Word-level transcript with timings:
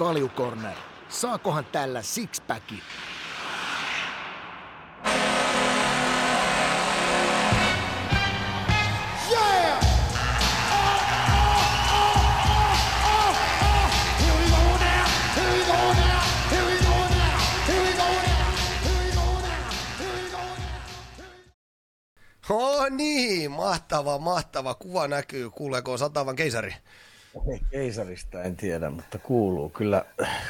Kaljukorner. 0.00 0.76
Saakohan 1.08 1.64
tällä 1.64 2.02
sixpackin? 2.02 2.82
Oh 22.50 22.90
niin, 22.90 23.50
mahtava, 23.50 24.18
mahtava. 24.18 24.74
Kuva 24.74 25.08
näkyy. 25.08 25.50
Kuuleeko 25.50 25.96
satavan 25.96 26.36
keisari? 26.36 26.74
Keisarista 27.70 28.42
en 28.42 28.56
tiedä, 28.56 28.90
mutta 28.90 29.18
kuuluu 29.18 29.68
kyllä 29.68 30.04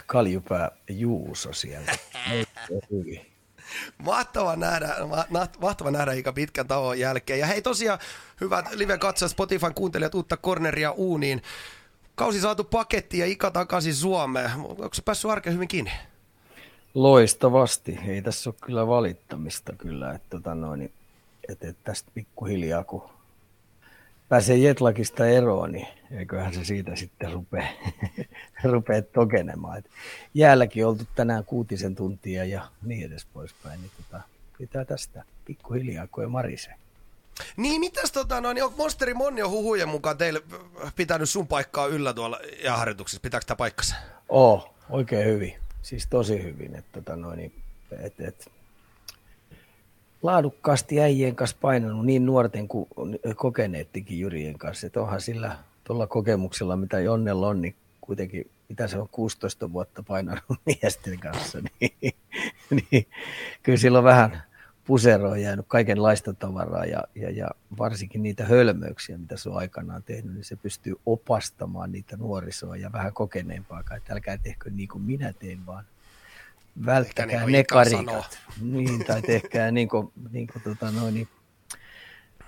kaljupää 0.07 0.71
Juuso 0.88 1.52
sieltä. 1.52 1.93
Mahtava 3.98 4.57
nähdä, 4.57 4.97
ma- 5.30 5.47
mahtava 5.61 5.91
nähdä 5.91 6.12
Ika 6.12 6.33
pitkän 6.33 6.66
tauon 6.69 6.98
jälkeen. 6.98 7.38
Ja 7.38 7.47
hei 7.47 7.62
tosiaan, 7.62 7.98
hyvät 8.41 8.73
live-katsojat, 8.73 9.30
Spotifyn 9.30 9.74
kuuntelijat, 9.74 10.15
uutta 10.15 10.37
Corneria 10.37 10.91
uuniin. 10.93 11.43
Kausi 12.15 12.41
saatu 12.41 12.65
paketti 12.65 13.19
ja 13.19 13.27
Ika 13.27 13.51
takaisin 13.51 13.95
Suomeen. 13.95 14.51
Onko 14.57 14.91
se 14.93 15.02
päässyt 15.02 15.30
arkeen 15.30 15.55
hyvin 15.55 15.69
kiinni? 15.69 15.93
Loistavasti. 16.95 17.99
Ei 18.07 18.23
tässä 18.23 18.51
ole 18.51 18.57
kyllä 18.60 18.87
valittamista 18.87 19.73
kyllä. 19.73 20.12
Että 20.12 20.27
tota 20.30 20.55
noin, 20.55 20.83
että, 21.49 21.69
että 21.69 21.83
tästä 21.85 22.10
pikkuhiljaa, 22.15 22.85
kun 22.85 23.10
pääsee 24.30 24.57
Jetlakista 24.57 25.27
eroon, 25.27 25.73
niin 25.73 25.87
eiköhän 26.11 26.55
se 26.55 26.65
siitä 26.65 26.97
sitten 26.97 27.33
rupea, 27.33 27.69
rupea 28.73 29.02
tokenemaan. 29.02 29.79
Et 29.79 29.91
jäälläkin 30.34 30.87
oltu 30.87 31.05
tänään 31.15 31.45
kuutisen 31.45 31.95
tuntia 31.95 32.45
ja 32.45 32.68
niin 32.82 33.07
edes 33.07 33.27
poispäin, 33.32 33.80
niin 33.80 33.90
tota, 33.96 34.23
pitää 34.59 34.85
tästä 34.85 35.24
pikkuhiljaa, 35.45 36.07
kun 36.07 36.24
ei 36.24 36.29
marise. 36.29 36.71
Niin, 37.57 37.80
mitäs 37.80 38.13
tota, 38.13 38.40
no, 38.40 38.52
niin 38.52 38.65
on 38.65 38.73
Monsteri 38.77 39.15
Monni 39.15 39.43
on 39.43 39.51
huhujen 39.51 39.88
mukaan 39.88 40.18
teille 40.18 40.43
pitänyt 40.96 41.30
sun 41.30 41.46
paikkaa 41.46 41.87
yllä 41.87 42.15
tuolla 42.15 42.40
jääharjoituksessa. 42.65 43.21
Pitääkö 43.21 43.46
tämä 43.46 43.57
paikkansa? 43.57 43.95
Oo, 44.29 44.74
oikein 44.90 45.27
hyvin. 45.27 45.57
Siis 45.83 46.07
tosi 46.07 46.43
hyvin. 46.43 46.74
Että, 46.74 47.01
tota, 47.01 47.16
no, 47.16 47.35
niin, 47.35 47.52
et, 48.01 48.21
et, 48.21 48.51
laadukkaasti 50.23 51.01
äijien 51.01 51.37
kanssa 51.37 51.57
painanut 51.60 52.07
niin 52.07 52.26
nuorten 52.26 52.68
kuin 52.68 52.88
kokeneettikin 53.37 54.21
jyrien 54.21 54.59
kanssa. 54.59 54.87
Että 54.87 55.01
onhan 55.01 55.21
sillä 55.21 55.57
tuolla 55.85 56.07
kokemuksella, 56.07 56.77
mitä 56.77 57.01
Jonnella 57.01 57.49
on, 57.49 57.60
niin 57.60 57.74
kuitenkin, 58.01 58.51
mitä 58.68 58.87
se 58.87 58.99
on 58.99 59.09
16 59.09 59.73
vuotta 59.73 60.02
painanut 60.02 60.45
miesten 60.82 61.18
kanssa, 61.18 61.59
niin, 61.80 62.15
niin 62.71 63.07
kyllä 63.62 63.79
sillä 63.79 63.99
on 63.99 64.04
vähän 64.04 64.43
puseroa 64.84 65.37
jäänyt 65.37 65.66
kaikenlaista 65.69 66.32
tavaraa 66.32 66.84
ja, 66.84 67.05
ja, 67.15 67.31
ja 67.31 67.49
varsinkin 67.78 68.22
niitä 68.22 68.44
hölmöyksiä, 68.44 69.19
mitä 69.19 69.37
se 69.37 69.49
on 69.49 69.56
aikanaan 69.56 70.03
tehnyt, 70.03 70.34
niin 70.34 70.44
se 70.44 70.56
pystyy 70.56 70.94
opastamaan 71.06 71.93
niitä 71.93 72.16
nuorisoa 72.16 72.77
ja 72.77 72.93
vähän 72.93 73.12
kokeneempaa, 73.12 73.81
että 73.97 74.12
älkää 74.12 74.38
tehkö 74.38 74.71
niin 74.71 74.88
kuin 74.88 75.03
minä 75.03 75.32
teen, 75.32 75.66
vaan 75.66 75.84
välttäkää 76.87 77.44
niin 77.44 77.53
ne 77.53 77.65
karikat. 77.65 78.38
Niin, 78.60 79.04
tai 79.04 79.22
tehkää 79.22 79.71
niin 79.71 79.88
kuin, 79.88 80.12
niin 80.32 80.47
kuin 80.47 80.62
tota 80.62 80.91
noin, 80.91 81.15
niin, 81.15 81.28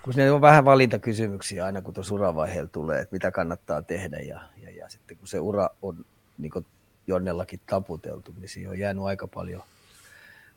kun 0.03 0.15
ne 0.17 0.31
on 0.31 0.41
vähän 0.41 0.65
valintakysymyksiä 0.65 1.65
aina, 1.65 1.83
kun 1.83 1.95
tuossa 1.95 2.15
uravaiheella 2.15 2.69
tulee, 2.69 3.01
että 3.01 3.15
mitä 3.15 3.31
kannattaa 3.31 3.83
tehdä, 3.83 4.19
ja, 4.19 4.41
ja, 4.63 4.71
ja 4.71 4.89
sitten 4.89 5.17
kun 5.17 5.29
se 5.29 5.41
ura 5.41 5.69
on 5.83 6.05
niin 6.39 6.51
kuin 6.51 6.67
jonnellakin 7.07 7.61
taputeltu, 7.67 8.35
niin 8.39 8.49
siihen 8.49 8.71
on 8.71 8.79
jäänyt 8.79 9.05
aika 9.05 9.29
paljon 9.29 9.63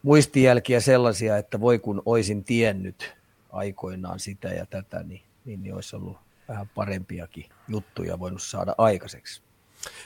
muistijälkiä 0.04 0.80
sellaisia, 0.80 1.38
että 1.38 1.60
voi 1.60 1.80
kun 1.80 2.02
oisin 2.06 2.44
tiennyt 2.44 3.16
aikoinaan 3.52 4.20
sitä 4.20 4.48
ja 4.48 4.66
tätä, 4.66 5.04
niin, 5.04 5.22
niin, 5.46 5.64
niin 5.64 5.76
olisi 5.76 5.96
ollut 5.96 6.18
vähän 6.48 6.70
parempiakin 6.76 7.46
juttuja 7.68 8.20
voinut 8.20 8.42
saada 8.42 8.76
aikaiseksi. 8.78 9.42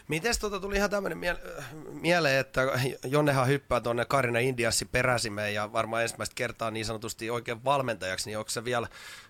Miten 0.07 0.33
tota 0.41 0.59
tuli 0.59 0.75
ihan 0.75 0.89
tämmöinen 0.89 1.17
mie- 1.17 1.39
mieleen, 1.91 2.39
että 2.39 2.61
Jonnehan 3.05 3.47
hyppää 3.47 3.81
tuonne 3.81 4.05
Karina 4.05 4.39
Indiassi 4.39 4.85
peräsimeen 4.85 5.53
ja 5.53 5.73
varmaan 5.73 6.03
ensimmäistä 6.03 6.35
kertaa 6.35 6.71
niin 6.71 6.85
sanotusti 6.85 7.29
oikein 7.29 7.63
valmentajaksi, 7.63 8.29
niin 8.29 8.37
onko 8.37 8.49
se 8.49 8.63
vielä 8.65 8.87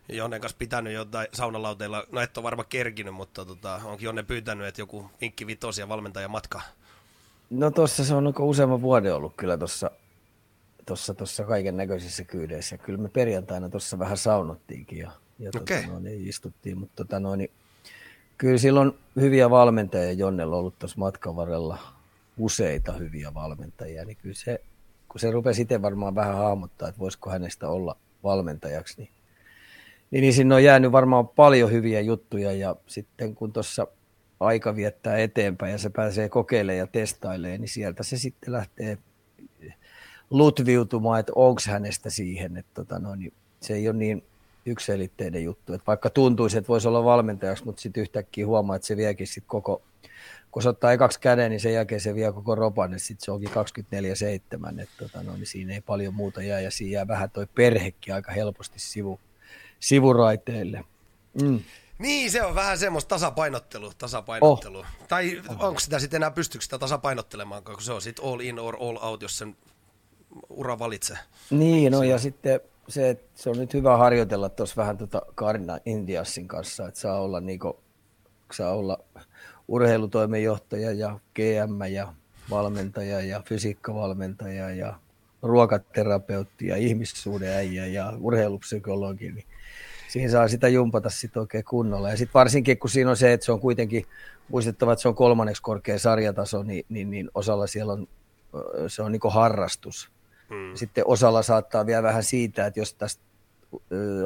Jonnen 0.09 0.41
kanssa 0.41 0.57
pitänyt 0.57 0.93
jotain 0.93 1.27
saunalauteilla, 1.33 2.03
no 2.11 2.21
et 2.21 2.37
ole 2.37 2.43
varmaan 2.43 2.69
kerkinyt, 2.69 3.13
mutta 3.13 3.45
tota, 3.45 3.81
onkin 3.83 4.05
Jonne 4.05 4.23
pyytänyt, 4.23 4.67
että 4.67 4.81
joku 4.81 5.11
vinkki 5.21 5.47
vitosia 5.47 5.89
valmentaja 5.89 6.27
matkaa? 6.27 6.61
No 7.49 7.71
tuossa 7.71 8.05
se 8.05 8.13
on 8.13 8.33
useamman 8.39 8.81
vuoden 8.81 9.15
ollut 9.15 9.33
kyllä 9.37 9.57
tuossa 9.57 9.91
tuossa 10.89 11.13
tossa 11.13 11.43
kaiken 11.43 11.77
näköisissä 11.77 12.23
kyydeissä. 12.23 12.77
Kyllä 12.77 12.99
me 12.99 13.09
perjantaina 13.09 13.69
tuossa 13.69 13.99
vähän 13.99 14.17
saunottiinkin 14.17 14.99
ja, 14.99 15.11
ja 15.39 15.51
okay. 15.55 15.81
tota, 15.81 15.93
no, 15.93 15.99
niin 15.99 16.27
istuttiin, 16.27 16.77
mutta 16.77 16.95
tota, 16.95 17.19
no, 17.19 17.35
niin, 17.35 17.51
kyllä 18.39 18.57
silloin 18.57 18.91
hyviä 19.15 19.49
valmentajia 19.49 20.11
Jonnella 20.11 20.55
on 20.55 20.59
ollut 20.59 20.79
tuossa 20.79 20.99
matkan 20.99 21.35
varrella 21.35 21.77
useita 22.37 22.93
hyviä 22.93 23.33
valmentajia, 23.33 24.05
niin 24.05 24.17
kyllä 24.17 24.35
se, 24.35 24.61
kun 25.09 25.19
se 25.19 25.31
rupesi 25.31 25.61
itse 25.61 25.81
varmaan 25.81 26.15
vähän 26.15 26.37
hahmottaa, 26.37 26.89
että 26.89 26.99
voisiko 26.99 27.29
hänestä 27.29 27.69
olla 27.69 27.97
valmentajaksi, 28.23 28.97
niin, 28.97 29.09
niin, 30.11 30.21
niin 30.21 30.33
sinne 30.33 30.55
on 30.55 30.63
jäänyt 30.63 30.91
varmaan 30.91 31.27
paljon 31.27 31.71
hyviä 31.71 32.01
juttuja 32.01 32.51
ja 32.51 32.75
sitten 32.87 33.35
kun 33.35 33.53
tuossa 33.53 33.87
aika 34.39 34.75
viettää 34.75 35.17
eteenpäin 35.17 35.71
ja 35.71 35.77
se 35.77 35.89
pääsee 35.89 36.29
kokeilemaan 36.29 36.77
ja 36.77 36.87
testailemaan, 36.87 37.61
niin 37.61 37.69
sieltä 37.69 38.03
se 38.03 38.17
sitten 38.17 38.53
lähtee 38.53 38.97
lutviutumaan, 40.29 41.19
että 41.19 41.31
onko 41.35 41.61
hänestä 41.67 42.09
siihen, 42.09 42.57
että 42.57 42.71
tota 42.73 42.99
no, 42.99 43.15
niin 43.15 43.33
se 43.61 43.73
ei 43.73 43.89
ole 43.89 43.97
niin 43.97 44.23
ykselitteinen 44.65 45.43
juttu. 45.43 45.73
Että 45.73 45.87
vaikka 45.87 46.09
tuntuisi, 46.09 46.57
että 46.57 46.67
voisi 46.67 46.87
olla 46.87 47.03
valmentajaksi, 47.03 47.65
mutta 47.65 47.81
sitten 47.81 48.01
yhtäkkiä 48.01 48.47
huomaa, 48.47 48.75
että 48.75 48.87
se 48.87 48.97
viekin 48.97 49.27
sit 49.27 49.43
koko, 49.47 49.81
kun 50.51 50.63
se 50.63 50.69
ottaa 50.69 50.91
ekaksi 50.91 51.19
käden, 51.19 51.51
niin 51.51 51.59
sen 51.59 51.73
jälkeen 51.73 52.01
se 52.01 52.15
vie 52.15 52.31
koko 52.31 52.55
ropan, 52.55 52.93
että 52.93 53.05
sitten 53.05 53.25
se 53.25 53.31
onkin 53.31 53.49
24-7, 53.49 54.81
että 54.81 54.95
tota, 54.97 55.23
no, 55.23 55.35
niin 55.35 55.47
siinä 55.47 55.73
ei 55.73 55.81
paljon 55.81 56.13
muuta 56.13 56.41
jää, 56.41 56.59
ja 56.59 56.71
siinä 56.71 56.93
jää 56.93 57.07
vähän 57.07 57.29
toi 57.29 57.47
perhekin 57.55 58.13
aika 58.13 58.31
helposti 58.31 58.79
sivu, 58.79 59.19
sivuraiteille. 59.79 60.83
Mm. 61.41 61.59
Niin, 61.99 62.31
se 62.31 62.43
on 62.43 62.55
vähän 62.55 62.77
semmoista 62.77 63.09
tasapainottelu, 63.09 63.91
tasapainottelu. 63.97 64.79
Oh. 64.79 64.85
Tai 65.07 65.41
onko 65.59 65.79
sitä 65.79 65.99
sitten 65.99 66.17
enää 66.17 66.31
pystyykö 66.31 66.63
sitä 66.63 66.79
tasapainottelemaan, 66.79 67.63
kun 67.63 67.81
se 67.81 67.93
on 67.93 68.01
sitten 68.01 68.25
all 68.25 68.39
in 68.39 68.59
or 68.59 68.77
all 68.79 68.97
out, 69.01 69.21
jos 69.21 69.37
sen 69.37 69.55
ura 70.49 70.79
valitsee. 70.79 71.17
Niin, 71.49 71.91
no 71.91 72.03
ja 72.03 72.19
sitten 72.19 72.59
se, 72.89 73.09
että 73.09 73.25
se 73.35 73.49
on 73.49 73.57
nyt 73.57 73.73
hyvä 73.73 73.97
harjoitella 73.97 74.49
tuossa 74.49 74.75
vähän 74.75 74.97
tuota 74.97 75.21
Karina 75.35 75.79
Indiassin 75.85 76.47
kanssa, 76.47 76.87
että 76.87 76.99
saa 76.99 77.21
olla, 77.21 77.39
niinku, 77.39 77.79
saa 78.53 78.73
olla 78.73 78.99
urheilutoimenjohtaja 79.67 80.91
ja 80.91 81.19
GM 81.35 81.81
ja 81.91 82.13
valmentaja 82.49 83.21
ja 83.21 83.41
fysiikkavalmentaja 83.45 84.69
ja 84.69 84.99
ruokaterapeutti 85.41 86.67
ja 86.67 86.75
ihmissuuden 86.75 87.49
äijä 87.49 87.85
ja 87.85 88.13
urheilupsykologi, 88.19 89.31
niin 89.31 89.45
siinä 90.07 90.31
saa 90.31 90.47
sitä 90.47 90.67
jumpata 90.67 91.09
sitten 91.09 91.39
oikein 91.39 91.63
kunnolla. 91.63 92.09
Ja 92.09 92.17
sitten 92.17 92.33
varsinkin, 92.33 92.77
kun 92.77 92.89
siinä 92.89 93.09
on 93.09 93.17
se, 93.17 93.33
että 93.33 93.45
se 93.45 93.51
on 93.51 93.59
kuitenkin 93.59 94.05
muistettava, 94.47 94.93
että 94.93 95.01
se 95.01 95.07
on 95.07 95.15
kolmanneksi 95.15 95.61
korkea 95.61 95.99
sarjataso, 95.99 96.63
niin, 96.63 96.85
niin, 96.89 97.11
niin 97.11 97.29
osalla 97.35 97.67
siellä 97.67 97.93
on, 97.93 98.07
se 98.87 99.01
on 99.01 99.11
niin 99.11 99.21
harrastus. 99.29 100.11
Hmm. 100.49 100.75
Sitten 100.75 101.03
osalla 101.07 101.41
saattaa 101.41 101.85
vielä 101.85 102.03
vähän 102.03 102.23
siitä, 102.23 102.65
että 102.65 102.79
jos 102.79 102.93
tästä 102.93 103.23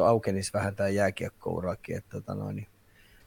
aukenisi 0.06 0.54
vähän 0.54 0.76
tämä 0.76 0.90
jääkiekkourakin, 0.90 1.98
että 1.98 2.10
tota 2.10 2.36
noin, 2.36 2.56
niin 2.56 2.68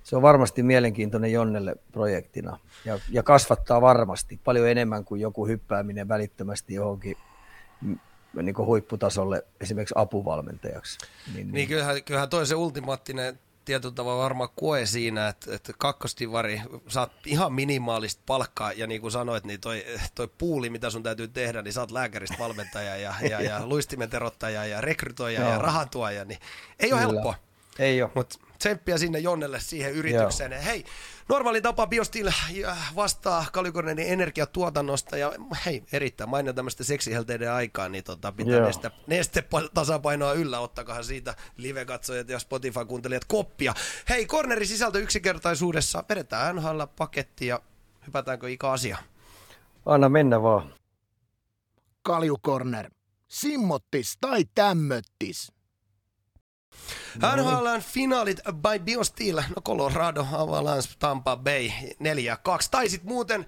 se 0.03 0.17
on 0.17 0.23
varmasti 0.23 0.62
mielenkiintoinen 0.62 1.33
Jonnelle 1.33 1.77
projektina 1.93 2.59
ja, 2.84 2.99
ja 3.11 3.23
kasvattaa 3.23 3.81
varmasti 3.81 4.41
paljon 4.45 4.69
enemmän 4.69 5.04
kuin 5.04 5.21
joku 5.21 5.47
hyppääminen 5.47 6.09
välittömästi 6.09 6.75
johonkin 6.75 7.16
niin 8.43 8.54
kuin 8.54 8.66
huipputasolle 8.66 9.45
esimerkiksi 9.60 9.95
apuvalmentajaksi. 9.98 10.98
Niin, 11.27 11.37
niin, 11.37 11.53
niin 11.53 11.69
kyllähän, 11.69 12.04
kyllähän 12.04 12.28
toi 12.28 12.47
se 12.47 12.54
ultimaattinen 12.54 13.39
tietyllä 13.66 13.95
tavalla 13.95 14.22
varmaan 14.22 14.51
koe 14.57 14.86
siinä, 14.86 15.28
että, 15.28 15.54
että 15.54 15.72
kakkostivari, 15.78 16.63
saat 16.89 17.13
ihan 17.27 17.53
minimaalista 17.53 18.22
palkkaa, 18.27 18.72
ja 18.72 18.86
niin 18.86 19.01
kuin 19.01 19.13
sanoit, 19.13 19.45
niin 19.45 19.60
toi, 19.60 19.84
toi 20.15 20.28
puuli, 20.39 20.71
mitä 20.71 20.91
sun 20.91 21.03
täytyy 21.03 21.28
tehdä, 21.28 21.63
niin 21.63 21.72
saat 21.72 21.91
lääkäristä 21.91 22.36
valmentaja 22.39 22.97
ja, 22.97 23.15
ja, 23.30 23.41
ja 23.41 23.66
luistimen 23.66 24.10
terottaja 24.10 24.66
ja 24.66 24.80
rekrytoija 24.80 25.41
ja 25.41 25.59
rahantuoja, 25.59 26.24
niin 26.24 26.39
ei 26.78 26.92
ole 26.92 27.01
helppoa. 27.01 27.34
Ei 27.78 28.03
ole. 28.03 28.10
Mutta 28.15 28.39
tsemppiä 28.59 28.98
sinne 28.98 29.18
Jonnelle 29.18 29.60
siihen 29.60 29.92
yritykseen. 29.92 30.53
Joo. 30.53 30.62
Hei, 30.65 30.84
normaali 31.28 31.63
tapa 31.63 31.87
Biostil 31.87 32.31
vastaa 32.97 33.47
Kaljukornenin 33.53 34.09
energiatuotannosta 34.09 35.17
ja 35.17 35.33
hei, 35.67 35.83
erittäin 35.93 36.31
mainio 36.31 36.53
tämmöistä 36.53 36.84
seksihelteiden 36.84 37.53
aikaa, 37.53 37.89
niin 37.89 38.05
tota, 38.05 38.33
pitää 38.33 38.61
neste, 38.61 38.91
neste 39.07 39.45
tasapainoa 39.75 40.33
yllä, 40.33 40.61
ottakohan 40.61 41.05
siitä 41.05 41.34
live-katsojat 41.57 42.28
ja 42.28 42.39
Spotify-kuuntelijat 42.39 43.25
koppia. 43.25 43.75
Hei, 44.09 44.27
kornerin 44.27 44.69
sisältö 44.69 44.99
yksinkertaisuudessa, 44.99 46.05
vedetään 46.09 46.57
NHL 46.57 46.83
paketti 46.97 47.47
ja 47.47 47.61
hypätäänkö 48.07 48.51
ikä 48.51 48.71
asia? 48.71 48.99
Anna 49.87 50.09
mennä 50.09 50.43
vaan. 50.43 50.75
Kaljukorner. 52.03 52.91
Simmottis 53.29 54.17
tai 54.21 54.45
tämmöttis? 54.55 55.56
NHLn 57.37 57.81
finaalit 57.81 58.41
by 58.45 58.78
BioSteel, 58.84 59.37
no 59.37 59.63
Colorado, 59.63 60.27
Avalanche, 60.33 60.91
Tampa 60.99 61.37
Bay 61.37 61.69
4-2. 61.69 61.73
Taisit 62.71 63.05
muuten, 63.05 63.47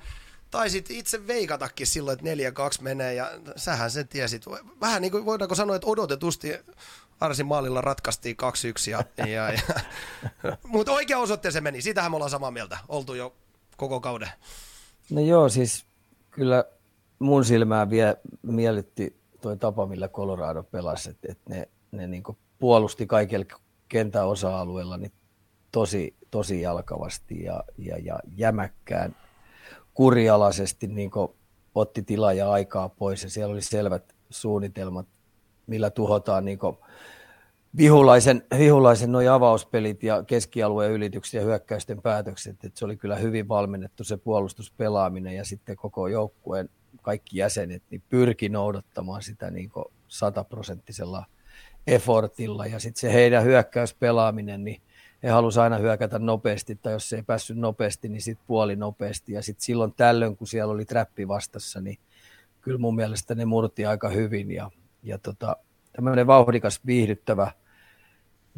taisit 0.51 0.91
itse 0.91 1.27
veikatakin 1.27 1.87
silloin, 1.87 2.19
että 2.19 2.53
4-2 2.79 2.83
menee 2.83 3.15
ja 3.15 3.31
sähän 3.57 3.91
sen 3.91 4.09
tiesit. 4.09 4.47
Vähän 4.81 5.03
niin 5.03 5.13
kuin 5.13 5.25
voidaanko 5.25 5.55
sanoa, 5.55 5.77
että 5.77 5.89
odotetusti 5.89 6.53
Arsin 7.21 7.47
maalilla 7.47 7.81
ratkaistiin 7.81 8.37
2-1. 8.87 8.91
Ja, 8.91 9.05
ja, 9.27 9.53
ja. 9.53 9.61
Mutta 10.67 10.93
oikea 10.93 11.19
osoitteeseen 11.19 11.65
meni, 11.65 11.83
sitähän 11.83 12.13
me 12.13 12.17
ollaan 12.17 12.31
samaa 12.31 12.51
mieltä, 12.51 12.79
oltu 12.89 13.15
jo 13.15 13.35
koko 13.77 14.01
kauden. 14.01 14.29
No 15.11 15.21
joo, 15.21 15.49
siis 15.49 15.87
kyllä 16.31 16.65
mun 17.19 17.45
silmää 17.45 17.91
vielä 17.91 18.17
miellytti 18.43 19.17
toi 19.41 19.57
tapa, 19.57 19.87
millä 19.87 20.09
Colorado 20.09 20.63
pelasi, 20.63 21.11
että 21.11 21.29
et 21.31 21.39
ne, 21.49 21.69
ne 21.93 22.07
niinku 22.07 22.39
puolusti 22.59 23.07
kaikilla 23.07 23.45
kentän 23.89 24.27
osa-alueella 24.27 24.97
niin 24.97 25.13
tosi, 25.73 26.17
tosi 26.31 26.61
jalkavasti 26.61 27.43
ja, 27.43 27.65
ja, 27.79 27.99
ja 27.99 28.19
jämäkkään 28.37 29.17
kurialaisesti 29.95 30.87
niin 30.87 31.11
otti 31.75 32.03
tilaa 32.03 32.33
ja 32.33 32.51
aikaa 32.51 32.89
pois. 32.89 33.23
Ja 33.23 33.31
siellä 33.31 33.53
oli 33.53 33.63
selvät 33.63 34.15
suunnitelmat, 34.31 35.07
millä 35.67 35.91
tuhotaan 35.91 36.45
niin 36.45 36.59
vihulaisen, 37.77 38.43
vihulaisen 38.59 39.13
noi 39.13 39.29
avauspelit 39.29 40.03
ja 40.03 40.23
keskialueen 40.23 40.93
ylitykset 40.93 41.35
ja 41.35 41.45
hyökkäysten 41.45 42.03
päätökset, 42.03 42.65
että 42.65 42.79
se 42.79 42.85
oli 42.85 42.97
kyllä 42.97 43.17
hyvin 43.17 43.49
valmennettu 43.49 44.05
se 44.05 44.17
puolustuspelaaminen 44.17 45.37
ja 45.37 45.45
sitten 45.45 45.77
koko 45.77 46.09
joukkueen 46.09 46.69
kaikki 47.03 47.39
jäsenet 47.39 47.83
niin 47.91 48.03
pyrki 48.09 48.49
noudattamaan 48.49 49.23
sitä 49.23 49.51
niin 49.51 49.71
sataprosenttisella 50.09 51.25
effortilla 51.89 52.67
ja 52.67 52.79
sitten 52.79 53.01
se 53.01 53.13
heidän 53.13 53.45
hyökkäyspelaaminen, 53.45 54.65
niin 54.65 54.83
he 55.23 55.29
halusivat 55.29 55.65
aina 55.65 55.79
hyökätä 55.79 56.19
nopeasti, 56.19 56.75
tai 56.75 56.93
jos 56.93 57.09
se 57.09 57.17
ei 57.17 57.23
päässyt 57.23 57.57
nopeasti, 57.57 58.09
niin 58.09 58.23
sitten 58.23 58.47
puoli 58.47 58.77
nopeasti. 58.77 59.33
Ja 59.33 59.43
sitten 59.43 59.65
silloin 59.65 59.95
tällöin, 59.97 60.37
kun 60.37 60.47
siellä 60.47 60.73
oli 60.73 60.85
trappi 60.85 61.29
vastassa, 61.29 61.81
niin 61.81 61.99
kyllä 62.61 62.79
mun 62.79 62.95
mielestä 62.95 63.35
ne 63.35 63.45
murti 63.45 63.87
aika 63.87 64.09
hyvin. 64.09 64.51
Ja, 64.51 64.71
ja 65.03 65.19
tota, 65.19 65.57
tämmöinen 65.93 66.27
vauhdikas, 66.27 66.81
viihdyttävä, 66.87 67.53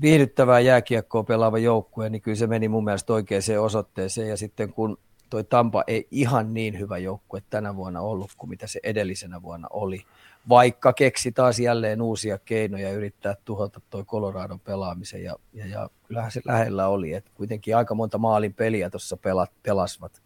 viihdyttävää 0.01 0.61
jääkiekkoa 0.61 1.25
pelaava 1.25 1.59
joukkue, 1.59 2.11
niin 2.11 2.23
kyllä 2.23 2.37
se 2.37 2.47
meni 2.47 2.69
mun 2.69 2.85
mielestä 2.85 3.13
oikeaan 3.13 3.43
osoitteeseen. 3.61 4.29
Ja 4.29 4.37
sitten 4.37 4.73
kun 4.73 4.99
toi 5.31 5.45
Tampa 5.45 5.85
ei 5.87 6.09
ihan 6.11 6.55
niin 6.55 6.79
hyvä 6.79 6.99
joukkue 6.99 7.43
tänä 7.51 7.77
vuonna 7.77 8.01
ollut 8.01 8.31
kuin 8.37 8.51
mitä 8.51 8.67
se 8.67 8.81
edellisenä 8.83 9.43
vuonna 9.43 9.69
oli, 9.71 10.05
vaikka 10.49 10.93
keksi 10.93 11.33
taas 11.33 11.59
jälleen 11.59 12.03
uusia 12.03 12.39
keinoja 12.39 12.93
yrittää 12.93 13.37
tuhota 13.45 13.81
toi 13.91 14.05
Coloradon 14.05 14.61
pelaamisen 14.61 15.25
ja, 15.25 15.37
ja, 15.53 15.67
ja 15.67 15.91
kyllähän 16.05 16.33
se 16.33 16.41
lähellä 16.45 16.89
oli, 16.89 17.13
että 17.13 17.31
kuitenkin 17.35 17.77
aika 17.77 17.95
monta 17.95 18.19
maalin 18.19 18.55
peliä 18.55 18.91
tuossa 18.91 19.17
pelat, 19.17 19.51
pelasvat, 19.63 20.23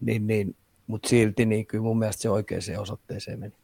niin, 0.00 0.26
niin, 0.26 0.56
mutta 0.86 1.08
silti 1.08 1.46
niin 1.46 1.66
kyllä 1.66 1.82
mun 1.82 1.98
mielestä 1.98 2.22
se 2.22 2.30
oikeaan 2.30 2.62
osoitteeseen 2.78 3.40
meni. 3.40 3.54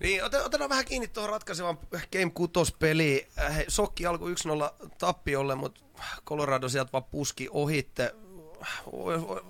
Niin, 0.00 0.24
otetaan 0.24 0.70
vähän 0.70 0.84
kiinni 0.84 1.08
tuohon 1.08 1.30
ratkaisevan 1.30 1.78
Game 2.12 2.30
6 2.34 2.74
peliin. 2.78 3.26
Äh, 3.38 3.64
sokki 3.68 4.06
alkoi 4.06 4.34
1-0 4.34 4.88
tappiolle, 4.98 5.54
mutta 5.54 5.80
Colorado 6.26 6.68
sieltä 6.68 6.92
vaan 6.92 7.04
puski 7.04 7.48
ohitte 7.50 8.14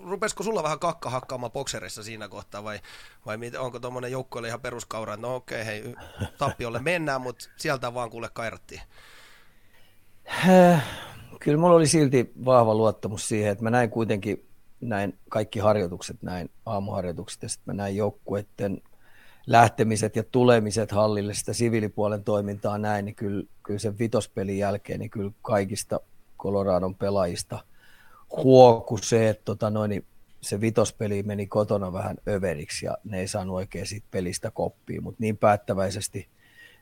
rupesiko 0.05 0.43
sulla 0.43 0.62
vähän 0.62 0.78
kakka 0.78 1.11
hakkaamaan 1.11 1.52
bokserissa 1.52 2.02
siinä 2.02 2.28
kohtaa 2.28 2.64
vai, 2.64 2.81
vai 3.26 3.38
onko 3.58 3.78
tuommoinen 3.81 4.12
joukkoille 4.12 4.49
ihan 4.49 4.61
peruskaura, 4.61 5.16
no 5.16 5.34
okei, 5.34 5.62
okay, 5.62 5.75
hei, 5.75 5.94
tappiolle 6.38 6.81
mennään, 6.81 7.20
mutta 7.20 7.44
sieltä 7.56 7.94
vaan 7.94 8.11
kuule 8.11 8.28
kairattiin. 8.32 8.81
Kyllä 11.40 11.58
mulla 11.58 11.75
oli 11.75 11.87
silti 11.87 12.32
vahva 12.44 12.75
luottamus 12.75 13.28
siihen, 13.28 13.52
että 13.52 13.64
mä 13.64 13.70
näin 13.70 13.90
kuitenkin 13.90 14.46
näin 14.81 15.19
kaikki 15.28 15.58
harjoitukset, 15.58 16.22
näin 16.22 16.50
aamuharjoitukset 16.67 17.43
ja 17.43 17.49
sitten 17.49 17.75
mä 17.75 17.82
näin 17.82 17.96
joukkueiden 17.96 18.82
lähtemiset 19.46 20.17
ja 20.17 20.25
tulemiset 20.25 20.93
hallille, 20.93 21.34
sitä 21.34 21.52
siviilipuolen 21.52 22.25
toimintaa 22.25 22.78
näin, 22.78 23.05
niin 23.05 23.14
kyllä, 23.14 23.44
kyllä 23.62 23.78
sen 23.78 23.99
vitospelin 23.99 24.58
jälkeen, 24.58 25.00
niin 25.00 25.10
kyllä 25.10 25.31
kaikista 25.43 26.00
Coloradon 26.38 26.94
pelaajista– 26.94 27.58
huoku 28.31 28.99
se, 28.99 29.29
että 29.29 29.44
tota 29.44 29.71
noin, 29.71 29.88
niin 29.88 30.06
se 30.41 30.61
vitospeli 30.61 31.23
meni 31.23 31.47
kotona 31.47 31.93
vähän 31.93 32.17
överiksi 32.29 32.87
ja 32.87 32.97
ne 33.05 33.21
ei 33.21 33.29
saanut 33.29 33.56
oikein 33.56 33.87
siitä 33.87 34.06
pelistä 34.11 34.50
koppia, 34.50 35.00
mutta 35.00 35.19
niin 35.21 35.37
päättäväisesti 35.37 36.29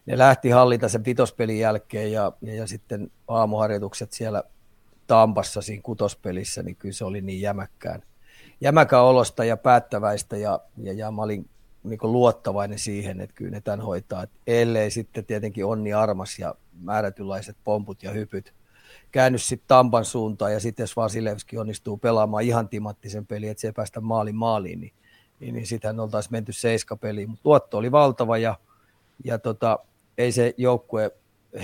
ne 0.07 0.19
lähti 0.19 0.51
hallita 0.51 0.89
sen 0.89 1.05
vitospelin 1.05 1.59
jälkeen 1.59 2.13
ja, 2.13 2.33
ja, 2.43 2.55
ja 2.55 2.67
sitten 2.67 3.11
aamuharjoitukset 3.29 4.13
siellä 4.13 4.43
Tampassa 5.07 5.63
siinä 5.63 5.83
kutospelissä, 5.83 6.63
niin 6.63 6.77
kyllä 6.77 6.93
se 6.93 7.05
oli 7.05 7.21
niin 7.21 7.41
jämäkkään, 7.41 8.03
jämäkän 8.61 9.03
olosta 9.03 9.45
ja 9.45 9.57
päättäväistä 9.57 10.37
ja, 10.37 10.61
ja, 10.77 10.93
ja 10.93 11.11
mä 11.11 11.23
olin 11.23 11.49
niin 11.85 11.99
luottavainen 12.03 12.79
siihen, 12.79 13.21
että 13.21 13.35
kyllä 13.35 13.51
ne 13.51 13.61
tämän 13.61 13.81
hoitaa. 13.81 14.23
Et 14.23 14.31
ellei 14.47 14.91
sitten 14.91 15.25
tietenkin 15.25 15.65
onni 15.65 15.93
armas 15.93 16.39
ja 16.39 16.55
määrätynlaiset 16.81 17.57
pomput 17.65 18.03
ja 18.03 18.11
hypyt 18.11 18.55
käännyt 19.13 19.43
sitten 19.43 19.69
Tampan 19.69 20.05
suuntaan 20.05 20.53
ja 20.53 20.61
sitten 20.61 20.83
jos 20.83 20.97
Vasilevski 20.97 21.59
onnistuu 21.59 21.97
pelaamaan 21.97 22.43
ihan 22.43 22.69
timattisen 22.69 23.27
peli, 23.27 23.49
että 23.49 23.61
se 23.61 23.69
ei 23.69 23.73
päästä 23.73 24.01
maalin 24.01 24.37
maaliin, 24.37 24.81
niin, 24.81 24.93
niin, 25.41 25.55
niin 25.55 25.67
sitähän 25.67 26.01
oltaisiin 26.01 26.33
menty 26.33 26.53
seiskapeliin. 26.53 27.31
Mutta 27.31 27.49
luotto 27.49 27.79
oli 27.79 27.93
valtava 27.93 28.39
ja, 28.39 28.59
ja 29.25 29.39
tota, 29.39 29.79
ei 30.19 30.33
se 30.33 30.55
joukkue 30.57 31.11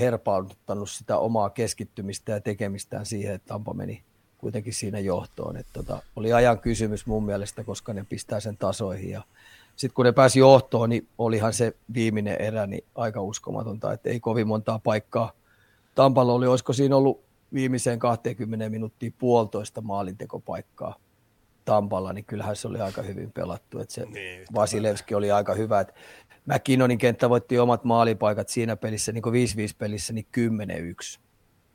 herpauttanut 0.00 0.90
sitä 0.90 1.18
omaa 1.18 1.50
keskittymistä 1.50 2.32
ja 2.32 2.40
tekemistään 2.40 3.06
siihen, 3.06 3.34
että 3.34 3.48
Tampa 3.48 3.74
meni 3.74 4.02
kuitenkin 4.38 4.72
siinä 4.72 4.98
johtoon. 4.98 5.56
Et 5.56 5.66
tota, 5.72 6.02
oli 6.16 6.32
ajan 6.32 6.58
kysymys 6.58 7.06
mun 7.06 7.24
mielestä, 7.24 7.64
koska 7.64 7.92
ne 7.92 8.06
pistää 8.08 8.40
sen 8.40 8.56
tasoihin 8.56 9.10
ja 9.10 9.22
sitten 9.76 9.94
kun 9.94 10.04
ne 10.04 10.12
pääsi 10.12 10.38
johtoon, 10.38 10.90
niin 10.90 11.08
olihan 11.18 11.52
se 11.52 11.72
viimeinen 11.94 12.40
erä 12.40 12.66
niin 12.66 12.84
aika 12.94 13.20
uskomatonta, 13.20 13.92
että 13.92 14.10
ei 14.10 14.20
kovin 14.20 14.48
montaa 14.48 14.78
paikkaa. 14.78 15.32
Tampalla 15.94 16.32
oli, 16.32 16.46
olisiko 16.46 16.72
siinä 16.72 16.96
ollut 16.96 17.27
viimeiseen 17.54 17.98
20 17.98 18.68
minuuttia 18.70 19.10
puolitoista 19.18 19.80
maalintekopaikkaa 19.80 20.96
Tampalla, 21.64 22.12
niin 22.12 22.24
kyllähän 22.24 22.56
se 22.56 22.68
oli 22.68 22.80
aika 22.80 23.02
hyvin 23.02 23.32
pelattu. 23.32 23.78
Että 23.78 23.94
se 23.94 24.06
niin, 24.06 24.46
Vasilevski 24.54 25.14
oli 25.14 25.30
aika 25.30 25.54
hyvä. 25.54 25.80
Että 25.80 25.94
McKinnonin 26.46 26.98
kenttä 26.98 27.30
voitti 27.30 27.58
omat 27.58 27.84
maalipaikat 27.84 28.48
siinä 28.48 28.76
pelissä, 28.76 29.12
niin 29.12 29.22
kuin 29.22 29.34
5-5 29.34 29.74
pelissä, 29.78 30.12
niin 30.12 30.26
10-1. 31.16 31.20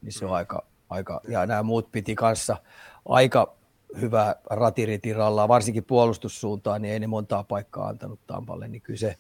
Niin 0.02 0.14
se 0.14 0.26
on 0.26 0.32
mm. 0.32 0.36
aika, 0.36 0.66
aika, 0.90 1.22
ja 1.28 1.46
nämä 1.46 1.64
muut 1.64 1.92
piti 1.92 2.16
kanssa 2.16 2.58
aika 3.06 3.56
hyvää 4.02 4.36
ratiritirallaa, 4.50 5.48
varsinkin 5.48 5.86
puolustussuuntaan, 5.86 6.82
niin 6.82 6.94
ei 6.94 7.00
ne 7.00 7.08
montaa 7.08 7.44
paikkaa 7.44 7.88
antanut 7.88 8.20
Tampalle, 8.28 8.68
niin 8.68 8.82
kyllä 8.82 9.00
se 9.00 9.18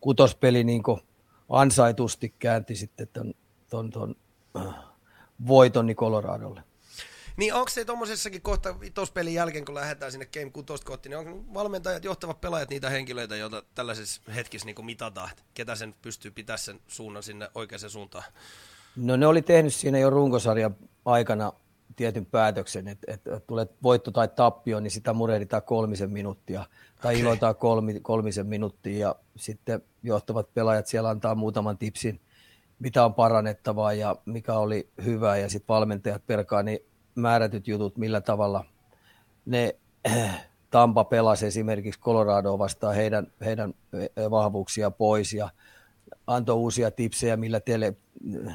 kutospeli 0.00 0.64
niin 0.64 0.82
ansaitusti 1.48 2.34
käänti 2.38 2.76
sitten 2.76 3.08
ton, 3.12 3.34
ton, 3.70 3.90
ton 3.90 4.16
voiton 5.46 5.86
niin 5.86 5.96
Coloradolle. 5.96 6.62
Niin 7.36 7.54
onko 7.54 7.68
se 7.68 7.84
tuommoisessakin 7.84 8.42
kohta 8.42 8.74
pelin 9.14 9.34
jälkeen, 9.34 9.64
kun 9.64 9.74
lähdetään 9.74 10.12
sinne 10.12 10.26
Game 10.26 10.50
6 10.50 10.84
kohti, 10.84 11.08
niin 11.08 11.18
onko 11.18 11.44
valmentajat, 11.54 12.04
johtavat 12.04 12.40
pelaajat 12.40 12.70
niitä 12.70 12.90
henkilöitä, 12.90 13.36
joita 13.36 13.62
tällaisessa 13.74 14.22
hetkessä 14.34 14.66
niin 14.66 14.86
mitataan, 14.86 15.30
että 15.30 15.42
ketä 15.54 15.74
sen 15.74 15.94
pystyy 16.02 16.30
pitämään 16.30 16.58
sen 16.58 16.80
suunnan 16.86 17.22
sinne 17.22 17.50
oikeaan 17.54 17.90
suuntaan? 17.90 18.24
No 18.96 19.16
ne 19.16 19.26
oli 19.26 19.42
tehnyt 19.42 19.74
siinä 19.74 19.98
jo 19.98 20.10
runkosarjan 20.10 20.76
aikana 21.04 21.52
tietyn 21.96 22.26
päätöksen, 22.26 22.88
että, 22.88 23.12
että 23.12 23.40
tulee 23.40 23.66
voitto 23.82 24.10
tai 24.10 24.28
tappio, 24.28 24.80
niin 24.80 24.90
sitä 24.90 25.12
murehditaan 25.12 25.62
kolmisen 25.62 26.10
minuuttia 26.10 26.64
tai 27.02 27.14
okay. 27.14 27.22
iloitaan 27.22 27.56
kolmi, 27.56 28.00
kolmisen 28.00 28.46
minuuttia 28.46 28.98
ja 28.98 29.16
sitten 29.36 29.82
johtavat 30.02 30.54
pelaajat 30.54 30.86
siellä 30.86 31.08
antaa 31.08 31.34
muutaman 31.34 31.78
tipsin 31.78 32.20
mitä 32.78 33.04
on 33.04 33.14
parannettavaa 33.14 33.92
ja 33.92 34.16
mikä 34.24 34.54
oli 34.54 34.88
hyvä 35.04 35.36
ja 35.36 35.48
sitten 35.50 35.74
valmentajat 35.74 36.26
perkaa 36.26 36.62
niin 36.62 36.78
määrätyt 37.14 37.68
jutut, 37.68 37.96
millä 37.96 38.20
tavalla 38.20 38.64
ne 39.46 39.76
Tampa 40.70 41.04
pelasi 41.04 41.46
esimerkiksi 41.46 42.00
Colorado 42.00 42.58
vastaan 42.58 42.94
heidän, 42.94 43.26
heidän 43.44 43.74
eh, 43.92 44.30
vahvuuksia 44.30 44.90
pois 44.90 45.32
ja 45.32 45.50
antoi 46.26 46.56
uusia 46.56 46.90
tipsejä, 46.90 47.36
millä, 47.36 47.60
tele, 47.60 47.94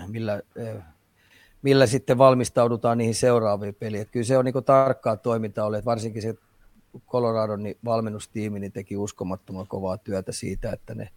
millä, 0.08 0.42
eh, 0.56 0.76
millä 1.62 1.86
sitten 1.88 2.18
valmistaudutaan 2.18 2.98
niihin 2.98 3.16
seuraaviin 3.16 3.76
peliin. 3.76 4.02
Että 4.02 4.12
kyllä 4.12 4.26
se 4.26 4.38
on 4.38 4.46
niin 4.46 4.64
tarkkaa 4.66 5.18
toimintaa 5.18 5.66
ollut, 5.66 5.86
varsinkin 5.86 6.22
se 6.22 6.36
Coloradon 7.08 7.64
niin 7.64 7.78
valmennustiimi 7.86 8.60
niin 8.60 8.72
teki 8.72 8.98
uskomattoman 8.98 9.68
kovaa 9.68 9.98
työtä 9.98 10.32
siitä, 10.32 10.72
että 10.72 10.96
ne 10.96 11.10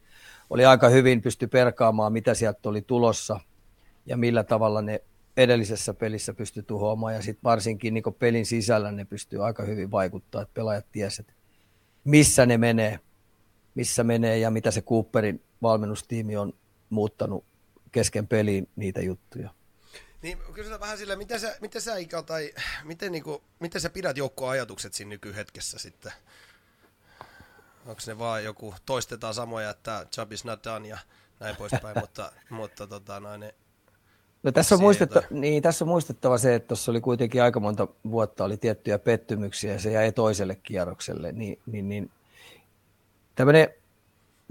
oli 0.50 0.64
aika 0.64 0.88
hyvin 0.88 1.22
pysty 1.22 1.46
perkaamaan, 1.46 2.12
mitä 2.12 2.34
sieltä 2.34 2.68
oli 2.68 2.82
tulossa 2.82 3.40
ja 4.06 4.16
millä 4.16 4.44
tavalla 4.44 4.82
ne 4.82 5.02
edellisessä 5.36 5.94
pelissä 5.94 6.34
pystyi 6.34 6.62
tuhoamaan 6.62 7.14
ja 7.14 7.22
sitten 7.22 7.44
varsinkin 7.44 7.94
niin 7.94 8.14
pelin 8.18 8.46
sisällä 8.46 8.92
ne 8.92 9.04
pystyy 9.04 9.46
aika 9.46 9.62
hyvin 9.62 9.90
vaikuttaa, 9.90 10.42
että 10.42 10.54
pelaajat 10.54 10.86
tiesivät, 10.92 11.34
missä 12.04 12.46
ne 12.46 12.58
menee 12.58 13.00
missä 13.74 14.04
menee 14.04 14.38
ja 14.38 14.50
mitä 14.50 14.70
se 14.70 14.82
Cooperin 14.82 15.42
valmennustiimi 15.62 16.36
on 16.36 16.52
muuttanut 16.90 17.44
kesken 17.92 18.26
peliin 18.26 18.68
niitä 18.76 19.00
juttuja. 19.00 19.50
Niin 20.22 20.38
kysytään 20.54 20.80
vähän 20.80 20.98
sillä, 20.98 21.16
miten 21.16 21.40
sä, 21.40 21.56
miten 21.60 21.82
sä 21.82 21.96
Ika, 21.96 22.22
tai 22.22 22.54
miten, 22.84 23.12
niin 23.12 23.24
kuin, 23.24 23.42
miten 23.60 23.80
sä 23.80 23.90
pidät 23.90 24.16
joukkoa 24.16 24.50
ajatukset 24.50 24.94
siinä 24.94 25.08
nykyhetkessä 25.08 25.78
sitten? 25.78 26.12
Onko 27.86 28.00
ne 28.06 28.18
vaan 28.18 28.44
joku, 28.44 28.74
toistetaan 28.86 29.34
samoja, 29.34 29.70
että 29.70 30.06
job 30.16 30.32
is 30.32 30.44
not 30.44 30.64
done 30.64 30.88
ja 30.88 30.98
näin 31.40 31.56
poispäin, 31.56 31.98
mutta, 32.00 32.32
mutta 32.50 32.86
tota, 32.86 33.20
noin, 33.20 33.52
No 34.44 34.52
tässä 34.52 34.74
on, 34.74 34.80
muistetta, 34.80 35.22
niin, 35.30 35.62
tässä 35.62 35.84
on 35.84 35.88
muistettava 35.88 36.38
se, 36.38 36.54
että 36.54 36.68
tuossa 36.68 36.92
oli 36.92 37.00
kuitenkin 37.00 37.42
aika 37.42 37.60
monta 37.60 37.88
vuotta 38.10 38.44
oli 38.44 38.56
tiettyjä 38.56 38.98
pettymyksiä 38.98 39.72
ja 39.72 39.78
se 39.78 39.92
jäi 39.92 40.12
toiselle 40.12 40.54
kierrokselle. 40.54 41.32
Niin, 41.32 41.58
niin, 41.66 41.88
niin 41.88 42.10
tämmöinen, 43.34 43.68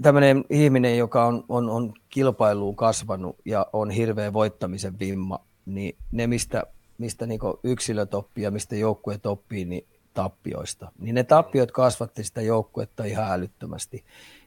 tämmöinen 0.02 0.44
ihminen, 0.50 0.98
joka 0.98 1.24
on, 1.24 1.44
on, 1.48 1.70
on 1.70 1.94
kilpailuun 2.08 2.76
kasvanut 2.76 3.36
ja 3.44 3.66
on 3.72 3.90
hirveä 3.90 4.32
voittamisen 4.32 4.98
vimma, 4.98 5.38
niin 5.66 5.96
ne 6.12 6.26
mistä, 6.26 6.62
mistä 6.98 7.26
niin 7.26 7.40
yksilöt 7.64 8.14
oppii 8.14 8.44
ja 8.44 8.50
mistä 8.50 8.76
joukkueet 8.76 9.26
oppii, 9.26 9.64
niin 9.64 9.86
tappioista. 10.14 10.92
Niin 10.98 11.14
ne 11.14 11.24
tappiot 11.24 11.72
kasvatti 11.72 12.24
sitä 12.24 12.40
joukkuetta 12.40 13.04
ihan 13.04 13.32
älyttömästi. 13.32 14.04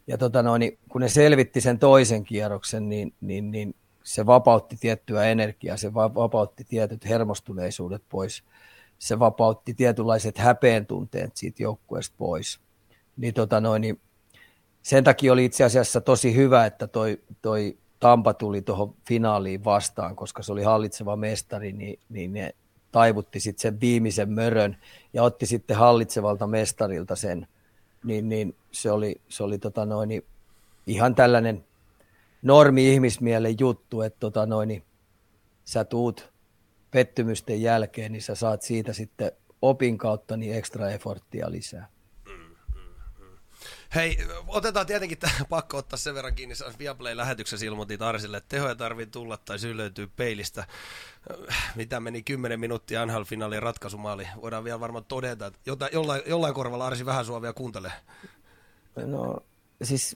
Ja 0.07 0.17
tota 0.17 0.43
noin, 0.43 0.77
kun 0.89 1.01
ne 1.01 1.09
selvitti 1.09 1.61
sen 1.61 1.79
toisen 1.79 2.23
kierroksen, 2.23 2.89
niin, 2.89 3.13
niin, 3.21 3.51
niin 3.51 3.75
se 4.03 4.25
vapautti 4.25 4.77
tiettyä 4.79 5.23
energiaa, 5.23 5.77
se 5.77 5.93
vapautti 5.93 6.63
tietyt 6.63 7.05
hermostuneisuudet 7.05 8.03
pois, 8.09 8.43
se 8.99 9.19
vapautti 9.19 9.73
tietynlaiset 9.73 10.37
häpeen 10.37 10.85
tunteet 10.85 11.37
siitä 11.37 11.63
joukkueesta 11.63 12.15
pois. 12.17 12.59
Niin, 13.17 13.33
tota 13.33 13.61
noin, 13.61 13.81
niin 13.81 14.01
sen 14.81 15.03
takia 15.03 15.33
oli 15.33 15.45
itse 15.45 15.63
asiassa 15.63 16.01
tosi 16.01 16.35
hyvä, 16.35 16.65
että 16.65 16.87
toi, 16.87 17.21
toi 17.41 17.77
Tampa 17.99 18.33
tuli 18.33 18.61
tuohon 18.61 18.95
finaaliin 19.07 19.63
vastaan, 19.63 20.15
koska 20.15 20.43
se 20.43 20.51
oli 20.51 20.63
hallitseva 20.63 21.15
mestari, 21.15 21.71
niin, 21.73 21.99
niin 22.09 22.33
ne 22.33 22.55
taivutti 22.91 23.39
sitten 23.39 23.61
sen 23.61 23.81
viimeisen 23.81 24.31
mörön 24.31 24.77
ja 25.13 25.23
otti 25.23 25.45
sitten 25.45 25.77
hallitsevalta 25.77 26.47
mestarilta 26.47 27.15
sen, 27.15 27.47
niin, 28.03 28.29
niin 28.29 28.55
se 28.71 28.91
oli, 28.91 29.21
se 29.29 29.43
oli 29.43 29.59
tota 29.59 29.85
noin, 29.85 30.23
ihan 30.87 31.15
tällainen 31.15 31.65
normi-ihmismielen 32.41 33.55
juttu, 33.59 34.01
että 34.01 34.19
tota 34.19 34.45
noin, 34.45 34.83
sä 35.65 35.83
tuut 35.83 36.29
pettymysten 36.91 37.61
jälkeen, 37.61 38.11
niin 38.11 38.21
sä 38.21 38.35
saat 38.35 38.61
siitä 38.61 38.93
sitten 38.93 39.31
opin 39.61 39.97
kautta 39.97 40.37
niin 40.37 40.55
ekstra 40.55 40.89
efforttia 40.89 41.51
lisää. 41.51 41.87
Hei, 43.95 44.17
otetaan 44.47 44.85
tietenkin 44.85 45.17
tämä 45.17 45.33
pakko 45.49 45.77
ottaa 45.77 45.97
sen 45.97 46.15
verran 46.15 46.35
kiinni. 46.35 46.55
Viaplay-lähetyksessä 46.79 47.65
ilmoitit 47.65 48.01
Arsille, 48.01 48.37
että 48.37 48.55
tehoja 48.55 48.75
tarvii 48.75 49.05
tulla 49.05 49.37
tai 49.37 49.59
syy 49.59 49.77
löytyy 49.77 50.07
peilistä. 50.15 50.67
Mitä 51.75 51.99
meni 51.99 52.23
10 52.23 52.59
minuuttia 52.59 53.05
NHL-finaalin 53.05 53.61
ratkaisumaali. 53.63 54.27
Voidaan 54.41 54.63
vielä 54.63 54.79
varmaan 54.79 55.05
todeta, 55.05 55.45
että 55.45 55.89
jollain, 55.93 56.21
jollain 56.25 56.53
korvalla 56.53 56.87
Arsi 56.87 57.05
vähän 57.05 57.25
sua 57.25 57.41
vielä 57.41 57.53
kuuntelee. 57.53 57.91
No 58.95 59.39
siis 59.83 60.15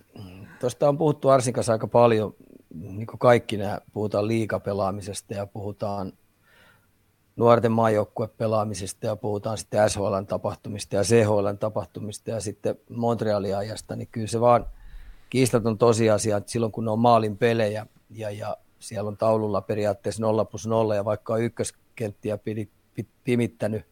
tuosta 0.59 0.89
on 0.89 0.97
puhuttu 0.97 1.29
Arsin 1.29 1.53
kanssa 1.53 1.73
aika 1.73 1.87
paljon, 1.87 2.35
niin 2.73 3.07
kuin 3.07 3.19
kaikki 3.19 3.57
nämä, 3.57 3.79
puhutaan 3.93 4.27
liikapelaamisesta 4.27 5.33
ja 5.33 5.45
puhutaan 5.45 6.13
nuorten 7.35 7.71
pelaamisesta 8.37 9.05
ja 9.05 9.15
puhutaan 9.15 9.57
sitten 9.57 9.89
SHL 9.89 10.21
tapahtumista 10.27 10.95
ja 10.95 11.03
CHL 11.03 11.47
tapahtumista 11.59 12.29
ja 12.29 12.39
sitten 12.39 12.75
Montrealin 12.89 13.57
ajasta, 13.57 13.95
niin 13.95 14.07
kyllä 14.11 14.27
se 14.27 14.41
vaan 14.41 14.65
kiistaton 15.29 15.77
tosiasia, 15.77 16.37
että 16.37 16.51
silloin 16.51 16.71
kun 16.71 16.89
on 16.89 16.99
maalin 16.99 17.37
pelejä 17.37 17.87
ja, 18.09 18.31
ja 18.31 18.57
siellä 18.79 19.07
on 19.07 19.17
taululla 19.17 19.61
periaatteessa 19.61 20.21
0 20.21 20.45
plus 20.45 20.67
0 20.67 20.95
ja 20.95 21.05
vaikka 21.05 21.33
on 21.33 21.41
ykköskenttiä 21.41 22.39
pimittänyt, 23.23 23.85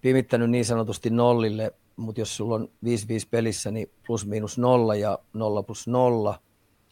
pimittänyt 0.00 0.50
niin 0.50 0.64
sanotusti 0.64 1.10
nollille, 1.10 1.72
mutta 1.96 2.20
jos 2.20 2.36
sulla 2.36 2.54
on 2.54 2.68
5-5 2.84 2.88
pelissä, 3.30 3.70
niin 3.70 3.90
plus 4.06 4.26
miinus 4.26 4.58
nolla 4.58 4.94
ja 4.94 5.18
nolla 5.32 5.62
plus 5.62 5.88
nolla, 5.88 6.40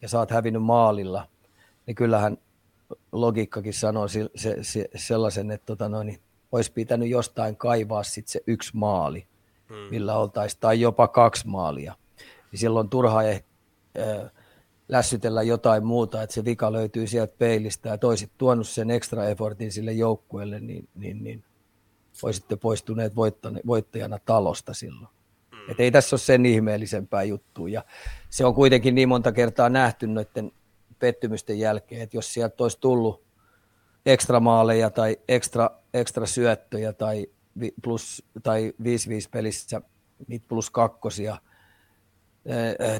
ja 0.01 0.09
sä 0.09 0.19
oot 0.19 0.31
hävinnyt 0.31 0.63
maalilla, 0.63 1.27
niin 1.85 1.95
kyllähän 1.95 2.37
logiikkakin 3.11 3.73
sanoo 3.73 4.07
se, 4.07 4.29
se, 4.35 4.57
se, 4.61 4.89
sellaisen, 4.95 5.51
että 5.51 5.65
tota 5.65 5.89
noin, 5.89 6.07
niin 6.07 6.19
olisi 6.51 6.71
pitänyt 6.71 7.09
jostain 7.09 7.55
kaivaa 7.55 8.03
sit 8.03 8.27
se 8.27 8.41
yksi 8.47 8.77
maali, 8.77 9.27
hmm. 9.69 9.77
millä 9.77 10.17
oltaisiin, 10.17 10.59
tai 10.59 10.81
jopa 10.81 11.07
kaksi 11.07 11.47
maalia. 11.47 11.95
Niin 12.51 12.59
silloin 12.59 12.89
turha 12.89 13.23
eh, 13.23 13.43
äh, 13.99 14.31
lässytellä 14.89 15.43
jotain 15.43 15.85
muuta, 15.85 16.23
että 16.23 16.33
se 16.33 16.45
vika 16.45 16.71
löytyy 16.71 17.07
sieltä 17.07 17.33
peilistä 17.37 17.89
ja 17.89 17.97
toisit 17.97 18.31
tuonut 18.37 18.67
sen 18.67 18.91
extra 18.91 19.25
effortin 19.25 19.71
sille 19.71 19.91
joukkueelle, 19.91 20.59
niin, 20.59 20.89
niin, 20.95 21.23
niin 21.23 21.43
olisitte 22.23 22.55
poistuneet 22.55 23.13
voittajana 23.67 24.19
talosta 24.25 24.73
silloin. 24.73 25.13
Mm. 25.51 25.71
Et 25.71 25.79
ei 25.79 25.91
tässä 25.91 26.13
ole 26.13 26.19
sen 26.19 26.45
ihmeellisempää 26.45 27.23
juttua. 27.23 27.69
Ja 27.69 27.83
se 28.29 28.45
on 28.45 28.55
kuitenkin 28.55 28.95
niin 28.95 29.09
monta 29.09 29.31
kertaa 29.31 29.69
nähty 29.69 30.07
noiden 30.07 30.51
pettymysten 30.99 31.59
jälkeen, 31.59 32.01
että 32.01 32.17
jos 32.17 32.33
sieltä 32.33 32.63
olisi 32.63 32.79
tullut 32.79 33.23
ekstra 34.05 34.39
maaleja 34.39 34.89
tai 34.89 35.17
ekstra, 35.27 35.69
ekstra 35.93 36.25
syöttöjä 36.25 36.93
tai, 36.93 37.27
plus, 37.83 38.23
tai 38.43 38.73
5-5 38.83 38.85
pelissä 39.31 39.81
niitä 40.27 40.45
plus 40.49 40.69
kakkosia 40.69 41.37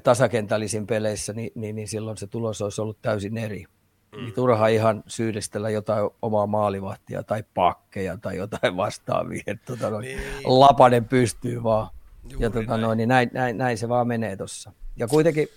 tasakentällisin 0.03 0.87
peleissä, 0.87 1.33
niin, 1.33 1.51
niin, 1.55 1.75
niin 1.75 1.87
silloin 1.87 2.17
se 2.17 2.27
tulos 2.27 2.61
olisi 2.61 2.81
ollut 2.81 3.01
täysin 3.01 3.37
eri. 3.37 3.65
Mm. 4.11 4.23
Niin 4.23 4.33
turha 4.33 4.67
ihan 4.67 5.03
syydistellä 5.07 5.69
jotain 5.69 6.09
omaa 6.21 6.47
maalivahtia 6.47 7.23
tai 7.23 7.43
pakkeja 7.53 8.17
tai 8.17 8.37
jotain 8.37 8.77
vastaavia. 8.77 9.43
Että 9.47 9.65
tota 9.65 9.89
noin, 9.89 10.01
niin. 10.01 10.19
Lapanen 10.43 11.05
pystyy 11.05 11.63
vaan. 11.63 11.87
Juuri 12.29 12.45
ja 12.45 12.49
tota 12.49 12.67
näin. 12.67 12.81
Noin, 12.81 12.97
niin 12.97 13.09
näin, 13.09 13.29
näin, 13.33 13.57
näin, 13.57 13.77
se 13.77 13.89
vaan 13.89 14.07
menee 14.07 14.37
tuossa. 14.37 14.71
Ja 14.95 15.07
kuitenkin 15.07 15.47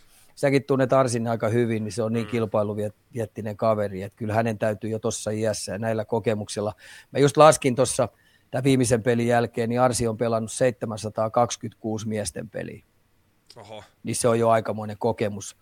säkin 0.43 0.65
tunnet 0.65 0.93
Arsin 0.93 1.27
aika 1.27 1.49
hyvin, 1.49 1.85
niin 1.85 1.93
se 1.93 2.03
on 2.03 2.13
niin 2.13 2.27
mm. 2.27 2.31
kilpailuviettinen 2.31 3.57
kaveri, 3.57 4.03
että 4.03 4.17
kyllä 4.17 4.35
hänen 4.35 4.59
täytyy 4.59 4.91
jo 4.91 4.99
tuossa 4.99 5.31
iässä 5.31 5.73
ja 5.73 5.79
näillä 5.79 6.05
kokemuksilla. 6.05 6.75
Mä 7.11 7.19
just 7.19 7.37
laskin 7.37 7.75
tuossa 7.75 8.09
tämän 8.51 8.65
viimeisen 8.65 9.03
pelin 9.03 9.27
jälkeen, 9.27 9.69
niin 9.69 9.81
Arsi 9.81 10.09
on 10.09 10.17
pelannut 10.17 10.53
726 10.53 12.09
miesten 12.09 12.51
peliä. 12.51 12.85
Oho. 13.57 13.85
Niin 14.03 14.17
se 14.17 14.29
on 14.29 14.39
jo 14.39 14.49
aikamoinen 14.49 14.97
kokemus 14.99 15.57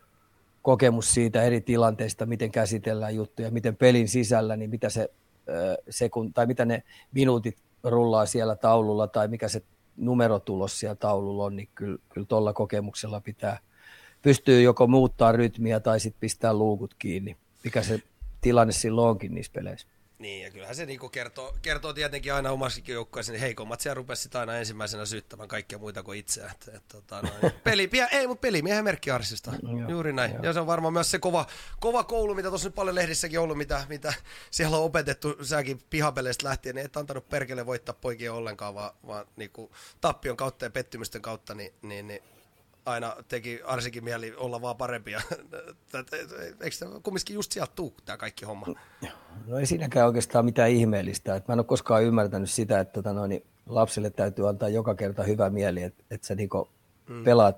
kokemus 0.63 1.15
siitä 1.15 1.43
eri 1.43 1.61
tilanteista, 1.61 2.27
miten 2.27 2.53
käsitellään 2.53 3.15
juttuja, 3.15 3.51
miten 3.51 3.77
pelin 3.77 4.09
sisällä, 4.09 4.57
niin 4.57 4.71
mitä 4.71 4.91
se 4.91 5.11
sekun, 5.91 6.33
tai 6.33 6.47
mitä 6.47 6.65
ne 6.65 6.83
minuutit 7.13 7.57
rullaa 7.85 8.27
siellä 8.27 8.57
taululla 8.57 9.07
tai 9.07 9.29
mikä 9.29 9.49
se 9.49 9.63
numerotulos 9.97 10.81
siellä 10.81 10.95
taululla 10.95 11.45
on, 11.45 11.57
niin 11.57 11.69
kyllä, 11.75 11.99
kyllä 12.09 12.27
tuolla 12.27 12.53
kokemuksella 12.53 13.21
pitää 13.21 13.59
pystyy 14.23 14.63
joko 14.63 14.87
muuttaa 14.87 15.33
rytmiä 15.33 15.81
tai 15.81 16.01
sitten 16.01 16.21
pistää 16.21 16.55
luukut 16.55 16.95
kiinni, 16.95 17.37
mikä 17.65 17.83
se 17.83 18.03
tilanne 18.41 18.73
silloin 18.73 19.11
onkin 19.11 19.35
niissä 19.35 19.53
peleissä. 19.53 19.87
Niin, 20.21 20.43
ja 20.43 20.51
kyllähän 20.51 20.77
se 20.77 20.87
niinku 20.87 21.09
kertoo, 21.09 21.55
kertoo 21.63 21.93
tietenkin 21.93 22.35
aina 22.35 22.51
omassakin 22.51 22.93
joukkueessa, 22.93 23.33
niin 23.33 23.41
heikommat 23.41 23.81
siellä 23.81 23.95
rupesi 23.95 24.23
sitä 24.23 24.41
aina 24.41 24.57
ensimmäisenä 24.57 25.07
syyttämään 25.07 25.49
kaikkia 25.49 25.79
muita 25.79 26.03
kuin 26.03 26.19
itseä. 26.19 26.51
Et, 26.51 26.75
et, 26.75 26.83
tota, 26.89 27.23
noin. 27.23 27.55
ei, 28.13 28.27
mutta 28.27 28.41
pelimiehen 28.41 28.85
merkki 28.85 29.11
Arsista. 29.11 29.53
Juuri 29.89 30.13
näin. 30.13 30.33
Joo. 30.33 30.43
Ja 30.43 30.53
se 30.53 30.61
on 30.61 30.67
varmaan 30.67 30.93
myös 30.93 31.11
se 31.11 31.19
kova, 31.19 31.47
kova 31.81 32.05
koulu, 32.05 32.35
mitä 32.35 32.49
tuossa 32.49 32.69
nyt 32.69 32.75
paljon 32.75 32.95
lehdissäkin 32.95 33.41
ollut, 33.41 33.59
mitä, 33.59 33.85
mitä 33.89 34.15
siellä 34.51 34.77
on 34.77 34.85
opetettu 34.85 35.37
säkin 35.45 35.81
pihapeleistä 35.91 36.49
lähtien, 36.49 36.75
niin 36.75 36.87
et 36.87 36.97
antanut 36.97 37.29
perkele 37.29 37.67
voittaa 37.67 37.95
poikia 38.01 38.35
ollenkaan, 38.35 38.75
vaan, 38.75 38.91
vaan 39.07 39.27
niinku, 39.37 39.71
tappion 40.01 40.37
kautta 40.37 40.65
ja 40.65 40.71
pettymysten 40.71 41.23
kautta, 41.23 41.55
niin, 41.55 41.73
niin, 41.83 42.07
niin 42.07 42.23
aina 42.85 43.17
teki 43.29 43.61
Arsikin 43.65 44.05
mieli 44.05 44.35
olla 44.37 44.63
vaan 44.63 44.77
parempia. 44.77 45.21
Eikö 46.61 46.77
tämä 46.79 47.01
kumminkin 47.03 47.35
just 47.35 47.53
sieltä 47.53 47.73
tuu 47.77 47.95
tämä 48.05 48.17
kaikki 48.17 48.45
homma? 48.45 48.67
No 49.47 49.59
ei 49.59 49.67
siinäkään 49.67 50.07
oikeastaan 50.07 50.45
mitään 50.45 50.71
ihmeellistä. 50.71 51.37
Et 51.37 51.49
mä 51.49 51.53
en 51.53 51.59
ole 51.59 51.67
koskaan 51.67 52.05
ymmärtänyt 52.05 52.51
sitä, 52.51 52.81
että 52.81 52.93
tota 52.93 53.13
noin, 53.13 53.45
lapsille 53.67 54.11
täytyy 54.11 54.49
antaa 54.49 54.69
joka 54.69 54.95
kerta 54.95 55.23
hyvä 55.23 55.51
mieli, 55.51 55.83
että, 55.83 56.05
että 56.11 56.27
sä 56.27 56.35
niinku 56.35 56.69
mm. 57.09 57.25
pelaat, 57.25 57.57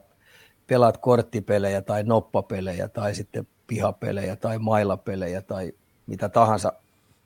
pelaat 0.67 0.97
korttipelejä 0.97 1.83
tai 1.83 2.03
noppapelejä 2.03 2.89
tai 2.89 3.15
sitten 3.15 3.47
pihapelejä 3.67 4.37
tai 4.37 4.59
mailapelejä 4.59 5.43
tai 5.43 5.73
mitä 6.07 6.29
tahansa 6.29 6.73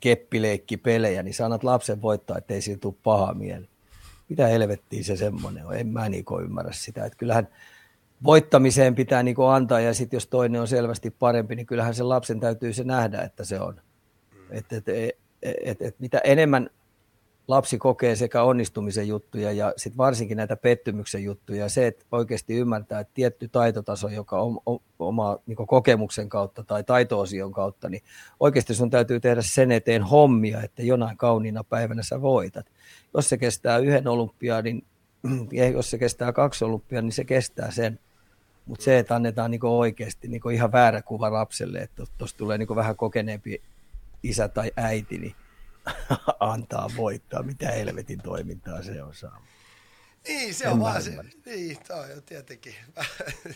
keppileikkipelejä, 0.00 1.22
niin 1.22 1.34
sanat 1.34 1.64
lapsen 1.64 2.02
voittaa, 2.02 2.38
ettei 2.38 2.62
siitä 2.62 2.80
tule 2.80 2.94
paha 3.02 3.34
mieli. 3.34 3.68
Mitä 4.28 4.46
helvettiä 4.46 5.02
se 5.02 5.16
semmoinen 5.16 5.66
on? 5.66 5.76
En 5.76 5.88
mä 5.88 6.08
niin 6.08 6.24
ymmärrä 6.42 6.72
sitä. 6.72 7.04
Että 7.04 7.18
kyllähän 7.18 7.48
voittamiseen 8.24 8.94
pitää 8.94 9.22
niin 9.22 9.36
antaa 9.52 9.80
ja 9.80 9.94
sitten 9.94 10.16
jos 10.16 10.26
toinen 10.26 10.60
on 10.60 10.68
selvästi 10.68 11.10
parempi, 11.10 11.56
niin 11.56 11.66
kyllähän 11.66 11.94
sen 11.94 12.08
lapsen 12.08 12.40
täytyy 12.40 12.72
se 12.72 12.84
nähdä, 12.84 13.22
että 13.22 13.44
se 13.44 13.60
on. 13.60 13.80
Et, 14.50 14.72
et, 14.72 14.88
et, 14.88 15.18
et, 15.42 15.82
et 15.82 16.00
mitä 16.00 16.20
enemmän 16.24 16.70
lapsi 17.48 17.78
kokee 17.78 18.16
sekä 18.16 18.42
onnistumisen 18.42 19.08
juttuja 19.08 19.52
ja 19.52 19.72
sit 19.76 19.96
varsinkin 19.96 20.36
näitä 20.36 20.56
pettymyksen 20.56 21.24
juttuja. 21.24 21.62
Ja 21.62 21.68
se, 21.68 21.86
että 21.86 22.04
oikeasti 22.12 22.54
ymmärtää, 22.54 23.00
että 23.00 23.14
tietty 23.14 23.48
taitotaso, 23.48 24.08
joka 24.08 24.40
on 24.40 24.58
oma 24.98 25.38
niin 25.46 25.56
kokemuksen 25.56 26.28
kautta 26.28 26.64
tai 26.64 26.84
taitoosion 26.84 27.52
kautta, 27.52 27.88
niin 27.88 28.02
oikeasti 28.40 28.74
sun 28.74 28.90
täytyy 28.90 29.20
tehdä 29.20 29.42
sen 29.42 29.72
eteen 29.72 30.02
hommia, 30.02 30.62
että 30.62 30.82
jonain 30.82 31.16
kauniina 31.16 31.64
päivänä 31.64 32.02
sä 32.02 32.20
voitat. 32.20 32.66
Jos 33.14 33.28
se 33.28 33.38
kestää 33.38 33.78
yhden 33.78 34.08
olympiadin, 34.08 34.84
ja 35.52 35.68
jos 35.68 35.90
se 35.90 35.98
kestää 35.98 36.32
kaksi 36.32 36.64
olympiaa, 36.64 37.02
niin 37.02 37.12
se 37.12 37.24
kestää 37.24 37.70
sen. 37.70 37.98
Mutta 38.66 38.84
se, 38.84 38.98
että 38.98 39.14
annetaan 39.14 39.50
niin 39.50 39.64
oikeasti 39.64 40.28
niin 40.28 40.52
ihan 40.52 40.72
väärä 40.72 41.02
kuva 41.02 41.32
lapselle, 41.32 41.78
että 41.78 42.02
tuossa 42.18 42.36
tulee 42.36 42.58
niin 42.58 42.76
vähän 42.76 42.96
kokeneempi 42.96 43.62
isä 44.22 44.48
tai 44.48 44.72
äiti, 44.76 45.18
niin 45.18 45.34
antaa 46.40 46.90
voittaa. 46.96 47.42
Mitä 47.42 47.70
helvetin 47.70 48.20
toimintaa 48.22 48.82
se 48.82 49.02
on 49.02 49.14
saanut. 49.14 49.42
Niin, 50.28 50.54
se 50.54 50.68
on 50.68 50.80
vaan 50.80 51.02
se. 51.02 51.16
Niin, 51.46 51.78
toi 51.88 52.12
on 52.12 52.22
tietenkin. 52.22 52.74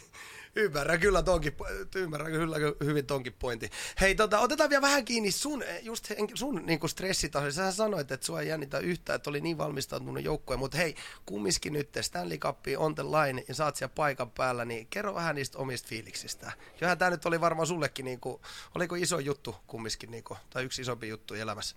ymmärrän 0.56 1.00
kyllä, 1.00 1.22
tonkin, 1.22 1.56
ymmärrän 1.94 2.32
kyllä 2.32 2.56
hyvin 2.84 3.06
tonkin 3.06 3.32
pointti. 3.38 3.70
Hei, 4.00 4.14
tota, 4.14 4.40
otetaan 4.40 4.70
vielä 4.70 4.82
vähän 4.82 5.04
kiinni 5.04 5.30
sun, 5.30 5.64
just 5.82 6.12
sun 6.34 6.62
niin 6.66 6.88
stressitaso. 6.88 7.50
Sä 7.50 7.72
sanoit, 7.72 8.12
että 8.12 8.26
sua 8.26 8.40
ei 8.40 8.48
jännitä 8.48 8.78
yhtään, 8.78 9.16
että 9.16 9.30
oli 9.30 9.40
niin 9.40 9.58
valmistautunut 9.58 10.24
joukkue, 10.24 10.56
mutta 10.56 10.76
hei, 10.76 10.94
kumminkin 11.26 11.72
nyt 11.72 11.88
Stanley 12.00 12.38
Cup 12.38 12.58
on 12.78 12.94
the 12.94 13.02
line 13.02 13.44
ja 13.48 13.54
saat 13.54 13.76
siellä 13.76 13.92
paikan 13.94 14.30
päällä, 14.30 14.64
niin 14.64 14.86
kerro 14.90 15.14
vähän 15.14 15.34
niistä 15.34 15.58
omista 15.58 15.88
fiiliksistä. 15.88 16.52
Johan 16.80 16.98
tämä 16.98 17.10
nyt 17.10 17.26
oli 17.26 17.40
varmaan 17.40 17.66
sullekin, 17.66 18.04
niin 18.04 18.20
kuin, 18.20 18.40
oliko 18.74 18.94
iso 18.94 19.18
juttu 19.18 19.56
kumminkin, 19.66 20.10
niin 20.10 20.24
kuin, 20.24 20.38
tai 20.50 20.64
yksi 20.64 20.82
isompi 20.82 21.08
juttu 21.08 21.34
elämässä? 21.34 21.76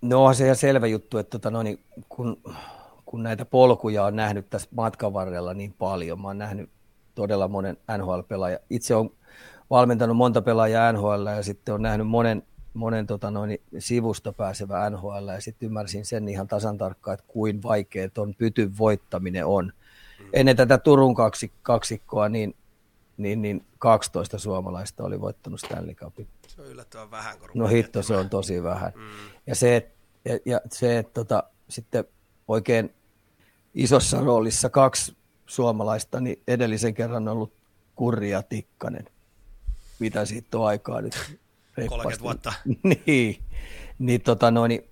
No 0.00 0.24
on 0.24 0.34
se 0.34 0.44
ihan 0.44 0.56
selvä 0.56 0.86
juttu, 0.86 1.18
että 1.18 1.30
tota, 1.38 1.50
no, 1.50 1.62
niin, 1.62 1.84
kun, 2.08 2.42
kun 3.06 3.22
näitä 3.22 3.44
polkuja 3.44 4.04
on 4.04 4.16
nähnyt 4.16 4.50
tässä 4.50 4.68
matkan 4.76 5.12
varrella 5.12 5.54
niin 5.54 5.72
paljon, 5.72 6.20
mä 6.20 6.28
oon 6.28 6.38
nähnyt 6.38 6.70
todella 7.14 7.48
monen 7.48 7.76
NHL-pelaaja. 7.98 8.58
Itse 8.70 8.94
on 8.94 9.10
valmentanut 9.70 10.16
monta 10.16 10.42
pelaajaa 10.42 10.92
NHL 10.92 11.26
ja 11.36 11.42
sitten 11.42 11.74
on 11.74 11.82
nähnyt 11.82 12.08
monen, 12.08 12.42
monen 12.74 13.06
tota 13.06 13.30
noin, 13.30 13.58
sivusta 13.78 14.32
pääsevä 14.32 14.90
NHL 14.90 15.28
ja 15.28 15.40
sitten 15.40 15.66
ymmärsin 15.66 16.04
sen 16.04 16.28
ihan 16.28 16.48
tasan 16.48 16.78
tarkkaan, 16.78 17.14
että 17.14 17.26
kuin 17.28 17.62
vaikea 17.62 18.08
tuon 18.08 18.34
pytyn 18.34 18.78
voittaminen 18.78 19.46
on. 19.46 19.72
Mm. 20.18 20.26
Ennen 20.32 20.56
tätä 20.56 20.78
Turun 20.78 21.14
kaksi, 21.14 21.52
kaksikkoa, 21.62 22.28
niin, 22.28 22.54
niin, 23.16 23.42
niin 23.42 23.64
12 23.78 24.38
suomalaista 24.38 25.04
oli 25.04 25.20
voittanut 25.20 25.60
Stanley 25.60 25.94
Cupin. 25.94 26.28
Se 26.46 26.62
on 26.62 26.68
yllättävän 26.68 27.10
vähän. 27.10 27.38
Kun 27.38 27.50
no 27.54 27.66
hitto, 27.66 28.02
se 28.02 28.16
on 28.16 28.30
tosi 28.30 28.62
vähän. 28.62 28.92
Mm. 28.94 29.02
Ja 29.46 29.54
se, 29.54 29.76
että 29.76 30.02
ja, 30.24 30.38
ja 30.46 30.60
se, 30.70 30.98
että 30.98 31.12
tota, 31.12 31.44
sitten 31.68 32.04
oikein 32.48 32.94
isossa 33.74 34.20
roolissa 34.20 34.70
kaksi 34.70 35.16
suomalaista, 35.46 36.20
niin 36.20 36.42
edellisen 36.48 36.94
kerran 36.94 37.28
on 37.28 37.34
ollut 37.34 37.52
Kurja 37.96 38.42
Tikkanen. 38.42 39.04
Mitä 39.98 40.24
siitä 40.24 40.58
on 40.58 40.66
aikaa 40.66 41.00
nyt? 41.00 41.14
30 41.88 42.22
vuotta. 42.22 42.52
niin, 43.06 43.38
niin, 43.98 44.20
tota 44.20 44.50
noin, 44.50 44.68
niin 44.68 44.84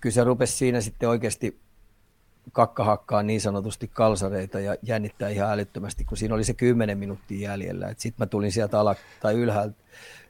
kyllä 0.00 0.14
se 0.14 0.24
rupesi 0.24 0.52
siinä 0.52 0.80
sitten 0.80 1.08
oikeasti 1.08 1.60
kakkahakkaa 2.52 3.22
niin 3.22 3.40
sanotusti 3.40 3.90
kalsareita 3.92 4.60
ja 4.60 4.76
jännittää 4.82 5.28
ihan 5.28 5.52
älyttömästi, 5.52 6.04
kun 6.04 6.16
siinä 6.16 6.34
oli 6.34 6.44
se 6.44 6.54
10 6.54 6.98
minuuttia 6.98 7.50
jäljellä. 7.50 7.88
Sitten 7.88 8.14
mä 8.18 8.26
tulin 8.26 8.52
sieltä 8.52 8.80
ala, 8.80 8.94
tai 9.20 9.34
ylhäältä, 9.34 9.76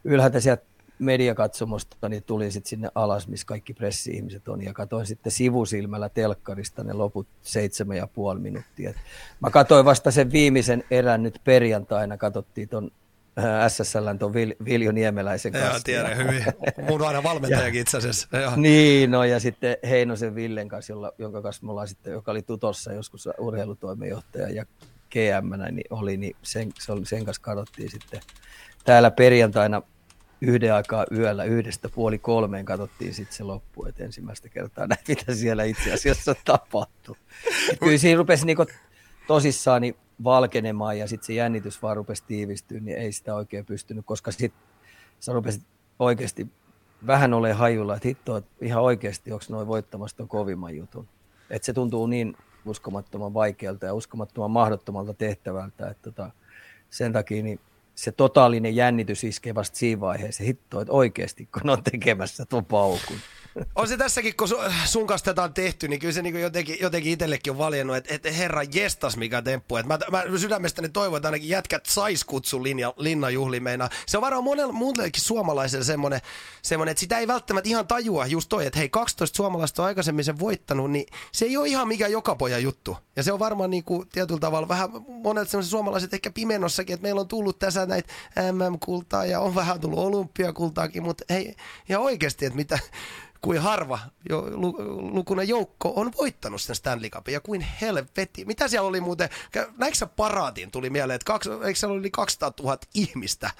ylhäältä 0.05 0.41
sieltä 0.41 0.65
mediakatsomosta, 0.99 2.09
niin 2.09 2.23
tulin 2.23 2.53
sitten 2.53 2.69
sinne 2.71 2.89
alas, 2.95 3.29
missä 3.29 3.47
kaikki 3.47 3.75
pressi-ihmiset 3.75 4.49
on, 4.49 4.63
ja 4.63 4.73
katsoin 4.73 5.07
sitten 5.07 5.33
sivusilmällä 5.33 6.09
telkkarista 6.09 6.85
ne 6.85 6.93
loput 6.93 7.27
seitsemän 7.43 7.97
ja 7.97 8.07
puoli 8.07 8.41
minuuttia. 8.41 8.95
Mä 9.41 9.51
katsoin 9.51 9.85
vasta 9.85 10.11
sen 10.11 10.33
viimeisen 10.33 10.85
erän 10.91 11.23
nyt 11.23 11.41
perjantaina, 11.45 12.17
katsottiin 12.17 12.69
ton 12.69 12.91
äh, 13.39 13.69
SSL 13.69 14.09
tuon 14.19 14.35
Vil, 14.35 14.55
Viljo 14.65 14.93
Niemeläisen 14.93 15.53
kanssa. 15.53 15.71
Joo, 15.71 15.81
tiedän 15.85 16.17
hyvin. 16.17 16.45
Mun 16.91 17.07
aina 17.07 17.23
valmentajakin 17.23 17.81
itse 17.81 17.97
asiassa. 17.97 18.29
Joo. 18.39 18.53
Niin, 18.57 19.11
no 19.11 19.25
ja 19.25 19.41
sitten 19.41 19.77
Heinosen 19.89 20.35
Villen 20.35 20.69
kanssa, 20.69 20.93
jolla, 20.93 21.13
jonka 21.19 21.43
kanssa 21.43 21.67
me 21.67 21.71
ollaan 21.71 21.89
sitten, 21.89 22.13
joka 22.13 22.31
oli 22.31 22.43
tutossa 22.43 22.93
joskus 22.93 23.29
urheilutoimenjohtaja 23.39 24.51
ja 24.51 24.65
GM 25.11 25.75
niin 25.75 25.87
oli, 25.91 26.17
niin 26.17 26.37
sen, 26.43 26.73
sen 27.05 27.25
kanssa 27.25 27.43
katsottiin 27.43 27.91
sitten 27.91 28.21
täällä 28.85 29.11
perjantaina 29.11 29.83
yhden 30.41 30.75
aikaa 30.75 31.07
yöllä 31.13 31.45
yhdestä 31.45 31.89
puoli 31.89 32.19
kolmeen 32.19 32.65
katsottiin 32.65 33.15
sitten 33.15 33.37
se 33.37 33.45
loppu, 33.45 33.87
että 33.87 34.05
ensimmäistä 34.05 34.49
kertaa 34.49 34.87
näin, 34.87 35.01
mitä 35.09 35.35
siellä 35.35 35.65
itse 35.65 35.93
asiassa 35.93 36.35
tapahtui. 36.45 37.17
Et 37.73 37.79
kyllä 37.79 37.99
siinä 37.99 38.19
rupesi 38.19 38.47
niinku 38.47 38.67
tosissaan 39.27 39.83
valkenemaan 40.25 40.99
ja 40.99 41.09
sitten 41.09 41.27
se 41.27 41.33
jännitys 41.33 41.83
vaan 41.83 41.97
rupesi 41.97 42.25
tiivistyä, 42.27 42.81
niin 42.81 42.99
ei 42.99 43.13
sitä 43.13 43.35
oikein 43.35 43.67
pystynyt, 43.67 44.07
koska 44.07 44.31
sitten 44.31 44.63
sä 45.21 45.33
rupesit 45.33 45.63
oikeasti 45.99 46.47
vähän 47.07 47.35
ole 47.35 47.53
hajulla, 47.53 47.97
että 47.97 48.09
hitto, 48.09 48.37
että 48.37 48.51
ihan 48.61 48.83
oikeasti 48.83 49.33
onko 49.33 49.45
noin 49.49 49.67
voittamassa 49.67 50.27
kovimman 50.27 50.77
jutun. 50.77 51.09
Että 51.51 51.67
se 51.67 51.73
tuntuu 51.73 52.07
niin 52.07 52.37
uskomattoman 52.65 53.35
vaikealta 53.35 53.87
ja 53.87 53.95
uskomattoman 53.95 54.51
mahdottomalta 54.51 55.15
tehtävältä, 55.15 55.89
että 55.91 56.03
tota, 56.11 56.31
sen 56.91 57.13
takia 57.13 57.43
niin 57.43 57.61
se 57.97 58.13
totaalinen 58.13 58.77
jännitys 58.77 59.25
iskee 59.25 59.55
vasta 59.55 59.79
siinä 59.79 60.01
vaiheessa, 60.01 60.45
hitto, 60.45 60.81
että 60.81 60.93
oikeasti 60.93 61.49
kun 61.53 61.71
on 61.71 61.83
tekemässä 61.83 62.45
tuon 62.45 62.65
paukun. 62.65 63.17
On 63.75 63.89
se 63.89 63.97
tässäkin, 63.97 64.37
kun 64.37 64.49
sun 64.85 65.07
kanssa 65.07 65.25
tätä 65.25 65.43
on 65.43 65.55
tehty, 65.55 65.89
niin 65.89 66.01
kyllä 66.01 66.13
se 66.13 66.23
niin 66.23 66.41
jotenkin, 66.41 66.77
jotenkin 66.81 67.13
itsellekin 67.13 67.51
on 67.51 67.59
valjennut, 67.59 67.97
että, 67.97 68.15
että 68.15 68.31
herra 68.31 68.63
jestas 68.63 69.17
mikä 69.17 69.43
temppu. 69.43 69.77
Että 69.77 69.89
mä, 70.11 70.23
mä 70.29 70.39
sydämestäni 70.39 70.89
toivon, 70.89 71.17
että 71.17 71.29
ainakin 71.29 71.49
jätkät 71.49 71.87
sais 71.87 72.25
kutsun 72.25 72.63
linja, 72.63 72.95
linnanjuhliin 72.97 73.63
meinaa. 73.63 73.91
Se 74.07 74.19
on 74.19 74.23
varmaan 74.23 74.45
monelle 74.45 74.73
muullekin 74.73 75.23
suomalaiselle 75.23 75.85
semmoinen, 75.85 76.21
semmoinen, 76.63 76.91
että 76.91 77.01
sitä 77.01 77.19
ei 77.19 77.27
välttämättä 77.27 77.69
ihan 77.69 77.87
tajua 77.87 78.27
just 78.27 78.49
toi, 78.49 78.67
että 78.67 78.79
hei 78.79 78.89
12 78.89 79.37
suomalaista 79.37 79.83
on 79.83 79.87
aikaisemmin 79.87 80.25
sen 80.25 80.39
voittanut, 80.39 80.91
niin 80.91 81.07
se 81.33 81.45
ei 81.45 81.57
ole 81.57 81.69
ihan 81.69 81.89
mikä 81.89 82.09
joka 82.09 82.35
poja 82.35 82.59
juttu. 82.59 82.97
Ja 83.17 83.23
se 83.23 83.33
on 83.33 83.39
varmaan 83.39 83.71
niin 83.71 83.85
kuin 83.85 84.09
tietyllä 84.09 84.41
tavalla 84.41 84.69
vähän 84.69 84.91
monet 85.09 85.49
semmoiset 85.49 85.71
suomalaiset 85.71 86.15
ehkä 86.15 86.31
pimennossakin, 86.31 86.95
että 86.95 87.03
meillä 87.03 87.21
on 87.21 87.29
tullut 87.29 87.59
tässä 87.59 87.87
näitä 87.87 88.13
MM-kultaa 88.53 89.25
ja 89.25 89.41
on 89.41 89.55
vähän 89.55 89.81
tullut 89.81 89.99
olympiakultaakin, 89.99 91.03
mutta 91.03 91.25
hei, 91.31 91.55
ihan 91.89 92.03
oikeasti, 92.03 92.47
että 92.47 92.57
mitä, 92.57 92.79
kuin 93.47 93.59
harva 93.59 93.99
jo, 94.29 94.45
lukunen 95.13 95.49
joukko 95.49 95.93
on 95.97 96.11
voittanut 96.19 96.61
sen 96.61 96.77
Stanley 96.77 97.11
Cupin 97.11 97.33
ja 97.33 97.41
kuin 97.41 97.61
helvetti. 97.61 98.45
Mitä 98.45 98.69
siellä 98.69 98.89
oli 98.89 99.01
muuten, 99.01 99.29
näinkö 99.79 99.99
sä 99.99 100.07
paraatiin 100.07 100.71
tuli 100.71 100.91
mieleen, 100.91 101.15
että 101.15 101.27
kaksi, 101.27 101.51
eikö 101.51 101.75
siellä 101.75 101.99
oli 101.99 102.11
200 102.11 102.53
000 102.61 102.79
ihmistä? 102.95 103.51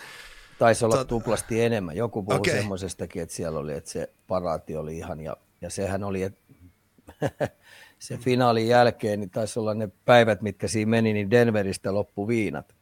Taisi 0.59 0.85
olla 0.85 0.97
Tot... 0.97 1.09
tuplasti 1.09 1.61
enemmän. 1.61 1.97
Joku 1.97 2.23
puhui 2.23 2.39
okay. 2.39 2.55
semmoisestakin, 2.55 3.23
että 3.23 3.35
siellä 3.35 3.59
oli, 3.59 3.73
että 3.73 3.91
se 3.91 4.11
paraati 4.27 4.77
oli 4.77 4.97
ihan, 4.97 5.21
ja, 5.21 5.37
ja 5.61 5.71
sehän 5.71 6.05
oli, 6.05 6.23
että 6.23 6.41
se 7.99 8.17
finaalin 8.17 8.69
jälkeen, 8.69 9.21
niin 9.21 9.31
taisi 9.31 9.59
olla 9.59 9.75
ne 9.75 9.89
päivät, 10.05 10.43
mitkä 10.43 10.69
siinä 10.69 10.91
meni, 10.91 11.13
niin 11.13 11.31
Denveristä 11.31 11.95
loppu 11.95 12.29
viinat. 12.29 12.75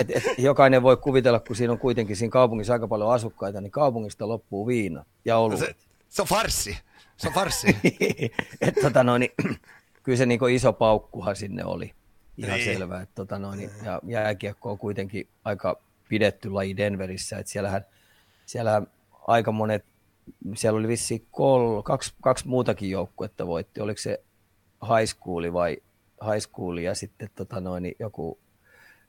Et, 0.00 0.10
et, 0.10 0.24
jokainen 0.38 0.82
voi 0.82 0.96
kuvitella, 0.96 1.40
kun 1.40 1.56
siinä 1.56 1.72
on 1.72 1.78
kuitenkin 1.78 2.16
siinä 2.16 2.30
kaupungissa 2.30 2.72
aika 2.72 2.88
paljon 2.88 3.12
asukkaita, 3.12 3.60
niin 3.60 3.70
kaupungista 3.70 4.28
loppuu 4.28 4.66
viina 4.66 5.04
ja. 5.24 5.34
No 5.34 5.56
se, 5.56 5.74
se 6.08 6.22
on 6.22 6.28
farssi. 6.28 6.78
Se 7.16 7.28
on 7.28 7.34
farssi. 7.34 7.76
et, 8.60 8.74
tota 8.82 9.04
noin, 9.04 9.20
niin, 9.20 9.60
kyllä 10.02 10.18
se 10.18 10.26
niin 10.26 10.50
iso 10.50 10.72
paukkuhan 10.72 11.36
sinne 11.36 11.64
oli. 11.64 11.94
Ihan 12.36 12.54
niin. 12.54 12.64
selvä. 12.64 13.00
Et, 13.00 13.10
tota 13.14 13.38
noin, 13.38 13.58
niin, 13.58 13.70
ja 13.84 14.00
jääkiekko 14.06 14.70
on 14.70 14.78
kuitenkin 14.78 15.28
aika 15.44 15.80
pidetty 16.08 16.50
laji 16.50 16.76
Denverissä. 16.76 17.38
Et 17.38 17.46
siellähän, 17.46 17.86
siellähän 18.46 18.86
aika 19.26 19.52
monet, 19.52 19.84
siellä 20.54 20.78
oli 20.78 20.88
vissiin 20.88 21.26
kol, 21.30 21.82
kaksi, 21.82 22.14
kaksi 22.22 22.48
muutakin 22.48 22.90
joukkuetta 22.90 23.46
voitti. 23.46 23.80
Oliko 23.80 24.00
se 24.00 24.22
high 24.82 25.10
school 25.14 25.52
vai 25.52 25.76
high 26.32 26.40
school 26.40 26.76
ja 26.76 26.94
sitten 26.94 27.30
tota 27.34 27.60
noin, 27.60 27.94
joku 27.98 28.38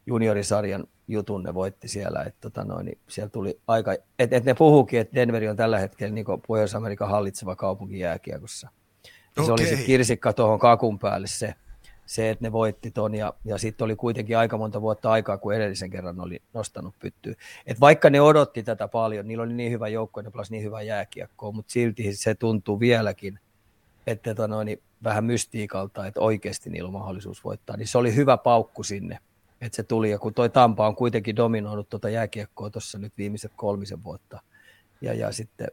juniorisarjan 0.06 0.84
jutun 1.08 1.44
ne 1.44 1.54
voitti 1.54 1.88
siellä, 1.88 2.24
että 2.24 2.42
tota 2.42 2.64
noin, 2.64 2.86
niin 2.86 2.98
siellä 3.10 3.30
tuli 3.30 3.60
aika, 3.68 3.94
että 4.20 4.36
et 4.36 4.46
ne 4.46 4.54
puhuukin, 4.54 5.00
että 5.00 5.16
Denveri 5.16 5.50
on 5.50 5.56
tällä 5.56 5.80
hetkellä 5.80 6.14
niin 6.14 6.26
Pohjois-Amerikan 6.48 7.10
hallitseva 7.10 7.56
kaupunki 7.56 8.00
jääkiekossa. 8.00 8.70
Okay. 9.32 9.46
Se 9.46 9.52
oli 9.52 9.66
se 9.66 9.84
kirsikka 9.84 10.34
tuohon 10.34 10.60
kakun 10.60 11.00
päälle 11.00 11.28
se, 11.28 11.54
se, 12.06 12.30
että 12.30 12.46
ne 12.46 12.52
voitti 12.52 12.92
ton 12.92 13.16
ja, 13.16 13.34
ja 13.46 13.58
sitten 13.58 13.86
oli 13.86 13.96
kuitenkin 13.96 14.38
aika 14.38 14.58
monta 14.58 14.82
vuotta 14.82 15.12
aikaa, 15.12 15.38
kun 15.38 15.54
edellisen 15.54 15.90
kerran 15.90 16.20
oli 16.20 16.42
nostanut 16.54 16.96
pyttyä. 17.00 17.34
Et 17.66 17.80
vaikka 17.80 18.10
ne 18.10 18.22
odotti 18.22 18.64
tätä 18.64 18.88
paljon, 18.88 19.28
niillä 19.28 19.44
oli 19.44 19.54
niin 19.54 19.72
hyvä 19.72 19.88
joukko, 19.88 20.22
ne 20.22 20.32
pelasi 20.32 20.52
niin 20.52 20.64
hyvä 20.64 20.82
jääkiekkoa, 20.82 21.52
mutta 21.52 21.72
silti 21.72 22.16
se 22.16 22.36
tuntuu 22.36 22.80
vieläkin, 22.80 23.40
että 24.08 24.36
tota 24.36 24.48
noin, 24.48 24.66
niin 24.66 24.82
vähän 25.04 25.26
mystiikalta, 25.26 26.08
että 26.08 26.20
oikeasti 26.20 26.70
niillä 26.70 26.88
on 26.88 26.94
mahdollisuus 26.94 27.44
voittaa. 27.44 27.78
Niin 27.78 27.88
se 27.88 27.98
oli 27.98 28.16
hyvä 28.16 28.38
paukku 28.38 28.84
sinne 28.84 29.20
että 29.62 29.76
se 29.76 29.84
tuli. 29.84 30.12
Ja 30.12 30.20
kun 30.20 30.34
toi 30.34 30.50
Tampa 30.50 30.88
on 30.88 30.96
kuitenkin 30.96 31.36
dominoinut 31.36 31.90
tuota 31.90 32.10
jääkiekkoa 32.10 32.70
tuossa 32.70 32.98
nyt 32.98 33.14
viimeiset 33.18 33.52
kolmisen 33.56 34.04
vuotta, 34.04 34.42
ja, 35.02 35.14
ja 35.14 35.32
sitten 35.32 35.68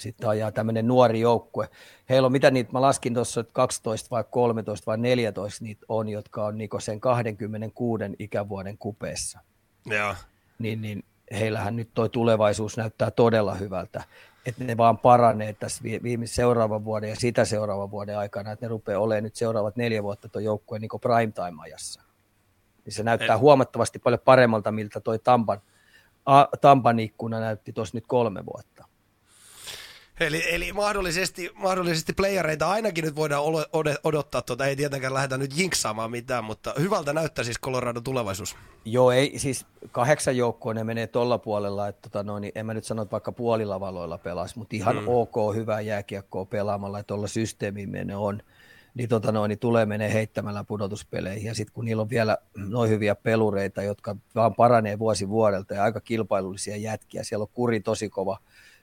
sitten 0.00 0.28
ajaa 0.28 0.52
tämmöinen 0.52 0.86
nuori 0.86 1.20
joukkue. 1.20 1.68
Heillä 2.08 2.26
on, 2.26 2.32
mitä 2.32 2.50
niitä, 2.50 2.72
mä 2.72 2.80
laskin 2.80 3.14
tuossa, 3.14 3.44
12 3.52 4.10
vai 4.10 4.24
13 4.30 4.86
vai 4.86 4.98
14 4.98 5.64
niitä 5.64 5.86
on, 5.88 6.08
jotka 6.08 6.44
on 6.44 6.58
niin 6.58 6.70
sen 6.78 7.00
26 7.00 8.04
ikävuoden 8.18 8.78
kupeessa. 8.78 9.40
Joo. 9.86 10.14
Niin, 10.58 10.82
niin 10.82 11.04
heillähän 11.30 11.76
nyt 11.76 11.90
toi 11.94 12.08
tulevaisuus 12.08 12.76
näyttää 12.76 13.10
todella 13.10 13.54
hyvältä. 13.54 14.04
Että 14.46 14.64
ne 14.64 14.76
vaan 14.76 14.98
paranee 14.98 15.52
tässä 15.52 15.82
viime 15.82 16.26
seuraavan 16.26 16.84
vuoden 16.84 17.10
ja 17.10 17.16
sitä 17.16 17.44
seuraavan 17.44 17.90
vuoden 17.90 18.18
aikana, 18.18 18.52
että 18.52 18.66
ne 18.66 18.70
rupeaa 18.70 19.00
olemaan 19.00 19.24
nyt 19.24 19.36
seuraavat 19.36 19.76
neljä 19.76 20.02
vuotta 20.02 20.28
tuon 20.28 20.44
joukkueen 20.44 20.82
niin 20.82 21.00
primetime-ajassa. 21.00 22.02
Niin 22.90 22.96
se 22.96 23.02
näyttää 23.02 23.34
Et... 23.34 23.40
huomattavasti 23.40 23.98
paljon 23.98 24.20
paremmalta, 24.24 24.72
miltä 24.72 25.00
toi 25.00 25.18
Tampan, 25.18 25.62
a, 26.26 26.46
Tampan 26.60 27.00
ikkuna 27.00 27.40
näytti 27.40 27.72
tuossa 27.72 27.96
nyt 27.96 28.04
kolme 28.06 28.46
vuotta. 28.46 28.84
Eli, 30.20 30.54
eli 30.54 30.72
mahdollisesti, 30.72 31.50
mahdollisesti 31.54 32.12
playereita 32.12 32.70
ainakin 32.70 33.04
nyt 33.04 33.16
voidaan 33.16 33.42
odottaa, 34.04 34.42
tuota, 34.42 34.66
ei 34.66 34.76
tietenkään 34.76 35.14
lähdetä 35.14 35.38
nyt 35.38 35.58
jinksaamaan 35.58 36.10
mitään, 36.10 36.44
mutta 36.44 36.74
hyvältä 36.80 37.12
näyttää 37.12 37.44
siis 37.44 37.60
Colorado 37.60 38.00
tulevaisuus. 38.00 38.56
Joo, 38.84 39.10
ei, 39.10 39.38
siis 39.38 39.66
kahdeksan 39.92 40.36
joukkoa 40.36 40.74
ne 40.74 40.84
menee 40.84 41.06
tuolla 41.06 41.38
puolella, 41.38 41.88
että 41.88 42.08
tota, 42.08 42.22
no, 42.22 42.38
niin 42.38 42.52
en 42.54 42.66
mä 42.66 42.74
nyt 42.74 42.84
sano, 42.84 43.02
että 43.02 43.12
vaikka 43.12 43.32
puolilavaloilla 43.32 44.18
pelasi, 44.18 44.58
mutta 44.58 44.76
ihan 44.76 44.96
mm. 44.96 45.08
ok, 45.08 45.54
hyvää 45.54 45.80
jääkiekkoa 45.80 46.44
pelaamalla, 46.44 46.98
että 46.98 47.08
tuolla 47.08 47.26
systeemiin 47.26 47.92
ne 48.04 48.16
on, 48.16 48.42
niin, 48.94 49.08
tota, 49.08 49.32
no, 49.32 49.46
niin 49.46 49.58
tulee 49.58 49.86
menee 49.86 50.12
heittämällä 50.12 50.64
pudotuspeleihin, 50.64 51.44
ja 51.44 51.54
sitten 51.54 51.74
kun 51.74 51.84
niillä 51.84 52.02
on 52.02 52.10
vielä 52.10 52.38
noin 52.56 52.90
hyviä 52.90 53.14
pelureita, 53.14 53.82
jotka 53.82 54.16
vaan 54.34 54.54
paranee 54.54 54.98
vuosi 54.98 55.28
vuodelta, 55.28 55.74
ja 55.74 55.82
aika 55.82 56.00
kilpailullisia 56.00 56.76
jätkiä, 56.76 57.24
siellä 57.24 57.42
on 57.42 57.54
kuri 57.54 57.80
tosi 57.80 58.08
kova, 58.08 58.38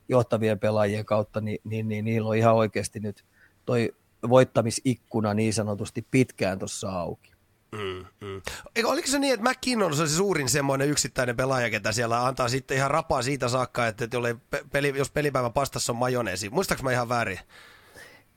johtavien 0.10 0.60
pelaajien 0.60 1.06
kautta, 1.06 1.42
niin, 1.42 1.60
niin, 1.64 1.88
niin 1.88 2.06
niillä 2.06 2.30
on 2.30 2.36
ihan 2.36 2.56
oikeasti 2.56 3.00
nyt 3.00 3.26
toi 3.66 3.94
voittamisikkuna 4.30 5.34
niin 5.34 5.54
sanotusti 5.54 6.08
pitkään 6.12 6.60
tuossa 6.60 6.90
auki. 6.90 7.32
Mm, 7.72 8.06
mm. 8.28 8.42
Eikö, 8.76 8.90
oliko 8.90 9.08
se 9.08 9.20
niin, 9.20 9.34
että 9.34 9.50
McKinnon 9.50 9.92
on 9.92 9.98
se 9.98 10.08
suurin 10.08 10.50
semmoinen 10.50 10.90
yksittäinen 10.90 11.36
pelaaja, 11.36 11.70
ketä 11.70 11.92
siellä 11.92 12.26
antaa 12.26 12.50
sitten 12.50 12.78
ihan 12.78 12.92
rapaa 12.92 13.22
siitä 13.22 13.50
saakka, 13.50 13.88
että, 13.88 14.04
että 14.04 14.18
peli, 14.72 14.94
jos 14.98 15.12
pelipäivän 15.12 15.54
pastassa 15.54 15.94
on 15.94 15.98
majoneesi. 15.98 16.50
Muistaaks 16.50 16.84
mä 16.84 16.92
ihan 16.92 17.10
väärin? 17.10 17.40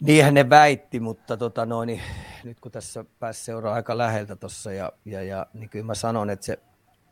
Niinhän 0.00 0.34
ne 0.34 0.50
väitti, 0.50 1.00
mutta 1.00 1.36
tota 1.36 1.66
noin, 1.66 1.86
niin, 1.86 2.00
nyt 2.44 2.60
kun 2.60 2.72
tässä 2.72 3.04
pääsi 3.18 3.44
seuraa 3.44 3.74
aika 3.74 3.98
läheltä 3.98 4.36
tuossa 4.36 4.72
ja, 4.72 4.92
ja, 5.04 5.22
ja 5.22 5.46
niin 5.54 5.70
kyllä 5.70 5.84
mä 5.84 5.94
sanon, 5.94 6.30
että 6.30 6.46
se 6.46 6.58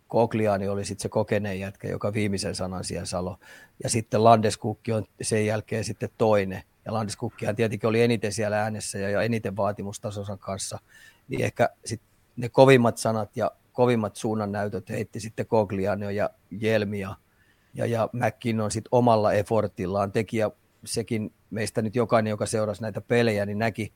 Kogliani 0.08 0.68
oli 0.68 0.84
sitten 0.84 1.02
se 1.02 1.08
kokeneen 1.08 1.60
jätkä, 1.60 1.88
joka 1.88 2.12
viimeisen 2.12 2.54
sanan 2.54 2.84
siellä 2.84 3.06
salo. 3.06 3.38
Ja 3.82 3.90
sitten 3.90 4.24
Landeskukki 4.24 4.92
on 4.92 5.04
sen 5.22 5.46
jälkeen 5.46 5.84
sitten 5.84 6.08
toinen. 6.18 6.62
Ja 6.84 6.92
Landeskukkihan 6.92 7.56
tietenkin 7.56 7.88
oli 7.88 8.02
eniten 8.02 8.32
siellä 8.32 8.62
äänessä 8.62 8.98
ja, 8.98 9.10
ja 9.10 9.22
eniten 9.22 9.56
vaatimustasonsa 9.56 10.36
kanssa. 10.36 10.78
Niin 11.28 11.44
ehkä 11.44 11.68
sit 11.84 12.00
ne 12.36 12.48
kovimmat 12.48 12.98
sanat 12.98 13.36
ja 13.36 13.50
kovimmat 13.72 14.16
suunnannäytöt 14.16 14.90
heitti 14.90 15.20
sitten 15.20 15.46
Kogliani 15.46 16.16
ja 16.16 16.30
Jelmi 16.50 17.00
ja, 17.00 17.16
ja, 17.74 17.86
ja 17.86 18.08
McKinnon 18.12 18.70
sitten 18.70 18.88
omalla 18.92 19.32
effortillaan 19.32 20.12
teki. 20.12 20.36
Ja 20.36 20.50
sekin 20.84 21.32
meistä 21.50 21.82
nyt 21.82 21.96
jokainen, 21.96 22.30
joka 22.30 22.46
seurasi 22.46 22.82
näitä 22.82 23.00
pelejä, 23.00 23.46
niin 23.46 23.58
näki, 23.58 23.92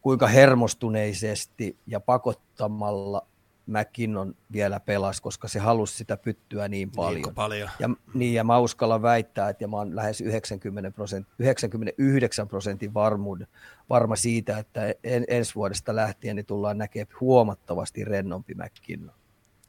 kuinka 0.00 0.26
hermostuneisesti 0.26 1.76
ja 1.86 2.00
pakottamalla 2.00 3.26
McKinnon 3.66 4.34
vielä 4.52 4.80
pelasi, 4.80 5.22
koska 5.22 5.48
se 5.48 5.58
halusi 5.58 5.96
sitä 5.96 6.16
pyttyä 6.16 6.68
niin 6.68 6.90
paljon. 6.90 7.22
Niin 7.22 7.34
paljon. 7.34 7.70
Ja, 7.78 7.90
niin, 8.14 8.34
ja 8.34 8.44
mä 8.44 8.58
uskallan 8.58 9.02
väittää, 9.02 9.48
että 9.48 9.64
ja 9.64 9.68
mä 9.68 9.76
oon 9.76 9.96
lähes 9.96 10.20
90 10.20 10.90
prosent, 10.90 11.28
99 11.38 12.48
prosentin 12.48 12.94
varmuud, 12.94 13.40
varma 13.90 14.16
siitä, 14.16 14.58
että 14.58 14.94
en, 15.04 15.24
ensi 15.28 15.54
vuodesta 15.54 15.96
lähtien 15.96 16.36
niin 16.36 16.46
tullaan 16.46 16.78
näkemään 16.78 17.16
huomattavasti 17.20 18.04
rennompi 18.04 18.54
McKinnon. 18.54 19.14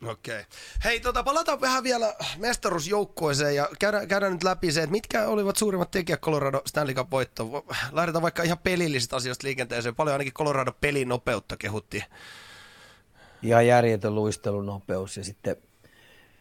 Okei. 0.04 0.36
Okay. 0.36 0.44
Hei, 0.84 1.00
tota, 1.00 1.24
palataan 1.24 1.62
vähän 1.62 1.84
vielä 1.84 2.16
mestaruusjoukkueeseen 2.38 3.56
ja 3.56 3.70
käydään, 3.80 4.08
käydään 4.08 4.34
nyt 4.34 4.44
läpi 4.44 4.72
se, 4.72 4.84
että 4.84 4.92
mitkä 4.92 5.28
olivat 5.28 5.58
suurimmat 5.58 5.92
tekijät 5.92 6.22
Colorado 6.22 6.62
Stanley 6.66 6.96
Cup 6.96 7.12
voitto. 7.12 7.66
Lähdetään 7.92 8.22
vaikka 8.22 8.44
ihan 8.44 8.58
pelillisistä 8.58 9.16
asioista 9.16 9.48
liikenteeseen. 9.48 9.96
Paljon 9.96 10.14
ainakin 10.14 10.34
Colorado 10.34 10.72
pelinopeutta 10.82 11.58
kehuttiin 11.58 12.04
ihan 13.42 13.68
järjetön 13.68 14.16
luistelunopeus 14.16 15.18
ja 15.18 15.24
sitten 15.24 15.56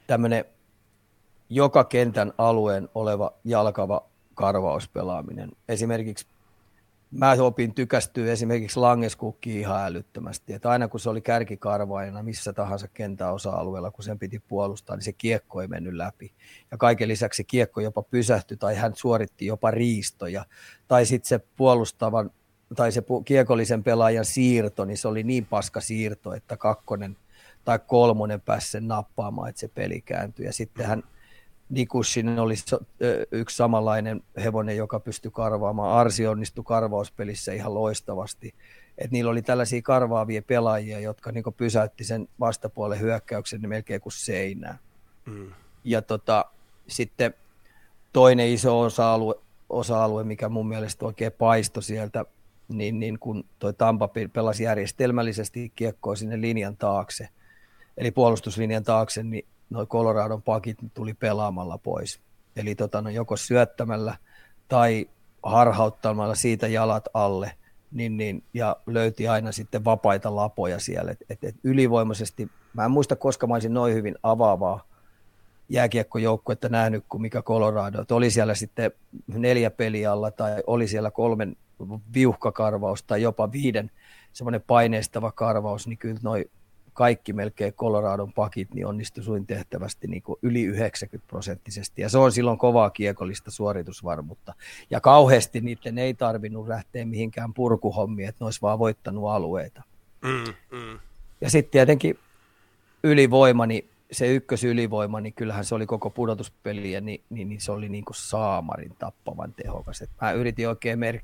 tämmöinen 0.06 0.44
joka 1.48 1.84
kentän 1.84 2.32
alueen 2.38 2.88
oleva 2.94 3.32
jalkava 3.44 4.08
karvauspelaaminen. 4.34 5.52
Esimerkiksi 5.68 6.26
mä 7.14 7.36
opin 7.40 7.74
tykästyä 7.74 8.32
esimerkiksi 8.32 8.80
Langeskukki 8.80 9.60
ihan 9.60 9.84
älyttömästi, 9.84 10.52
että 10.52 10.70
aina 10.70 10.88
kun 10.88 11.00
se 11.00 11.10
oli 11.10 11.20
kärkikarvaajana 11.20 12.22
missä 12.22 12.52
tahansa 12.52 12.88
kentän 12.88 13.34
osa-alueella, 13.34 13.90
kun 13.90 14.04
sen 14.04 14.18
piti 14.18 14.38
puolustaa, 14.38 14.96
niin 14.96 15.04
se 15.04 15.12
kiekko 15.12 15.62
ei 15.62 15.68
mennyt 15.68 15.94
läpi. 15.94 16.32
Ja 16.70 16.76
kaiken 16.76 17.08
lisäksi 17.08 17.36
se 17.36 17.44
kiekko 17.44 17.80
jopa 17.80 18.02
pysähtyi 18.02 18.56
tai 18.56 18.74
hän 18.74 18.92
suoritti 18.96 19.46
jopa 19.46 19.70
riistoja. 19.70 20.44
Tai 20.88 21.06
sitten 21.06 21.28
se 21.28 21.38
puolustavan 21.56 22.30
tai 22.76 22.92
se 22.92 23.02
kiekollisen 23.24 23.84
pelaajan 23.84 24.24
siirto, 24.24 24.84
niin 24.84 24.98
se 24.98 25.08
oli 25.08 25.22
niin 25.22 25.46
paska 25.46 25.80
siirto, 25.80 26.34
että 26.34 26.56
kakkonen 26.56 27.16
tai 27.64 27.78
kolmonen 27.86 28.40
pääsi 28.40 28.70
sen 28.70 28.88
nappaamaan, 28.88 29.48
että 29.48 29.60
se 29.60 29.68
peli 29.68 30.00
kääntyi. 30.00 30.46
Ja 30.46 30.52
sitten 30.52 30.86
hän 30.86 31.02
Nikushin 31.68 32.38
oli 32.38 32.54
yksi 33.30 33.56
samanlainen 33.56 34.22
hevonen, 34.44 34.76
joka 34.76 35.00
pystyi 35.00 35.30
karvaamaan. 35.30 35.98
Arsi 35.98 36.26
onnistui 36.26 36.64
karvauspelissä 36.64 37.52
ihan 37.52 37.74
loistavasti. 37.74 38.54
Et 38.98 39.10
niillä 39.10 39.30
oli 39.30 39.42
tällaisia 39.42 39.82
karvaavia 39.82 40.42
pelaajia, 40.42 41.00
jotka 41.00 41.32
niin 41.32 41.44
pysäytti 41.56 42.04
sen 42.04 42.28
vastapuolen 42.40 43.00
hyökkäyksen 43.00 43.60
niin 43.60 43.68
melkein 43.68 44.00
kuin 44.00 44.12
seinään. 44.12 44.78
Mm. 45.26 45.52
Ja 45.84 46.02
tota, 46.02 46.44
sitten 46.88 47.34
toinen 48.12 48.48
iso 48.48 48.80
osa-alue, 48.80 49.34
osa-alue, 49.68 50.24
mikä 50.24 50.48
mun 50.48 50.68
mielestä 50.68 51.06
oikein 51.06 51.32
paistoi 51.32 51.82
sieltä 51.82 52.24
niin, 52.68 53.00
niin 53.00 53.18
kun 53.18 53.44
toi 53.58 53.72
Tampa 53.72 54.08
pelasi 54.32 54.64
järjestelmällisesti 54.64 55.72
kiekkoa 55.76 56.16
sinne 56.16 56.40
linjan 56.40 56.76
taakse, 56.76 57.28
eli 57.96 58.10
puolustuslinjan 58.10 58.84
taakse, 58.84 59.22
niin 59.22 59.46
noin 59.70 59.86
Coloradon 59.86 60.42
pakit 60.42 60.78
tuli 60.94 61.14
pelaamalla 61.14 61.78
pois. 61.78 62.20
Eli 62.56 62.74
tota, 62.74 63.02
no, 63.02 63.10
joko 63.10 63.36
syöttämällä 63.36 64.16
tai 64.68 65.08
harhauttamalla 65.42 66.34
siitä 66.34 66.68
jalat 66.68 67.08
alle, 67.14 67.52
niin, 67.92 68.16
niin, 68.16 68.42
ja 68.54 68.76
löyti 68.86 69.28
aina 69.28 69.52
sitten 69.52 69.84
vapaita 69.84 70.36
lapoja 70.36 70.78
siellä. 70.78 71.12
Et, 71.12 71.18
et, 71.30 71.44
et 71.44 71.56
ylivoimaisesti, 71.64 72.50
mä 72.72 72.84
en 72.84 72.90
muista 72.90 73.16
koska 73.16 73.46
mä 73.46 73.54
olisin 73.54 73.74
noin 73.74 73.94
hyvin 73.94 74.14
avaavaa 74.22 74.86
jääkiekkojoukkuetta 75.68 76.68
nähnyt 76.68 77.04
kuin 77.08 77.22
mikä 77.22 77.42
Colorado. 77.42 78.00
Et 78.00 78.12
oli 78.12 78.30
siellä 78.30 78.54
sitten 78.54 78.92
neljä 79.26 79.70
peliä 79.70 80.12
alla 80.12 80.30
tai 80.30 80.62
oli 80.66 80.88
siellä 80.88 81.10
kolmen 81.10 81.56
viuhkakarvaus 82.14 83.02
tai 83.02 83.22
jopa 83.22 83.52
viiden 83.52 83.90
semmoinen 84.32 84.62
paineistava 84.66 85.32
karvaus, 85.32 85.86
niin 85.86 85.98
kyllä 85.98 86.20
noin 86.22 86.50
kaikki 86.94 87.32
melkein 87.32 87.72
Coloradon 87.72 88.32
pakit 88.32 88.74
niin 88.74 88.86
onnistuin 88.86 89.46
tehtävästi 89.46 90.06
niin 90.06 90.22
kuin 90.22 90.38
yli 90.42 90.62
90 90.62 91.30
prosenttisesti. 91.30 92.02
Ja 92.02 92.08
se 92.08 92.18
on 92.18 92.32
silloin 92.32 92.58
kovaa 92.58 92.90
kiekollista 92.90 93.50
suoritusvarmuutta. 93.50 94.54
Ja 94.90 95.00
kauheasti 95.00 95.60
niiden 95.60 95.98
ei 95.98 96.14
tarvinnut 96.14 96.68
lähteä 96.68 97.04
mihinkään 97.04 97.54
purkuhommiin, 97.54 98.28
että 98.28 98.44
ne 98.44 98.46
olisi 98.46 98.62
vaan 98.62 98.78
voittanut 98.78 99.30
alueita. 99.30 99.82
Mm, 100.24 100.78
mm. 100.78 100.98
Ja 101.40 101.50
sitten 101.50 101.70
tietenkin 101.70 102.18
ylivoima, 103.02 103.66
niin 103.66 103.88
se 104.12 104.34
ykkösylivoima, 104.34 105.20
niin 105.20 105.32
kyllähän 105.32 105.64
se 105.64 105.74
oli 105.74 105.86
koko 105.86 106.10
pudotuspeliä, 106.10 107.00
niin, 107.00 107.20
niin, 107.30 107.48
niin 107.48 107.60
se 107.60 107.72
oli 107.72 107.88
niin 107.88 108.04
kuin 108.04 108.16
saamarin 108.16 108.96
tappavan 108.98 109.54
tehokas. 109.54 110.02
Et 110.02 110.10
mä 110.20 110.32
yritin 110.32 110.68
oikein 110.68 110.98
mer- 110.98 111.20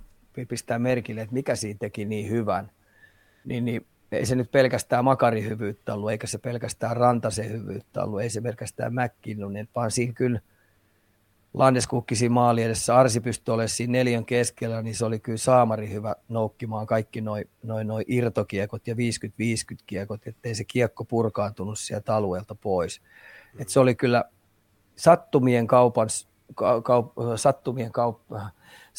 pistää 0.48 0.78
merkille, 0.78 1.20
että 1.20 1.34
mikä 1.34 1.56
siinä 1.56 1.78
teki 1.78 2.04
niin 2.04 2.30
hyvän, 2.30 2.70
niin, 3.44 3.64
niin 3.64 3.86
ei 4.12 4.26
se 4.26 4.34
nyt 4.34 4.50
pelkästään 4.50 5.04
Makarin 5.04 5.48
hyvyyttä 5.48 5.94
ollut, 5.94 6.10
eikä 6.10 6.26
se 6.26 6.38
pelkästään 6.38 6.96
Rantasen 6.96 7.50
hyvyyttä 7.50 8.04
ollut, 8.04 8.20
ei 8.20 8.30
se 8.30 8.40
pelkästään 8.40 8.94
Mäkkinnunen, 8.94 9.68
vaan 9.74 9.90
siinä 9.90 10.12
kyllä 10.12 10.40
Landeskukki 11.54 12.28
maali 12.28 12.62
edessä, 12.62 12.96
Arsi 12.96 13.20
pystyi 13.20 13.52
olemaan 13.52 13.68
siinä 13.68 13.92
neljän 13.92 14.24
keskellä, 14.24 14.82
niin 14.82 14.94
se 14.94 15.04
oli 15.04 15.20
kyllä 15.20 15.38
saamari 15.38 15.90
hyvä 15.90 16.16
noukkimaan 16.28 16.86
kaikki 16.86 17.20
noin 17.20 17.48
noi, 17.62 17.84
noi 17.84 18.04
irtokiekot 18.08 18.86
ja 18.86 18.94
50-50 18.94 18.98
kiekot, 19.86 20.26
ettei 20.26 20.54
se 20.54 20.64
kiekko 20.64 21.04
purkaantunut 21.04 21.78
sieltä 21.78 22.14
alueelta 22.14 22.54
pois. 22.54 23.00
Et 23.58 23.68
se 23.68 23.80
oli 23.80 23.94
kyllä 23.94 24.24
sattumien 24.96 25.66
kaupan, 25.66 26.08
kaup, 26.82 27.12
sattumien 27.36 27.92
kaup, 27.92 28.20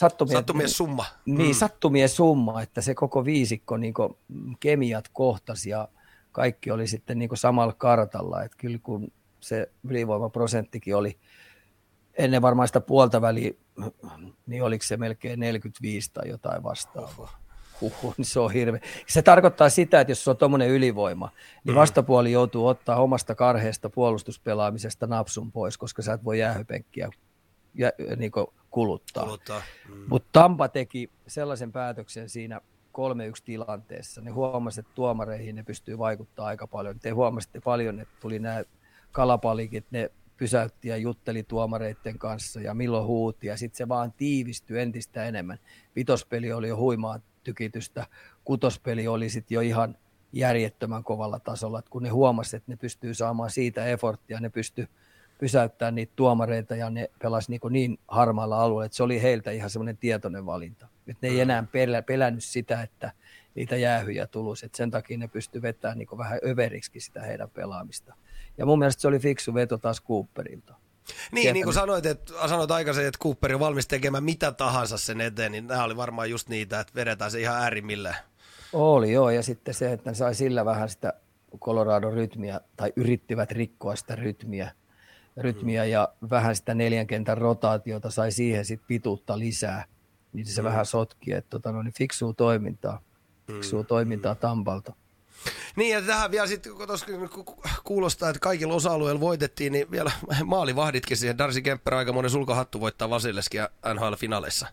sattumien, 0.01 0.37
sattumien 0.37 0.69
summa. 0.69 1.05
Niin, 1.25 1.49
mm. 1.49 1.53
sattumien 1.53 2.09
summa, 2.09 2.61
että 2.61 2.81
se 2.81 2.95
koko 2.95 3.25
viisikko 3.25 3.77
niin 3.77 3.93
kemiat 4.59 5.05
kohtasi 5.13 5.69
ja 5.69 5.87
kaikki 6.31 6.71
oli 6.71 6.87
sitten 6.87 7.19
niin 7.19 7.29
samalla 7.33 7.73
kartalla. 7.73 8.43
Että 8.43 8.57
kyllä 8.57 8.79
kun 8.83 9.11
se 9.39 9.71
ylivoimaprosenttikin 9.83 10.95
oli 10.95 11.17
ennen 12.17 12.41
varmaan 12.41 12.67
sitä 12.67 12.81
puolta 12.81 13.21
väliä 13.21 13.51
niin 14.45 14.63
oliko 14.63 14.83
se 14.83 14.97
melkein 14.97 15.39
45 15.39 16.11
tai 16.13 16.29
jotain 16.29 16.63
vastaavaa. 16.63 17.41
Huhhuh, 17.81 18.13
niin 18.17 18.25
se 18.25 18.39
on 18.39 18.51
hirveä. 18.51 18.81
Se 19.07 19.21
tarkoittaa 19.21 19.69
sitä, 19.69 20.01
että 20.01 20.11
jos 20.11 20.23
se 20.23 20.29
on 20.29 20.37
tuommoinen 20.37 20.69
ylivoima, 20.69 21.29
niin 21.63 21.75
mm. 21.75 21.79
vastapuoli 21.79 22.31
joutuu 22.31 22.67
ottaa 22.67 23.01
omasta 23.01 23.35
karheesta 23.35 23.89
puolustuspelaamisesta 23.89 25.07
napsun 25.07 25.51
pois, 25.51 25.77
koska 25.77 26.01
sä 26.01 26.13
et 26.13 26.23
voi 26.23 26.39
jäähypenkkiä 26.39 27.09
jä, 27.73 27.91
niin 28.17 28.31
kuluttaa. 28.71 29.23
kuluttaa. 29.23 29.61
Mm. 29.89 30.05
Mutta 30.09 30.29
Tampa 30.31 30.67
teki 30.67 31.09
sellaisen 31.27 31.71
päätöksen 31.71 32.29
siinä 32.29 32.61
3-1 32.91 33.41
tilanteessa. 33.45 34.21
Ne 34.21 34.31
huomasivat, 34.31 34.87
että 34.87 34.95
tuomareihin 34.95 35.55
ne 35.55 35.63
pystyy 35.63 35.97
vaikuttamaan 35.97 36.49
aika 36.49 36.67
paljon. 36.67 36.99
Te 36.99 37.09
huomasitte 37.09 37.59
paljon, 37.59 37.99
että 37.99 38.15
tuli 38.19 38.39
nämä 38.39 38.63
kalapalikit, 39.11 39.85
ne 39.91 40.11
pysäytti 40.37 40.87
ja 40.87 40.97
jutteli 40.97 41.43
tuomareiden 41.43 42.17
kanssa 42.17 42.61
ja 42.61 42.73
milloin 42.73 43.05
huuti 43.05 43.47
ja 43.47 43.57
sitten 43.57 43.77
se 43.77 43.87
vaan 43.87 44.13
tiivistyi 44.17 44.79
entistä 44.79 45.25
enemmän. 45.25 45.59
Vitospeli 45.95 46.53
oli 46.53 46.67
jo 46.67 46.77
huimaa 46.77 47.19
tykitystä, 47.43 48.07
kutospeli 48.43 49.07
oli 49.07 49.29
sitten 49.29 49.55
jo 49.55 49.61
ihan 49.61 49.97
järjettömän 50.33 51.03
kovalla 51.03 51.39
tasolla, 51.39 51.79
että 51.79 51.91
kun 51.91 52.03
ne 52.03 52.09
huomasivat, 52.09 52.61
että 52.61 52.71
ne 52.71 52.75
pystyy 52.75 53.13
saamaan 53.13 53.49
siitä 53.49 53.85
efforttia, 53.85 54.39
ne 54.39 54.49
pystyy 54.49 54.87
pysäyttämään 55.41 55.95
niitä 55.95 56.13
tuomareita 56.15 56.75
ja 56.75 56.89
ne 56.89 57.09
pelasi 57.21 57.51
niin, 57.51 57.61
niin 57.69 57.99
harmaalla 58.07 58.61
alueella, 58.61 58.85
että 58.85 58.95
se 58.95 59.03
oli 59.03 59.21
heiltä 59.21 59.51
ihan 59.51 59.69
semmoinen 59.69 59.97
tietoinen 59.97 60.45
valinta. 60.45 60.87
Että 61.07 61.27
ne 61.27 61.33
ei 61.33 61.39
enää 61.39 61.63
pelä, 61.71 62.01
pelännyt 62.01 62.43
sitä, 62.43 62.81
että 62.81 63.11
niitä 63.55 63.75
jäähyjä 63.75 64.27
tulisi, 64.27 64.65
että 64.65 64.77
sen 64.77 64.91
takia 64.91 65.17
ne 65.17 65.27
pysty 65.27 65.61
vetämään 65.61 65.97
niin 65.97 66.17
vähän 66.17 66.39
överiksi 66.47 66.99
sitä 66.99 67.21
heidän 67.21 67.49
pelaamista. 67.49 68.13
Ja 68.57 68.65
mun 68.65 68.79
mielestä 68.79 69.01
se 69.01 69.07
oli 69.07 69.19
fiksu 69.19 69.53
veto 69.53 69.77
taas 69.77 70.01
Cooperilta. 70.03 70.73
Niin, 71.31 71.41
Sieltä 71.41 71.53
niin 71.53 71.63
kuin 71.63 71.73
sanoit, 71.73 72.05
että, 72.05 72.33
sanoit 72.47 72.71
aikaisemmin, 72.71 73.07
että 73.07 73.19
Cooper 73.23 73.53
on 73.53 73.59
valmis 73.59 73.87
tekemään 73.87 74.23
mitä 74.23 74.51
tahansa 74.51 74.97
sen 74.97 75.21
eteen, 75.21 75.51
niin 75.51 75.67
nämä 75.67 75.83
oli 75.83 75.97
varmaan 75.97 76.29
just 76.29 76.49
niitä, 76.49 76.79
että 76.79 76.95
vedetään 76.95 77.31
se 77.31 77.39
ihan 77.39 77.63
äärimmilleen. 77.63 78.15
Oli 78.73 79.11
joo, 79.11 79.29
ja 79.29 79.43
sitten 79.43 79.73
se, 79.73 79.91
että 79.91 80.09
ne 80.09 80.15
sai 80.15 80.35
sillä 80.35 80.65
vähän 80.65 80.89
sitä 80.89 81.13
Colorado 81.59 82.09
rytmiä, 82.09 82.61
tai 82.77 82.93
yrittivät 82.95 83.51
rikkoa 83.51 83.95
sitä 83.95 84.15
rytmiä, 84.15 84.71
rytmiä 85.37 85.85
ja 85.85 86.09
vähän 86.29 86.55
sitä 86.55 86.73
neljän 86.73 87.07
kentän 87.07 87.37
rotaatiota 87.37 88.09
sai 88.09 88.31
siihen 88.31 88.65
sitten 88.65 88.87
pituutta 88.87 89.39
lisää, 89.39 89.85
niin 90.33 90.45
se 90.45 90.61
mm. 90.61 90.65
vähän 90.65 90.85
sotki, 90.85 91.33
että 91.33 91.49
tota, 91.49 91.71
no, 91.71 91.83
niin 91.83 91.93
fiksuu 91.93 92.33
toimintaa, 92.33 93.01
fiksuu 93.47 93.81
mm. 93.81 93.87
toimintaa 93.87 94.35
Tampalta. 94.35 94.93
Niin, 95.75 95.93
ja 95.93 96.01
tähän 96.01 96.31
vielä 96.31 96.47
sitten, 96.47 96.73
kun 96.73 97.55
kuulostaa, 97.83 98.29
että 98.29 98.39
kaikilla 98.39 98.73
osa-alueilla 98.73 99.19
voitettiin, 99.19 99.73
niin 99.73 99.91
vielä 99.91 100.11
maalivahditkin 100.45 101.17
siihen. 101.17 101.37
Darcy 101.37 101.61
Kemper 101.61 101.93
aika 101.93 102.13
monen 102.13 102.31
sulkahattu 102.31 102.79
voittaa 102.79 103.09
Vasileskin 103.09 103.61
NHL-finaaleissa. 103.93 104.67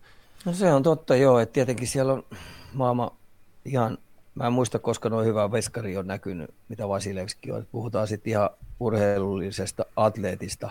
No 0.44 0.52
se 0.52 0.72
on 0.72 0.82
totta, 0.82 1.16
joo. 1.16 1.38
Että 1.38 1.52
tietenkin 1.52 1.88
siellä 1.88 2.12
on 2.12 2.24
maailma 2.72 3.16
ihan, 3.64 3.98
mä 4.38 4.46
en 4.46 4.52
muista, 4.52 4.78
koska 4.78 5.08
noin 5.08 5.26
hyvä 5.26 5.52
veskari 5.52 5.96
on 5.96 6.06
näkynyt, 6.06 6.50
mitä 6.68 6.88
Vasilevski 6.88 7.52
on. 7.52 7.66
Puhutaan 7.72 8.08
sitten 8.08 8.30
ihan 8.30 8.50
urheilullisesta 8.80 9.84
atleetista, 9.96 10.70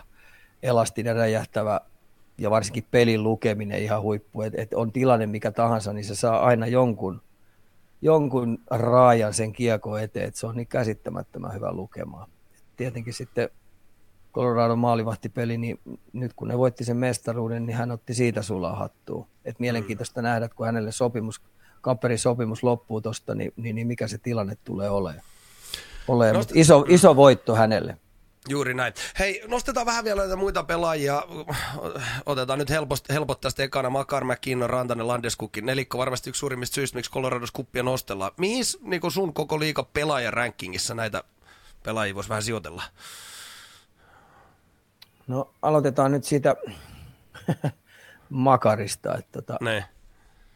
elastinen 0.63 1.15
räjähtävä 1.15 1.81
ja 2.37 2.49
varsinkin 2.49 2.85
pelin 2.91 3.23
lukeminen 3.23 3.83
ihan 3.83 4.01
huippu. 4.01 4.41
Et, 4.41 4.53
et 4.57 4.73
on 4.73 4.91
tilanne 4.91 5.25
mikä 5.25 5.51
tahansa, 5.51 5.93
niin 5.93 6.05
se 6.05 6.15
saa 6.15 6.45
aina 6.45 6.67
jonkun 6.67 7.21
jonkun 8.01 8.59
raajan 8.69 9.33
sen 9.33 9.53
kiekon 9.53 10.01
eteen, 10.01 10.27
että 10.27 10.39
se 10.39 10.47
on 10.47 10.55
niin 10.55 10.67
käsittämättömän 10.67 11.53
hyvä 11.53 11.73
lukemaan. 11.73 12.29
Tietenkin 12.77 13.13
sitten 13.13 13.49
Colorado 14.33 14.75
maalivahtipeli, 14.75 15.57
niin 15.57 15.79
nyt 16.13 16.33
kun 16.33 16.47
ne 16.47 16.57
voitti 16.57 16.83
sen 16.83 16.97
mestaruuden, 16.97 17.65
niin 17.65 17.77
hän 17.77 17.91
otti 17.91 18.13
siitä 18.13 18.41
sulaa 18.41 18.75
hattua. 18.75 19.27
Et 19.45 19.59
mielenkiintoista 19.59 20.21
nähdä, 20.21 20.45
että 20.45 20.55
kun 20.55 20.65
hänelle 20.65 20.91
sopimus, 20.91 21.41
Kapperin 21.81 22.19
sopimus 22.19 22.63
loppuu 22.63 23.01
tuosta, 23.01 23.35
niin, 23.35 23.53
niin, 23.55 23.75
niin, 23.75 23.87
mikä 23.87 24.07
se 24.07 24.17
tilanne 24.17 24.57
tulee 24.63 24.89
olemaan. 24.89 25.23
Ole, 26.07 26.33
no, 26.33 26.43
iso, 26.53 26.85
iso 26.87 27.15
voitto 27.15 27.55
hänelle. 27.55 27.97
Juuri 28.49 28.73
näin. 28.73 28.93
Hei, 29.19 29.43
nostetaan 29.47 29.85
vähän 29.85 30.03
vielä 30.03 30.21
näitä 30.21 30.35
muita 30.35 30.63
pelaajia. 30.63 31.23
Otetaan 32.25 32.59
nyt 32.59 32.69
helpost, 32.69 33.09
helpottaa 33.09 33.51
sitä 33.51 33.63
ekana 33.63 33.89
Makar, 33.89 34.23
McKinnon, 34.23 34.69
Rantanen, 34.69 35.07
Landeskukki. 35.07 35.61
Nelikko 35.61 35.97
varmasti 35.97 36.29
yksi 36.29 36.39
suurimmista 36.39 36.75
syistä, 36.75 36.97
miksi 36.97 37.11
Colorados 37.11 37.51
kuppia 37.51 37.83
nostellaan. 37.83 38.31
Mihin 38.37 38.63
niin 38.81 39.11
sun 39.11 39.33
koko 39.33 39.59
liika 39.59 39.83
pelaajan 39.83 40.33
rankingissa 40.33 40.93
näitä 40.93 41.23
pelaajia 41.83 42.15
voisi 42.15 42.29
vähän 42.29 42.43
sijoitella? 42.43 42.83
No 45.27 45.53
aloitetaan 45.61 46.11
nyt 46.11 46.23
siitä 46.23 46.55
Makarista. 48.29 49.17
Että 49.17 49.41
tota, 49.41 49.57
ne. 49.61 49.85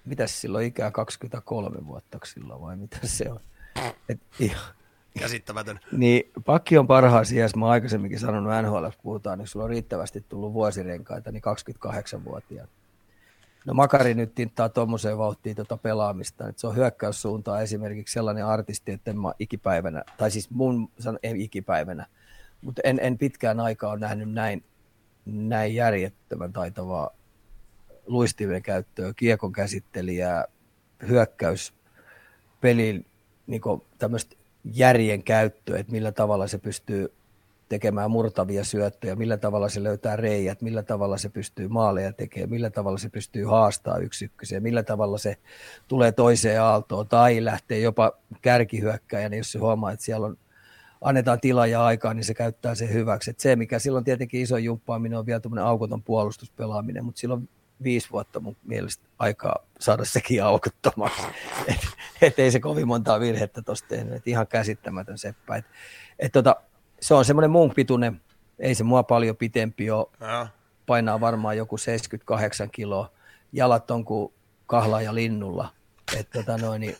Mitäs 0.05 0.41
silloin 0.41 0.67
ikää 0.67 0.91
23 0.91 1.87
vuotta 1.87 2.19
silloin 2.25 2.61
vai 2.61 2.77
mitä 2.77 2.97
se 3.03 3.31
on? 3.31 3.39
Et, 4.09 4.19
ihan, 4.39 4.73
Käsittämätön. 5.19 5.79
niin, 5.91 6.31
pakki 6.45 6.77
on 6.77 6.87
parhaassa 6.87 7.35
iässä, 7.35 7.57
mä 7.57 7.69
aikaisemminkin 7.69 8.19
sanonut 8.19 8.53
NHL, 8.63 8.87
puhutaan, 9.03 9.39
niin 9.39 9.47
sulla 9.47 9.63
on 9.63 9.69
riittävästi 9.69 10.25
tullut 10.29 10.53
vuosirenkaita, 10.53 11.31
niin 11.31 11.43
28-vuotiaana. 11.85 12.71
No 13.65 13.73
Makari 13.73 14.13
nyt 14.13 14.35
tinttaa 14.35 14.69
tuommoiseen 14.69 15.17
vauhtiin 15.17 15.55
tuota 15.55 15.77
pelaamista, 15.77 16.47
että 16.47 16.61
se 16.61 16.67
on 16.67 16.75
hyökkäyssuuntaa 16.75 17.61
esimerkiksi 17.61 18.13
sellainen 18.13 18.45
artisti, 18.45 18.91
että 18.91 19.11
en 19.11 19.21
mä 19.21 19.33
ikipäivänä, 19.39 20.03
tai 20.17 20.31
siis 20.31 20.49
mun 20.49 20.89
sanon, 20.99 21.19
en 21.23 21.41
ikipäivänä, 21.41 22.05
mutta 22.61 22.81
en, 22.83 22.99
en 23.01 23.17
pitkään 23.17 23.59
aikaa 23.59 23.91
ole 23.91 23.99
nähnyt 23.99 24.31
näin, 24.31 24.63
näin 25.25 25.75
järjettömän 25.75 26.53
taitavaa 26.53 27.09
luistimen 28.05 28.61
käyttöä, 28.61 29.13
kiekon 29.15 29.51
käsittelijää, 29.51 30.45
hyökkäys, 31.07 31.73
pelin 32.61 33.05
niin 33.47 33.61
tämmöistä 33.97 34.35
järjen 34.73 35.23
käyttö, 35.23 35.79
että 35.79 35.91
millä 35.91 36.11
tavalla 36.11 36.47
se 36.47 36.57
pystyy 36.57 37.13
tekemään 37.69 38.11
murtavia 38.11 38.63
syöttöjä, 38.63 39.15
millä 39.15 39.37
tavalla 39.37 39.69
se 39.69 39.83
löytää 39.83 40.15
reijät, 40.15 40.61
millä 40.61 40.83
tavalla 40.83 41.17
se 41.17 41.29
pystyy 41.29 41.67
maaleja 41.67 42.13
tekemään, 42.13 42.49
millä 42.49 42.69
tavalla 42.69 42.97
se 42.97 43.09
pystyy 43.09 43.45
haastaa 43.45 43.97
yksi 43.97 44.25
ykköseen, 44.25 44.63
millä 44.63 44.83
tavalla 44.83 45.17
se 45.17 45.37
tulee 45.87 46.11
toiseen 46.11 46.61
aaltoon 46.61 47.07
tai 47.07 47.45
lähtee 47.45 47.79
jopa 47.79 48.11
kärkihyökkäjänä, 48.41 49.35
jos 49.35 49.51
se 49.51 49.59
huomaa, 49.59 49.91
että 49.91 50.05
siellä 50.05 50.27
on 50.27 50.37
annetaan 51.01 51.39
tilaa 51.39 51.67
ja 51.67 51.85
aikaa, 51.85 52.13
niin 52.13 52.23
se 52.23 52.33
käyttää 52.33 52.75
sen 52.75 52.93
hyväksi. 52.93 53.31
Et 53.31 53.39
se, 53.39 53.55
mikä 53.55 53.79
silloin 53.79 54.03
tietenkin 54.03 54.41
iso 54.41 54.57
jumppaaminen 54.57 55.19
on 55.19 55.25
vielä 55.25 55.39
tuommoinen 55.39 55.65
aukoton 55.65 56.03
puolustuspelaaminen, 56.03 57.05
mutta 57.05 57.19
silloin 57.19 57.49
viisi 57.83 58.09
vuotta 58.11 58.39
mun 58.39 58.57
mielestä 58.63 59.03
aikaa 59.19 59.55
saada 59.79 60.05
sekin 60.05 60.43
aukottomaan. 60.43 61.11
Et, 61.67 61.79
et 62.21 62.39
ei 62.39 62.51
se 62.51 62.59
kovin 62.59 62.87
montaa 62.87 63.19
virhettä 63.19 63.61
tuossa 63.61 63.85
tehnyt, 63.87 64.13
et 64.13 64.27
ihan 64.27 64.47
käsittämätön 64.47 65.17
seppä. 65.17 65.55
Et, 65.55 65.65
et 66.19 66.31
tota, 66.31 66.55
se 67.01 67.13
on 67.13 67.25
semmoinen 67.25 67.51
muun 67.51 67.71
pituinen, 67.75 68.21
ei 68.59 68.75
se 68.75 68.83
mua 68.83 69.03
paljon 69.03 69.37
pitempi 69.37 69.91
ole, 69.91 70.07
ja. 70.19 70.47
painaa 70.85 71.19
varmaan 71.19 71.57
joku 71.57 71.77
78 71.77 72.69
kiloa, 72.71 73.11
jalat 73.51 73.91
on 73.91 74.05
kuin 74.05 74.33
kahla 74.65 75.01
ja 75.01 75.15
linnulla. 75.15 75.73
Et 76.17 76.29
tota 76.29 76.57
noin, 76.57 76.81
niin 76.81 76.95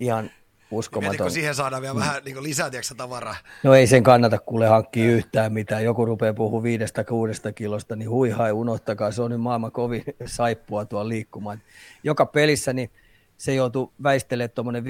ihan 0.00 0.30
uskomaton. 0.70 1.10
Mietin, 1.10 1.24
kun 1.24 1.30
siihen 1.30 1.54
saadaan 1.54 1.82
vielä 1.82 1.94
vähän 1.94 2.22
niin 2.24 2.42
lisää 2.42 2.70
tiedätkö, 2.70 2.94
tavaraa. 2.94 3.36
No 3.62 3.74
ei 3.74 3.86
sen 3.86 4.02
kannata 4.02 4.38
kuule 4.38 4.66
hankkia 4.66 5.10
yhtään 5.10 5.52
mitään. 5.52 5.84
Joku 5.84 6.04
rupeaa 6.04 6.34
puhumaan 6.34 6.62
viidestä 6.62 7.04
kuudesta 7.04 7.52
kilosta, 7.52 7.96
niin 7.96 8.10
hui 8.10 8.30
hai, 8.30 8.52
unohtakaa. 8.52 9.12
Se 9.12 9.22
on 9.22 9.30
nyt 9.30 9.40
maailman 9.40 9.72
kovin 9.72 10.04
saippua 10.26 10.84
tuolla 10.84 11.08
liikkumaan. 11.08 11.62
Joka 12.04 12.26
pelissä 12.26 12.72
niin 12.72 12.90
se 13.36 13.54
joutui 13.54 13.90
väistelemään 14.02 14.50
tuommoinen 14.50 14.84
15-16 14.84 14.86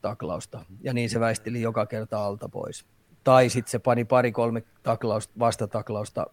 taklausta, 0.00 0.64
ja 0.82 0.94
niin 0.94 1.10
se 1.10 1.20
väisteli 1.20 1.62
joka 1.62 1.86
kerta 1.86 2.24
alta 2.24 2.48
pois. 2.48 2.84
Tai 3.24 3.48
sitten 3.48 3.70
se 3.70 3.78
pani 3.78 4.04
pari-kolme 4.04 4.62
taklausta, 4.82 5.34
vastataklausta 5.38 6.26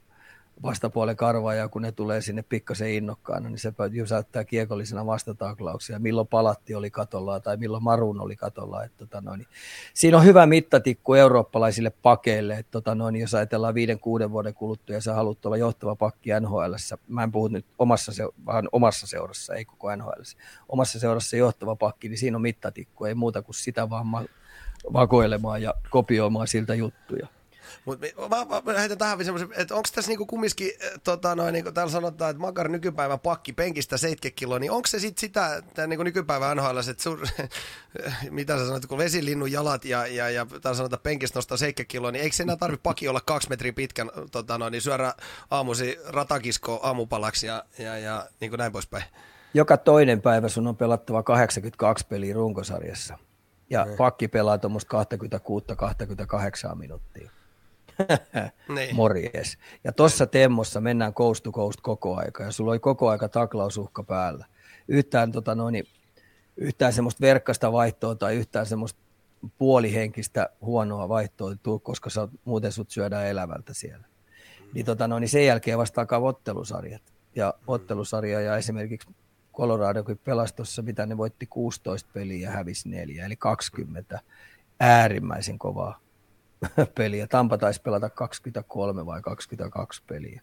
vastapuolen 0.63 1.15
karvaa 1.15 1.53
ja 1.53 1.69
kun 1.69 1.81
ne 1.81 1.91
tulee 1.91 2.21
sinne 2.21 2.41
pikkasen 2.41 2.89
innokkaana, 2.89 3.49
niin 3.49 3.59
se 3.59 3.73
jysäyttää 3.91 4.43
kiekollisena 4.43 5.05
vastataklauksia. 5.05 5.99
Milloin 5.99 6.27
palatti 6.27 6.75
oli 6.75 6.89
katolla 6.89 7.39
tai 7.39 7.57
milloin 7.57 7.83
marun 7.83 8.21
oli 8.21 8.35
katolla. 8.35 8.83
Että, 8.83 8.97
tota 8.97 9.21
noin, 9.21 9.47
siinä 9.93 10.17
on 10.17 10.25
hyvä 10.25 10.45
mittatikku 10.45 11.13
eurooppalaisille 11.13 11.89
pakeille. 11.89 12.53
Että, 12.53 12.71
tota 12.71 12.95
noin, 12.95 13.15
jos 13.15 13.33
ajatellaan 13.33 13.73
viiden, 13.73 13.99
kuuden 13.99 14.31
vuoden 14.31 14.53
kuluttua 14.53 14.95
ja 14.95 15.01
sä 15.01 15.13
haluat 15.13 15.45
olla 15.45 15.57
johtava 15.57 15.95
pakki 15.95 16.29
NHL. 16.39 16.73
Mä 17.07 17.23
en 17.23 17.31
puhu 17.31 17.47
nyt 17.47 17.65
omassa, 17.79 18.11
vaan 18.45 18.69
omassa 18.71 19.07
seurassa, 19.07 19.55
ei 19.55 19.65
koko 19.65 19.95
NHL. 19.95 20.21
Omassa 20.69 20.99
seurassa 20.99 21.37
johtava 21.37 21.75
pakki, 21.75 22.09
niin 22.09 22.17
siinä 22.17 22.37
on 22.37 22.41
mittatikku. 22.41 23.05
Ei 23.05 23.15
muuta 23.15 23.41
kuin 23.41 23.55
sitä 23.55 23.89
vaan 23.89 24.07
vakoilemaan 24.93 25.61
ja 25.61 25.73
kopioimaan 25.89 26.47
siltä 26.47 26.75
juttuja. 26.75 27.27
Mutta 27.85 28.07
mä, 28.29 28.45
mä, 28.45 28.61
mä 28.65 28.79
heitän 28.79 28.97
tähän 28.97 29.25
semmoisen, 29.25 29.49
että 29.57 29.75
onko 29.75 29.89
tässä 29.95 30.09
niinku 30.09 30.25
kumminkin, 30.25 30.71
tota, 31.03 31.35
noin, 31.35 31.53
niin 31.53 31.63
kuin 31.63 31.73
täällä 31.73 31.91
sanotaan, 31.91 32.31
että 32.31 32.41
Makar 32.41 32.67
nykypäivän 32.67 33.19
pakki 33.19 33.53
penkistä 33.53 33.97
70 33.97 34.39
kiloa, 34.39 34.59
niin 34.59 34.71
onko 34.71 34.87
se 34.87 34.99
sitten 34.99 35.21
sitä, 35.21 35.63
tämä 35.73 35.87
niin 35.87 35.99
nykypäivän 35.99 36.57
NHL, 36.57 36.77
että 36.77 37.03
sur, 37.03 37.19
mitä 38.29 38.57
sä 38.57 38.65
sanot, 38.65 38.85
kun 38.85 38.97
vesilinnun 38.97 39.51
jalat 39.51 39.85
ja, 39.85 40.07
ja, 40.07 40.29
ja 40.29 40.45
täällä 40.45 40.77
sanotaan 40.77 41.01
penkistä 41.03 41.37
nostaa 41.37 41.57
70 41.57 41.91
kiloa, 41.91 42.11
niin 42.11 42.23
eikö 42.23 42.35
se 42.35 42.43
enää 42.43 42.55
tarvitse 42.55 42.83
pakki 42.83 43.07
olla 43.07 43.21
kaksi 43.21 43.49
metriä 43.49 43.73
pitkän, 43.73 44.11
tota, 44.31 44.57
noin, 44.57 44.71
niin 44.71 44.81
syödä 44.81 45.13
aamusi 45.51 45.99
ratakisko 46.07 46.79
aamupalaksi 46.83 47.47
ja, 47.47 47.63
ja, 47.77 47.97
ja 47.97 48.27
niin 48.39 48.51
kuin 48.51 48.57
näin 48.57 48.71
poispäin? 48.71 49.03
Joka 49.53 49.77
toinen 49.77 50.21
päivä 50.21 50.49
sun 50.49 50.67
on 50.67 50.77
pelattava 50.77 51.23
82 51.23 52.07
peliä 52.07 52.33
runkosarjassa. 52.33 53.17
Ja 53.69 53.85
mm. 53.85 53.95
pakki 53.97 54.27
pelaa 54.27 54.57
tuommoista 54.57 55.05
26-28 56.71 56.75
minuuttia. 56.75 57.31
Niin. 58.75 58.95
Morjes. 58.99 59.57
Ja 59.83 59.91
tuossa 59.91 60.27
temmossa 60.27 60.81
mennään 60.81 61.13
coast 61.13 61.43
to 61.43 61.51
coast 61.51 61.81
koko 61.81 62.15
aika, 62.15 62.43
ja 62.43 62.51
sulla 62.51 62.71
oli 62.71 62.79
koko 62.79 63.09
aika 63.09 63.29
taklausuhka 63.29 64.03
päällä. 64.03 64.45
Yhtään, 64.87 65.31
tota 65.31 65.55
noin, 65.55 65.83
yhtään 66.57 66.93
semmoista 66.93 67.21
verkkasta 67.21 67.71
vaihtoa 67.71 68.15
tai 68.15 68.35
yhtään 68.35 68.65
semmoista 68.65 68.99
puolihenkistä 69.57 70.49
huonoa 70.61 71.09
vaihtoa 71.09 71.55
tuu, 71.63 71.79
koska 71.79 72.09
sä, 72.09 72.27
muuten 72.45 72.71
sut 72.71 72.91
syödään 72.91 73.27
elävältä 73.27 73.73
siellä. 73.73 74.07
Mm. 74.07 74.65
Niin, 74.73 74.85
tota 74.85 75.07
noin, 75.07 75.21
niin 75.21 75.29
sen 75.29 75.45
jälkeen 75.45 75.77
vasta 75.77 76.01
alkaa 76.01 76.19
ottelusarjat. 76.19 77.01
Ja 77.35 77.53
mm. 77.57 77.63
ottelusarja 77.67 78.41
ja 78.41 78.57
esimerkiksi 78.57 79.09
Colorado 79.53 80.03
kun 80.03 80.19
pelasi 80.23 80.55
tuossa, 80.55 80.81
mitä 80.81 81.05
ne 81.05 81.17
voitti 81.17 81.45
16 81.45 82.09
peliä 82.13 82.49
ja 82.49 82.51
hävisi 82.51 82.89
neljä, 82.89 83.25
eli 83.25 83.35
20 83.35 84.19
äärimmäisen 84.79 85.59
kovaa 85.59 85.99
peliä. 86.97 87.27
Tampa 87.27 87.57
taisi 87.57 87.81
pelata 87.81 88.09
23 88.09 89.05
vai 89.05 89.21
22 89.21 90.03
peliä. 90.07 90.41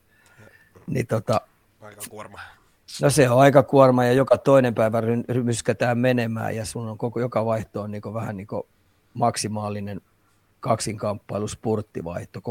Niin 0.87 1.07
tota, 1.07 1.41
aika 1.81 2.03
kuorma. 2.09 2.41
No 3.03 3.11
se 3.11 3.31
on 3.31 3.41
aika 3.41 3.63
kuorma 3.63 4.05
ja 4.05 4.13
joka 4.13 4.39
toinen 4.39 4.75
päivä 4.75 5.03
rymyskätään 5.29 5.99
menemään 5.99 6.57
ja 6.57 6.65
sun 6.65 6.89
on 6.89 6.99
koko, 6.99 7.21
joka 7.21 7.45
vaihto 7.45 7.83
on 7.83 7.91
niin 7.91 8.03
vähän 8.15 8.37
niin 8.37 8.49
maksimaalinen 9.15 10.01
kaksinkamppailu, 10.61 11.49
spurttivaihto, 11.49 12.41
35-40 12.41 12.43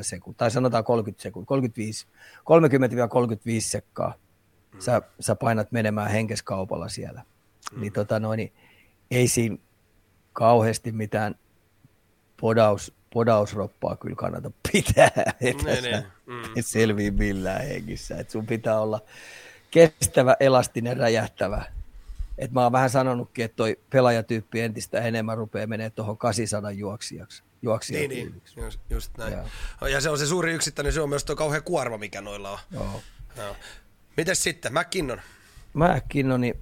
sekuntia, 0.00 0.38
tai 0.38 0.50
sanotaan 0.50 0.84
30 0.84 1.22
sekuntia, 1.22 1.46
35, 1.46 2.06
30-35 2.40 3.60
sekkaa 3.60 4.14
sä, 4.78 5.02
sä 5.20 5.34
painat 5.34 5.72
menemään 5.72 6.10
henkeskaupalla 6.10 6.88
siellä. 6.88 7.22
Mm. 7.72 7.80
Niin, 7.80 7.92
tota 7.92 8.20
noin, 8.20 8.36
niin 8.36 8.52
ei 9.10 9.28
siinä 9.28 9.56
kauheasti 10.32 10.92
mitään 10.92 11.34
podaus, 12.40 12.92
podausroppaa 13.12 13.96
kyllä 13.96 14.16
kannata 14.16 14.50
pitää, 14.72 15.10
että 15.40 15.64
ne, 15.64 15.80
ne. 15.80 16.06
Mm. 16.26 16.42
selvii 16.60 17.10
millään 17.10 17.66
hengissä. 17.66 18.16
Et 18.16 18.30
sun 18.30 18.46
pitää 18.46 18.80
olla 18.80 19.00
kestävä, 19.70 20.36
elastinen, 20.40 20.96
räjähtävä. 20.96 21.64
Et 22.38 22.52
mä 22.52 22.62
oon 22.62 22.72
vähän 22.72 22.90
sanonutkin, 22.90 23.44
että 23.44 23.56
toi 23.56 23.78
pelaajatyyppi 23.90 24.60
entistä 24.60 25.00
enemmän 25.00 25.36
rupeaa 25.36 25.66
menee 25.66 25.90
tuohon 25.90 26.18
800 26.18 26.70
juoksijaksi. 26.70 27.42
Juoksijaksi. 27.62 28.08
Niin, 28.08 28.32
niin. 28.32 28.64
Just, 28.64 28.80
just 28.90 29.18
näin. 29.18 29.32
Ja. 29.32 29.88
ja 29.88 30.00
se 30.00 30.10
on 30.10 30.18
se 30.18 30.26
suuri 30.26 30.52
yksittäinen, 30.52 30.92
se 30.92 31.00
on 31.00 31.08
myös 31.08 31.24
tuo 31.24 31.36
kauhean 31.36 31.62
kuorma, 31.62 31.98
mikä 31.98 32.20
noilla 32.20 32.50
on. 32.50 32.58
Joo. 32.70 33.02
Joo. 33.36 33.56
Mites 34.16 34.42
sitten, 34.42 34.72
McKinnon? 34.72 35.20
McKinnonin 35.74 36.54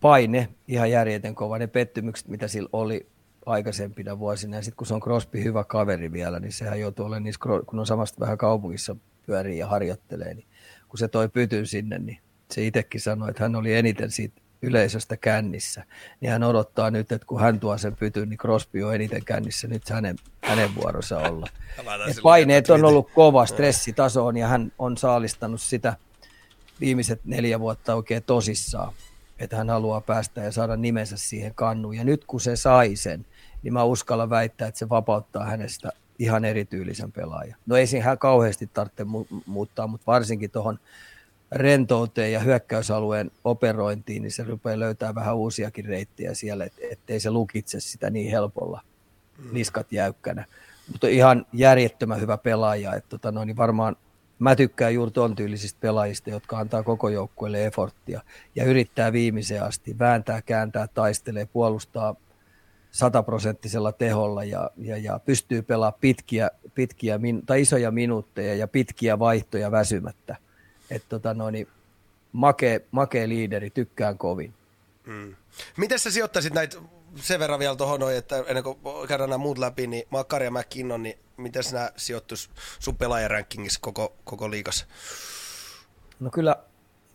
paine 0.00 0.48
ihan 0.68 0.90
järjetön 0.90 1.34
kova, 1.34 1.58
ne 1.58 1.66
pettymykset, 1.66 2.28
mitä 2.28 2.48
sillä 2.48 2.68
oli 2.72 3.06
aikaisempina 3.46 4.18
vuosina. 4.18 4.56
Ja 4.56 4.62
sitten 4.62 4.76
kun 4.76 4.86
se 4.86 4.94
on 4.94 5.00
Crosby 5.00 5.44
hyvä 5.44 5.64
kaveri 5.64 6.12
vielä, 6.12 6.40
niin 6.40 6.52
sehän 6.52 6.80
joutuu 6.80 7.06
olemaan 7.06 7.22
niissä, 7.22 7.40
kun 7.66 7.78
on 7.78 7.86
samasta 7.86 8.20
vähän 8.20 8.38
kaupungissa 8.38 8.96
pyörii 9.26 9.58
ja 9.58 9.66
harjoittelee, 9.66 10.34
niin 10.34 10.46
kun 10.88 10.98
se 10.98 11.08
toi 11.08 11.28
pytyn 11.28 11.66
sinne, 11.66 11.98
niin 11.98 12.18
se 12.50 12.66
itsekin 12.66 13.00
sanoi, 13.00 13.30
että 13.30 13.42
hän 13.42 13.56
oli 13.56 13.74
eniten 13.74 14.10
siitä 14.10 14.40
yleisöstä 14.62 15.16
kännissä, 15.16 15.84
niin 16.20 16.32
hän 16.32 16.42
odottaa 16.42 16.90
nyt, 16.90 17.12
että 17.12 17.26
kun 17.26 17.40
hän 17.40 17.60
tuo 17.60 17.78
sen 17.78 17.96
pytyn, 17.96 18.28
niin 18.28 18.38
Crosby 18.38 18.82
on 18.82 18.94
eniten 18.94 19.24
kännissä, 19.24 19.68
nyt 19.68 19.88
hänen, 19.88 20.16
hänen 20.42 20.74
vuorossa 20.74 21.18
olla. 21.18 21.46
Et 22.08 22.16
paineet 22.22 22.70
on 22.70 22.84
ollut 22.84 23.10
kova, 23.14 23.46
stressitaso 23.46 24.26
on, 24.26 24.36
ja 24.36 24.48
hän 24.48 24.72
on 24.78 24.96
saalistanut 24.96 25.60
sitä 25.60 25.96
viimeiset 26.80 27.20
neljä 27.24 27.60
vuotta 27.60 27.94
oikein 27.94 28.22
tosissaan, 28.22 28.92
että 29.38 29.56
hän 29.56 29.70
haluaa 29.70 30.00
päästä 30.00 30.40
ja 30.40 30.52
saada 30.52 30.76
nimensä 30.76 31.16
siihen 31.16 31.54
kannuun. 31.54 31.96
Ja 31.96 32.04
nyt 32.04 32.24
kun 32.24 32.40
se 32.40 32.56
sai 32.56 32.96
sen, 32.96 33.26
niin 33.62 33.72
mä 33.72 33.84
uskallan 33.84 34.30
väittää, 34.30 34.68
että 34.68 34.78
se 34.78 34.88
vapauttaa 34.88 35.44
hänestä 35.44 35.92
ihan 36.18 36.44
erityylisen 36.44 37.12
pelaajan. 37.12 37.58
No 37.66 37.76
ei 37.76 37.86
siihen 37.86 38.18
kauheasti 38.18 38.66
tarvitse 38.66 39.02
mu- 39.02 39.42
muuttaa, 39.46 39.86
mutta 39.86 40.06
varsinkin 40.06 40.50
tuohon 40.50 40.78
rentouteen 41.52 42.32
ja 42.32 42.40
hyökkäysalueen 42.40 43.30
operointiin, 43.44 44.22
niin 44.22 44.32
se 44.32 44.44
rupeaa 44.44 44.80
löytää 44.80 45.14
vähän 45.14 45.36
uusiakin 45.36 45.84
reittejä 45.84 46.34
siellä, 46.34 46.64
et, 46.64 46.72
ettei 46.90 47.20
se 47.20 47.30
lukitse 47.30 47.80
sitä 47.80 48.10
niin 48.10 48.30
helpolla 48.30 48.80
mm. 49.38 49.48
niskat 49.52 49.92
jäykkänä. 49.92 50.44
Mutta 50.92 51.08
ihan 51.08 51.46
järjettömän 51.52 52.20
hyvä 52.20 52.38
pelaaja, 52.38 52.94
että 52.94 53.08
tota 53.08 53.32
no, 53.32 53.44
niin 53.44 53.56
varmaan 53.56 53.96
mä 54.38 54.56
tykkään 54.56 54.94
juuri 54.94 55.10
ton 55.10 55.36
tyylisistä 55.36 55.78
pelaajista, 55.80 56.30
jotka 56.30 56.58
antaa 56.58 56.82
koko 56.82 57.08
joukkueelle 57.08 57.66
eforttia 57.66 58.20
ja 58.56 58.64
yrittää 58.64 59.12
viimeiseen 59.12 59.62
asti, 59.62 59.98
vääntää, 59.98 60.42
kääntää, 60.42 60.86
taistelee, 60.94 61.46
puolustaa 61.46 62.14
sataprosenttisella 62.90 63.92
teholla 63.92 64.44
ja, 64.44 64.70
ja, 64.76 64.96
ja 64.96 65.20
pystyy 65.24 65.62
pelaamaan 65.62 66.00
pitkiä, 66.00 66.50
pitkiä 66.74 67.18
min, 67.18 67.46
tai 67.46 67.60
isoja 67.60 67.90
minuutteja 67.90 68.54
ja 68.54 68.68
pitkiä 68.68 69.18
vaihtoja 69.18 69.70
väsymättä– 69.70 70.36
että 70.90 71.08
tota 71.08 71.34
noin, 71.34 71.52
niin 71.52 71.68
makea, 72.32 72.80
makea 72.90 73.28
liideri, 73.28 73.70
tykkään 73.70 74.18
kovin. 74.18 74.54
Mm. 75.06 75.36
Miten 75.76 75.98
sä 75.98 76.10
sijoittaisit 76.10 76.54
näitä 76.54 76.76
sen 77.16 77.40
verran 77.40 77.58
vielä 77.58 77.76
tuohon 77.76 78.00
noin, 78.00 78.16
että 78.16 78.44
ennen 78.46 78.64
kuin 78.64 78.78
käydään 79.08 79.30
nämä 79.30 79.38
muut 79.38 79.58
läpi, 79.58 79.86
niin 79.86 80.04
Makari 80.10 80.44
ja 80.44 80.50
McKinnon, 80.50 81.02
niin 81.02 81.18
miten 81.36 81.62
nämä 81.72 81.90
sijoittuisi 81.96 82.50
sun 82.78 82.96
pelaajarankingissa 82.96 83.80
koko, 83.82 84.16
koko 84.24 84.50
liikassa? 84.50 84.86
No 86.20 86.30
kyllä, 86.30 86.56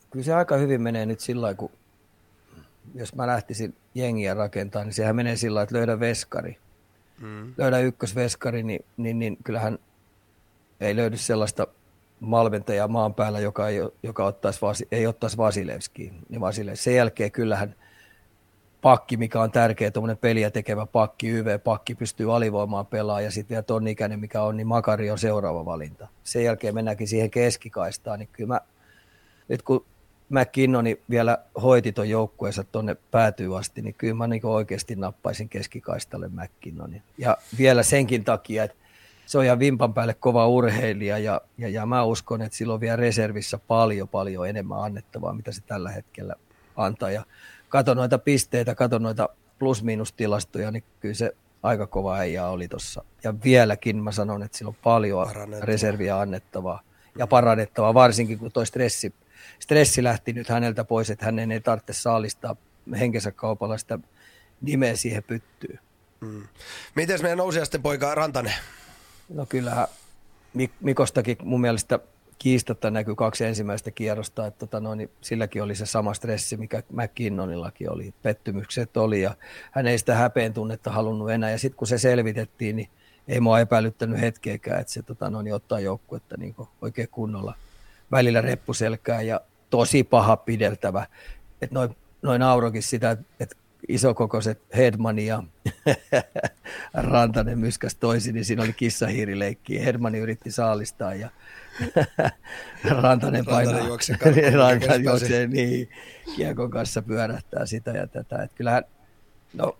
kyllä 0.09 0.25
se 0.25 0.33
aika 0.33 0.57
hyvin 0.57 0.81
menee 0.81 1.05
nyt 1.05 1.19
sillä 1.19 1.53
kun 1.53 1.71
jos 2.93 3.15
mä 3.15 3.27
lähtisin 3.27 3.75
jengiä 3.95 4.33
rakentaa, 4.33 4.83
niin 4.83 4.93
sehän 4.93 5.15
menee 5.15 5.35
sillä 5.35 5.61
että 5.61 5.75
löydä 5.75 5.99
veskari. 5.99 6.57
Mm. 7.19 7.53
Löydä 7.57 7.79
ykkösveskari, 7.79 8.63
niin, 8.63 8.85
niin, 8.97 9.19
niin 9.19 9.37
kyllähän 9.43 9.79
ei 10.79 10.95
löydy 10.95 11.17
sellaista 11.17 11.67
malventaja 12.19 12.87
maan 12.87 13.13
päällä, 13.13 13.39
joka 13.39 13.69
ei, 13.69 13.79
joka 14.03 14.25
ottaisi, 14.25 14.59
ei 14.91 15.07
ottaisi 15.07 15.37
Vasilevskiin. 15.37 16.13
Niin 16.29 16.41
Vasilev. 16.41 16.75
Sen 16.75 16.95
jälkeen 16.95 17.31
kyllähän 17.31 17.75
pakki, 18.81 19.17
mikä 19.17 19.41
on 19.41 19.51
tärkeä, 19.51 19.91
tuommoinen 19.91 20.17
peliä 20.17 20.51
tekevä 20.51 20.85
pakki, 20.85 21.29
YV-pakki, 21.29 21.95
pystyy 21.95 22.35
alivoimaan 22.35 22.85
pelaamaan 22.85 23.23
ja 23.23 23.31
sitten 23.31 23.49
vielä 23.49 23.63
ton 23.63 23.87
ikäinen, 23.87 24.19
mikä 24.19 24.41
on, 24.41 24.57
niin 24.57 24.67
Makari 24.67 25.11
on 25.11 25.17
seuraava 25.17 25.65
valinta. 25.65 26.07
Sen 26.23 26.43
jälkeen 26.43 26.75
mennäänkin 26.75 27.07
siihen 27.07 27.31
keskikaistaan, 27.31 28.19
niin 28.19 28.29
kyllä 28.31 28.47
mä, 28.47 28.61
nyt 29.47 29.61
kun 29.61 29.85
McKinnoni 30.29 31.01
vielä 31.09 31.37
hoiti 31.61 31.91
tuon 31.91 32.09
joukkueensa 32.09 32.63
tuonne 32.63 32.95
päätyy 33.11 33.57
asti, 33.57 33.81
niin 33.81 33.95
kyllä 33.97 34.13
mä 34.13 34.27
niin 34.27 34.45
oikeasti 34.45 34.95
nappaisin 34.95 35.49
keskikaistalle 35.49 36.27
McKinnonin. 36.27 37.01
Ja 37.17 37.37
vielä 37.57 37.83
senkin 37.83 38.23
takia, 38.23 38.63
että 38.63 38.77
se 39.25 39.37
on 39.37 39.45
ihan 39.45 39.59
vimpan 39.59 39.93
päälle 39.93 40.13
kova 40.13 40.47
urheilija 40.47 41.17
ja, 41.17 41.41
ja, 41.57 41.69
ja 41.69 41.85
mä 41.85 42.03
uskon, 42.03 42.41
että 42.41 42.57
sillä 42.57 42.73
on 42.73 42.79
vielä 42.79 42.95
reservissä 42.95 43.59
paljon 43.67 44.07
paljon 44.07 44.49
enemmän 44.49 44.79
annettavaa, 44.79 45.33
mitä 45.33 45.51
se 45.51 45.61
tällä 45.61 45.91
hetkellä 45.91 46.35
antaa. 46.75 47.11
Ja 47.11 47.25
kato 47.69 47.93
noita 47.93 48.17
pisteitä, 48.17 48.75
kato 48.75 48.99
noita 48.99 49.29
plus-miinus-tilastoja, 49.59 50.71
niin 50.71 50.83
kyllä 50.99 51.15
se 51.15 51.35
aika 51.63 51.87
kova 51.87 52.15
äijä 52.15 52.47
oli 52.47 52.67
tuossa. 52.67 53.03
Ja 53.23 53.33
vieläkin 53.43 54.03
mä 54.03 54.11
sanon, 54.11 54.43
että 54.43 54.57
sillä 54.57 54.69
on 54.69 54.75
paljon 54.83 55.27
reserviä 55.61 56.19
annettavaa 56.19 56.81
ja 57.17 57.27
parannettavaa, 57.27 57.93
varsinkin 57.93 58.39
kun 58.39 58.51
tuo 58.51 58.65
stressi, 58.65 59.13
stressi 59.59 60.03
lähti 60.03 60.33
nyt 60.33 60.49
häneltä 60.49 60.83
pois, 60.83 61.09
että 61.09 61.25
hänen 61.25 61.51
ei 61.51 61.61
tarvitse 61.61 61.93
saalistaa 61.93 62.55
henkensä 62.99 63.31
kaupalla 63.31 63.77
sitä 63.77 63.99
nimeä 64.61 64.95
siihen 64.95 65.23
pyttyy. 65.23 65.79
Mm. 66.21 66.43
Miten 66.95 67.21
meidän 67.21 67.37
nousijasten 67.37 67.81
poika 67.81 68.15
Rantanen? 68.15 68.53
No 69.29 69.45
kyllähän 69.45 69.87
Mikostakin 70.81 71.37
mun 71.43 71.61
mielestä 71.61 71.99
kiistatta 72.39 72.91
näkyy 72.91 73.15
kaksi 73.15 73.45
ensimmäistä 73.45 73.91
kierrosta, 73.91 74.47
että 74.47 74.59
tota 74.59 74.79
noin, 74.79 74.97
niin 74.97 75.11
silläkin 75.21 75.63
oli 75.63 75.75
se 75.75 75.85
sama 75.85 76.13
stressi, 76.13 76.57
mikä 76.57 76.83
McKinnonillakin 76.91 77.91
oli. 77.91 78.13
Pettymykset 78.23 78.97
oli 78.97 79.21
ja 79.21 79.35
hän 79.71 79.87
ei 79.87 79.97
sitä 79.97 80.15
häpeen 80.15 80.53
tunnetta 80.53 80.91
halunnut 80.91 81.31
enää. 81.31 81.51
Ja 81.51 81.57
sitten 81.57 81.77
kun 81.77 81.87
se 81.87 81.97
selvitettiin, 81.97 82.75
niin 82.75 82.89
ei 83.27 83.39
mua 83.39 83.59
epäilyttänyt 83.59 84.21
hetkeäkään, 84.21 84.81
että 84.81 84.93
se 84.93 85.01
tota 85.01 85.29
noin, 85.29 85.43
niin 85.43 85.55
ottaa 85.55 85.79
joukkuetta 85.79 86.37
niin 86.37 86.55
oikein 86.81 87.09
kunnolla 87.09 87.55
välillä 88.11 88.41
reppuselkää 88.41 89.21
ja 89.21 89.41
tosi 89.69 90.03
paha 90.03 90.37
pideltävä. 90.37 91.07
Että 91.61 91.75
noin, 91.75 91.95
noin 92.21 92.39
naurokin 92.39 92.83
sitä, 92.83 93.17
että 93.39 93.55
isokokoiset 93.87 94.61
Hedman 94.77 95.19
ja 95.19 95.43
Rantanen 96.93 97.59
myskäs 97.59 97.95
toisin, 97.95 98.35
niin 98.35 98.45
siinä 98.45 98.63
oli 98.63 98.73
kissahiirileikki. 98.73 99.85
Hermani 99.85 100.17
yritti 100.17 100.51
saalistaa 100.51 101.13
ja 101.15 101.29
Rantanen 103.01 103.45
painaa. 103.45 103.73
Rantanen 103.73 103.87
juoksee, 103.87 104.17
Rantanen 104.55 105.03
juoksee 105.03 105.47
niin, 105.47 105.89
kiekon 106.35 106.71
kanssa 106.71 107.01
pyörähtää 107.01 107.65
sitä 107.65 107.91
ja 107.91 108.07
tätä. 108.07 108.43
Että 108.43 108.57
kyllähän, 108.57 108.83
no 109.53 109.77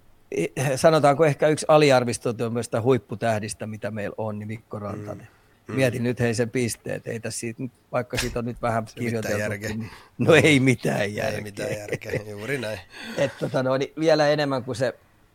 sanotaanko 0.76 1.26
ehkä 1.26 1.48
yksi 1.48 1.66
aliarvistoitumista 1.70 2.82
huipputähdistä, 2.82 3.68
mitä 3.68 3.92
meillä 3.92 4.16
on, 4.18 4.40
niin 4.40 4.48
Mikko 4.48 4.80
Rantanen. 4.80 5.28
Mm. 5.28 5.35
Mietin 5.68 6.03
nyt 6.03 6.20
hei 6.20 6.34
sen 6.34 6.49
pisteet, 6.49 7.07
ei 7.07 7.20
tässä 7.20 7.39
siitä, 7.39 7.63
vaikka 7.91 8.18
siitä 8.18 8.39
on 8.39 8.45
nyt 8.45 8.61
vähän 8.61 8.86
kirjoiteltu. 8.99 9.68
Niin, 9.68 9.89
no 10.18 10.34
ei 10.34 10.59
mitään 10.59 11.13
järkeä. 11.16 11.38
Ei 11.38 11.43
mitään 11.43 11.78
järkeä, 11.78 12.22
juuri 12.30 12.57
näin. 12.57 12.80
Et, 13.18 13.32
tota, 13.39 13.63
no, 13.63 13.78
niin 13.78 13.93
vielä 13.99 14.28
enemmän 14.28 14.63
kuin 14.63 14.76
se, 14.76 14.93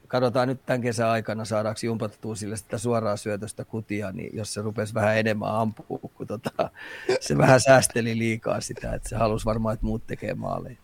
katsotaan 0.09 0.49
nyt 0.49 0.67
tämän 0.67 0.81
kesän 0.81 1.09
aikana 1.09 1.45
saadaanko 1.45 1.81
jumpattua 1.83 2.37
sille 2.37 2.57
sitä 2.57 2.79
suoraa 2.79 3.17
syötöstä 3.17 3.65
kutia, 3.65 4.13
niin 4.13 4.37
jos 4.37 4.55
se 4.55 4.63
rupesi 4.63 4.95
vähän 4.95 5.19
enemmän 5.19 5.55
ampua, 5.55 5.99
kun 6.15 6.27
tota, 6.27 6.71
se 7.21 7.39
vähän 7.39 7.61
säästeli 7.61 8.19
liikaa 8.19 8.61
sitä, 8.61 8.95
että 8.95 9.09
se 9.09 9.17
halusi 9.17 9.45
varmaan, 9.45 9.75
että 9.75 9.87
muut 9.87 10.07
tekee 10.07 10.35
maaleja. 10.35 10.77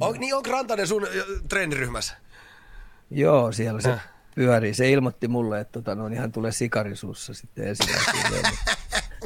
On, 0.00 0.14
niin 0.18 0.34
onko 0.34 0.50
Rantanen 0.50 0.86
sun 0.86 1.06
treeniryhmässä? 1.48 2.14
Joo, 3.10 3.52
siellä 3.52 3.80
se 3.80 3.94
pyörii. 4.36 4.74
Se 4.74 4.90
ilmoitti 4.90 5.28
mulle, 5.28 5.60
että 5.60 5.72
tota, 5.72 5.94
no, 5.94 6.08
niin 6.08 6.20
hän 6.20 6.32
tulee 6.32 6.52
sikarisuussa 6.52 7.34
sitten 7.34 7.68
ensimmäisenä. 7.68 8.50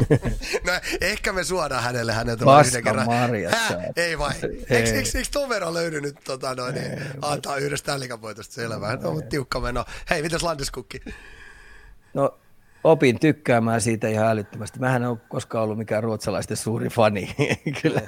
no 0.66 0.72
ehkä 1.00 1.32
me 1.32 1.44
suodaan 1.44 1.82
hänelle 1.82 2.12
häneltä 2.12 2.44
yhden 2.66 2.84
kerran. 2.84 3.06
Ei 3.96 4.18
vai? 4.18 4.34
Eikö, 4.34 4.74
eikö, 4.74 5.18
eikö 5.18 5.28
Tovero 5.32 5.74
löydy 5.74 6.00
nyt 6.00 6.16
tota, 6.24 6.54
noin, 6.54 6.74
niin, 6.74 6.98
antaa 7.22 7.56
yhdestä 7.56 7.92
tällikapoitosta 7.92 8.54
selvää? 8.54 8.96
No, 8.96 9.12
mutta 9.12 9.28
tiukka 9.28 9.61
meno. 9.61 9.84
Hei, 10.11 10.22
mitäs 10.22 10.42
Landeskukki? 10.42 11.00
No 12.14 12.38
opin 12.84 13.20
tykkäämään 13.20 13.80
siitä 13.80 14.08
ihan 14.08 14.26
älyttömästi. 14.26 14.78
Mähän 14.78 15.02
en 15.02 15.08
ole 15.08 15.18
koskaan 15.28 15.64
ollut 15.64 15.78
mikään 15.78 16.02
ruotsalaisten 16.02 16.56
suuri 16.56 16.88
fani. 16.88 17.34
Kyllä 17.82 18.02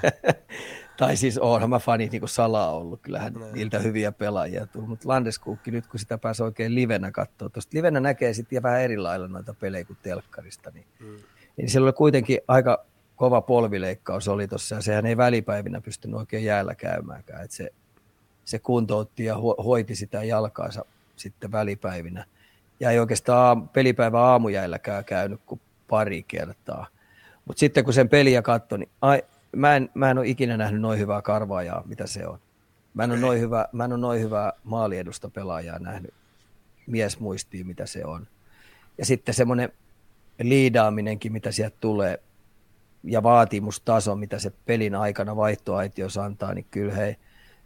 tai 0.96 1.16
siis 1.16 1.38
onhan 1.38 1.70
mä 1.70 1.78
fani 1.78 2.08
niin 2.08 2.28
salaa 2.28 2.70
ollut, 2.70 3.00
kyllähän 3.02 3.32
no. 3.32 3.46
niiltä 3.52 3.78
hyviä 3.78 4.12
pelaajia 4.12 4.66
tullut, 4.66 4.88
mutta 4.88 5.08
Landeskukki 5.08 5.70
nyt 5.70 5.86
kun 5.86 6.00
sitä 6.00 6.18
pääsee 6.18 6.44
oikein 6.44 6.74
livenä 6.74 7.10
katsoa, 7.10 7.48
tuosta 7.48 7.76
livenä 7.76 8.00
näkee 8.00 8.34
sitten 8.34 8.62
vähän 8.62 8.80
eri 8.80 8.96
lailla 8.96 9.28
noita 9.28 9.54
pelejä 9.54 9.84
kuin 9.84 9.98
telkkarista, 10.02 10.70
niin, 10.70 10.86
mm. 11.00 11.16
niin 11.56 11.70
siellä 11.70 11.86
oli 11.86 11.92
kuitenkin 11.92 12.38
aika 12.48 12.84
kova 13.16 13.40
polvileikkaus 13.40 14.28
oli 14.28 14.48
tuossa, 14.48 14.74
ja 14.74 14.80
sehän 14.80 15.06
ei 15.06 15.16
välipäivinä 15.16 15.80
pystynyt 15.80 16.16
oikein 16.16 16.44
jäällä 16.44 16.74
käymäänkään, 16.74 17.44
että 17.44 17.56
se, 17.56 17.70
se 18.44 18.58
kuntoutti 18.58 19.24
ja 19.24 19.36
hoiti 19.64 19.94
sitä 19.94 20.24
jalkaansa 20.24 20.84
sitten 21.16 21.52
välipäivinä. 21.52 22.24
Ja 22.80 22.90
ei 22.90 22.98
oikeastaan 22.98 23.68
pelipäivä 23.68 24.20
aamujäilläkään 24.20 25.04
käynyt 25.04 25.40
kuin 25.46 25.60
pari 25.88 26.22
kertaa. 26.22 26.86
Mutta 27.44 27.60
sitten 27.60 27.84
kun 27.84 27.94
sen 27.94 28.08
peliä 28.08 28.42
katsoi, 28.42 28.78
niin 28.78 28.90
ai, 29.00 29.22
mä 29.56 29.76
en, 29.76 29.90
mä 29.94 30.10
en 30.10 30.18
ole 30.18 30.28
ikinä 30.28 30.56
nähnyt 30.56 30.80
noin 30.80 30.98
hyvää 30.98 31.22
karvaajaa, 31.22 31.82
mitä 31.86 32.06
se 32.06 32.26
on. 32.26 32.38
Mä 32.94 33.04
en 33.04 33.10
ole 33.10 33.20
noin 33.20 33.40
hyvä, 33.40 33.68
mä 33.72 33.84
en 33.84 33.92
ole 33.92 34.00
noin 34.00 34.20
hyvää 34.20 34.52
maaliedusta 34.64 35.30
pelaajaa 35.30 35.78
nähnyt. 35.78 36.14
Mies 36.86 37.20
muistii, 37.20 37.64
mitä 37.64 37.86
se 37.86 38.04
on. 38.04 38.26
Ja 38.98 39.04
sitten 39.04 39.34
semmoinen 39.34 39.72
liidaaminenkin, 40.42 41.32
mitä 41.32 41.52
sieltä 41.52 41.76
tulee, 41.80 42.22
ja 43.04 43.22
vaatimustaso, 43.22 44.16
mitä 44.16 44.38
se 44.38 44.52
pelin 44.66 44.94
aikana 44.94 45.36
vaihtoaitios 45.36 46.18
antaa, 46.18 46.54
niin 46.54 46.66
kyllä 46.70 46.94
hei, 46.94 47.16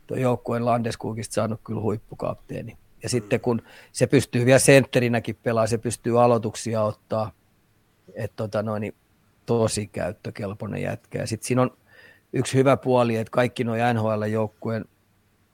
tuo 0.07 0.17
joukkueen 0.17 0.65
Landeskukista 0.65 1.35
saanut 1.35 1.61
kyllä 1.65 1.81
huippukapteeni. 1.81 2.79
Ja 3.03 3.09
sitten 3.09 3.41
kun 3.41 3.63
se 3.93 4.07
pystyy 4.07 4.47
vielä 4.47 4.59
sentterinäkin 4.59 5.39
pelaamaan, 5.43 5.69
se 5.69 5.79
pystyy 5.79 6.23
aloituksia 6.23 6.83
ottaa, 6.83 7.33
että 8.15 8.37
tota 8.37 8.63
noin, 8.63 8.81
niin 8.81 8.95
tosi 9.47 9.87
käyttökelpoinen 9.87 10.83
jätkä. 10.83 11.19
Ja 11.19 11.27
sitten 11.27 11.47
siinä 11.47 11.63
on 11.63 11.77
yksi 12.33 12.59
hyvä 12.59 12.77
puoli, 12.77 13.17
että 13.17 13.31
kaikki 13.31 13.65
nuo 13.65 13.77
NHL-joukkueen 13.77 14.85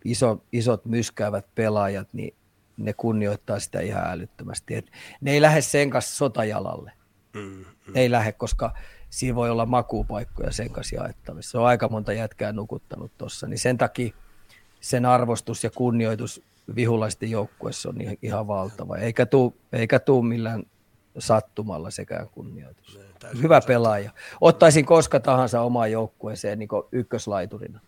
iso, 0.05 0.45
isot 0.53 0.85
myskäävät 0.85 1.47
pelaajat, 1.55 2.09
niin 2.13 2.35
ne 2.77 2.93
kunnioittaa 2.93 3.59
sitä 3.59 3.81
ihan 3.81 4.11
älyttömästi. 4.11 4.75
Et 4.75 4.91
ne 5.21 5.33
ei 5.33 5.41
lähde 5.41 5.61
sen 5.61 5.91
kanssa 5.91 6.17
sotajalalle. 6.17 6.93
Mm, 7.35 7.41
mm. 7.43 7.93
Ne 7.95 8.01
ei 8.01 8.11
lähde, 8.11 8.33
koska 8.33 8.75
siinä 9.11 9.35
voi 9.35 9.51
olla 9.51 9.67
makuupaikkoja 9.67 10.51
sen 10.53 10.71
kanssa 10.71 10.97
jaettavissa. 10.97 11.51
Se 11.51 11.59
on 11.59 11.67
aika 11.67 11.89
monta 11.89 12.13
jätkää 12.13 12.53
nukuttanut 12.53 13.13
tuossa, 13.19 13.47
niin 13.47 13.59
sen 13.59 13.79
takia 13.79 14.15
sen 14.81 15.07
arvostus 15.07 15.65
ja 15.65 15.71
kunnioitus 15.71 16.43
vihulaisten 16.75 17.31
joukkueessa 17.31 17.89
on 17.89 17.97
ihan 18.23 18.47
valtava. 18.47 18.97
Eikä 18.97 19.27
tuu, 19.27 19.57
eikä 19.73 19.99
tuu 19.99 20.23
millään 20.23 20.63
sattumalla 21.19 21.91
sekään 21.91 22.29
kunnioitus. 22.29 22.99
Ne, 22.99 23.43
Hyvä 23.43 23.61
pelaaja. 23.61 24.11
Ottaisin 24.41 24.87
koska 24.87 25.21
tahansa 25.21 25.61
omaan 25.61 25.93
joukkueeseen 25.93 26.59
niin 26.59 26.69
ykköslaiturina. 26.93 27.81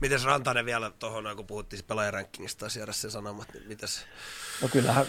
Miten 0.00 0.22
Rantanen 0.24 0.66
vielä 0.66 0.90
tuohon, 0.98 1.36
kun 1.36 1.46
puhuttiin 1.46 1.84
pelaajaränkingistä, 1.86 2.60
taisi 2.60 2.78
jäädä 2.78 2.92
se 2.92 3.10
sanomat, 3.10 3.48
niin 3.54 3.68
mitäs? 3.68 4.06
No 4.62 4.68
kyllähän 4.68 5.06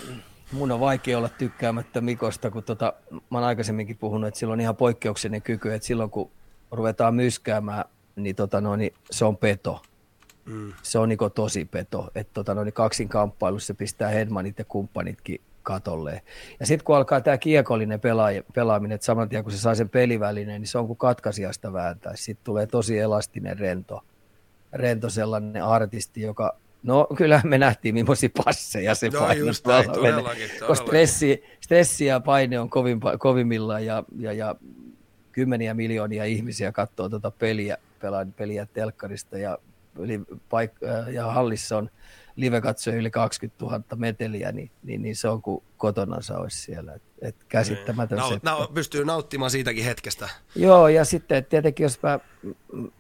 mun 0.52 0.72
on 0.72 0.80
vaikea 0.80 1.18
olla 1.18 1.30
tykkäämättä 1.30 2.02
Mikosta, 2.02 2.52
kun 2.52 2.64
tota, 2.64 2.94
mä 3.12 3.38
oon 3.38 3.44
aikaisemminkin 3.44 3.98
puhunut, 3.98 4.28
että 4.28 4.40
sillä 4.40 4.54
on 4.54 4.62
ihan 4.62 4.76
poikkeuksellinen 4.76 5.42
kyky, 5.42 5.74
että 5.74 5.88
silloin 5.88 6.10
kun 6.10 6.32
ruvetaan 6.72 7.16
myskäämään, 7.16 7.86
niin, 8.16 8.36
tota, 8.36 8.62
no, 8.62 8.76
niin 8.76 8.94
se 9.12 9.26
on 9.26 9.38
peto. 9.38 9.82
Mm. 10.46 10.74
Se 10.82 11.00
on 11.00 11.10
niin 11.10 11.20
tosi 11.36 11.66
peto, 11.66 12.12
että 12.16 12.34
tota, 12.34 12.54
no, 12.54 12.64
niin 12.64 12.74
kaksin 12.74 13.10
kamppailussa 13.10 13.74
pistää 13.74 14.10
Hedmanit 14.10 14.60
ja 14.60 14.66
kumppanitkin 14.66 15.42
katolle. 15.68 16.22
Ja 16.60 16.66
sitten 16.66 16.86
kun 16.86 16.96
alkaa 16.96 17.22
tämä 17.22 17.38
kiekollinen 17.38 18.00
pelaaja, 18.00 18.44
pelaaminen, 18.54 18.96
että 18.96 19.06
saman 19.06 19.30
tien 19.30 19.44
kun 19.44 19.52
se 19.52 19.58
saa 19.58 19.76
sen 19.76 19.90
pelivälineen, 19.90 20.62
niin 20.62 20.68
se 20.68 20.78
on 20.78 20.88
kuin 20.88 20.98
katkaisijasta 20.98 21.74
vääntää. 21.74 22.14
Sitten 22.16 22.46
tulee 22.46 22.68
tosi 22.68 23.00
elastinen 23.00 23.60
rento, 23.60 24.02
rento 24.74 25.10
sellainen 25.10 25.64
artisti, 25.64 26.22
joka 26.22 26.56
No 26.84 27.08
kyllä 27.18 27.42
me 27.44 27.58
nähtiin, 27.58 27.94
millaisia 27.96 28.30
passeja 28.46 28.96
se 28.96 29.10
no, 29.10 29.32
just 29.32 29.68
näin, 29.68 29.92
todellakin, 29.92 30.50
todellakin. 30.60 30.86
stressi, 30.86 31.44
stressi 31.62 32.06
ja 32.06 32.20
paine 32.20 32.60
on 32.60 32.70
kovin, 32.70 33.00
kovimmillaan 33.20 33.86
ja, 33.86 34.04
ja, 34.20 34.34
ja 34.34 34.56
kymmeniä 35.32 35.74
miljoonia 35.74 36.26
ihmisiä 36.26 36.72
katsoo 36.72 37.10
tuota 37.10 37.32
peliä, 37.32 37.78
pelaa 38.02 38.26
peliä 38.36 38.68
telkkarista 38.74 39.38
ja, 39.38 39.58
paik- 40.50 41.12
ja 41.12 41.26
hallissa 41.26 41.78
on 41.78 41.90
live 42.38 42.62
katsoi 42.62 42.96
yli 42.96 43.12
20 43.12 43.66
000 43.66 43.84
meteliä, 43.96 44.52
niin, 44.52 44.72
niin, 44.84 45.02
niin 45.02 45.16
se 45.16 45.30
on 45.30 45.42
kuin 45.42 45.64
kotona 45.78 46.22
se 46.22 46.34
olisi 46.34 46.62
siellä. 46.62 46.94
Et, 46.94 47.02
et 47.22 47.36
käsittämätön 47.48 48.20
niin. 48.20 48.40
Nau, 48.44 48.60
nau, 48.60 48.68
pystyy 48.68 49.06
nauttimaan 49.06 49.52
siitäkin 49.52 49.84
hetkestä. 49.84 50.30
Joo, 50.56 50.88
ja 50.88 51.06
sitten 51.06 51.46
tietenkin 51.46 51.84
jos 51.84 52.00
mä, 52.04 52.20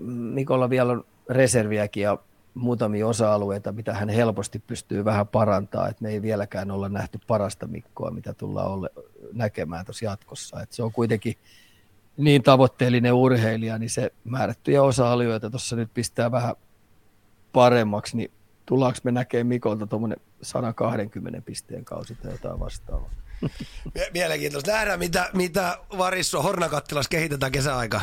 Mikolla 0.08 0.70
vielä 0.70 0.92
on 0.92 1.06
reserviäkin 1.30 2.04
ja 2.04 2.18
muutamia 2.54 3.08
osa-alueita, 3.08 3.72
mitä 3.72 3.94
hän 3.94 4.10
helposti 4.10 4.60
pystyy 4.60 5.06
vähän 5.06 5.28
parantaa, 5.28 5.88
että 5.90 6.04
me 6.04 6.10
ei 6.10 6.22
vieläkään 6.22 6.72
olla 6.72 6.90
nähty 6.90 7.20
parasta 7.28 7.68
Mikkoa, 7.68 8.12
mitä 8.12 8.34
tullaan 8.34 8.72
olle, 8.72 8.90
näkemään 9.34 9.86
tuossa 9.86 10.06
jatkossa. 10.06 10.62
Et 10.62 10.72
se 10.72 10.84
on 10.84 10.92
kuitenkin 10.92 11.36
niin 12.18 12.44
tavoitteellinen 12.44 13.14
urheilija, 13.14 13.78
niin 13.78 13.90
se 13.90 14.12
määrättyjä 14.24 14.84
osa-alueita 14.84 15.50
tuossa 15.50 15.76
nyt 15.76 15.90
pistää 15.94 16.32
vähän 16.32 16.56
paremmaksi, 17.54 18.18
niin 18.18 18.32
tullaanko 18.68 19.00
me 19.04 19.12
näkemään 19.12 19.48
Mikolta 19.48 19.88
tuommoinen 19.88 20.20
120 20.42 21.42
pisteen 21.42 21.86
kausi 21.86 22.16
tai 22.16 22.32
jotain 22.32 22.60
vastaavaa. 22.60 23.10
Mielenkiintoista. 24.14 24.72
Nähdään, 24.72 25.00
mitä, 25.00 25.30
mitä 25.34 25.78
Varisso 25.98 26.42
Hornakattilassa 26.42 27.10
kehitetään 27.10 27.52
kesäaika. 27.52 28.02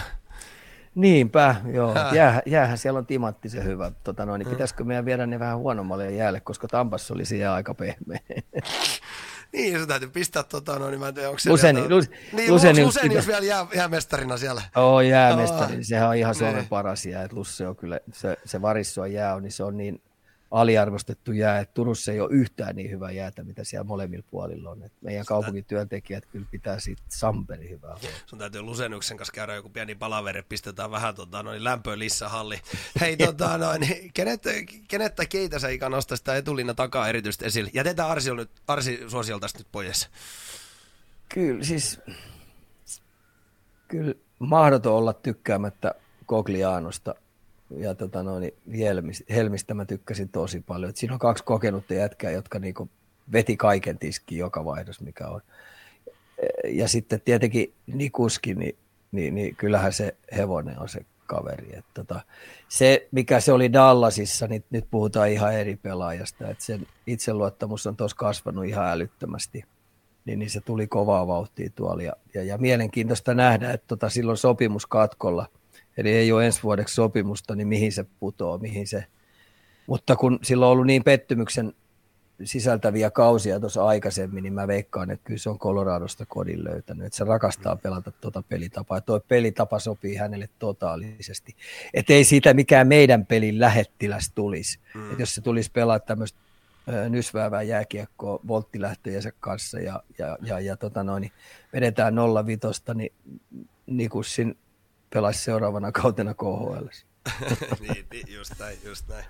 Niinpä, 0.94 1.56
joo. 1.72 1.94
Jää, 2.12 2.42
jäähän 2.46 2.78
siellä 2.78 2.98
on 2.98 3.06
timanttisen 3.06 3.64
hyvä. 3.64 3.92
Tota 4.04 4.26
noin, 4.26 4.38
niin 4.38 4.48
pitäisikö 4.48 4.84
meidän 4.84 5.04
viedä 5.04 5.26
ne 5.26 5.38
vähän 5.38 5.58
huonommalle 5.58 6.12
jäälle, 6.12 6.40
koska 6.40 6.68
Tampassa 6.68 7.14
oli 7.14 7.24
siellä 7.24 7.54
aika 7.54 7.74
pehmeä. 7.74 8.20
Niin, 9.52 9.80
se 9.80 9.86
täytyy 9.86 10.08
pistää, 10.08 10.42
tota, 10.42 10.78
no, 10.78 10.90
niin 10.90 11.00
mä 11.00 11.08
en 11.08 11.14
tiedä, 11.14 11.28
onko 11.28 11.38
se 11.38 11.50
Luseni, 11.50 11.80
vielä... 11.80 11.94
Lus, 11.94 12.10
niin, 12.32 12.52
Luseni, 12.52 12.84
Luseni 12.84 13.14
jos 13.14 13.26
vielä 13.26 13.46
jää, 13.46 13.66
jäämestarina 13.74 14.36
siellä. 14.36 14.62
Oo, 14.76 15.00
jäämestari, 15.00 15.76
oh. 15.76 15.82
sehän 15.82 16.08
on 16.08 16.16
ihan 16.16 16.34
Suomen 16.34 16.66
paras 16.66 17.06
jää, 17.06 17.24
että 17.24 17.36
Lusse 17.36 17.68
on 17.68 17.76
kyllä, 17.76 18.00
se, 18.12 18.36
se 18.44 18.62
Varissua 18.62 19.06
jää 19.06 19.34
on, 19.34 19.42
niin 19.42 19.52
se 19.52 19.64
on 19.64 19.76
niin 19.76 20.02
aliarvostettu 20.50 21.32
jää, 21.32 21.58
että 21.58 21.74
Turussa 21.74 22.12
ei 22.12 22.20
ole 22.20 22.32
yhtään 22.32 22.76
niin 22.76 22.90
hyvää 22.90 23.10
jäätä, 23.10 23.44
mitä 23.44 23.64
siellä 23.64 23.84
molemmilla 23.84 24.24
puolilla 24.30 24.70
on. 24.70 24.82
Et 24.82 24.92
meidän 25.00 25.26
kaupunkityöntekijät 25.26 26.26
kyllä 26.26 26.46
pitää 26.50 26.80
siitä 26.80 27.02
samperi 27.08 27.70
hyvää 27.70 27.90
huolta. 27.90 28.18
Sun 28.26 28.38
täytyy 28.38 28.62
Lusenuksen 28.62 29.16
kanssa 29.16 29.32
käydä 29.32 29.54
joku 29.54 29.68
pieni 29.68 29.94
palaveri, 29.94 30.42
pistetään 30.42 30.90
vähän 30.90 31.14
tota, 31.14 31.42
noin 31.42 31.64
lämpöä 31.64 31.98
lissahalli. 31.98 32.60
Hei, 33.00 33.16
tota, 33.16 33.58
noin, 33.58 34.10
kenet, 34.14 34.42
kenet 34.88 35.14
tai 35.14 35.26
keitä 35.26 35.58
sä 35.58 35.68
ikään 35.68 35.92
nostaa 35.92 36.16
sitä 36.16 36.36
etulinna 36.36 36.74
takaa 36.74 37.08
erityisesti 37.08 37.46
esille? 37.46 37.70
Jätetään 37.74 38.08
Arsi, 38.08 38.34
nyt, 38.34 38.50
Arsi 38.66 39.04
Suosiolta 39.08 39.46
nyt 39.58 39.68
pois. 39.72 40.08
Kyllä, 41.28 41.64
siis 41.64 42.00
kyllä 43.88 44.14
mahdoton 44.38 44.94
olla 44.94 45.12
tykkäämättä 45.12 45.94
Kogliaanosta 46.26 47.14
ja 47.78 47.94
tota 47.94 48.22
noin, 48.22 48.52
Helmistä, 48.78 49.34
Helmistä 49.34 49.74
mä 49.74 49.84
tykkäsin 49.84 50.28
tosi 50.28 50.60
paljon. 50.60 50.90
Et 50.90 50.96
siinä 50.96 51.14
on 51.14 51.18
kaksi 51.18 51.44
kokenutta 51.44 51.94
jätkää, 51.94 52.30
jotka 52.30 52.58
niinku 52.58 52.88
veti 53.32 53.56
kaiken 53.56 53.98
tiski 53.98 54.38
joka 54.38 54.64
vaihdos, 54.64 55.00
mikä 55.00 55.28
on. 55.28 55.40
Ja 56.64 56.88
sitten 56.88 57.20
tietenkin 57.20 57.74
Nikuski, 57.86 58.54
niin, 58.54 58.76
niin, 59.12 59.34
niin 59.34 59.56
kyllähän 59.56 59.92
se 59.92 60.16
hevonen 60.36 60.78
on 60.78 60.88
se 60.88 61.00
kaveri. 61.26 61.76
Että 61.76 61.90
tota, 61.94 62.20
se, 62.68 63.08
mikä 63.10 63.40
se 63.40 63.52
oli 63.52 63.72
Dallasissa, 63.72 64.46
niin 64.46 64.64
nyt 64.70 64.86
puhutaan 64.90 65.28
ihan 65.28 65.54
eri 65.54 65.76
pelaajasta. 65.76 66.48
Että 66.48 66.64
sen 66.64 66.86
itseluottamus 67.06 67.86
on 67.86 67.96
tuossa 67.96 68.16
kasvanut 68.16 68.64
ihan 68.64 68.88
älyttömästi. 68.88 69.64
Niin, 70.24 70.38
niin 70.38 70.50
se 70.50 70.60
tuli 70.60 70.86
kovaa 70.86 71.26
vauhtia 71.26 71.70
tuolla. 71.74 72.02
Ja, 72.02 72.12
ja, 72.34 72.44
ja 72.44 72.58
mielenkiintoista 72.58 73.34
nähdä, 73.34 73.72
että 73.72 73.86
tota, 73.86 74.08
silloin 74.08 74.38
sopimus 74.38 74.86
katkolla, 74.86 75.46
eli 75.96 76.10
ei 76.10 76.32
ole 76.32 76.46
ensi 76.46 76.62
vuodeksi 76.62 76.94
sopimusta, 76.94 77.54
niin 77.54 77.68
mihin 77.68 77.92
se 77.92 78.04
putoo, 78.20 78.58
mihin 78.58 78.86
se. 78.86 79.04
Mutta 79.86 80.16
kun 80.16 80.38
silloin 80.42 80.66
on 80.66 80.72
ollut 80.72 80.86
niin 80.86 81.04
pettymyksen 81.04 81.72
sisältäviä 82.44 83.10
kausia 83.10 83.60
tuossa 83.60 83.84
aikaisemmin, 83.84 84.42
niin 84.42 84.54
mä 84.54 84.66
veikkaan, 84.66 85.10
että 85.10 85.24
kyllä 85.24 85.38
se 85.38 85.50
on 85.50 85.58
Coloradosta 85.58 86.26
kodin 86.26 86.64
löytänyt, 86.64 87.06
että 87.06 87.16
se 87.16 87.24
rakastaa 87.24 87.76
pelata 87.76 88.12
tuota 88.20 88.42
pelitapaa, 88.48 88.96
ja 88.96 89.00
tuo 89.00 89.20
pelitapa 89.20 89.78
sopii 89.78 90.16
hänelle 90.16 90.48
totaalisesti. 90.58 91.56
Että 91.94 92.12
ei 92.12 92.24
siitä 92.24 92.54
mikään 92.54 92.88
meidän 92.88 93.26
pelin 93.26 93.60
lähettiläs 93.60 94.32
tulisi. 94.34 94.78
Mm. 94.94 95.10
Että 95.10 95.22
jos 95.22 95.34
se 95.34 95.40
tulisi 95.40 95.70
pelaa 95.72 95.98
tämmöistä 95.98 96.38
nysväävää 97.08 97.62
jääkiekkoa 97.62 98.40
volttilähtöjensä 98.48 99.32
kanssa 99.40 99.80
ja, 99.80 100.02
ja, 100.18 100.38
ja, 100.42 100.60
ja 100.60 100.76
tota 100.76 101.02
noin, 101.02 101.20
niin 101.20 101.32
vedetään 101.72 102.14
05, 102.46 102.82
niin 102.94 103.12
Nikussin 103.86 104.56
pelaisi 105.14 105.44
seuraavana 105.44 105.92
kautena 105.92 106.34
KHL. 106.34 106.86
niin, 107.80 108.06
niin, 108.12 108.34
just 108.34 108.52
näin, 108.58 108.78
just 108.84 109.08
näin. 109.08 109.24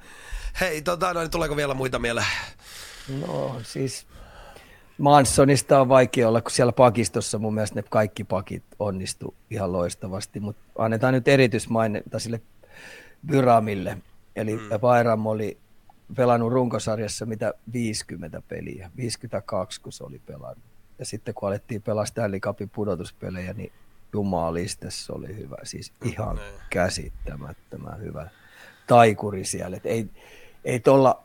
Hei, 0.61 0.82
tota, 0.82 1.12
no, 1.12 1.20
niin 1.20 1.30
tuleeko 1.30 1.57
vielä 1.57 1.74
muita 1.74 1.99
mieleen? 1.99 2.26
No 3.26 3.61
siis 3.62 4.07
Mansonista 4.99 5.80
on 5.80 5.89
vaikea 5.89 6.28
olla, 6.28 6.41
kun 6.41 6.51
siellä 6.51 6.72
pakistossa 6.72 7.39
mun 7.39 7.55
mielestä 7.55 7.78
ne 7.78 7.85
kaikki 7.91 8.24
pakit 8.24 8.64
onnistu 8.78 9.35
ihan 9.51 9.72
loistavasti, 9.72 10.41
mutta 10.41 10.62
annetaan 10.78 11.14
nyt 11.14 11.28
erityismainetta 11.28 12.18
sille 12.18 12.41
Byramille. 13.26 13.99
Eli 14.37 14.57
mm. 14.57 14.80
Bayram 14.80 15.26
oli 15.26 15.59
pelannut 16.16 16.53
runkosarjassa 16.53 17.26
mitä 17.26 17.55
50 17.72 18.43
peliä, 18.49 18.91
52 18.97 19.80
kun 19.80 19.93
se 19.93 20.05
oli 20.05 20.18
pelannut. 20.26 20.64
Ja 20.99 21.05
sitten 21.05 21.35
kun 21.35 21.49
alettiin 21.49 21.82
pelaa 21.82 22.05
Stanley 22.05 22.41
Cupin 22.41 22.70
pudotuspelejä, 22.70 23.53
niin 23.53 23.72
jumaliste 24.15 24.91
se 24.91 25.12
oli 25.12 25.37
hyvä. 25.37 25.57
Siis 25.62 25.93
ihan 26.05 26.41
käsittämättömän 26.71 28.01
hyvä 28.01 28.29
taikuri 28.87 29.45
siellä. 29.45 29.77
Et 29.77 29.87
ei, 29.87 30.11
ei 30.65 30.81
tuolla 30.81 31.25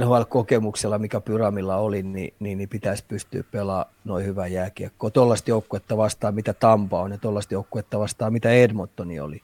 NHL-kokemuksella, 0.00 0.98
mikä 0.98 1.20
Pyramilla 1.20 1.76
oli, 1.76 2.02
niin, 2.02 2.34
niin, 2.40 2.58
niin 2.58 2.68
pitäisi 2.68 3.04
pystyä 3.08 3.44
pelaamaan 3.50 3.94
noin 4.04 4.26
hyvää 4.26 4.46
jääkiekkoa. 4.46 5.10
Tuollaista 5.10 5.50
joukkuetta 5.50 5.96
vastaan, 5.96 6.34
mitä 6.34 6.52
Tampa 6.52 7.00
on, 7.00 7.10
ja 7.10 7.18
tuollaista 7.18 7.54
joukkuetta 7.54 7.98
vastaan, 7.98 8.32
mitä 8.32 8.50
Edmontoni 8.50 9.20
oli. 9.20 9.42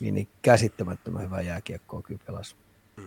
Niin, 0.00 0.14
niin 0.14 0.28
käsittämättömän 0.42 1.22
hyvää 1.22 1.40
jääkiekkoa 1.40 2.02
kyllä 2.02 2.20
pelasi. 2.26 2.56
Mm. 2.96 3.04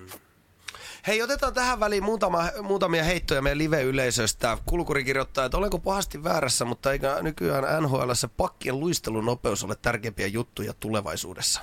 Hei, 1.08 1.22
otetaan 1.22 1.53
tähän 1.53 1.80
väliin 1.80 2.03
muutama, 2.03 2.49
muutamia 2.62 3.03
heittoja 3.03 3.41
meidän 3.41 3.58
live-yleisöstä. 3.58 4.58
Kulkuri 4.66 5.03
kirjoittaa, 5.03 5.45
että 5.45 5.58
olenko 5.58 5.80
pahasti 5.80 6.24
väärässä, 6.24 6.66
mutta 6.66 6.91
eikä 6.91 7.18
nykyään 7.22 7.84
NHL 7.84 8.12
pakkien 8.38 8.80
luistelunopeus 8.80 9.64
ole 9.64 9.76
tärkeimpiä 9.82 10.28
juttuja 10.28 10.74
tulevaisuudessa? 10.80 11.62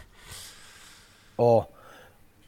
Oh. 1.38 1.68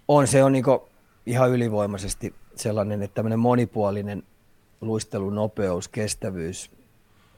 On, 0.09 0.27
se 0.27 0.45
on 0.45 0.53
niinku 0.53 0.89
ihan 1.27 1.51
ylivoimaisesti 1.51 2.35
sellainen, 2.55 3.03
että 3.03 3.15
tämmöinen 3.15 3.39
monipuolinen 3.39 4.23
luistelunopeus, 4.81 5.89
kestävyys, 5.89 6.71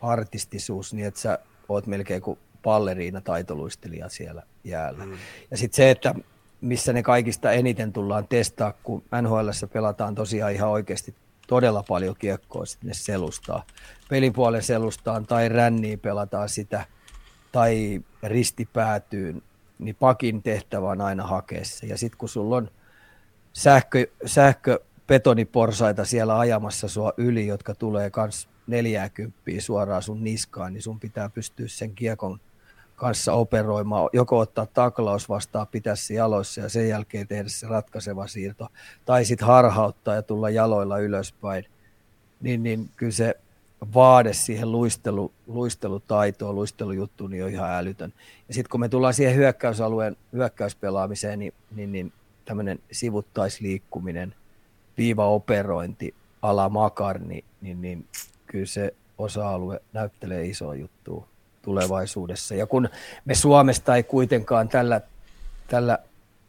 artistisuus, 0.01 0.95
niin 0.95 1.07
että 1.07 1.21
sä 1.21 1.39
oot 1.69 1.87
melkein 1.87 2.23
kuin 2.23 2.39
palleriina 2.63 3.21
taitoluistelija 3.21 4.09
siellä 4.09 4.43
jäällä. 4.65 5.07
Mm. 5.07 5.19
Ja 5.51 5.57
sitten 5.57 5.77
se, 5.77 5.91
että 5.91 6.15
missä 6.61 6.93
ne 6.93 7.03
kaikista 7.03 7.53
eniten 7.53 7.93
tullaan 7.93 8.29
testaa, 8.29 8.73
kun 8.83 9.03
NHL 9.23 9.49
pelataan 9.73 10.15
tosiaan 10.15 10.53
ihan 10.53 10.69
oikeasti 10.69 11.15
todella 11.47 11.85
paljon 11.89 12.15
kiekkoa 12.19 12.67
sinne 12.67 12.95
selustaa. 12.95 13.67
Pelipuolen 14.09 14.63
selustaan 14.63 15.27
tai 15.27 15.49
ränniin 15.49 16.01
pelataan 16.01 16.49
sitä 16.49 16.87
tai 17.53 18.01
ristipäätyyn, 18.23 19.43
niin 19.79 19.95
pakin 19.95 20.43
tehtävä 20.43 20.91
on 20.91 21.01
aina 21.01 21.27
hakea 21.27 21.65
se. 21.65 21.87
Ja 21.87 21.99
sitten 21.99 22.19
kun 22.19 22.29
sulla 22.29 22.57
on 22.57 22.71
sähkö, 23.53 24.07
sähkö 24.27 24.81
betoniporsaita 25.07 26.05
siellä 26.05 26.39
ajamassa 26.39 26.89
sua 26.89 27.13
yli, 27.17 27.47
jotka 27.47 27.75
tulee 27.75 28.11
kans 28.11 28.49
40 28.67 29.41
suoraan 29.59 30.03
sun 30.03 30.25
niskaan, 30.25 30.73
niin 30.73 30.83
sun 30.83 31.01
pitää 31.01 31.29
pystyä 31.29 31.69
sen 31.69 31.95
kiekon 31.95 32.41
kanssa 32.99 33.33
operoimaan, 33.33 34.09
joko 34.13 34.39
ottaa 34.39 34.67
taklaus 34.67 35.29
vastaan, 35.29 35.67
pitää 35.67 35.97
se 35.97 36.15
jaloissa 36.15 36.61
ja 36.61 36.69
sen 36.69 36.89
jälkeen 36.89 37.29
tehdä 37.29 37.49
se 37.49 37.67
ratkaiseva 37.67 38.27
siirto, 38.27 38.69
tai 39.05 39.25
sitten 39.25 39.47
harhauttaa 39.47 40.15
ja 40.15 40.23
tulla 40.23 40.51
jaloilla 40.51 40.99
ylöspäin, 40.99 41.65
niin, 42.41 42.63
niin 42.63 42.91
kyllä 42.97 43.13
se 43.13 43.35
vaade 43.95 44.33
siihen 44.33 44.73
luistelu, 44.73 45.33
luistelutaitoon, 45.47 46.55
luistelujuttuun 46.55 47.31
niin 47.31 47.45
on 47.45 47.51
ihan 47.51 47.71
älytön. 47.71 48.13
Ja 48.49 48.55
sitten 48.55 48.71
kun 48.71 48.81
me 48.81 48.89
tullaan 48.89 49.15
siihen 49.15 49.37
hyökkäysalueen 49.37 50.17
hyökkäyspelaamiseen, 50.33 51.39
niin, 51.39 51.55
niin, 51.75 51.93
niin 51.93 52.13
tämmöinen 52.45 52.79
sivuttaisliikkuminen, 52.93 54.35
viivaoperointi, 54.99 56.15
ala 56.43 56.69
makar, 56.69 57.19
niin, 57.19 57.45
niin, 57.61 57.83
niin 57.83 58.07
kyllä 58.47 58.67
se 58.67 58.95
osa-alue 59.19 59.81
näyttelee 59.93 60.45
iso 60.45 60.73
juttu 60.73 61.29
tulevaisuudessa. 61.63 62.55
Ja 62.55 62.67
kun 62.67 62.89
me 63.25 63.35
Suomesta 63.35 63.97
ei 63.97 64.03
kuitenkaan 64.03 64.69
tällä, 64.69 65.01
tällä 65.67 65.99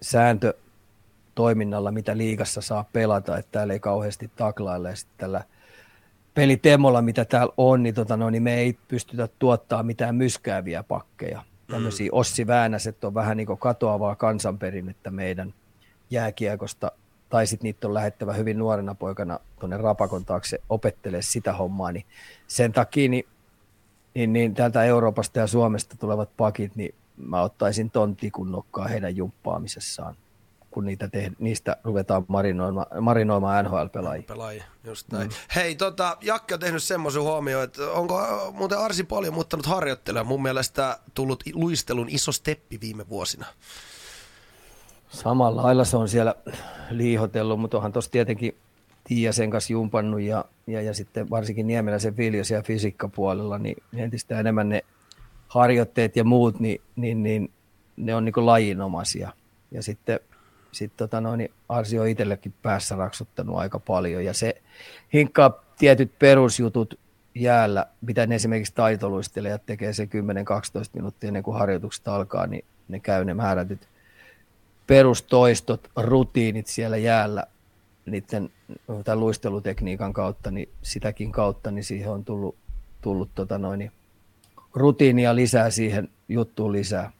sääntötoiminnalla, 0.02 1.92
mitä 1.92 2.18
liigassa 2.18 2.62
saa 2.62 2.86
pelata, 2.94 3.38
että 3.38 3.52
täällä 3.52 3.74
ei 3.74 3.80
kauheasti 3.80 4.32
taklailla 4.36 4.90
ja 4.90 4.96
sitten 4.96 5.18
tällä 5.18 5.44
pelitemolla, 6.34 7.02
mitä 7.02 7.26
täällä 7.26 7.54
on, 7.58 7.84
niin, 7.84 7.96
tota, 7.96 8.18
no, 8.18 8.30
niin 8.30 8.44
me 8.44 8.56
ei 8.56 8.78
pystytä 8.88 9.30
tuottaa 9.40 9.84
mitään 9.84 10.16
myskääviä 10.16 10.84
pakkeja. 10.84 11.44
Tämmöisiä 11.68 12.06
mm. 12.06 12.18
Ossi 12.18 12.48
Väänäset 12.48 13.04
on 13.04 13.14
vähän 13.14 13.38
niin 13.38 13.48
kuin 13.48 13.60
katoavaa 13.60 14.16
kansanperinnettä 14.16 15.12
meidän 15.12 15.54
jääkiekosta, 16.10 16.92
tai 17.30 17.48
sitten 17.48 17.64
niitä 17.68 17.88
on 17.88 17.94
lähettävä 17.94 18.34
hyvin 18.34 18.58
nuorena 18.58 18.96
poikana 18.96 19.40
tuonne 19.60 19.78
rapakon 19.78 20.26
taakse 20.26 20.62
opettelee 20.70 21.22
sitä 21.22 21.54
hommaa, 21.54 21.92
niin 21.92 22.06
sen 22.48 22.72
takia 22.72 23.10
niin 23.10 23.28
niin, 24.14 24.34
niin 24.34 24.54
täältä 24.54 24.84
Euroopasta 24.84 25.40
ja 25.40 25.48
Suomesta 25.48 25.96
tulevat 25.98 26.30
pakit, 26.38 26.76
niin 26.76 26.96
mä 27.18 27.42
ottaisin 27.42 27.92
ton 27.92 28.16
tikun 28.16 28.52
nokkaa 28.52 28.88
heidän 28.88 29.16
jumppaamisessaan, 29.16 30.16
kun 30.72 30.86
niitä 30.86 31.08
te, 31.08 31.32
niistä 31.40 31.78
ruvetaan 31.84 32.26
marinoimaan, 32.28 33.04
marinoimaan 33.04 33.66
NHL-pelaajia. 33.66 34.24
Pelaajia, 34.28 34.64
just 34.84 35.12
näin. 35.12 35.28
Mm. 35.28 35.34
Hei, 35.56 35.76
tota, 35.76 36.18
Jakke 36.22 36.54
on 36.54 36.60
tehnyt 36.60 36.84
semmoisen 36.84 37.22
huomioon, 37.22 37.64
että 37.64 37.92
onko 37.92 38.22
muuten 38.54 38.78
Arsi 38.78 39.04
paljon 39.04 39.34
muuttanut 39.34 39.66
harjoittelua? 39.66 40.24
Mun 40.24 40.42
mielestä 40.42 41.00
tullut 41.14 41.44
luistelun 41.54 42.10
iso 42.10 42.32
steppi 42.32 42.82
viime 42.82 43.10
vuosina. 43.10 43.46
Samalla 45.10 45.64
lailla 45.64 45.86
se 45.86 45.98
on 45.98 46.10
siellä 46.10 46.36
liihotellut, 46.90 47.60
mutta 47.60 47.78
onhan 47.78 47.94
tuossa 47.94 48.12
tietenkin 48.12 48.58
Tiia 49.10 49.34
sen 49.34 49.50
kanssa 49.50 49.74
jumpannut 49.74 50.22
ja, 50.22 50.46
ja, 50.68 50.82
ja 50.82 50.94
sitten 50.94 51.30
varsinkin 51.30 51.68
Niemeläisen 51.68 52.18
Viljo 52.18 52.44
siellä 52.44 52.64
fysiikkapuolella, 52.64 53.58
niin 53.58 53.84
entistä 53.96 54.40
enemmän 54.40 54.70
ne 54.70 54.86
harjoitteet 55.48 56.16
ja 56.16 56.24
muut, 56.24 56.60
niin, 56.60 56.82
niin, 56.96 57.24
niin 57.24 57.52
ne 57.98 58.16
on 58.16 58.26
niin 58.26 58.46
lajinomaisia. 58.46 59.34
Ja 59.72 59.84
sitten 59.84 60.20
sit 60.72 60.92
tota 60.98 61.22
noin, 61.22 61.38
niin 61.38 61.52
Arsi 61.70 62.00
on 62.00 62.08
itsellekin 62.08 62.54
päässä 62.62 62.96
raksuttanut 62.96 63.58
aika 63.58 63.80
paljon 63.80 64.26
ja 64.26 64.34
se 64.34 64.62
hinkkaa 65.14 65.64
tietyt 65.78 66.12
perusjutut 66.20 67.00
jäällä, 67.36 67.86
mitä 68.02 68.28
ne 68.28 68.36
esimerkiksi 68.36 68.74
taitoluistelijat 68.76 69.66
tekee 69.66 69.94
se 69.94 70.06
10-12 70.06 70.08
minuuttia 70.94 71.28
ennen 71.28 71.44
kuin 71.44 71.58
harjoitukset 71.58 72.08
alkaa, 72.08 72.48
niin 72.48 72.66
ne 72.88 73.00
käy 73.00 73.26
ne 73.26 73.34
määrätyt 73.34 73.88
perustoistot, 74.88 75.90
rutiinit 75.96 76.68
siellä 76.68 76.98
jäällä 76.98 77.46
niiden 78.12 78.50
tämän 79.04 79.20
luistelutekniikan 79.20 80.14
kautta, 80.14 80.52
niin 80.52 80.70
sitäkin 80.82 81.32
kautta, 81.32 81.72
niin 81.72 81.84
siihen 81.84 82.12
on 82.12 82.26
tullut, 82.26 82.56
tullut 83.02 83.30
tota 83.36 83.58
noin, 83.58 83.80
niin 83.80 83.92
rutiinia 84.74 85.36
lisää 85.36 85.70
siihen 85.70 86.10
juttuun 86.30 86.72
lisää. 86.72 87.12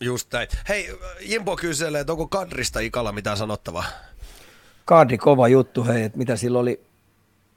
Just 0.00 0.32
näin. 0.32 0.48
Hei, 0.68 0.98
Jimpo 1.20 1.56
kyselee, 1.56 2.00
että 2.00 2.12
onko 2.12 2.26
Kadrista 2.26 2.80
Ikalla 2.80 3.12
mitään 3.12 3.36
sanottavaa? 3.36 3.84
Kadri, 4.84 5.18
kova 5.18 5.48
juttu, 5.48 5.84
hei, 5.84 6.02
että 6.02 6.18
mitä 6.18 6.36
sillä 6.36 6.58
oli, 6.58 6.80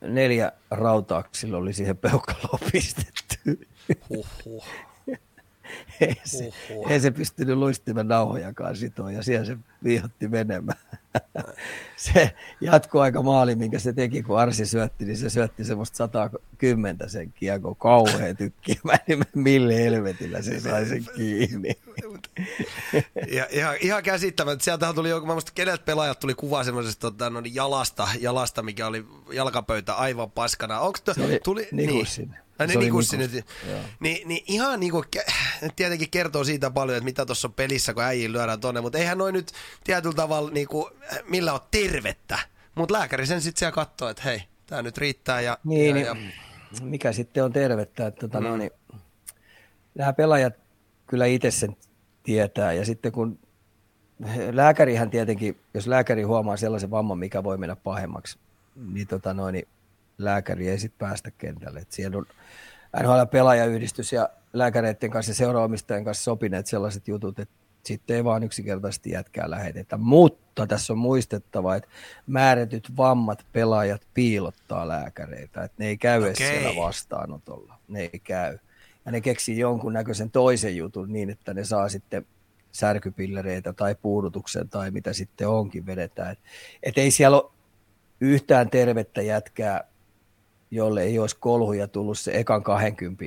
neljä 0.01 0.51
rautaa, 0.71 1.23
sillä 1.31 1.57
oli 1.57 1.73
siihen 1.73 1.97
peukaloon 1.97 2.59
pistetty. 2.71 3.67
Huhhuh. 4.09 4.65
Ei, 6.01 6.15
se, 6.23 6.51
ei 6.89 6.99
se 6.99 7.11
pystynyt 7.11 7.57
luistimen 7.57 8.07
nauhojakaan 8.07 8.75
sitoa 8.75 9.11
ja 9.11 9.23
siellä 9.23 9.45
se 9.45 9.57
viihotti 9.83 10.27
menemään. 10.27 10.79
se 11.95 12.35
jatkoaika 12.61 13.21
maali, 13.21 13.55
minkä 13.55 13.79
se 13.79 13.93
teki, 13.93 14.23
kun 14.23 14.39
Arsi 14.39 14.65
syötti, 14.65 15.05
niin 15.05 15.17
se 15.17 15.29
syötti 15.29 15.63
semmoista 15.63 15.97
110 15.97 16.97
sen 17.09 17.33
kiekko, 17.33 17.75
kauhean 17.75 18.37
tykkiä. 18.37 18.75
Mä 18.83 18.93
en 19.07 19.21
mille 19.35 19.75
helvetillä 19.75 20.41
se 20.41 20.59
sai 20.59 20.85
sen 20.85 21.05
kiinni. 21.15 21.77
ja, 23.27 23.47
ihan, 23.49 23.75
ihan 23.81 24.03
käsittämättä. 24.03 24.63
Sieltähän 24.63 24.95
tuli 24.95 25.09
joku, 25.09 25.25
mä 25.27 25.33
muistan, 25.33 25.55
kenet 25.55 25.85
pelaajat 25.85 26.19
tuli 26.19 26.33
kuva 26.33 26.63
semmoisesta 26.63 27.01
tota, 27.01 27.29
no, 27.29 27.41
jalasta, 27.53 28.07
jalasta, 28.19 28.63
mikä 28.63 28.87
oli 28.87 29.05
jalkapöytä 29.33 29.93
aivan 29.93 30.31
paskana. 30.31 30.79
Onko 30.79 30.99
to, 31.03 31.13
se 31.13 31.25
oli 31.25 31.39
tuli, 31.43 31.67
Nikussin. 31.71 32.29
Niin, 32.29 32.42
Ai 32.59 32.67
ne 32.67 32.75
Nikussi 32.75 33.17
nyt. 33.17 33.45
Niin, 33.99 34.27
niin 34.27 34.43
ihan 34.47 34.79
niinku, 34.79 35.03
tietenkin 35.75 36.09
kertoo 36.09 36.43
siitä 36.43 36.71
paljon, 36.71 36.97
että 36.97 37.05
mitä 37.05 37.25
tuossa 37.25 37.47
on 37.47 37.53
pelissä, 37.53 37.93
kun 37.93 38.03
äijin 38.03 38.33
lyödään 38.33 38.59
tonne, 38.59 38.81
mutta 38.81 38.97
eihän 38.97 39.17
noin 39.17 39.33
nyt 39.33 39.51
tietyllä 39.83 40.15
tavalla 40.15 40.51
niinku, 40.51 40.89
millä 41.29 41.53
on 41.53 41.59
tervettä. 41.71 42.39
Mutta 42.75 42.93
lääkäri 42.93 43.25
sen 43.25 43.41
sitten 43.41 43.59
siellä 43.59 43.75
katsoo, 43.75 44.09
että 44.09 44.23
hei, 44.23 44.43
tämä 44.67 44.81
nyt 44.81 44.97
riittää. 44.97 45.41
Ja, 45.41 45.57
niin, 45.63 45.87
ja, 45.87 46.13
niin, 46.13 46.31
ja... 46.75 46.85
mikä 46.85 47.11
sitten 47.11 47.43
on 47.43 47.53
tervettä, 47.53 48.07
että 48.07 48.19
tota, 48.19 48.39
mm. 48.39 48.47
no, 48.47 48.57
niin, 48.57 48.71
nämä 49.95 50.13
pelaajat 50.13 50.53
kyllä 51.07 51.25
itse 51.25 51.51
sen 51.51 51.77
tietää 52.23 52.73
ja 52.73 52.85
sitten 52.85 53.11
kun 53.11 53.39
lääkärihän 54.51 55.09
tietenkin, 55.09 55.59
jos 55.73 55.87
lääkäri 55.87 56.23
huomaa 56.23 56.57
sellaisen 56.57 56.91
vamman, 56.91 57.19
mikä 57.19 57.43
voi 57.43 57.57
mennä 57.57 57.75
pahemmaksi, 57.75 58.37
niin, 58.75 59.07
tota 59.07 59.33
noin, 59.33 59.53
niin 59.53 59.67
lääkäri 60.17 60.69
ei 60.69 60.79
sitten 60.79 61.07
päästä 61.07 61.31
kentälle. 61.31 61.79
Et 61.79 61.91
siellä 61.91 62.17
on 62.17 62.25
NHL-pelaajayhdistys 63.03 64.13
ja 64.13 64.29
lääkäreiden 64.53 65.09
kanssa 65.09 65.29
ja 65.29 65.35
seuraamisten 65.35 66.03
kanssa 66.03 66.23
sopineet 66.23 66.67
sellaiset 66.67 67.07
jutut, 67.07 67.39
että 67.39 67.55
sitten 67.85 68.15
ei 68.15 68.23
vaan 68.23 68.43
yksinkertaisesti 68.43 69.09
jätkää 69.09 69.49
lähetetä. 69.49 69.97
Mutta 69.97 70.67
tässä 70.67 70.93
on 70.93 70.99
muistettava, 70.99 71.75
että 71.75 71.89
määrätyt 72.27 72.97
vammat 72.97 73.45
pelaajat 73.53 74.01
piilottaa 74.13 74.87
lääkäreitä, 74.87 75.63
että 75.63 75.75
ne 75.77 75.87
ei 75.87 75.97
käy 75.97 76.21
okay. 76.21 76.35
siellä 76.35 76.81
vastaanotolla. 76.81 77.79
Ne 77.87 77.99
ei 78.01 78.19
käy. 78.23 78.57
Ja 79.05 79.11
ne 79.11 79.21
keksii 79.21 79.57
jonkun 79.57 79.93
näköisen 79.93 80.31
toisen 80.31 80.77
jutun 80.77 81.13
niin, 81.13 81.29
että 81.29 81.53
ne 81.53 81.63
saa 81.63 81.89
sitten 81.89 82.25
särkypillereitä 82.71 83.73
tai 83.73 83.95
puudutuksen 84.01 84.69
tai 84.69 84.91
mitä 84.91 85.13
sitten 85.13 85.47
onkin 85.47 85.85
vedetään. 85.85 86.31
Että 86.31 86.43
et 86.83 86.97
ei 86.97 87.11
siellä 87.11 87.41
ole 87.41 87.51
yhtään 88.19 88.69
tervettä 88.69 89.21
jätkää 89.21 89.83
jolle 90.75 91.03
ei 91.03 91.19
olisi 91.19 91.37
kolhuja 91.39 91.87
tullut 91.87 92.19
se 92.19 92.31
ekan 92.39 92.63
20 92.63 93.25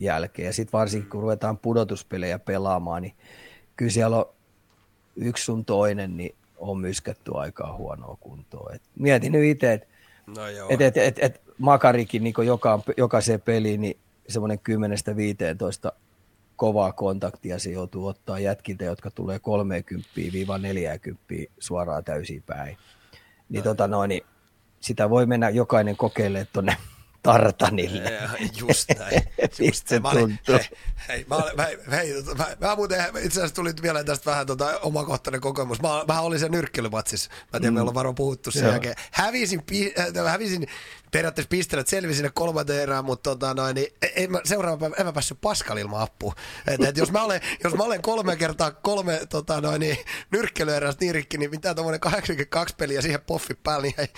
jälkeen. 0.00 0.46
Ja 0.46 0.52
sitten 0.52 0.78
varsinkin 0.78 1.10
kun 1.10 1.20
ruvetaan 1.20 1.58
pudotuspelejä 1.58 2.38
pelaamaan, 2.38 3.02
niin 3.02 3.14
kyllä 3.76 3.90
siellä 3.90 4.16
on 4.16 4.26
yksi 5.16 5.44
sun 5.44 5.64
toinen, 5.64 6.16
niin 6.16 6.34
on 6.58 6.78
myskätty 6.78 7.30
aikaa 7.34 7.76
huonoa 7.76 8.16
kuntoa. 8.20 8.70
Et 8.74 8.82
mietin 8.98 9.32
nyt 9.32 9.44
itse, 9.44 9.72
että 9.72 9.86
no 10.26 10.42
et, 10.68 10.80
et, 10.80 10.96
et, 10.96 11.18
et 11.18 11.40
Makarikin 11.58 12.24
niin 12.24 12.34
joka, 12.46 12.80
jokaiseen 12.96 13.40
peliin 13.40 13.80
niin 13.80 13.96
semmoinen 14.28 14.58
10-15 15.90 15.92
kovaa 16.56 16.92
kontaktia 16.92 17.58
se 17.58 17.70
joutuu 17.70 18.06
ottaa 18.06 18.38
jätkiltä, 18.38 18.84
jotka 18.84 19.10
tulee 19.10 19.38
30-40 19.38 19.40
suoraan 21.58 22.04
täysin 22.04 22.42
päin. 22.46 22.76
Niin, 23.48 23.64
no. 23.64 23.64
tota 23.64 23.88
noin, 23.88 24.08
niin 24.08 24.22
sitä 24.86 25.10
voi 25.10 25.26
mennä 25.26 25.48
jokainen 25.48 25.96
kokeilemaan 25.96 26.46
tuonne 26.52 26.76
tartanille. 27.22 28.12
Just 28.56 28.88
näin. 28.98 29.22
Just 29.66 29.90
mä 30.02 30.10
olin, 30.10 30.38
hei, 30.48 30.60
hei, 31.08 31.26
mä, 31.28 31.36
mä, 31.56 31.68
hei, 31.90 32.12
mä, 32.38 32.46
mä, 32.60 32.76
muuten 32.76 33.00
itse 33.22 33.40
asiassa 33.40 33.54
tuli 33.54 33.72
vielä 33.82 34.04
tästä 34.04 34.30
vähän 34.30 34.46
tota, 34.46 34.78
omakohtainen 34.82 35.40
kokemus. 35.40 35.82
Mä, 35.82 35.88
mä 36.08 36.20
olin 36.20 36.38
se 36.38 36.48
nyrkkeilymatsissa. 36.48 37.30
Mä 37.52 37.60
tiedän, 37.60 37.72
mm. 37.72 37.74
me 37.74 37.80
ollaan 37.80 37.94
varmaan 37.94 38.14
puhuttu 38.14 38.50
sen 38.50 38.68
jälkeen. 38.68 38.94
Hävisin, 39.10 39.62
äh, 39.98 40.32
hävisin 40.32 40.66
periaatteessa 41.12 41.48
pistelet 41.48 41.88
selvisi 41.88 42.16
sinne 42.16 42.30
kolmanteen 42.34 42.82
erään, 42.82 43.04
mutta 43.04 43.30
tota, 43.30 43.54
noin, 43.54 43.74
niin 43.74 43.86
en 44.16 44.32
mä, 44.32 44.40
seuraava 44.44 44.76
päivä 44.76 44.96
en 44.98 45.06
mä 45.06 45.12
päässyt 45.12 45.38
Pascal 45.40 45.76
ilman 45.76 46.00
apua. 46.00 46.34
Et, 46.66 46.80
et 46.84 46.96
jos, 46.96 47.12
mä 47.12 47.22
olen, 47.22 47.40
jos 47.64 47.74
mä 47.74 47.82
olen 47.82 48.02
kolme 48.02 48.36
kertaa 48.36 48.70
kolme 48.70 49.20
tota, 49.28 49.60
noin, 49.60 49.80
niin, 49.80 49.96
nyrkkelyerästä 50.30 51.04
niin 51.04 51.14
rikki, 51.14 51.38
niin 51.38 51.50
mitä 51.50 51.74
tuommoinen 51.74 52.00
82 52.00 52.74
peliä 52.78 53.02
siihen 53.02 53.20
poffi 53.26 53.54
päälle, 53.54 53.86
niin 53.86 53.94
ei, 53.98 54.08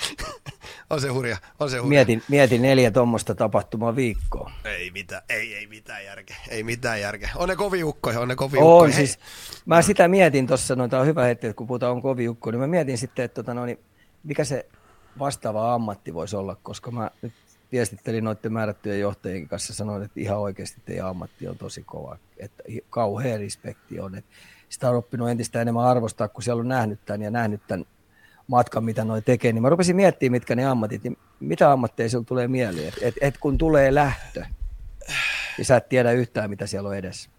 on 0.91 1.01
se 1.01 1.09
hurja. 1.09 1.37
On 1.61 1.71
se 1.71 1.77
hurja. 1.77 1.89
Mietin, 1.89 2.23
mietin 2.29 2.63
neljä 2.63 2.91
tuommoista 2.91 3.35
tapahtumaa 3.35 3.97
viikkoa. 3.97 4.53
Ei 4.65 4.91
mitään, 4.91 5.23
ei, 5.29 5.55
ei 5.55 5.67
mitään 5.67 6.05
järkeä. 6.05 6.37
Ei 6.49 6.63
mitään 6.63 7.01
järkeä. 7.01 7.31
On 7.37 7.49
ne 7.49 7.57
koviukkoja, 7.57 8.21
on 8.21 8.29
ne 8.29 8.37
koviukkoja. 8.37 8.85
On 8.85 8.93
siis, 8.93 9.19
mä 9.67 9.83
sitä 9.83 10.09
mietin 10.09 10.47
tuossa, 10.47 10.77
no 10.77 10.89
tämä 10.89 11.01
on 11.01 11.07
hyvä 11.07 11.25
hetki, 11.25 11.53
kun 11.53 11.67
puhutaan 11.67 11.93
on 11.93 12.03
koviukko, 12.03 12.51
niin 12.51 12.61
mä 12.61 12.67
mietin 12.67 12.99
sitten, 12.99 13.25
että 13.25 13.35
tota, 13.35 13.55
no, 13.55 13.67
niin, 13.67 13.79
mikä 14.25 14.45
se 14.45 14.67
vastaava 15.19 15.75
ammatti 15.75 16.15
voisi 16.15 16.37
olla, 16.37 16.57
koska 16.63 16.91
mä 16.91 17.11
nyt 17.23 17.33
viestittelin 17.73 18.25
noiden 18.25 18.53
määrättyjen 18.53 19.01
johtajien 19.01 19.49
kanssa 19.49 19.75
sanoin, 19.75 20.03
että 20.03 20.21
ihan 20.21 20.39
oikeasti 20.39 20.81
teidän 20.85 21.07
ammatti 21.07 21.49
on 21.49 21.59
tosi 21.59 21.83
kova, 21.83 22.19
että 22.37 22.63
kauhea 22.91 23.39
respekti 23.39 24.01
on, 24.01 24.15
että 24.15 24.31
sitä 24.69 24.91
on 24.91 24.97
oppinut 24.97 25.31
entistä 25.31 25.63
enemmän 25.63 25.85
arvostaa, 25.85 26.29
kun 26.29 26.43
siellä 26.43 26.61
on 26.61 26.69
nähnyt 26.69 27.01
tämän 27.05 27.23
ja 27.23 27.31
nähnyt 27.31 27.61
tämän 27.67 27.87
matkan, 28.47 28.85
mitä 28.85 29.05
noi 29.05 29.23
tekee, 29.23 29.53
niin 29.53 29.63
mä 29.63 29.69
rupesin 29.69 29.97
miettimään, 29.97 30.33
mitkä 30.33 30.55
ne 30.55 30.67
ammatit, 30.67 31.05
niin 31.05 31.19
mitä 31.41 31.73
ammatteja 31.73 32.09
sinulla 32.09 32.27
tulee 32.27 32.49
mieleen, 32.49 32.89
että 32.89 33.01
et, 33.03 33.15
et 33.21 33.39
kun 33.39 33.59
tulee 33.59 33.95
lähtö, 33.95 34.45
niin 35.59 35.65
sä 35.67 35.77
et 35.77 35.89
tiedä 35.89 36.13
yhtään, 36.13 36.51
mitä 36.51 36.67
siellä 36.67 36.89
on 36.89 36.97
edessä. 36.97 37.31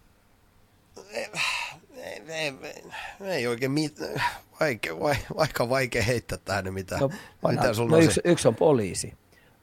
Ei, 1.12 1.30
ei, 1.96 2.22
ei, 2.28 2.54
ei 3.20 3.46
oikein 3.46 3.72
mitään 3.72 4.22
vaikea, 4.60 4.94
vaikka 5.36 5.68
vaikea 5.68 6.02
heittää 6.02 6.38
tähän 6.44 6.74
mitä, 6.74 6.98
no, 6.98 7.10
mitä 7.48 7.74
sulla 7.74 7.90
no 7.90 7.96
on 7.96 8.02
yksi, 8.02 8.20
yksi 8.24 8.48
on 8.48 8.54
poliisi. 8.54 9.14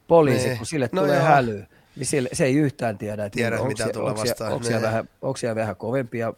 Poliisi. 0.08 0.46
Niin. 0.48 0.56
kun 0.58 0.66
sille 0.66 0.88
no 0.92 1.02
tulee 1.02 1.16
joo. 1.16 1.26
häly, 1.26 1.66
niin 1.96 2.06
sille, 2.06 2.28
se 2.32 2.44
ei 2.44 2.54
yhtään 2.54 2.98
tiedä, 2.98 3.24
että 3.24 3.36
tiedä, 3.36 3.56
onko, 3.56 3.68
mitä 3.68 3.84
se, 3.84 3.92
tulee 3.92 4.10
onko, 4.10 4.20
vastaan. 4.20 4.52
Onko, 4.52 4.64
siellä 4.64 4.86
vähän, 4.86 5.08
onko 5.22 5.36
siellä 5.36 5.54
vähän 5.54 5.76
kovempia 5.76 6.34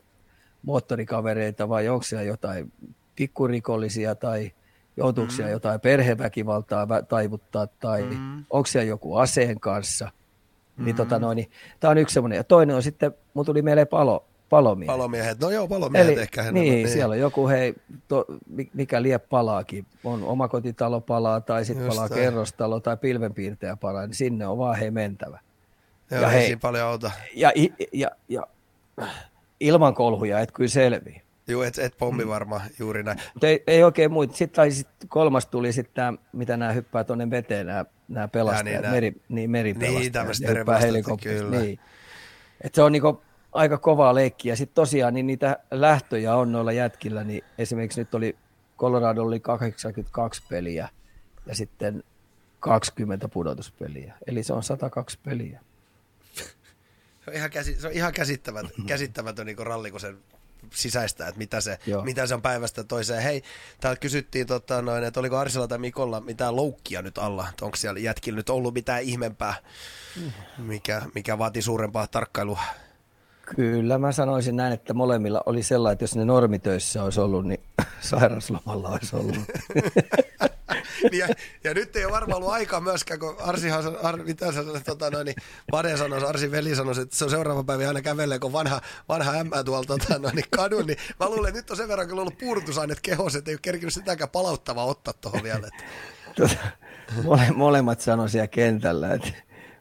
moottorikavereita 0.63 1.69
vai 1.69 1.89
onko 1.89 2.03
siellä 2.03 2.25
jotain 2.25 2.73
pikkurikollisia 3.17 4.15
tai 4.15 4.53
joutuuko 4.97 5.33
mm. 5.39 5.49
jotain 5.49 5.81
perheväkivaltaa 5.81 6.87
taivuttaa 7.09 7.67
tai 7.67 8.03
mm. 8.03 8.45
onko 8.51 8.67
siellä 8.67 8.89
joku 8.89 9.17
aseen 9.17 9.61
kanssa. 9.61 10.11
Mm. 10.77 10.85
Niin, 10.85 10.97
tota 10.97 11.19
noin, 11.19 11.37
niin, 11.37 11.51
tämä 11.81 11.91
on 11.91 11.99
yksi 11.99 12.15
semmoinen. 12.15 12.37
Ja 12.37 12.45
toinen 12.45 12.77
on 12.77 12.83
sitten, 12.83 13.13
mun 13.35 13.47
tuli 13.47 13.63
mieleen 13.63 13.89
palo, 13.89 14.27
palomiehet. 14.51 14.97
Palomiehet, 14.97 15.41
no 15.41 15.51
joo, 15.51 15.69
palomiehet 15.69 16.13
Eli, 16.13 16.21
ehkä. 16.21 16.43
Niin, 16.43 16.55
niin, 16.55 16.89
siellä 16.89 17.13
on 17.13 17.19
joku, 17.19 17.49
hei, 17.49 17.75
to, 18.09 18.25
mikä 18.75 19.03
lie 19.03 19.19
palaakin, 19.19 19.87
on 20.05 20.25
omakotitalo 20.25 21.01
palaa 21.01 21.41
tai 21.41 21.65
sitten 21.65 21.87
palaa 21.87 22.09
tai. 22.09 22.19
kerrostalo 22.19 22.81
tai 22.81 22.97
pilvenpiirtäjä 22.97 23.77
palaa, 23.77 24.07
niin 24.07 24.15
sinne 24.15 24.47
on 24.47 24.59
vaan 24.59 24.79
hei 24.79 24.91
mentävä. 24.91 25.41
Joo, 26.11 26.23
ja 26.23 26.29
hei, 26.29 26.47
siinä 26.47 26.61
paljon 26.63 26.87
auta. 26.87 27.11
Ja, 27.35 27.53
ja, 27.57 27.69
ja, 27.93 28.11
ja 28.29 28.47
ilman 29.61 29.95
kolhuja 29.95 30.41
et 30.41 30.53
kyllä 30.53 30.69
selviä. 30.69 31.21
Joo, 31.49 31.63
et, 31.63 31.79
et 31.79 31.95
pommi 31.99 32.25
mm. 32.25 32.31
varmaan 32.31 32.63
juuri 32.79 33.03
näin. 33.03 33.19
Mutta 33.35 33.47
ei, 33.47 33.63
ei 33.67 33.83
oikein 33.85 34.13
muita. 34.13 34.37
Sitten 34.37 34.73
sit 34.73 34.89
kolmas 35.09 35.47
tuli 35.47 35.73
sitten 35.73 36.19
mitä 36.33 36.57
nämä 36.57 36.73
hyppää 36.73 37.05
tuonne 37.05 37.31
veteen, 37.31 37.67
nämä, 37.67 37.85
nämä 38.09 38.29
pelastajat, 38.29 38.75
ja 38.75 38.81
niin, 38.81 38.93
meri, 38.93 39.23
niin 39.29 39.51
meripelastajat. 39.51 40.01
Niin, 40.01 40.13
tämmöistä 40.13 40.49
meripelastajat, 40.49 41.21
kyllä. 41.23 41.61
Niin. 41.61 41.79
Et 42.61 42.75
se 42.75 42.83
on 42.83 42.93
niinku 42.93 43.23
aika 43.53 43.79
kovaa 43.79 44.15
leikkiä. 44.15 44.57
Sitten 44.57 44.75
tosiaan 44.75 45.15
niin 45.15 45.27
niitä 45.27 45.59
lähtöjä 45.71 46.35
on 46.35 46.53
noilla 46.53 46.73
jätkillä, 46.73 47.25
niin 47.25 47.45
esimerkiksi 47.59 48.01
nyt 48.01 48.15
oli 48.15 48.37
Colorado 48.79 49.23
oli 49.23 49.41
82 49.41 50.43
peliä 50.49 50.89
ja 51.47 51.55
sitten 51.55 52.03
20 52.61 53.29
pudotuspeliä. 53.29 54.15
Eli 54.27 54.43
se 54.43 54.53
on 54.53 54.63
102 54.63 55.19
peliä. 55.25 55.61
Se 57.25 57.31
on 57.31 57.35
ihan, 57.35 57.51
käsi, 57.51 57.81
se 57.81 57.87
on 57.87 57.93
ihan 57.93 58.13
käsittämätön, 58.13 58.87
käsittämätön 58.87 59.47
niin 59.47 59.59
ralli, 59.59 59.91
kun 59.91 60.01
se 60.01 60.15
sisäistä, 60.75 61.29
että 61.29 61.39
mitä 61.39 61.61
se, 61.61 61.79
mitä 62.05 62.27
se 62.27 62.35
on 62.35 62.43
päivästä 62.43 62.85
toiseen. 62.85 63.23
Hei, 63.23 63.43
täällä 63.81 63.97
kysyttiin, 63.97 64.47
tota, 64.47 64.83
noin, 64.83 65.05
että 65.05 65.21
oliko 65.21 65.37
Arsella 65.37 65.69
tai 65.69 65.79
Mikolla 65.79 66.21
mitään 66.21 66.57
loukkia 66.57 67.03
nyt 67.03 67.19
alla, 67.19 67.49
että 67.51 67.65
onko 67.65 67.77
siellä 67.77 68.01
jätkillä 68.01 68.37
nyt 68.37 68.51
ollut 68.51 68.75
mitään 68.75 69.03
ihmeempää, 69.03 69.55
mikä, 70.59 71.03
mikä 71.15 71.39
vaatii 71.39 71.63
suurempaa 71.63 72.07
tarkkailua. 72.07 72.61
Kyllä 73.57 73.99
mä 73.99 74.12
sanoisin 74.12 74.57
näin, 74.57 74.72
että 74.72 74.95
molemmilla 74.95 75.43
oli 75.47 75.62
sellainen, 75.62 75.93
että 75.93 76.03
jos 76.03 76.16
ne 76.16 76.24
normitöissä 76.24 77.05
olisi 77.05 77.20
ollut, 77.20 77.47
niin 77.47 77.61
sairaslomalla 78.01 78.88
olisi 78.88 79.16
ollut. 79.16 79.38
ja, 81.12 81.28
ja, 81.64 81.74
nyt 81.74 81.97
ei 81.97 82.05
ole 82.05 82.12
varmaan 82.12 82.36
ollut 82.36 82.53
aikaa 82.53 82.80
myöskään, 82.80 83.20
kun 83.20 83.36
Arsihan, 83.41 83.97
Ar, 84.03 84.16
mitä 84.22 84.53
sä 84.53 84.64
tota, 84.84 85.11
noin, 85.11 85.24
niin 85.24 85.36
Vade 85.72 85.97
sanoi, 85.97 86.26
Arsi 86.26 86.51
veli 86.51 86.76
sanoi, 86.76 87.03
että 87.03 87.16
se 87.16 87.24
on 87.24 87.30
seuraava 87.30 87.64
päivä 87.64 87.88
aina 87.88 88.03
kävelee, 88.03 88.38
kun 88.38 88.53
vanha, 88.53 88.80
vanha 89.09 89.32
ämmä 89.32 89.64
tuolta 89.64 89.99
tota, 89.99 90.18
noin, 90.18 90.34
niin 90.34 90.47
kadun, 90.51 90.86
niin 90.86 90.99
mä 91.20 91.30
luulen, 91.30 91.49
että 91.49 91.59
nyt 91.59 91.70
on 91.70 91.76
sen 91.76 91.88
verran 91.88 92.09
kyllä 92.09 92.20
ollut 92.20 92.38
puudutusaineet 92.38 93.01
kehossa, 93.01 93.38
että 93.38 93.51
ei 93.51 93.55
ole 93.55 93.61
kerkinyt 93.62 93.95
sitäkään 93.95 94.30
palauttavaa 94.30 94.84
ottaa 94.84 95.14
tuohon 95.14 95.43
vielä. 95.43 95.66
Että. 95.66 95.84
Tota, 96.36 96.57
mole, 97.24 97.47
molemmat 97.55 98.01
sanoi 98.01 98.28
siellä 98.28 98.47
kentällä, 98.47 99.14
että 99.14 99.28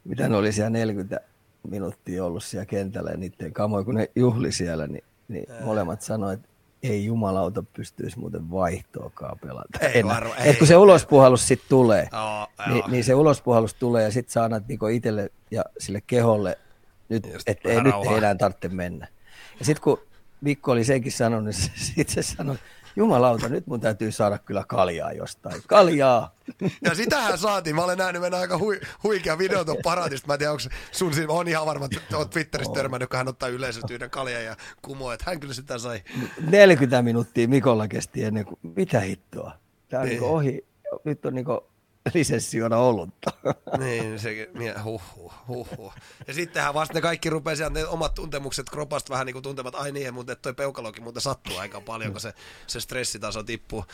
mitä 0.04 0.28
ne 0.28 0.36
oli 0.36 0.52
siellä 0.52 0.70
40 0.70 1.20
minuuttia 1.68 2.24
ollut 2.24 2.44
siellä 2.44 2.66
kentällä 2.66 3.10
ja 3.10 3.16
niiden 3.16 3.52
kamoja, 3.52 3.84
kun 3.84 3.94
ne 3.94 4.10
juhli 4.16 4.52
siellä, 4.52 4.86
niin, 4.86 5.04
niin 5.28 5.46
molemmat 5.64 6.02
sanoivat, 6.02 6.40
että 6.40 6.48
ei 6.82 7.04
jumalauta 7.04 7.62
pystyisi 7.72 8.18
muuten 8.18 8.50
vaihtoakaan 8.50 9.38
pelata. 9.38 9.78
Ei 9.94 10.04
varma- 10.04 10.36
Et 10.36 10.46
ei. 10.46 10.54
kun 10.54 10.66
se 10.66 10.76
ulospuhallus 10.76 11.48
sitten 11.48 11.68
tulee, 11.68 12.08
Joo, 12.12 12.46
niin, 12.66 12.78
joo. 12.78 12.88
niin 12.88 13.04
se 13.04 13.14
ulospuhallus 13.14 13.74
tulee 13.74 14.02
ja 14.04 14.10
sitten 14.10 14.32
sä 14.32 14.44
annat 14.44 14.68
niinku 14.68 14.86
itselle 14.86 15.30
ja 15.50 15.64
sille 15.78 16.00
keholle, 16.06 16.58
nyt, 17.08 17.28
että 17.46 17.68
ei, 17.68 17.82
nyt 17.82 17.94
ei 18.10 18.16
enää 18.18 18.34
tarvitse 18.34 18.68
mennä. 18.68 19.08
Ja 19.58 19.64
sitten 19.64 19.82
kun 19.82 19.98
Mikko 20.40 20.72
oli 20.72 20.84
senkin 20.84 21.12
sanonut, 21.12 21.44
niin 21.44 21.70
sitten 21.76 22.14
se 22.14 22.22
sanoi, 22.22 22.56
jumalauta, 22.96 23.48
nyt 23.48 23.66
mun 23.66 23.80
täytyy 23.80 24.12
saada 24.12 24.38
kyllä 24.38 24.64
kaljaa 24.68 25.12
jostain. 25.12 25.62
Kaljaa! 25.66 26.34
Ja 26.84 26.94
sitähän 26.94 27.38
saatiin. 27.38 27.76
Mä 27.76 27.84
olen 27.84 27.98
nähnyt 27.98 28.22
mennä 28.22 28.38
aika 28.38 28.58
hui, 28.58 28.80
huikea 29.02 29.38
video 29.38 29.64
tuon 29.64 29.76
paradista. 29.82 30.26
Mä 30.26 30.32
en 30.34 30.38
tiedä, 30.38 30.52
onko 30.52 30.62
sun 30.92 31.14
siinä, 31.14 31.32
on 31.32 31.48
ihan 31.48 31.66
varma, 31.66 31.84
että 31.84 32.18
oot 32.18 32.30
Twitterissä 32.30 32.72
törmännyt, 32.74 33.10
kun 33.10 33.16
hän 33.16 33.28
ottaa 33.28 33.48
yleisöltä 33.48 33.94
yhden 33.94 34.10
kaljan 34.10 34.44
ja 34.44 34.56
kumoo, 34.82 35.12
että 35.12 35.24
hän 35.28 35.40
kyllä 35.40 35.54
sitä 35.54 35.78
sai. 35.78 36.02
40 36.50 37.02
minuuttia 37.02 37.48
Mikolla 37.48 37.88
kesti 37.88 38.24
ennen 38.24 38.44
kuin, 38.44 38.58
mitä 38.62 39.00
hittoa? 39.00 39.52
Tämä 39.88 40.02
on 40.02 40.08
Niin. 40.08 40.20
niin. 40.20 40.30
ohi, 40.30 40.66
nyt 41.04 41.26
on 41.26 41.34
niinku 41.34 41.69
lisenssiona 42.14 42.76
olutta. 42.76 43.30
Niin, 43.78 44.18
se, 44.18 44.50
huhhuh, 44.84 45.34
huhhuh. 45.48 45.94
Ja 46.26 46.34
sittenhän 46.34 46.74
vasta 46.74 46.94
ne 46.94 47.00
kaikki 47.00 47.30
rupeaa 47.30 47.70
ne 47.70 47.86
omat 47.86 48.14
tuntemukset 48.14 48.70
kropasta 48.70 49.10
vähän 49.10 49.26
niin 49.26 49.34
kuin 49.34 49.42
tuntemat, 49.42 49.74
ai 49.74 49.92
niin, 49.92 50.14
mutta 50.14 50.36
toi 50.36 50.54
peukalokin 50.54 51.02
muuten 51.02 51.22
sattuu 51.22 51.56
aika 51.56 51.80
paljon, 51.80 52.12
kun 52.12 52.20
se, 52.20 52.34
se 52.66 52.80
stressitaso 52.80 53.42
tippuu. 53.42 53.84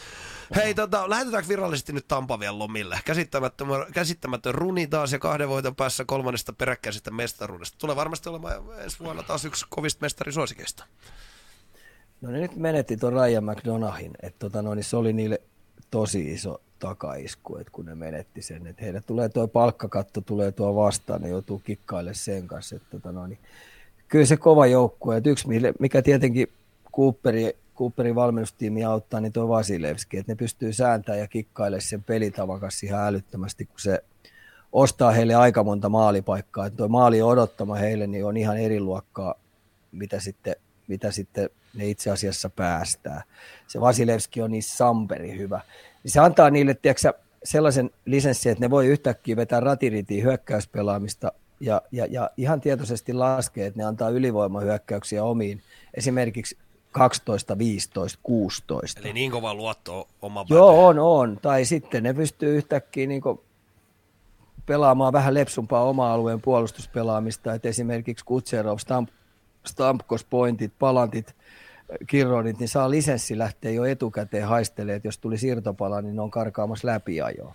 Hei, 0.56 0.74
tota, 0.74 1.10
lähetetäänkö 1.10 1.48
virallisesti 1.48 1.92
nyt 1.92 2.08
Tampa 2.08 2.40
vielä 2.40 2.58
lomille? 2.58 3.00
Käsittämätön, 3.04 3.68
käsittämätön 3.92 4.54
runi 4.54 4.86
taas 4.86 5.12
ja 5.12 5.18
kahden 5.18 5.48
voiton 5.48 5.76
päässä 5.76 6.04
kolmannesta 6.04 6.52
peräkkäisestä 6.52 7.10
mestaruudesta. 7.10 7.78
Tulee 7.78 7.96
varmasti 7.96 8.28
olemaan 8.28 8.62
ensi 8.78 8.98
vuonna 8.98 9.22
taas 9.22 9.44
yksi 9.44 9.66
kovista 9.68 10.04
mestarisuosikeista. 10.04 10.84
No 12.20 12.30
ne 12.30 12.38
nyt 12.40 12.56
menetti 12.56 12.96
tuon 12.96 13.12
Ryan 13.12 13.44
McDonahin, 13.44 14.12
että 14.22 14.38
tota, 14.38 14.62
no, 14.62 14.74
niin 14.74 14.84
se 14.84 14.96
oli 14.96 15.12
niille 15.12 15.40
tosi 15.90 16.32
iso 16.32 16.60
takaisku, 16.78 17.56
että 17.56 17.72
kun 17.72 17.84
ne 17.84 17.94
menetti 17.94 18.42
sen, 18.42 18.66
että 18.66 18.82
heille 18.82 19.00
tulee 19.00 19.28
tuo 19.28 19.48
palkkakatto, 19.48 20.20
tulee 20.20 20.52
tuo 20.52 20.74
vastaan, 20.74 21.22
ne 21.22 21.28
joutuu 21.28 21.58
kikkailemaan 21.58 22.14
sen 22.14 22.46
kanssa, 22.46 22.76
että 22.76 22.88
tota, 22.90 23.12
no, 23.12 23.26
niin, 23.26 23.38
kyllä 24.08 24.26
se 24.26 24.36
kova 24.36 24.66
joukkue, 24.66 25.16
että 25.16 25.30
yksi 25.30 25.48
mikä 25.80 26.02
tietenkin 26.02 26.48
Cooperi, 26.96 27.56
Cooperin 27.76 28.14
valmennustiimi 28.14 28.84
auttaa, 28.84 29.20
niin 29.20 29.32
tuo 29.32 29.48
Vasilevski, 29.48 30.18
että 30.18 30.32
ne 30.32 30.36
pystyy 30.36 30.72
sääntämään 30.72 31.20
ja 31.20 31.28
kikkailemaan 31.28 31.82
sen 31.82 32.02
pelitavan 32.02 32.60
kanssa 32.60 32.86
ihan 32.86 33.06
älyttömästi, 33.06 33.64
kun 33.64 33.80
se 33.80 34.02
ostaa 34.72 35.10
heille 35.10 35.34
aika 35.34 35.64
monta 35.64 35.88
maalipaikkaa, 35.88 36.66
että 36.66 36.76
tuo 36.76 36.88
maali 36.88 37.22
odottama 37.22 37.74
heille 37.74 38.06
niin 38.06 38.24
on 38.24 38.36
ihan 38.36 38.58
eri 38.58 38.80
luokkaa, 38.80 39.34
mitä 39.92 40.20
sitten, 40.20 40.56
mitä 40.88 41.10
sitten 41.10 41.50
ne 41.76 41.88
itse 41.88 42.10
asiassa 42.10 42.50
päästää. 42.50 43.22
Se 43.66 43.80
Vasilevski 43.80 44.42
on 44.42 44.50
niin 44.50 44.62
samperi 44.62 45.38
hyvä. 45.38 45.60
Niin 46.02 46.12
se 46.12 46.20
antaa 46.20 46.50
niille, 46.50 46.74
tiedätkö, 46.74 47.12
sellaisen 47.44 47.90
lisenssin, 48.04 48.52
että 48.52 48.64
ne 48.64 48.70
voi 48.70 48.86
yhtäkkiä 48.86 49.36
vetää 49.36 49.60
ratiritiin 49.60 50.24
hyökkäyspelaamista 50.24 51.32
ja, 51.60 51.82
ja, 51.92 52.06
ja 52.10 52.30
ihan 52.36 52.60
tietoisesti 52.60 53.12
laskee, 53.12 53.66
että 53.66 53.78
ne 53.78 53.84
antaa 53.84 54.08
ylivoimahyökkäyksiä 54.08 55.24
omiin, 55.24 55.62
esimerkiksi 55.94 56.58
12, 56.92 57.58
15, 57.58 58.18
16. 58.22 59.00
Eli 59.00 59.12
niin 59.12 59.30
kova 59.30 59.54
luotto 59.54 60.08
oma 60.22 60.44
Joo, 60.48 60.86
on, 60.86 60.98
on. 60.98 61.38
Tai 61.42 61.64
sitten 61.64 62.02
ne 62.02 62.14
pystyy 62.14 62.56
yhtäkkiä 62.56 63.06
niin 63.06 63.22
pelaamaan 64.66 65.12
vähän 65.12 65.34
lepsumpaa 65.34 65.84
oma 65.84 66.12
alueen 66.12 66.40
puolustuspelaamista, 66.40 67.54
että 67.54 67.68
esimerkiksi 67.68 68.24
Kutserov, 68.24 68.78
Stamp, 68.78 69.08
Stamkos, 69.66 70.24
Pointit, 70.24 70.72
Palantit, 70.78 71.34
Kirronit, 72.06 72.58
niin 72.58 72.68
saa 72.68 72.90
lisenssi 72.90 73.38
lähteä 73.38 73.70
jo 73.70 73.84
etukäteen 73.84 74.46
haistelemaan, 74.46 74.96
että 74.96 75.08
jos 75.08 75.18
tuli 75.18 75.38
siirtopala, 75.38 76.02
niin 76.02 76.16
ne 76.16 76.22
on 76.22 76.30
karkaamassa 76.30 76.88
läpiajoa. 76.88 77.54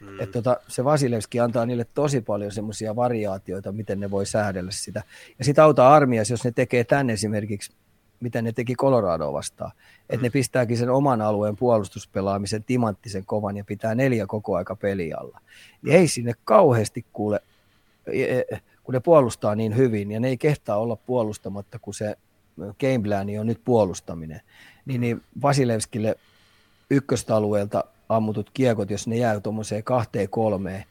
Mm. 0.00 0.20
Että 0.20 0.32
tota, 0.32 0.60
se 0.68 0.84
Vasilevski 0.84 1.40
antaa 1.40 1.66
niille 1.66 1.86
tosi 1.94 2.20
paljon 2.20 2.52
semmoisia 2.52 2.96
variaatioita, 2.96 3.72
miten 3.72 4.00
ne 4.00 4.10
voi 4.10 4.26
säädellä 4.26 4.70
sitä. 4.70 5.02
Ja 5.38 5.44
sitten 5.44 5.64
auta 5.64 5.94
armias, 5.94 6.30
jos 6.30 6.44
ne 6.44 6.50
tekee 6.50 6.84
tänne 6.84 7.12
esimerkiksi, 7.12 7.72
mitä 8.20 8.42
ne 8.42 8.52
teki 8.52 8.74
Coloradoa 8.74 9.32
vastaan, 9.32 9.72
että 10.10 10.26
ne 10.26 10.30
pistääkin 10.30 10.76
sen 10.76 10.90
oman 10.90 11.22
alueen 11.22 11.56
puolustuspelaamisen 11.56 12.64
timanttisen 12.64 13.24
kovan 13.26 13.56
ja 13.56 13.64
pitää 13.64 13.94
neljä 13.94 14.26
koko 14.26 14.56
aika 14.56 14.76
peli 14.76 15.12
alla. 15.12 15.40
Niin 15.82 15.96
ei 15.96 16.08
sinne 16.08 16.32
kauheasti 16.44 17.04
kuule, 17.12 17.40
e- 18.06 18.38
e- 18.38 18.60
kun 18.84 18.94
ne 18.94 19.00
puolustaa 19.00 19.54
niin 19.54 19.76
hyvin, 19.76 20.10
ja 20.10 20.20
ne 20.20 20.28
ei 20.28 20.36
kehtaa 20.36 20.78
olla 20.78 20.96
puolustamatta, 20.96 21.78
kun 21.78 21.94
se 21.94 22.16
game 22.80 22.98
plan 23.04 23.26
on 23.40 23.46
nyt 23.46 23.60
puolustaminen, 23.64 24.40
niin, 24.86 25.00
niin 25.00 25.22
Vasilevskille 25.42 26.16
ykköstalueelta 26.90 27.84
ammutut 28.08 28.50
kiekot, 28.54 28.90
jos 28.90 29.06
ne 29.06 29.16
jää 29.16 29.40
tuommoiseen 29.40 29.84
kahteen 29.84 30.28
kolmeen, 30.28 30.84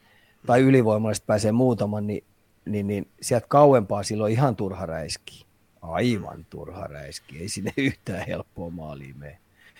tai 0.46 0.60
ylivoimallisesti 0.60 1.26
pääsee 1.26 1.52
muutaman, 1.52 2.06
niin, 2.06 2.24
niin, 2.64 2.86
niin 2.86 3.08
sieltä 3.20 3.46
kauempaa 3.48 4.02
silloin 4.02 4.32
ihan 4.32 4.56
turha 4.56 4.86
räiski. 4.86 5.46
Aivan 5.82 6.46
turha 6.50 6.86
räiski. 6.86 7.38
Ei 7.38 7.48
sinne 7.48 7.72
yhtään 7.86 8.26
helppoa 8.26 8.70
maaliin 8.70 9.18
mene. 9.18 9.38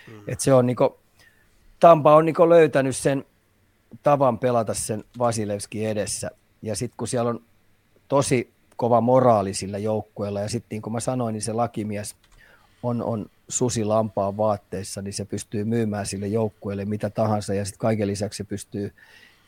Mm. 0.08 0.20
Et 0.26 0.40
se 0.40 0.54
on 0.54 0.66
niinku, 0.66 0.98
Tampa 1.80 2.16
on 2.16 2.24
niinku 2.24 2.48
löytänyt 2.48 2.96
sen 2.96 3.24
tavan 4.02 4.38
pelata 4.38 4.74
sen 4.74 5.04
Vasilevski 5.18 5.86
edessä. 5.86 6.30
Ja 6.62 6.76
sitten 6.76 6.96
kun 6.96 7.08
siellä 7.08 7.30
on 7.30 7.42
tosi 8.08 8.52
kova 8.78 9.00
moraali 9.00 9.54
sillä 9.54 9.78
joukkueella, 9.78 10.40
ja 10.40 10.48
sitten 10.48 10.68
niin 10.70 10.82
kuin 10.82 10.92
mä 10.92 11.00
sanoin, 11.00 11.32
niin 11.32 11.42
se 11.42 11.52
lakimies 11.52 12.16
on, 12.82 13.02
on 13.02 13.26
susi 13.48 13.84
lampaan 13.84 14.36
vaatteissa, 14.36 15.02
niin 15.02 15.12
se 15.12 15.24
pystyy 15.24 15.64
myymään 15.64 16.06
sille 16.06 16.26
joukkueelle 16.26 16.84
mitä 16.84 17.10
tahansa, 17.10 17.54
ja 17.54 17.64
sitten 17.64 17.78
kaiken 17.78 18.08
lisäksi 18.08 18.36
se 18.36 18.44
pystyy 18.44 18.92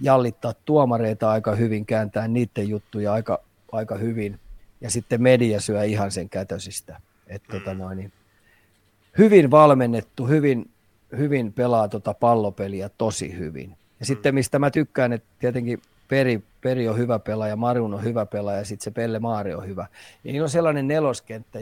jallittaa 0.01 0.55
tuomareita 0.65 1.31
aika 1.31 1.55
hyvin, 1.55 1.87
kääntää 1.87 2.29
niiden 2.29 2.69
juttuja 2.69 3.13
aika, 3.13 3.41
aika 3.73 3.95
hyvin, 3.95 4.39
ja 4.81 4.91
sitten 4.91 5.23
media 5.23 5.61
syö 5.61 5.85
ihan 5.85 6.11
sen 6.11 6.29
kätösistä. 6.29 7.01
Et, 7.27 7.43
mm. 7.49 7.59
tota 7.59 7.75
noin, 7.75 7.99
niin, 7.99 8.13
hyvin 9.19 9.51
valmennettu, 9.51 10.27
hyvin, 10.27 10.71
hyvin 11.17 11.53
pelaa 11.53 11.89
tota 11.89 12.15
pallopeliä 12.15 12.91
tosi 12.99 13.39
hyvin. 13.39 13.77
Ja 14.01 14.07
sitten 14.07 14.35
mistä 14.35 14.59
mä 14.59 14.71
tykkään, 14.71 15.13
että 15.13 15.29
tietenkin 15.39 15.83
Peri, 16.09 16.43
Peri 16.61 16.89
on 16.89 16.99
hyvä 16.99 17.19
pelaaja, 17.19 17.57
Marun 17.57 17.95
on 17.95 18.05
hyvä 18.05 18.27
pelaaja 18.27 18.59
ja 18.59 18.65
sitten 18.65 18.85
se 18.85 18.91
Pelle 18.91 19.19
Maari 19.19 19.55
on 19.55 19.67
hyvä. 19.67 19.87
Niin 20.25 20.33
niillä 20.33 20.45
on 20.45 20.51
sellainen 20.51 20.89
neloskenttä, 20.89 21.59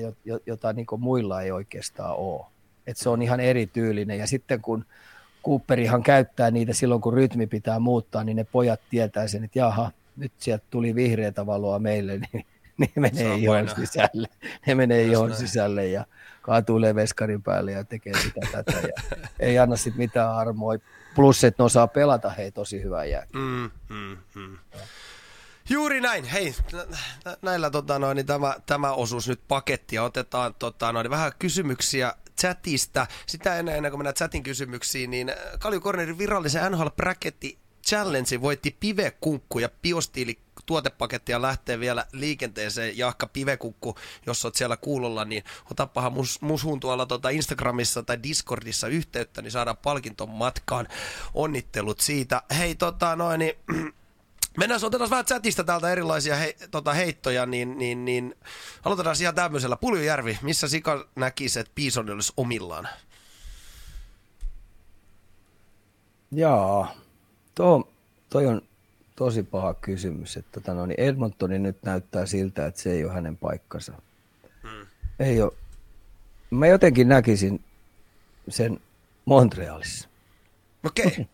jota 0.46 0.72
niin 0.72 0.86
muilla 0.98 1.42
ei 1.42 1.50
oikeastaan 1.50 2.16
ole. 2.16 2.46
Et 2.86 2.96
se 2.96 3.08
on 3.08 3.22
ihan 3.22 3.40
erityylinen 3.40 4.18
ja 4.18 4.26
sitten 4.26 4.60
kun 4.60 4.84
Cooperihan 5.44 6.02
käyttää 6.02 6.50
niitä 6.50 6.72
silloin, 6.72 7.00
kun 7.00 7.14
rytmi 7.14 7.46
pitää 7.46 7.78
muuttaa, 7.78 8.24
niin 8.24 8.36
ne 8.36 8.44
pojat 8.44 8.80
tietää 8.90 9.28
sen, 9.28 9.44
että 9.44 9.58
jaha, 9.58 9.90
nyt 10.16 10.32
sieltä 10.38 10.64
tuli 10.70 10.94
vihreätä 10.94 11.46
valoa 11.46 11.78
meille, 11.78 12.12
niin 12.32 12.46
ne 12.78 12.88
menee 12.96 13.34
ihon 13.34 13.68
sisälle. 13.68 14.28
Ne 14.66 14.74
menee 14.74 15.02
ihon 15.02 15.34
sisälle 15.34 15.86
ja 15.86 16.04
kaatuilee 16.42 16.94
veskarin 16.94 17.42
päälle 17.42 17.72
ja 17.72 17.84
tekee 17.84 18.12
sitä 18.22 18.40
tätä. 18.52 18.72
Ja 18.72 19.16
ei 19.40 19.58
anna 19.58 19.76
sitten 19.76 19.98
mitään 19.98 20.34
armoa. 20.34 20.74
Plus, 21.18 21.44
että 21.44 21.62
ne 21.62 21.64
osaa 21.64 21.86
pelata 21.86 22.30
hei 22.30 22.52
tosi 22.52 22.82
hyvää 22.82 23.04
jääkiä. 23.04 23.40
Mm, 23.40 23.70
mm, 23.88 24.16
mm. 24.34 24.58
Juuri 25.70 26.00
näin. 26.00 26.24
Hei, 26.24 26.54
näillä 27.42 27.70
tota, 27.70 27.98
noin, 27.98 28.16
niin 28.16 28.26
tämä, 28.26 28.56
tämä 28.66 28.92
osuus 28.92 29.28
nyt 29.28 29.40
pakettia. 29.48 30.02
Otetaan 30.02 30.54
tota, 30.54 30.92
noin, 30.92 31.10
vähän 31.10 31.32
kysymyksiä 31.38 32.14
chatista. 32.40 33.06
Sitä 33.26 33.56
ennen, 33.58 33.76
ennen 33.76 33.92
kuin 33.92 33.98
mennään 33.98 34.14
chatin 34.14 34.42
kysymyksiin, 34.42 35.10
niin 35.10 35.32
Kalju 35.58 35.80
Kornerin 35.80 36.18
virallisen 36.18 36.72
NHL 36.72 36.88
Bracketti 36.96 37.58
Challenge 37.86 38.40
voitti 38.40 38.76
Pive-kunkku 38.80 39.58
ja 39.58 39.68
biostiili 39.82 40.38
tuotepakettia 40.68 41.42
lähtee 41.42 41.80
vielä 41.80 42.06
liikenteeseen. 42.12 42.98
Jahka 42.98 43.26
Pivekukku, 43.26 43.96
jos 44.26 44.44
olet 44.44 44.54
siellä 44.54 44.76
kuulolla, 44.76 45.24
niin 45.24 45.44
otapahan 45.70 46.12
mus, 46.12 46.40
musuun 46.40 46.80
tuolla 46.80 47.06
tota 47.06 47.28
Instagramissa 47.28 48.02
tai 48.02 48.22
Discordissa 48.22 48.88
yhteyttä, 48.88 49.42
niin 49.42 49.50
saadaan 49.50 49.76
palkinton 49.76 50.30
matkaan. 50.30 50.88
Onnittelut 51.34 52.00
siitä. 52.00 52.42
Hei, 52.58 52.74
tota 52.74 53.16
noin, 53.16 53.38
niin 53.38 53.54
Mennään, 54.58 54.84
otetaan 54.84 55.10
vähän 55.10 55.24
chatista 55.24 55.64
täältä 55.64 55.92
erilaisia 55.92 56.36
he, 56.36 56.56
tota, 56.70 56.92
heittoja, 56.92 57.46
niin, 57.46 57.78
niin, 57.78 58.04
niin 58.04 58.34
aloitetaan 58.84 59.16
ihan 59.20 59.34
tämmöisellä. 59.34 59.76
Puljujärvi, 59.76 60.38
missä 60.42 60.68
Sika 60.68 61.08
näkisi, 61.16 61.60
että 61.60 61.72
Piison 61.74 62.10
olisi 62.10 62.32
omillaan? 62.36 62.88
Jaa, 66.32 66.94
tuo, 67.54 67.92
toi 68.30 68.46
on 68.46 68.67
tosi 69.18 69.42
paha 69.42 69.74
kysymys. 69.74 70.36
Että, 70.36 70.50
tota, 70.52 70.74
no, 70.74 70.86
niin 70.86 71.00
Edmontoni 71.00 71.58
nyt 71.58 71.76
näyttää 71.82 72.26
siltä, 72.26 72.66
että 72.66 72.80
se 72.80 72.92
ei 72.92 73.04
ole 73.04 73.12
hänen 73.12 73.36
paikkansa. 73.36 73.92
Hmm. 74.62 74.86
Ei 75.18 75.42
ole. 75.42 75.52
Mä 76.50 76.66
jotenkin 76.66 77.08
näkisin 77.08 77.60
sen 78.48 78.80
Montrealissa. 79.24 80.08
Okei. 80.86 81.06
Okay. 81.18 81.24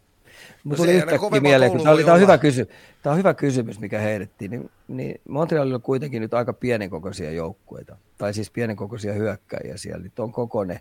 Mutta 0.64 0.82
tuli 0.82 0.96
yhtäkkiä 0.96 1.40
mieleen, 1.40 1.70
kun 1.70 1.80
tämä, 1.80 1.92
oli, 1.94 2.04
tämä, 2.04 2.14
on 2.14 2.20
hyvä 2.20 2.38
kysy, 2.38 2.68
tämä 3.02 3.12
on 3.12 3.18
hyvä 3.18 3.34
kysymys, 3.34 3.80
mikä 3.80 3.98
heitettiin, 3.98 4.50
niin, 4.50 4.70
niin 4.88 5.20
Montrealilla 5.28 5.74
on 5.74 5.82
kuitenkin 5.82 6.22
nyt 6.22 6.34
aika 6.34 6.52
pienenkokoisia 6.52 7.30
joukkueita, 7.30 7.96
tai 8.18 8.34
siis 8.34 8.50
pienenkokoisia 8.50 9.12
hyökkäjiä 9.12 9.76
siellä, 9.76 10.02
niin 10.02 10.12
on 10.18 10.32
kokoinen, 10.32 10.80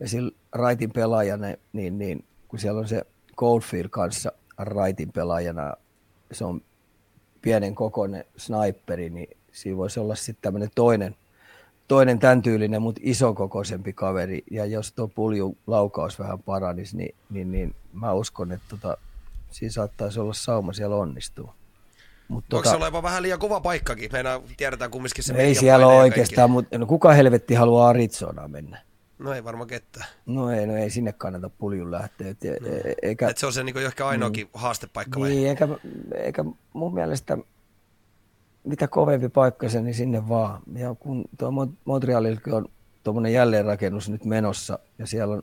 ja 0.00 0.08
sillä 0.08 0.30
raitin 0.52 0.90
pelaajana, 0.90 1.46
niin, 1.72 1.98
niin 1.98 2.24
kun 2.48 2.58
siellä 2.58 2.80
on 2.80 2.88
se 2.88 3.02
Goldfield 3.36 3.88
kanssa 3.88 4.32
raitin 4.58 5.12
pelaajana, 5.12 5.74
se 6.32 6.44
on 6.44 6.60
pienen 7.42 7.74
kokoinen 7.74 8.24
sniperi, 8.36 9.10
niin 9.10 9.36
siinä 9.52 9.76
voisi 9.76 10.00
olla 10.00 10.14
sitten 10.14 10.42
tämmöinen 10.42 10.70
toinen, 10.74 11.16
toinen 11.88 12.18
tämän 12.18 12.42
tyylinen, 12.42 12.82
mutta 12.82 13.00
isokokoisempi 13.04 13.92
kaveri. 13.92 14.44
Ja 14.50 14.66
jos 14.66 14.92
tuo 14.92 15.08
pulju 15.08 15.56
laukaus 15.66 16.18
vähän 16.18 16.42
paranisi, 16.42 16.96
niin, 16.96 17.14
niin, 17.30 17.52
niin 17.52 17.74
mä 17.92 18.12
uskon, 18.12 18.52
että 18.52 18.66
tota, 18.68 18.96
siinä 19.50 19.72
saattaisi 19.72 20.20
olla 20.20 20.32
sauma 20.32 20.72
siellä 20.72 20.96
onnistuu. 20.96 21.50
Mut 22.28 22.44
Voiko 22.52 22.62
tota, 22.62 22.70
se 22.70 22.76
olla 22.76 22.86
jopa 22.86 23.02
vähän 23.02 23.22
liian 23.22 23.38
kova 23.38 23.60
paikkakin? 23.60 24.10
Meidän 24.12 24.40
tiedetään 24.56 24.90
kumminkin 24.90 25.24
se 25.24 25.34
Ei 25.34 25.54
siellä 25.54 25.86
ole 25.86 25.96
oikeastaan, 25.96 26.50
mutta 26.50 26.78
no, 26.78 26.86
kuka 26.86 27.12
helvetti 27.12 27.54
haluaa 27.54 27.88
Arizonaan 27.88 28.50
mennä? 28.50 28.82
No 29.24 29.32
ei 29.32 29.44
varmaan 29.44 29.68
ketään. 29.68 30.06
No 30.26 30.50
ei, 30.50 30.66
no 30.66 30.76
ei 30.76 30.90
sinne 30.90 31.12
kannata 31.12 31.50
puljun 31.50 31.90
lähteä. 31.90 32.28
Et, 32.28 32.38
no. 32.44 32.68
eikä, 33.02 33.28
Et 33.28 33.38
se 33.38 33.46
on 33.46 33.52
se 33.52 33.64
niin 33.64 33.76
ehkä 33.76 34.06
ainoakin 34.06 34.46
mm, 34.46 34.50
haastepaikka 34.54 35.20
vai? 35.20 35.28
Niin, 35.28 35.48
eikä, 35.48 35.68
eikä 36.14 36.44
mun 36.72 36.94
mielestä 36.94 37.38
mitä 38.64 38.88
kovempi 38.88 39.28
paikka 39.28 39.68
se, 39.68 39.82
niin 39.82 39.94
sinne 39.94 40.28
vaan. 40.28 40.62
Ja 40.74 40.94
kun 40.94 41.24
tuo 41.38 41.50
Montrealilla 41.84 42.56
on 42.56 42.68
tuommoinen 43.02 43.32
jälleenrakennus 43.32 44.08
nyt 44.08 44.24
menossa, 44.24 44.78
ja 44.98 45.06
siellä 45.06 45.34
on 45.34 45.42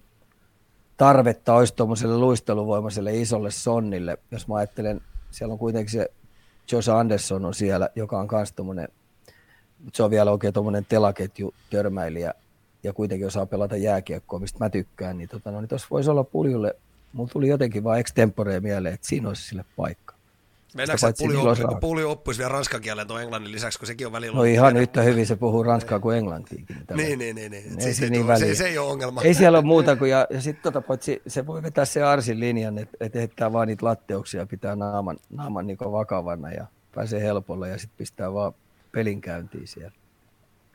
tarvetta 0.98 1.56
olisi 1.56 1.76
tuommoiselle 1.76 2.18
luisteluvoimaiselle 2.18 3.18
isolle 3.18 3.52
sonnille, 3.52 4.18
jos 4.32 4.48
mä 4.48 4.56
ajattelen, 4.56 5.02
siellä 5.32 5.54
on 5.54 5.60
kuitenkin 5.60 5.92
se 5.92 6.12
Josh 6.72 6.90
Anderson 6.90 7.46
on 7.46 7.54
siellä, 7.54 7.90
joka 7.96 8.20
on 8.20 8.28
myös 8.32 8.54
tuommoinen, 8.54 8.88
se 9.94 10.04
on 10.04 10.12
vielä 10.12 10.32
oikein 10.32 10.54
tuommoinen 10.54 10.86
telaketju 10.90 11.54
törmäilijä, 11.70 12.34
ja 12.84 12.94
kuitenkin 12.94 13.28
osaa 13.28 13.46
pelata 13.46 13.78
jääkiekkoa, 13.78 14.40
mistä 14.40 14.60
mä 14.60 14.70
tykkään, 14.70 15.18
niin 15.18 15.30
tuossa 15.30 15.52
no, 15.52 15.62
niin 15.62 15.70
voisi 15.92 16.10
olla 16.10 16.24
puljulle, 16.24 16.76
mulla 17.14 17.30
tuli 17.34 17.48
jotenkin 17.48 17.84
vaan 17.84 18.00
extemporeen 18.00 18.64
mieleen, 18.64 18.94
että 18.94 19.08
siinä 19.08 19.28
olisi 19.28 19.44
sille 19.44 19.66
paikka. 19.76 20.16
Mennäänkö 20.76 21.08
että 21.08 21.24
puli, 21.24 21.36
oppi, 21.36 21.64
kun 21.64 21.80
puli 21.80 22.04
oppuisi 22.04 22.38
vielä 22.38 22.52
ranskan 22.52 22.82
kielen 22.82 23.08
tuon 23.08 23.22
englannin 23.22 23.52
lisäksi, 23.52 23.80
kun 23.80 23.88
sekin 23.88 24.08
on 24.08 24.14
välillä... 24.14 24.36
No 24.36 24.44
ihan 24.44 24.78
yhtä 24.78 25.02
hyvin 25.02 25.28
se 25.28 25.36
puhuu 25.36 25.64
ranskaa 25.64 26.00
kuin 26.00 26.18
englantiakin. 26.18 26.78
Niin, 26.96 27.20
niin, 27.20 27.36
niin. 27.36 27.52
niin. 27.52 27.80
Ei, 27.80 27.94
se, 27.94 28.10
niin 28.10 28.26
se, 28.38 28.56
se, 28.56 28.68
ei 28.68 28.78
ole 28.78 28.92
ongelma. 28.92 29.22
Ei 29.22 29.34
siellä 29.34 29.58
ole 29.58 29.66
muuta 29.66 29.96
kuin, 29.96 30.12
ja, 30.12 30.28
ja 30.30 30.42
sitten 30.42 30.74
tota, 30.74 30.98
se 31.28 31.48
voi 31.48 31.64
vetää 31.64 31.86
se 31.86 32.04
Arsin 32.04 32.40
linjan, 32.40 32.78
että 32.78 32.98
et 33.00 33.14
heittää 33.14 33.54
vaan 33.54 33.68
niitä 33.68 33.86
latteuksia, 33.86 34.46
pitää 34.46 34.76
naaman, 34.76 35.18
naaman 35.30 35.68
niin 35.68 35.78
vakavana 35.80 36.52
ja 36.52 36.66
pääsee 36.96 37.22
helpolla 37.22 37.68
ja 37.68 37.78
sitten 37.78 37.98
pistää 37.98 38.34
vaan 38.34 38.54
pelin 38.92 39.22
käyntiin 39.22 39.68
siellä. 39.68 40.01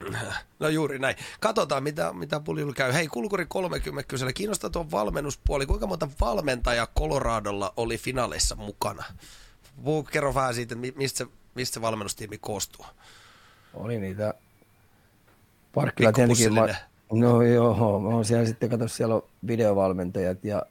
No 0.60 0.68
juuri 0.68 0.98
näin. 0.98 1.16
Katsotaan, 1.40 1.82
mitä, 1.82 2.12
mitä 2.12 2.40
Pulilu 2.40 2.72
käy. 2.72 2.92
Hei, 2.92 3.08
Kulkuri 3.08 3.46
30 3.48 4.08
kysellä. 4.08 4.32
Kiinnostaa 4.32 4.70
tuo 4.70 4.90
valmennuspuoli. 4.90 5.66
Kuinka 5.66 5.86
monta 5.86 6.08
valmentajaa 6.20 6.88
Coloradolla 6.98 7.72
oli 7.76 7.98
finaalissa 7.98 8.54
mukana? 8.54 9.04
Kerro 10.10 10.34
vähän 10.34 10.54
siitä, 10.54 10.74
mistä 10.74 11.18
se, 11.18 11.26
mistä 11.54 11.74
se 11.74 11.80
valmennustiimi 11.80 12.38
koostuu. 12.38 12.86
Oli 13.74 13.98
niitä 13.98 14.34
Parkkila 15.74 16.12
tietenkin. 16.12 16.54
Ma- 16.54 16.66
no 17.12 17.42
joo, 17.42 18.00
mä 18.00 18.08
oon 18.08 18.24
siellä 18.24 18.46
sitten, 18.46 18.70
katso, 18.70 18.88
siellä 18.88 19.14
on 19.14 19.22
videovalmentajat 19.46 20.44
ja 20.44 20.62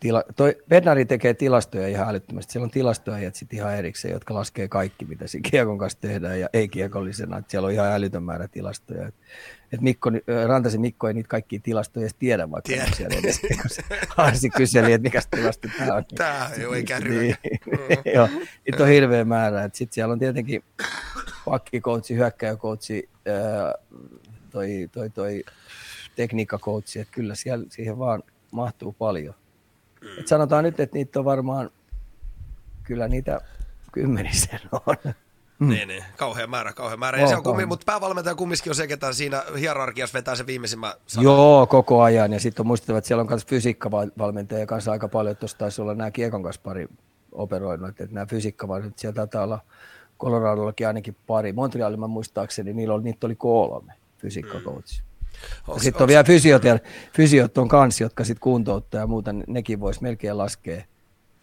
tila, 0.00 0.24
toi 0.36 0.56
Bednari 0.68 1.04
tekee 1.04 1.34
tilastoja 1.34 1.88
ihan 1.88 2.08
älyttömästi. 2.08 2.52
Siellä 2.52 2.64
on 2.64 2.70
tilastoja 2.70 3.30
sitten 3.34 3.58
ihan 3.58 3.76
erikseen, 3.76 4.12
jotka 4.12 4.34
laskee 4.34 4.68
kaikki, 4.68 5.04
mitä 5.04 5.26
siinä 5.26 5.50
kiekon 5.50 5.78
kanssa 5.78 6.00
tehdään 6.00 6.40
ja 6.40 6.48
ei 6.52 6.68
kiekollisena. 6.68 7.38
Et 7.38 7.50
siellä 7.50 7.66
on 7.66 7.72
ihan 7.72 7.92
älytön 7.92 8.22
määrä 8.22 8.48
tilastoja. 8.48 9.08
Et, 9.08 9.14
et 9.72 9.80
Mikko, 9.80 10.10
Rantasen 10.46 10.80
Mikko 10.80 11.08
ei 11.08 11.14
niitä 11.14 11.28
kaikki 11.28 11.58
tilastoja 11.58 12.02
edes 12.04 12.14
tiedä, 12.18 12.50
vaikka 12.50 12.66
tiedä. 12.66 12.86
siellä 12.96 13.16
edes. 13.18 13.40
Harsi 14.08 14.50
kyseli, 14.50 14.92
että 14.92 15.06
mikä 15.06 15.20
tilasto 15.30 15.68
tämä 15.78 15.94
on. 15.94 16.04
Tämä 16.14 16.50
ei 16.58 16.66
ole 16.66 16.76
niin, 17.08 17.36
mm. 17.66 17.78
Joo, 18.14 18.28
niitä 18.66 18.82
on 18.82 18.88
hirveä 18.88 19.24
määrä. 19.24 19.70
Sitten 19.72 19.94
siellä 19.94 20.12
on 20.12 20.18
tietenkin 20.18 20.64
pakkikoutsi, 21.44 22.14
hyökkäjäkoutsi, 22.14 23.08
toi, 24.50 24.88
toi, 24.92 25.10
toi 25.10 25.44
tekniikkakoutsi, 26.16 27.00
että 27.00 27.12
kyllä 27.12 27.34
siellä, 27.34 27.66
siihen 27.68 27.98
vaan 27.98 28.22
mahtuu 28.50 28.92
paljon. 28.92 29.34
Et 30.18 30.28
sanotaan 30.28 30.64
nyt, 30.64 30.80
että 30.80 30.96
niitä 30.96 31.18
on 31.18 31.24
varmaan, 31.24 31.70
kyllä 32.82 33.08
niitä 33.08 33.40
kymmenisen 33.92 34.60
on. 34.72 34.96
Mm. 35.58 35.68
Niin, 35.68 35.88
niin. 35.88 36.04
Kauhea 36.16 36.46
määrä, 36.46 36.72
kauhea 36.72 36.96
määrä. 36.96 37.18
Ja 37.18 37.26
se 37.26 37.36
on 37.36 37.42
kummi, 37.42 37.66
mutta 37.66 37.84
päävalmentaja 37.84 38.34
kumminkin 38.34 38.70
on 38.70 38.74
se, 38.74 38.86
ketä 38.86 39.12
siinä 39.12 39.42
hierarkiassa 39.58 40.18
vetää 40.18 40.34
se 40.34 40.46
viimeisimmän 40.46 40.92
sanan. 41.06 41.24
Joo, 41.24 41.66
koko 41.66 42.02
ajan. 42.02 42.32
Ja 42.32 42.40
sitten 42.40 42.62
on 42.62 42.66
muistettava, 42.66 42.98
että 42.98 43.08
siellä 43.08 43.20
on 43.20 43.28
myös 43.28 43.46
fysiikkavalmentaja 43.46 44.66
kanssa 44.66 44.92
aika 44.92 45.08
paljon. 45.08 45.36
Tuossa 45.36 45.58
taisi 45.58 45.82
olla 45.82 45.94
nämä 45.94 46.10
Kiekon 46.10 46.42
kanssa 46.42 46.62
pari 46.64 46.88
operoinut, 47.32 47.88
että 47.88 48.06
nämä 48.10 48.26
fysiikkavalmentajat, 48.26 48.98
siellä 48.98 49.14
taitaa 49.14 49.44
olla 49.44 49.60
Coloradollakin 50.20 50.86
ainakin 50.86 51.16
pari. 51.26 51.52
Montrealilla 51.52 52.08
muistaakseni, 52.08 52.72
niillä 52.72 52.94
oli, 52.94 53.02
niitä 53.02 53.26
oli 53.26 53.36
kolme 53.36 53.92
fysiikkakoutsia. 54.18 55.02
Mm. 55.02 55.09
Sitten 55.78 56.02
on 56.02 56.08
vielä 56.08 56.24
fysiot, 56.24 56.64
ja, 56.64 56.78
fysiot 57.16 57.58
on 57.58 57.68
kans, 57.68 58.00
jotka 58.00 58.24
sitten 58.24 58.40
kuntouttaa 58.40 59.00
ja 59.00 59.06
muuta, 59.06 59.30
nekin 59.46 59.80
voisi 59.80 60.02
melkein 60.02 60.38
laskea 60.38 60.82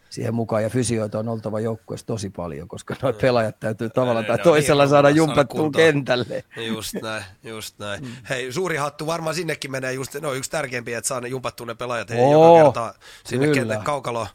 siihen 0.10 0.34
mukaan. 0.34 0.64
Ja 0.64 0.70
fysioita 0.70 1.20
on 1.20 1.28
oltava 1.30 1.60
joukkueessa 1.60 2.08
tosi 2.08 2.30
paljon, 2.30 2.68
koska 2.68 2.96
nuo 3.02 3.14
pelaajat 3.14 3.60
täytyy 3.60 3.90
tavallaan 3.90 4.26
tai 4.26 4.38
toisella 4.38 4.84
niin, 4.84 4.90
saada 4.90 5.10
jumpattua 5.10 5.72
kentälle. 5.72 6.44
Just 6.68 6.94
näin, 7.02 7.24
just 7.44 7.80
näin. 7.80 8.04
Mm. 8.04 8.12
Hei, 8.30 8.52
suuri 8.52 8.78
hattu 8.78 9.08
varmaan 9.08 9.36
sinnekin 9.36 9.72
menee 9.72 9.94
just, 9.94 10.16
no 10.22 10.34
yksi 10.34 10.52
tärkeimpiä, 10.52 10.98
että 10.98 11.08
saa 11.08 11.22
ne 11.22 11.28
jumpattua 11.28 11.66
ne 11.66 11.76
pelaajat 11.76 12.10
hei, 12.10 12.32
joka 12.32 12.64
kerta 12.64 12.94
sinne 13.26 13.48
kentän 13.48 13.82
kaukalo. 13.82 14.28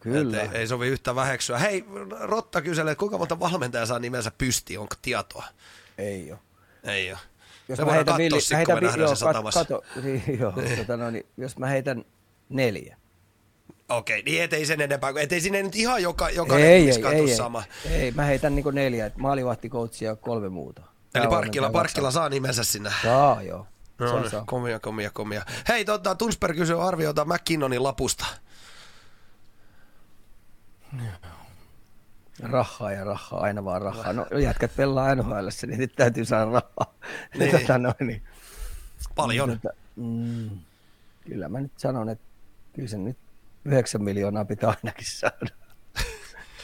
Kyllä. 0.00 0.40
Ei, 0.40 0.48
ei 0.52 0.66
sovi 0.66 0.86
yhtä 0.88 1.14
väheksyä. 1.14 1.58
Hei, 1.58 1.84
Rotta 2.20 2.62
kyselee, 2.62 2.92
että 2.92 3.00
kuinka 3.00 3.18
monta 3.18 3.40
valmentaja 3.40 3.86
saa 3.86 3.98
nimensä 3.98 4.32
pysti, 4.38 4.78
onko 4.78 4.94
tietoa? 5.02 5.44
Ei 5.98 6.32
ole. 6.32 6.38
Ei 6.84 7.12
ole. 7.12 7.18
Jos 7.68 7.78
me 7.78 7.84
mä 7.84 7.92
heitän, 7.92 8.16
villi, 8.16 8.38
mä 8.50 8.56
heitän, 8.56 8.80
vi, 8.80 9.00
joo, 9.00 9.14
kat, 9.20 9.54
kato, 9.54 9.82
niin, 10.02 10.22
joo, 10.40 10.52
tota, 10.76 10.96
no, 10.96 11.10
niin, 11.10 11.26
jos 11.36 11.58
mä 11.58 11.66
heitän 11.66 12.04
neljä. 12.48 12.96
Okei, 13.88 14.22
niin 14.22 14.42
ettei 14.42 14.66
sen 14.66 14.80
enempää, 14.80 15.12
ettei 15.20 15.40
sinne 15.40 15.62
nyt 15.62 15.76
ihan 15.76 16.02
joka, 16.02 16.30
joka 16.30 16.58
ei, 16.58 16.90
ei, 16.90 17.04
ei, 17.12 17.36
sama. 17.36 17.62
Ei, 17.90 17.92
ei, 17.92 18.10
mä 18.10 18.24
heitän 18.24 18.54
niin 18.54 18.64
neljä, 18.72 19.06
että 19.06 19.18
maalivahtikoutsia 19.18 20.10
ja 20.10 20.16
kolme 20.16 20.48
muuta. 20.48 20.82
Eli 21.14 21.26
Parkkila, 21.26 21.70
Parkkila 21.70 22.10
saa 22.10 22.28
nimensä 22.28 22.64
sinne. 22.64 22.90
Saa, 23.02 23.42
joo. 23.42 23.66
No, 23.98 24.08
saa, 24.08 24.20
niin, 24.20 24.30
saa. 24.30 24.44
komia, 24.46 24.80
komia, 24.80 25.10
komia. 25.10 25.42
Hei, 25.68 25.84
tota, 25.84 26.14
Tunsberg 26.14 26.56
kysyy 26.56 26.88
arviota 26.88 27.24
McKinnonin 27.24 27.82
lapusta. 27.82 28.26
Rahaa 32.42 32.92
ja 32.92 33.04
rahaa, 33.04 33.40
aina 33.40 33.64
vaan 33.64 33.82
rahaa. 33.82 34.12
No 34.12 34.26
jätkät 34.42 34.76
pelaa 34.76 35.14
NHL, 35.14 35.48
niin 35.66 35.78
nyt 35.78 35.92
täytyy 35.96 36.24
saada 36.24 36.44
rahaa. 36.44 36.94
Niin. 37.38 37.50
tota, 37.50 37.78
no, 37.78 37.94
niin. 38.00 38.22
Paljon. 39.14 39.48
Niin, 39.48 39.60
tota, 39.60 39.74
mm, 39.96 40.50
kyllä 41.28 41.48
mä 41.48 41.60
nyt 41.60 41.72
sanon, 41.76 42.08
että 42.08 42.24
kyllä 42.72 42.88
se 42.88 42.98
nyt 42.98 43.18
9 43.64 44.02
miljoonaa 44.02 44.44
pitää 44.44 44.74
ainakin 44.82 45.06
saada. 45.06 45.46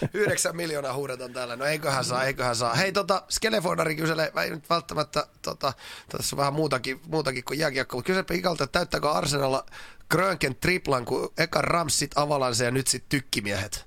9 0.15 0.57
miljoonaa 0.57 0.95
huudetaan 0.95 1.33
täällä. 1.33 1.57
No 1.57 1.65
eiköhän 1.65 2.05
saa, 2.05 2.25
eiköhän 2.25 2.57
saa. 2.57 2.75
Hei, 2.75 2.93
tota, 2.93 3.23
Skelefonari 3.29 3.97
kyselee, 3.97 4.31
mä 4.35 4.43
ei 4.43 4.51
nyt 4.51 4.71
välttämättä, 4.71 5.27
tota, 5.43 5.73
tässä 6.09 6.37
on 6.37 6.39
vähän 6.39 6.53
muutakin, 6.53 7.01
muutakin 7.07 7.45
kuin 7.45 7.59
jääkiekko, 7.59 7.97
mutta 7.97 8.07
kyselepä 8.07 8.35
ikalta, 8.35 8.65
että 8.65 8.79
täyttääkö 8.79 9.11
Arsenalla 9.11 9.67
Grönken 10.11 10.57
triplan, 10.57 11.05
kun 11.05 11.33
eka 11.39 11.63
Ramsit, 11.63 12.11
Avalanse 12.15 12.65
ja 12.65 12.71
nyt 12.71 12.87
sitten 12.87 13.09
tykkimiehet. 13.09 13.87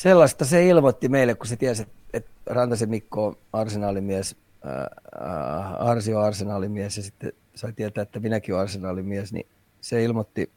Sellaista 0.00 0.44
se 0.44 0.66
ilmoitti 0.66 1.08
meille, 1.08 1.34
kun 1.34 1.46
se 1.46 1.56
tiesi, 1.56 1.82
että, 1.82 1.94
että 2.12 2.30
Rantasen 2.46 2.90
Mikko 2.90 3.26
on 3.26 3.36
arsenaalimies, 3.52 4.36
äh, 4.66 5.88
Arsi 5.88 6.14
on 6.14 6.24
arsenaalimies 6.24 6.96
ja 6.96 7.02
sitten 7.02 7.32
sai 7.54 7.72
tietää, 7.72 8.02
että 8.02 8.20
minäkin 8.20 8.54
olen 8.54 8.62
arsenaalimies, 8.62 9.32
niin 9.32 9.46
se 9.80 10.04
ilmoitti, 10.04 10.50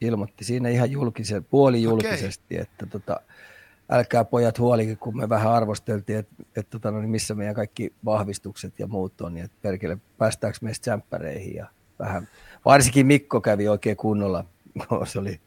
ilmoitti 0.00 0.44
siinä 0.44 0.68
ihan 0.68 0.90
julkisen, 0.90 1.44
puoli 1.44 1.82
julkisesti, 1.82 2.54
okay. 2.54 2.62
että 2.62 2.86
tota, 2.86 3.20
älkää 3.90 4.24
pojat 4.24 4.58
huolikin, 4.58 4.98
kun 4.98 5.16
me 5.16 5.28
vähän 5.28 5.52
arvosteltiin, 5.52 6.18
että, 6.18 6.34
että 6.56 6.70
tota, 6.70 6.90
no, 6.90 7.00
niin 7.00 7.10
missä 7.10 7.34
meidän 7.34 7.54
kaikki 7.54 7.92
vahvistukset 8.04 8.78
ja 8.78 8.86
muut 8.86 9.20
on, 9.20 9.34
niin 9.34 9.44
että 9.44 9.56
perkele, 9.62 9.98
päästäänkö 10.18 10.58
meistä 10.62 10.82
tsemppäreihin 10.82 11.54
ja 11.54 11.66
vähän, 11.98 12.28
varsinkin 12.64 13.06
Mikko 13.06 13.40
kävi 13.40 13.68
oikein 13.68 13.96
kunnolla, 13.96 14.44
se 15.04 15.18
oli, 15.18 15.40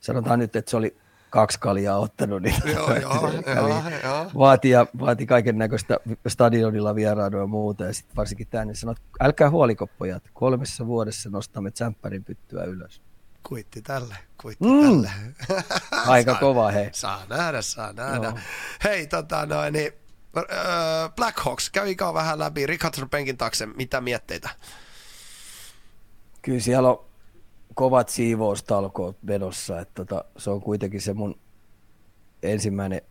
sanotaan 0.00 0.38
nyt, 0.38 0.56
että 0.56 0.70
se 0.70 0.76
oli 0.76 0.96
kaksi 1.34 1.60
kaljaa 1.60 1.98
ottanut, 1.98 2.42
niin 2.42 2.54
joo, 2.64 2.96
joo, 2.96 3.30
joo, 3.54 3.82
joo. 4.04 4.30
Vaati, 4.38 4.70
ja, 4.70 4.86
vaati 5.00 5.26
kaiken 5.26 5.58
näköistä 5.58 5.98
stadionilla 6.28 6.94
vierailua 6.94 7.40
ja 7.40 7.46
muuta. 7.46 7.84
Ja 7.84 7.92
sitten 7.92 8.16
varsinkin 8.16 8.46
tänne 8.46 8.74
sanoi, 8.74 8.92
että 8.92 9.24
älkää 9.24 9.50
huoliko 9.50 9.86
pojat, 9.86 10.22
kolmessa 10.32 10.86
vuodessa 10.86 11.30
nostamme 11.30 11.70
tsemppärin 11.70 12.24
pyttyä 12.24 12.64
ylös. 12.64 13.02
kuitti 13.42 13.82
tälle, 13.82 14.16
kuitti 14.42 14.64
mm. 14.64 14.80
tälle. 14.80 15.10
Aika 16.06 16.30
saa, 16.30 16.40
kova, 16.40 16.70
hei. 16.70 16.88
Saa 16.92 17.22
nähdä, 17.28 17.62
saa 17.62 17.92
nähdä. 17.92 18.30
No. 18.30 18.38
Hei, 18.84 19.06
tota 19.06 19.46
noin, 19.46 19.72
niin, 19.72 19.92
äh, 20.36 20.44
Black 21.16 21.38
Hawks, 21.38 21.70
kävi 21.70 21.96
vähän 22.14 22.38
läpi, 22.38 22.66
Hudson 22.84 23.10
penkin 23.10 23.36
taakse, 23.36 23.66
mitä 23.66 24.00
mietteitä? 24.00 24.50
Kyllä 26.42 26.60
siellä 26.60 26.88
on 26.88 27.04
kovat 27.74 28.08
siivoustalkoot 28.08 29.16
vedossa, 29.26 29.80
että 29.80 29.94
tota, 29.94 30.24
se 30.36 30.50
on 30.50 30.60
kuitenkin 30.60 31.00
se 31.00 31.14
mun 31.14 31.38
ensimmäinen 32.42 33.02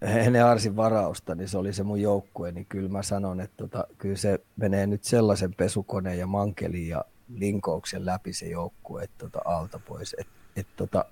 ennen 0.24 0.44
Arsin 0.44 0.76
varausta, 0.76 1.34
niin 1.34 1.48
se 1.48 1.58
oli 1.58 1.72
se 1.72 1.82
mun 1.82 2.00
joukkue, 2.00 2.52
niin 2.52 2.66
kyllä 2.68 2.88
mä 2.88 3.02
sanon, 3.02 3.40
että 3.40 3.56
tota, 3.56 3.84
kyllä 3.98 4.16
se 4.16 4.40
menee 4.56 4.86
nyt 4.86 5.04
sellaisen 5.04 5.54
pesukoneen 5.54 6.18
ja 6.18 6.26
mankelin 6.26 6.88
ja 6.88 7.04
linkouksen 7.34 8.06
läpi 8.06 8.32
se 8.32 8.46
joukkue 8.46 9.02
että 9.02 9.18
tota, 9.18 9.40
alta 9.44 9.80
pois. 9.88 10.16
Et, 10.18 10.26
et, 10.56 10.66
tota, 10.76 11.04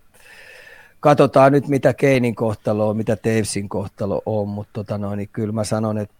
katsotaan 1.00 1.52
nyt, 1.52 1.68
mitä 1.68 1.94
Keinin 1.94 2.34
kohtalo 2.34 2.88
on, 2.88 2.96
mitä 2.96 3.16
Tavesin 3.16 3.68
kohtalo 3.68 4.22
on, 4.26 4.48
mutta 4.48 4.72
tota, 4.72 4.98
no, 4.98 5.14
niin 5.14 5.28
kyllä 5.32 5.52
mä 5.52 5.64
sanon, 5.64 5.98
että 5.98 6.14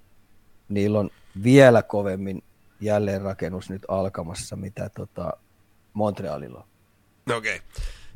niillä 0.69 0.99
on 0.99 1.11
vielä 1.43 1.83
kovemmin 1.83 2.43
jälleenrakennus 2.81 3.71
nyt 3.71 3.83
alkamassa, 3.89 4.57
mitä 4.57 4.91
tota, 4.97 5.33
Montrealilla 5.95 6.59
on. 6.59 7.37
Okei. 7.37 7.57
Okay. 7.57 7.69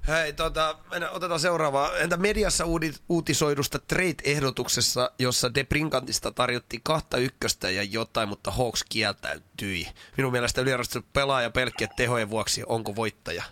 Hei, 0.08 0.32
tota, 0.32 0.78
otetaan 1.10 1.40
seuraavaa. 1.40 1.96
Entä 1.96 2.16
mediassa 2.16 2.64
uutisoidusta 3.08 3.78
trade-ehdotuksessa, 3.78 5.10
jossa 5.18 5.54
De 5.54 5.64
Brinkantista 5.64 6.30
tarjottiin 6.32 6.82
kahta 6.84 7.16
ykköstä 7.16 7.70
ja 7.70 7.82
jotain, 7.82 8.28
mutta 8.28 8.50
Hawks 8.50 8.84
kieltäytyi. 8.88 9.86
Minun 10.16 10.32
mielestä 10.32 10.60
yliarvostettu 10.60 11.08
pelaaja 11.12 11.50
pelkkien 11.50 11.90
tehojen 11.96 12.30
vuoksi, 12.30 12.62
onko 12.66 12.96
voittaja? 12.96 13.42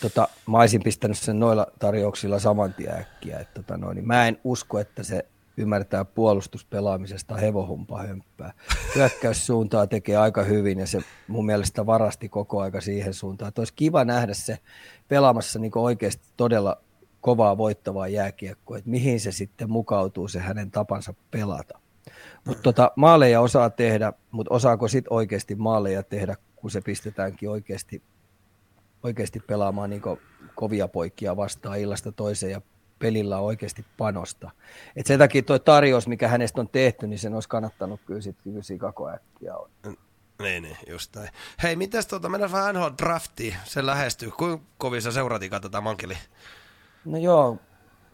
Tota, 0.00 0.28
mä 0.46 0.58
olisin 0.58 0.82
pistänyt 0.82 1.18
sen 1.18 1.40
noilla 1.40 1.66
tarjouksilla 1.78 2.38
saman 2.38 2.74
tien 2.74 2.94
äkkiä. 2.94 3.38
Että, 3.38 3.62
tota, 3.62 3.76
noin, 3.76 3.94
niin 3.94 4.06
mä 4.06 4.28
en 4.28 4.40
usko, 4.44 4.78
että 4.78 5.02
se 5.02 5.26
ymmärtää 5.56 6.04
puolustuspelaamisesta 6.04 7.36
hevohumpa 7.36 8.02
hömppää. 8.02 8.52
Hyökkäyssuuntaa 8.94 9.86
tekee 9.86 10.16
aika 10.16 10.42
hyvin 10.42 10.78
ja 10.78 10.86
se 10.86 11.00
mun 11.28 11.46
mielestä 11.46 11.86
varasti 11.86 12.28
koko 12.28 12.60
aika 12.60 12.80
siihen 12.80 13.14
suuntaan. 13.14 13.48
Että 13.48 13.60
olisi 13.60 13.74
kiva 13.76 14.04
nähdä 14.04 14.34
se 14.34 14.58
pelaamassa 15.08 15.58
niin 15.58 15.72
oikeasti 15.74 16.28
todella 16.36 16.76
kovaa 17.20 17.58
voittavaa 17.58 18.08
jääkiekkoa, 18.08 18.78
että 18.78 18.90
mihin 18.90 19.20
se 19.20 19.32
sitten 19.32 19.70
mukautuu 19.70 20.28
se 20.28 20.40
hänen 20.40 20.70
tapansa 20.70 21.14
pelata. 21.30 21.78
Mutta 22.44 22.62
tota, 22.62 22.92
maaleja 22.96 23.40
osaa 23.40 23.70
tehdä, 23.70 24.12
mutta 24.30 24.54
osaako 24.54 24.88
sitten 24.88 25.12
oikeasti 25.12 25.54
maaleja 25.54 26.02
tehdä, 26.02 26.36
kun 26.56 26.70
se 26.70 26.80
pistetäänkin 26.80 27.50
oikeasti, 27.50 28.02
oikeasti 29.02 29.40
pelaamaan 29.40 29.90
niin 29.90 30.02
kovia 30.54 30.88
poikia 30.88 31.36
vastaan 31.36 31.78
illasta 31.78 32.12
toiseen 32.12 32.52
ja 32.52 32.60
pelillä 32.98 33.38
on 33.38 33.44
oikeasti 33.44 33.84
panosta. 33.96 34.50
Et 34.96 35.06
sen 35.06 35.18
takia 35.18 35.42
tuo 35.42 35.58
tarjous, 35.58 36.08
mikä 36.08 36.28
hänestä 36.28 36.60
on 36.60 36.68
tehty, 36.68 37.06
niin 37.06 37.18
sen 37.18 37.34
olisi 37.34 37.48
kannattanut 37.48 38.00
kyllä 38.06 38.20
sitten 38.20 38.52
kyllä 38.52 38.80
koko 38.80 39.08
äkkiä 39.10 39.56
on. 39.56 39.70
Niin, 40.42 40.62
niin, 40.62 40.76
just 40.88 41.16
näin. 41.16 41.28
Hei, 41.62 41.76
mitäs 41.76 42.06
tuota, 42.06 42.28
mennään 42.28 42.52
vähän 42.52 42.74
NHL 42.74 42.86
draftiin, 43.02 43.54
se 43.64 43.86
lähestyy. 43.86 44.30
Kuinka 44.30 44.64
kovin 44.78 45.02
sä 45.02 45.12
seuraat 45.12 45.42
tätä 45.62 45.80
mankeli? 45.80 46.14
No 47.04 47.18
joo, 47.18 47.58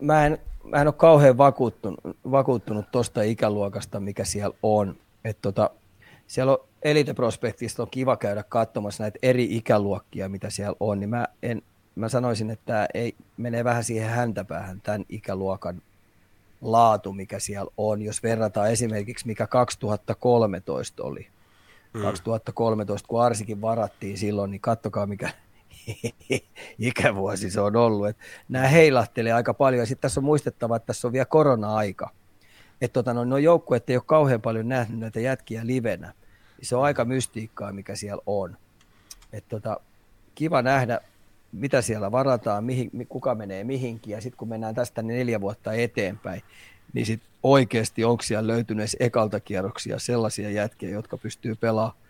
mä 0.01 0.27
en, 0.27 0.39
mä 0.65 0.81
en 0.81 0.87
ole 0.87 0.95
kauhean 0.95 1.39
vakuuttunut, 1.39 2.01
vakuuttunut 2.31 2.91
tuosta 2.91 3.23
ikäluokasta, 3.23 4.01
mikä 4.01 4.25
siellä 4.25 4.57
on. 4.63 4.97
Et 5.25 5.39
tota, 5.43 5.71
siellä 6.27 6.53
on 6.53 6.59
Elite 6.83 7.15
Prospectista 7.15 7.83
on 7.83 7.91
kiva 7.91 8.17
käydä 8.17 8.43
katsomassa 8.43 9.05
näitä 9.05 9.19
eri 9.23 9.57
ikäluokkia, 9.57 10.29
mitä 10.29 10.51
siellä 10.51 10.77
on, 10.81 11.01
niin 11.01 11.11
mä, 11.11 11.27
en, 11.43 11.63
mä 11.95 12.09
sanoisin, 12.09 12.51
että 12.51 12.89
ei 12.95 13.15
menee 13.37 13.65
vähän 13.65 13.85
siihen 13.85 14.11
häntäpäähän 14.11 14.81
tämän 14.81 15.05
ikäluokan 15.09 15.83
laatu, 16.61 17.13
mikä 17.13 17.39
siellä 17.39 17.71
on, 17.77 18.03
jos 18.03 18.23
verrataan 18.23 18.71
esimerkiksi 18.71 19.27
mikä 19.27 19.47
2013 19.47 21.03
oli 21.03 21.29
mm. 21.95 22.03
2013, 22.03 23.09
kun 23.09 23.23
Arsikin 23.23 23.61
varattiin 23.61 24.19
silloin, 24.19 24.51
niin 24.51 24.61
kattokaa 24.61 25.07
mikä 25.07 25.31
ikävuosi 26.79 27.51
se 27.51 27.61
on 27.61 27.77
ollut. 27.77 28.09
Et 28.09 28.17
nämä 28.49 28.69
heilahtelee 28.69 29.33
aika 29.33 29.55
paljon 29.55 29.87
sitten 29.87 30.03
tässä 30.03 30.21
on 30.21 30.25
muistettava, 30.25 30.77
että 30.77 30.87
tässä 30.87 31.09
on 31.09 31.13
vielä 31.13 31.25
korona-aika. 31.25 32.11
Että 32.81 32.93
tota, 32.93 33.15
no, 33.15 33.25
no 33.25 33.39
joukkueet 33.39 33.91
ei 33.91 33.97
ole 33.97 34.03
kauhean 34.07 34.41
paljon 34.41 34.69
nähnyt 34.69 34.99
näitä 34.99 35.21
jätkiä 35.21 35.67
livenä. 35.67 36.13
Se 36.63 36.77
on 36.77 36.85
aika 36.85 37.05
mystiikkaa, 37.05 37.73
mikä 37.73 37.95
siellä 37.95 38.23
on. 38.27 38.57
Et 39.33 39.49
tota, 39.49 39.81
kiva 40.35 40.63
nähdä, 40.63 41.01
mitä 41.53 41.83
siellä 41.83 42.13
varataan, 42.13 42.65
mihin, 42.65 42.91
kuka 43.09 43.35
menee 43.35 43.65
mihinkin. 43.65 44.13
Ja 44.13 44.21
sitten 44.21 44.39
kun 44.39 44.49
mennään 44.49 44.75
tästä 44.75 45.03
neljä 45.03 45.41
vuotta 45.41 45.73
eteenpäin, 45.73 46.43
niin 46.93 47.07
sit 47.07 47.23
oikeasti 47.43 48.05
onko 48.05 48.23
siellä 48.23 48.47
löytynyt 48.47 48.91
ekalta 49.01 49.41
kierroksia 49.41 49.99
sellaisia 49.99 50.51
jätkiä, 50.51 50.91
jotka 50.91 51.17
pystyy 51.17 51.55
pelaamaan 51.55 52.01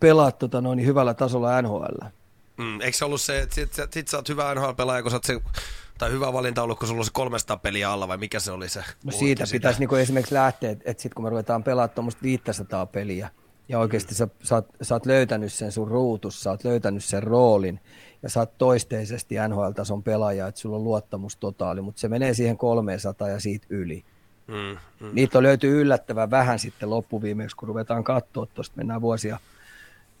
pelaa, 0.00 0.32
tota 0.32 0.60
noin, 0.60 0.86
hyvällä 0.86 1.14
tasolla 1.14 1.62
NHL. 1.62 2.06
Mm, 2.56 2.80
eikö 2.80 2.96
se 2.96 3.04
ollut 3.04 3.20
se, 3.20 3.38
että 3.40 3.54
sit, 3.54 3.72
sit, 3.72 3.92
sit 3.92 4.08
sä 4.08 4.16
oot 4.16 4.28
hyvä 4.28 4.54
NHL-pelaaja, 4.54 5.02
kun 5.02 5.10
sä 5.10 5.16
oot 5.16 5.24
se, 5.24 5.40
tai 5.98 6.10
hyvä 6.10 6.32
valinta 6.32 6.62
ollut, 6.62 6.78
kun 6.78 6.88
sulla 6.88 7.00
on 7.00 7.04
se 7.04 7.10
300 7.14 7.56
peliä 7.56 7.90
alla, 7.90 8.08
vai 8.08 8.16
mikä 8.16 8.40
se 8.40 8.52
oli 8.52 8.68
se? 8.68 8.84
No 9.04 9.12
siitä 9.12 9.44
pitäisi 9.52 9.80
niin 9.80 10.00
esimerkiksi 10.00 10.34
lähteä, 10.34 10.70
että, 10.70 10.90
että 10.90 11.02
sitten 11.02 11.14
kun 11.14 11.24
me 11.24 11.30
ruvetaan 11.30 11.64
pelaamaan 11.64 11.90
tuommoista 11.94 12.22
500 12.22 12.86
peliä, 12.86 13.30
ja 13.68 13.78
oikeasti 13.78 14.14
sä, 14.14 14.28
sä, 14.42 14.54
oot, 14.54 14.66
sä 14.82 14.94
oot 14.94 15.06
löytänyt 15.06 15.52
sen 15.52 15.72
sun 15.72 15.88
ruutus, 15.88 16.42
sä 16.42 16.50
oot 16.50 16.64
löytänyt 16.64 17.04
sen 17.04 17.22
roolin, 17.22 17.80
ja 18.22 18.30
sä 18.30 18.40
oot 18.40 18.58
toisteisesti 18.58 19.34
NHL-tason 19.48 20.02
pelaaja, 20.02 20.46
että 20.46 20.60
sulla 20.60 20.76
on 20.76 20.84
luottamus 20.84 21.36
totaali, 21.36 21.80
mutta 21.80 22.00
se 22.00 22.08
menee 22.08 22.34
siihen 22.34 22.58
300 22.58 23.28
ja 23.28 23.40
siitä 23.40 23.66
yli. 23.70 24.04
Mm, 24.46 24.76
mm. 25.00 25.10
Niitä 25.12 25.38
on 25.38 25.44
löytyy 25.44 25.80
yllättävän 25.80 26.30
vähän 26.30 26.58
sitten 26.58 26.90
loppuviimeksi, 26.90 27.56
kun 27.56 27.68
ruvetaan 27.68 28.04
katsoa 28.04 28.46
tuosta, 28.46 28.76
mennään 28.76 29.00
vuosia 29.00 29.38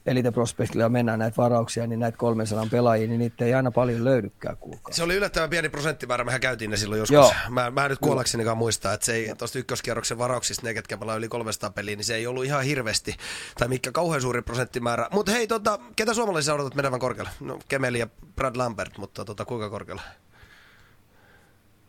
Elite 0.08 0.30
Prospectilla 0.30 0.88
mennään 0.88 1.18
näitä 1.18 1.36
varauksia, 1.36 1.86
niin 1.86 2.00
näitä 2.00 2.18
300 2.18 2.66
pelaajia, 2.70 3.08
niin 3.08 3.18
niitä 3.18 3.44
ei 3.44 3.54
aina 3.54 3.70
paljon 3.70 4.04
löydykään 4.04 4.56
kuulkaa. 4.56 4.92
Se 4.92 5.02
oli 5.02 5.14
yllättävän 5.14 5.50
pieni 5.50 5.68
prosenttimäärä, 5.68 6.24
mehän 6.24 6.40
käytiin 6.40 6.70
ne 6.70 6.76
silloin 6.76 6.98
joskus. 6.98 7.14
Joo. 7.14 7.32
Mä, 7.48 7.70
mä 7.70 7.84
en 7.84 7.90
nyt 7.90 7.98
kuollaksenikaan 7.98 8.58
muistaa, 8.58 8.92
että 8.92 9.06
se 9.06 9.14
ei 9.14 9.34
tuosta 9.38 9.58
ykköskierroksen 9.58 10.18
varauksista 10.18 10.66
ne, 10.66 10.74
ketkä 10.74 10.98
pelaa 10.98 11.16
yli 11.16 11.28
300 11.28 11.70
peliä, 11.70 11.96
niin 11.96 12.04
se 12.04 12.14
ei 12.14 12.26
ollut 12.26 12.44
ihan 12.44 12.64
hirveästi, 12.64 13.16
tai 13.58 13.68
mikä 13.68 13.92
kauhean 13.92 14.22
suuri 14.22 14.42
prosenttimäärä. 14.42 15.08
Mutta 15.12 15.32
hei, 15.32 15.46
tota, 15.46 15.78
ketä 15.96 16.14
suomalaisia 16.14 16.54
odotat 16.54 16.74
menevän 16.74 17.00
korkealle? 17.00 17.30
No 17.40 17.58
Kemeli 17.68 17.98
ja 17.98 18.06
Brad 18.36 18.56
Lambert, 18.56 18.98
mutta 18.98 19.24
tota, 19.24 19.44
kuinka 19.44 19.70
korkealle? 19.70 20.02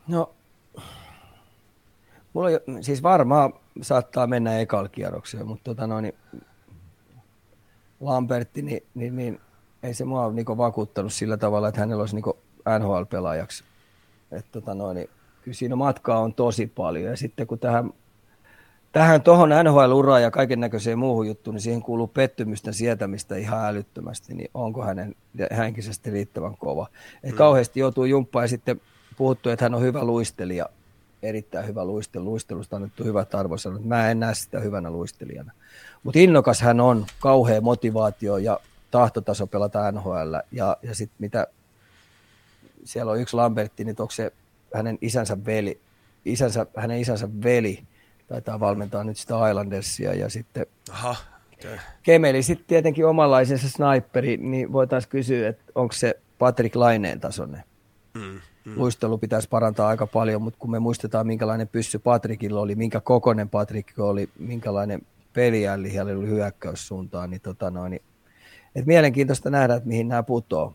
No, 0.07 0.33
mulla 2.33 2.49
on, 2.67 2.83
siis 2.83 3.03
varmaan 3.03 3.53
saattaa 3.81 4.27
mennä 4.27 4.59
ekalla 4.59 4.89
kierroksella, 4.89 5.45
mutta 5.45 5.63
tota 5.63 5.87
noin, 5.87 6.03
niin 6.03 6.15
Lambertti, 7.99 8.61
niin, 8.61 8.83
niin, 8.95 9.15
niin 9.15 9.39
ei 9.83 9.93
se 9.93 10.05
mua 10.05 10.25
ole 10.25 10.33
niin 10.33 10.45
vakuuttanut 10.45 11.13
sillä 11.13 11.37
tavalla, 11.37 11.67
että 11.67 11.81
hänellä 11.81 12.01
olisi 12.01 12.15
niin 12.15 12.35
NHL-pelaajaksi. 12.79 13.63
Että 14.31 14.51
tota 14.51 14.73
noin, 14.73 14.95
niin 14.95 15.09
kyllä 15.41 15.55
siinä 15.55 15.75
matkaa 15.75 16.19
on 16.19 16.33
tosi 16.33 16.67
paljon. 16.67 17.05
Ja 17.05 17.17
sitten 17.17 17.47
kun 17.47 17.59
tähän, 17.59 17.93
tähän 18.91 19.21
tuohon 19.21 19.49
NHL-uraan 19.49 20.21
ja 20.21 20.31
kaiken 20.31 20.59
näköiseen 20.59 20.99
muuhun 20.99 21.27
juttuun, 21.27 21.53
niin 21.53 21.61
siihen 21.61 21.81
kuuluu 21.81 22.07
pettymysten 22.07 22.73
sietämistä 22.73 23.35
ihan 23.35 23.65
älyttömästi, 23.65 24.33
niin 24.33 24.49
onko 24.53 24.83
hänen 24.83 25.15
henkisesti 25.57 26.09
riittävän 26.09 26.57
kova. 26.57 26.87
Et 27.23 27.31
mm. 27.31 27.37
Kauheasti 27.37 27.79
joutuu 27.79 28.05
jumppaan 28.05 28.43
ja 28.43 28.47
sitten 28.47 28.81
puhuttu, 29.17 29.49
että 29.49 29.65
hän 29.65 29.75
on 29.75 29.81
hyvä 29.81 30.03
luistelija, 30.03 30.69
erittäin 31.23 31.67
hyvä 31.67 31.85
luistelu. 31.85 32.25
Luistelusta 32.25 32.75
on 32.75 32.81
annettu 32.81 33.03
hyvät 33.03 33.35
arvosanat. 33.35 33.85
Mä 33.85 34.11
en 34.11 34.19
näe 34.19 34.33
sitä 34.33 34.59
hyvänä 34.59 34.91
luistelijana. 34.91 35.51
Mutta 36.03 36.19
innokas 36.19 36.61
hän 36.61 36.79
on, 36.79 37.05
kauhea 37.19 37.61
motivaatio 37.61 38.37
ja 38.37 38.59
tahtotaso 38.91 39.47
pelata 39.47 39.91
NHL. 39.91 40.35
Ja, 40.51 40.77
ja 40.83 40.95
sitten 40.95 41.15
mitä 41.19 41.47
siellä 42.83 43.11
on 43.11 43.19
yksi 43.19 43.35
Lambertti, 43.35 43.83
niin 43.83 43.95
onko 43.99 44.11
se 44.11 44.31
hänen 44.73 44.97
isänsä 45.01 45.45
veli, 45.45 45.79
isänsä, 46.25 46.65
hänen 46.75 46.99
isänsä 46.99 47.29
veli 47.43 47.83
taitaa 48.27 48.59
valmentaa 48.59 49.03
nyt 49.03 49.17
sitä 49.17 49.49
Islandersia 49.49 50.13
ja 50.13 50.29
sitten 50.29 50.65
Aha, 50.91 51.15
okay. 51.53 51.77
Kemeli 52.03 52.43
sitten 52.43 52.65
tietenkin 52.67 53.05
omanlaisensa 53.05 53.69
sniperi, 53.69 54.37
niin 54.37 54.71
voitaisiin 54.71 55.11
kysyä, 55.11 55.49
että 55.49 55.63
onko 55.75 55.93
se 55.93 56.19
Patrick 56.39 56.75
Laineen 56.75 57.19
tasoinen. 57.19 57.63
Mm, 58.13 58.21
mm. 58.65 58.73
Luistelu 58.75 59.17
pitäisi 59.17 59.49
parantaa 59.49 59.87
aika 59.87 60.07
paljon, 60.07 60.41
mutta 60.41 60.59
kun 60.59 60.71
me 60.71 60.79
muistetaan, 60.79 61.27
minkälainen 61.27 61.67
pyssy 61.67 61.99
Patrickilla 61.99 62.59
oli, 62.59 62.75
minkä 62.75 62.99
kokoinen 62.99 63.49
Patrick 63.49 63.99
oli, 63.99 64.29
minkälainen 64.39 65.01
peliälli 65.33 65.95
ja 65.95 66.03
oli 66.03 66.27
hyökkäyssuuntaan, 66.27 67.29
niin, 67.29 67.41
tota 67.41 67.71
noin, 67.71 67.89
niin 67.89 68.01
et 68.75 68.85
mielenkiintoista 68.85 69.49
nähdä, 69.49 69.75
että 69.75 69.87
mihin 69.89 70.07
nämä 70.07 70.23
putoo. 70.23 70.73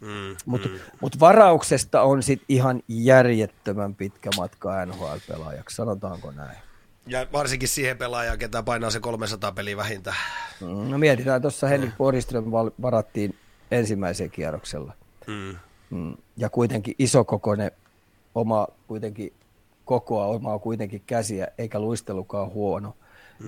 Mm, 0.00 0.36
Mutta 0.46 0.68
mm. 0.68 0.78
mut 1.00 1.20
varauksesta 1.20 2.02
on 2.02 2.22
sit 2.22 2.42
ihan 2.48 2.82
järjettömän 2.88 3.94
pitkä 3.94 4.30
matka 4.36 4.86
NHL-pelaajaksi, 4.86 5.76
sanotaanko 5.76 6.30
näin. 6.30 6.58
Ja 7.06 7.26
varsinkin 7.32 7.68
siihen 7.68 7.98
pelaajaan, 7.98 8.38
ketä 8.38 8.62
painaa 8.62 8.90
se 8.90 9.00
300 9.00 9.52
peliä 9.52 9.76
vähintään. 9.76 10.16
Mm, 10.60 10.90
no 10.90 10.98
mietitään, 10.98 11.42
tuossa 11.42 11.66
Henrik 11.66 11.96
Borgström 11.98 12.44
varattiin 12.82 13.34
ensimmäiseen 13.70 14.30
kierroksella. 14.30 14.92
Mm. 15.26 15.56
Mm. 15.90 16.16
Ja 16.36 16.50
kuitenkin 16.50 16.94
isokokoinen 16.98 17.70
oma 18.34 18.66
kuitenkin 18.86 19.32
kokoa, 19.84 20.26
omaa 20.26 20.58
kuitenkin 20.58 21.02
käsiä, 21.06 21.48
eikä 21.58 21.78
luistelukaan 21.80 22.50
huono, 22.50 22.88
mm. 22.88 22.94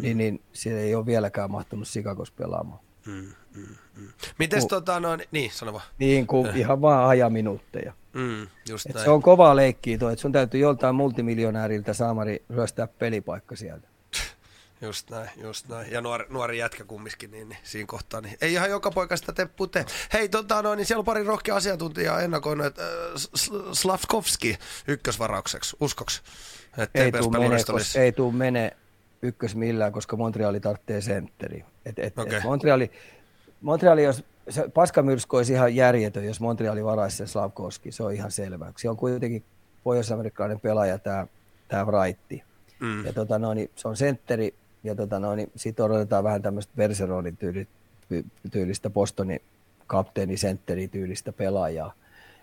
Niin, 0.01 0.18
niin 0.18 0.43
se 0.53 0.80
ei 0.80 0.95
ole 0.95 1.07
vieläkään 1.07 1.51
mahtunut 1.51 1.88
Sikakos 1.88 2.30
pelaamaan. 2.30 2.80
Mm, 3.07 3.32
mm, 3.55 3.76
mm. 3.97 4.09
Mites 4.38 4.62
Ku, 4.62 4.68
tota, 4.68 5.01
no, 5.01 5.18
niin, 5.30 5.51
sano 5.51 5.72
vaan. 5.72 5.84
Niin, 5.99 6.26
kuin 6.26 6.49
äh. 6.49 6.59
ihan 6.59 6.82
vaan 6.82 7.09
ajaminuutteja. 7.09 7.93
Mm, 8.12 8.47
just 8.68 8.86
näin. 8.95 9.05
Se 9.05 9.11
on 9.11 9.22
kovaa 9.22 9.57
leikkiä 9.57 9.99
tuo, 9.99 10.11
että 10.11 10.22
sun 10.22 10.32
täytyy 10.32 10.61
joltain 10.61 10.95
multimiljonääriltä 10.95 11.93
saamari 11.93 12.43
ryöstää 12.51 12.86
pelipaikka 12.86 13.57
sieltä. 13.57 13.88
Just 14.82 15.11
näin, 15.11 15.30
just 15.36 15.68
näin. 15.68 15.93
Ja 15.93 16.01
nuori, 16.01 16.26
nuori 16.28 16.59
jätkä 16.59 16.84
kumminkin, 16.84 17.30
niin, 17.30 17.49
niin 17.49 17.59
siinä 17.62 17.86
kohtaa. 17.86 18.20
Niin 18.20 18.36
ei 18.41 18.53
ihan 18.53 18.70
joka 18.70 18.91
poika 18.91 19.16
sitä 19.16 19.32
teppu 19.32 19.66
tee. 19.66 19.84
Hei, 20.12 20.28
tota, 20.28 20.62
no, 20.62 20.74
niin 20.74 20.86
siellä 20.86 21.01
on 21.01 21.05
pari 21.05 21.24
rohkea 21.24 21.57
asiantuntijaa 21.57 22.20
ennakoinut, 22.20 22.66
että 22.66 22.82
äh, 22.82 23.72
Slavkovski 23.72 24.59
ykkösvaraukseksi. 24.88 25.76
Uskoks? 25.80 26.22
Että 26.78 27.05
ei 27.05 27.12
tuu 27.12 27.30
mene, 27.30 27.57
olisi... 27.68 27.99
ei 27.99 28.12
tuu 28.12 28.32
mene 28.32 28.76
ykkös 29.22 29.56
millään, 29.56 29.92
koska 29.92 30.16
Montreali 30.16 30.60
tarvitsee 30.60 31.00
sentteri. 31.00 31.64
Et, 31.84 31.98
et, 31.98 32.18
okay. 32.18 32.38
et 32.38 32.44
Montreali, 32.44 32.90
Montreali, 33.60 34.04
jos 34.04 34.24
se 34.48 34.68
paskamyrsky 34.74 35.36
olisi 35.36 35.52
ihan 35.52 35.76
järjetön, 35.76 36.24
jos 36.24 36.40
Montreali 36.40 36.84
varaisi 36.84 37.16
sen 37.16 37.28
Slavkovski, 37.28 37.92
se 37.92 38.02
on 38.02 38.12
ihan 38.12 38.30
selvä. 38.30 38.72
Se 38.76 38.88
on 38.88 38.96
kuitenkin 38.96 39.44
pohjois-amerikkalainen 39.84 40.60
pelaaja, 40.60 40.98
tämä, 40.98 41.26
tämä 41.68 41.86
Wrightti. 41.86 42.42
Mm. 42.80 43.06
Ja 43.06 43.12
tota, 43.12 43.38
no, 43.38 43.54
niin 43.54 43.70
se 43.76 43.88
on 43.88 43.96
sentteri, 43.96 44.54
ja 44.84 44.94
tota, 44.94 45.18
no, 45.18 45.34
niin 45.34 45.50
siitä 45.56 45.84
odotetaan 45.84 46.24
vähän 46.24 46.42
tämmöistä 46.42 46.72
Verseronin 46.76 47.36
tyyli, 47.36 47.68
tyylistä 48.50 48.90
Bostonin 48.90 49.40
kapteeni 49.86 50.36
sentteri 50.36 50.88
tyylistä 50.88 51.32
pelaajaa. 51.32 51.92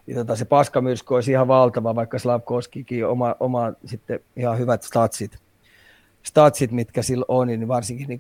Ja 0.07 0.15
tota, 0.15 0.36
se 0.36 0.45
paskamyrsky 0.45 1.13
olisi 1.13 1.32
ihan 1.32 1.47
valtava, 1.47 1.95
vaikka 1.95 2.19
Slavkovskikin 2.19 3.07
oma, 3.07 3.36
oma 3.39 3.73
sitten 3.86 4.19
ihan 4.36 4.57
hyvät 4.57 4.84
statsit, 4.84 5.38
statsit 6.28 6.71
mitkä 6.71 7.01
sillä 7.01 7.25
on, 7.28 7.47
niin 7.47 7.67
varsinkin 7.67 8.07
niin 8.07 8.19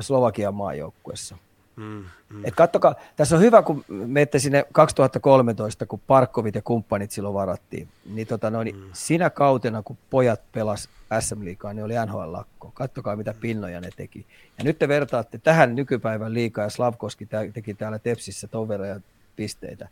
Slovakian 0.00 0.54
maajoukkuessa. 0.54 1.36
Mm, 1.76 2.04
mm. 2.30 2.44
Et 2.44 2.54
kattokaa, 2.54 2.94
tässä 3.16 3.36
on 3.36 3.42
hyvä, 3.42 3.62
kun 3.62 3.84
menette 3.88 4.38
sinne 4.38 4.64
2013, 4.72 5.86
kun 5.86 6.00
Parkkovit 6.06 6.54
ja 6.54 6.62
kumppanit 6.62 7.10
silloin 7.10 7.34
varattiin, 7.34 7.88
niin, 8.14 8.26
tota 8.26 8.50
noin, 8.50 8.76
mm. 8.76 8.82
sinä 8.92 9.30
kautena, 9.30 9.82
kun 9.82 9.98
pojat 10.10 10.40
pelas 10.52 10.88
SM 11.20 11.44
Liikaa, 11.44 11.72
niin 11.72 11.84
oli 11.84 11.94
NHL-lakko. 12.06 12.70
Kattokaa, 12.74 13.16
mitä 13.16 13.34
pinnoja 13.40 13.80
ne 13.80 13.90
teki. 13.96 14.26
Ja 14.58 14.64
nyt 14.64 14.78
te 14.78 14.88
vertaatte 14.88 15.38
tähän 15.38 15.74
nykypäivän 15.74 16.34
liikaa, 16.34 16.64
ja 16.64 16.70
Slavkoski 16.70 17.28
teki 17.54 17.74
täällä 17.74 17.98
Tepsissä 17.98 18.48
ton 18.48 18.68
verran 18.68 19.04
pisteitä. 19.36 19.88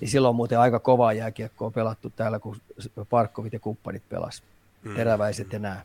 Niin 0.00 0.08
silloin 0.08 0.30
on 0.30 0.36
muuten 0.36 0.58
aika 0.58 0.78
kovaa 0.78 1.12
jääkiekkoa 1.12 1.70
pelattu 1.70 2.12
täällä, 2.16 2.38
kun 2.38 2.56
Parkkovit 3.10 3.52
ja 3.52 3.60
kumppanit 3.60 4.02
pelas. 4.08 4.42
Mm. 4.82 4.94
Teräväiset 4.94 5.52
ja 5.52 5.58
nämä. 5.58 5.82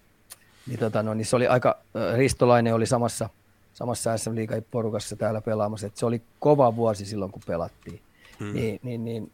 Niin, 0.68 0.80
tota, 0.80 1.04
no, 1.04 1.14
niin 1.14 1.26
se 1.26 1.36
oli 1.36 1.48
aika, 1.48 1.78
Ristolainen 2.18 2.76
oli 2.76 2.86
samassa– 2.86 3.30
samassa 3.74 4.18
SM 4.18 4.32
porukassa 4.72 5.16
täällä 5.16 5.42
pelaamassa. 5.42 5.88
että 5.88 6.00
se 6.00 6.06
oli 6.06 6.22
kova 6.40 6.76
vuosi 6.76 7.06
silloin, 7.06 7.32
kun 7.32 7.42
pelattiin. 7.48 8.02
Hmm. 8.40 8.54
Niin, 8.54 8.80
niin, 8.84 9.06
niin, 9.06 9.32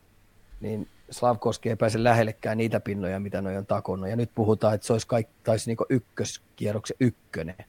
niin 0.59 0.87
Slavkoski 1.11 1.69
ei 1.69 1.75
pääse 1.75 2.03
lähellekään 2.03 2.57
niitä 2.57 2.79
pinnoja, 2.79 3.19
mitä 3.19 3.41
noin 3.41 3.57
on 3.57 3.65
takonnut. 3.65 4.09
Ja 4.09 4.15
nyt 4.15 4.29
puhutaan, 4.35 4.75
että 4.75 4.87
se 4.87 4.93
olisi 4.93 5.07
kaikki, 5.07 5.33
taisi 5.43 5.69
niin 5.69 5.77
ykköskierroksen 5.89 6.97
ykkönen. 6.99 7.65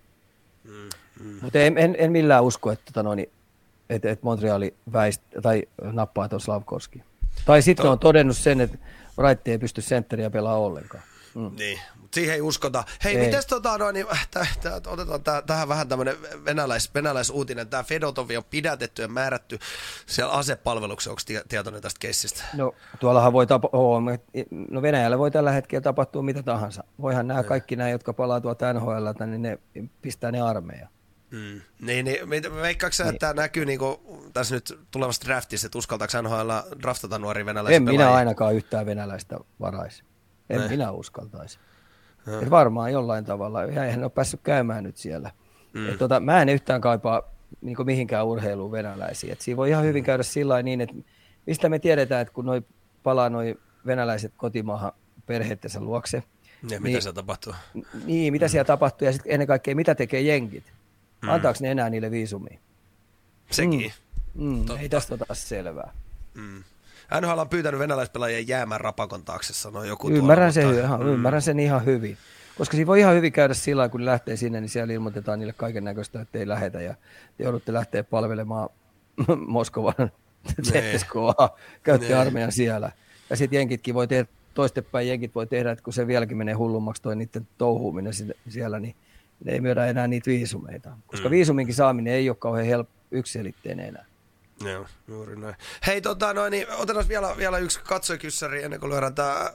Hmm. 0.65 0.89
Hmm. 1.19 1.39
Mutta 1.43 1.59
en, 1.59 1.79
en, 1.79 1.97
en, 1.99 2.13
millään 2.13 2.45
usko, 2.45 2.73
että, 2.73 2.85
tota 2.85 3.03
noin, 3.03 3.27
että, 3.91 4.11
että 4.11 4.25
Montreali 4.25 4.75
väist, 4.93 5.23
tai 5.43 5.63
nappaa 5.83 6.29
tuon 6.29 6.41
Slavkoski. 6.41 7.03
Tai 7.45 7.63
sitten 7.63 7.87
to- 7.87 7.93
on 7.93 7.99
todennut 7.99 8.37
sen, 8.37 8.61
että 8.61 8.79
Wright 9.19 9.49
ei 9.49 9.59
pysty 9.59 9.81
sentteriä 9.81 10.31
pelaa 10.31 10.59
ollenkaan. 10.59 11.03
Mm. 11.35 11.51
Niin, 11.57 11.79
siihen 12.15 12.35
ei 12.35 12.41
uskota. 12.41 12.85
Hei, 13.05 13.17
ei. 13.17 13.27
mites 13.27 13.47
tota, 13.47 13.79
no, 13.79 13.91
niin, 13.91 14.07
täh, 14.31 14.59
täh, 14.59 14.73
otetaan 14.87 15.23
täh, 15.23 15.43
tähän 15.47 15.69
vähän 15.69 15.89
tämmöinen 15.89 16.17
venäläis, 16.45 16.95
venäläisuutinen. 16.95 17.69
Tämä 17.69 17.83
Fedotovi 17.83 18.37
on 18.37 18.45
pidätetty 18.45 19.03
ja 19.03 19.09
määrätty 19.09 19.59
siellä 20.07 20.33
asepalveluksessa. 20.33 21.11
Onko 21.11 21.23
tietoinen 21.49 21.83
tästä 21.83 21.99
keissistä? 22.01 22.45
No, 22.55 22.75
tuollahan 23.01 23.33
voi 23.33 23.47
tapa- 23.47 23.71
oh, 23.73 24.03
no 24.71 24.83
Venäjällä 24.83 25.19
voi 25.19 25.31
tällä 25.31 25.53
hetkellä 25.53 25.81
tapahtua 25.81 26.23
mitä 26.23 26.43
tahansa. 26.43 26.85
Voihan 27.01 27.27
nämä 27.27 27.43
kaikki 27.43 27.77
nämä, 27.77 27.91
jotka 27.91 28.13
palaa 28.13 28.41
tuolta 28.41 28.73
NHL, 28.73 29.27
niin 29.27 29.43
ne 29.43 29.59
pistää 30.03 30.33
ne 30.33 30.41
armeija. 30.41 30.89
Mm. 31.31 31.61
Niin, 31.81 32.05
niin 32.05 32.31
veikkaatko 32.63 33.03
niin. 33.03 33.15
että 33.15 33.19
tämä 33.19 33.43
näkyy 33.43 33.65
niin 33.65 33.79
kuin, 33.79 33.97
tässä 34.33 34.55
nyt 34.55 34.79
tulevassa 34.91 35.23
draftissa, 35.27 35.67
että 35.67 35.79
uskaltaako 35.79 36.23
NHL 36.23 36.51
draftata 36.83 37.19
nuori 37.19 37.47
venäläisiä 37.47 37.77
En 37.77 37.85
pelaajia? 37.85 38.07
minä 38.07 38.17
ainakaan 38.17 38.55
yhtään 38.55 38.87
venäläistä 38.87 39.39
varaisi. 39.61 40.03
En 40.51 40.61
ne. 40.61 40.69
minä 40.69 40.91
uskaltaisi. 40.91 41.59
Et 42.43 42.51
varmaan 42.51 42.93
jollain 42.93 43.25
tavalla. 43.25 43.63
Ja 43.63 43.85
eihän 43.85 44.03
ole 44.03 44.11
päässyt 44.11 44.41
käymään 44.43 44.85
nyt 44.85 44.97
siellä. 44.97 45.31
Mm. 45.73 45.89
Et 45.89 45.99
tota, 45.99 46.21
mä 46.21 46.43
en 46.43 46.49
yhtään 46.49 46.81
kaipaa 46.81 47.23
niin 47.61 47.77
mihinkään 47.85 48.27
urheiluun 48.27 48.73
venäläisiä. 48.73 49.33
Et 49.33 49.41
siinä 49.41 49.57
voi 49.57 49.71
ihan 49.71 49.85
hyvin 49.85 50.05
käydä 50.05 50.23
sillä 50.23 50.63
niin, 50.63 50.81
että 50.81 50.95
mistä 51.47 51.69
me 51.69 51.79
tiedetään, 51.79 52.23
että 52.23 52.35
kun 52.35 52.47
noi 52.47 52.63
palaa 53.03 53.31
noi 53.31 53.59
venäläiset 53.87 54.33
kotimaahan 54.37 54.93
perheettensä 55.27 55.81
luokse. 55.81 56.23
Ja 56.63 56.69
niin, 56.69 56.83
mitä 56.83 57.01
siellä 57.01 57.15
tapahtuu? 57.15 57.55
Niin, 58.05 58.33
mitä 58.33 58.47
mm. 58.47 58.51
siellä 58.51 58.65
tapahtuu 58.65 59.07
ja 59.07 59.13
sitten 59.13 59.33
ennen 59.33 59.49
kaikkea 59.49 59.75
mitä 59.75 59.95
tekee 59.95 60.21
jenkit. 60.21 60.73
Mm. 61.23 61.29
Antaako 61.29 61.59
ne 61.63 61.71
enää 61.71 61.91
niille 61.91 62.11
viisumia? 62.11 62.59
Sekin. 63.51 63.93
Mm. 64.35 64.45
Mm, 64.45 64.65
ei 64.81 64.89
tästä 64.89 65.15
ota 65.15 65.35
selvää. 65.35 65.93
Mm. 66.35 66.65
NHL 67.21 67.39
on 67.39 67.49
pyytänyt 67.49 67.81
venäläispelaajien 67.81 68.49
jäämään 68.49 68.81
rapakon 68.81 69.25
taakse, 69.25 69.53
sanoi 69.53 69.89
joku 69.89 70.11
ymmärrän 70.11 70.55
tuolla, 70.55 70.73
sen, 70.73 70.89
mutta... 70.89 71.05
mm. 71.05 71.11
ymmärrän 71.13 71.43
sen 71.43 71.61
ihan 71.61 71.85
hyvin. 71.85 72.19
Koska 72.59 72.77
siinä 72.77 72.87
voi 72.87 73.01
ihan 73.01 73.15
hyvin 73.15 73.33
käydä 73.33 73.55
sillä 73.55 73.89
kun 73.89 74.01
ne 74.01 74.07
lähtee 74.07 74.37
sinne, 74.37 74.61
niin 74.61 74.69
siellä 74.69 74.95
ilmoitetaan 74.95 75.39
niille 75.39 75.53
kaiken 75.53 75.85
näköistä, 75.85 76.21
että 76.21 76.39
ei 76.39 76.49
lähetä 76.49 76.81
ja 76.81 76.95
te 77.37 77.45
joudutte 77.45 77.73
lähteä 77.73 78.05
palvelemaan 78.05 78.69
Moskovan 79.47 80.11
ZSKA, 80.63 81.51
käytti 81.83 82.15
armeijan 82.15 82.53
siellä. 82.53 82.93
Ja 83.31 83.37
sitten 83.37 83.57
jenkitkin 83.57 83.95
voi 83.95 84.07
tehdä, 84.09 84.27
toistepäin 84.55 85.09
jenkit 85.09 85.35
voi 85.35 85.47
tehdä, 85.47 85.71
että 85.71 85.85
kun 85.85 85.93
se 85.93 86.07
vieläkin 86.07 86.37
menee 86.37 86.55
hullummaksi 86.55 87.03
toi 87.03 87.17
niiden 87.17 87.49
touhuuminen 87.59 88.13
siellä, 88.49 88.81
niin 88.81 88.95
ne 89.45 89.53
ei 89.53 89.61
myydä 89.61 89.87
enää 89.87 90.07
niitä 90.09 90.31
viisumeita. 90.31 90.91
Koska 91.07 91.29
mm. 91.29 91.31
viisuminkin 91.31 91.75
saaminen 91.75 92.15
ei 92.15 92.31
ole 92.31 92.37
kauhean 92.37 92.67
helppo 92.67 92.93
yksiselitteinen 93.11 93.89
enää. 93.89 94.05
Joo, 94.65 94.87
juuri 95.09 95.37
näin. 95.37 95.55
Hei, 95.87 96.01
tota, 96.01 96.35
noin, 96.35 96.51
niin, 96.51 96.67
otetaan 96.71 97.09
vielä, 97.09 97.35
vielä 97.37 97.59
yksi 97.59 97.81
katsojakyssäri 97.81 98.63
ennen 98.63 98.81
kuin 98.81 98.91
lyödään 98.91 99.15
tämä 99.15 99.53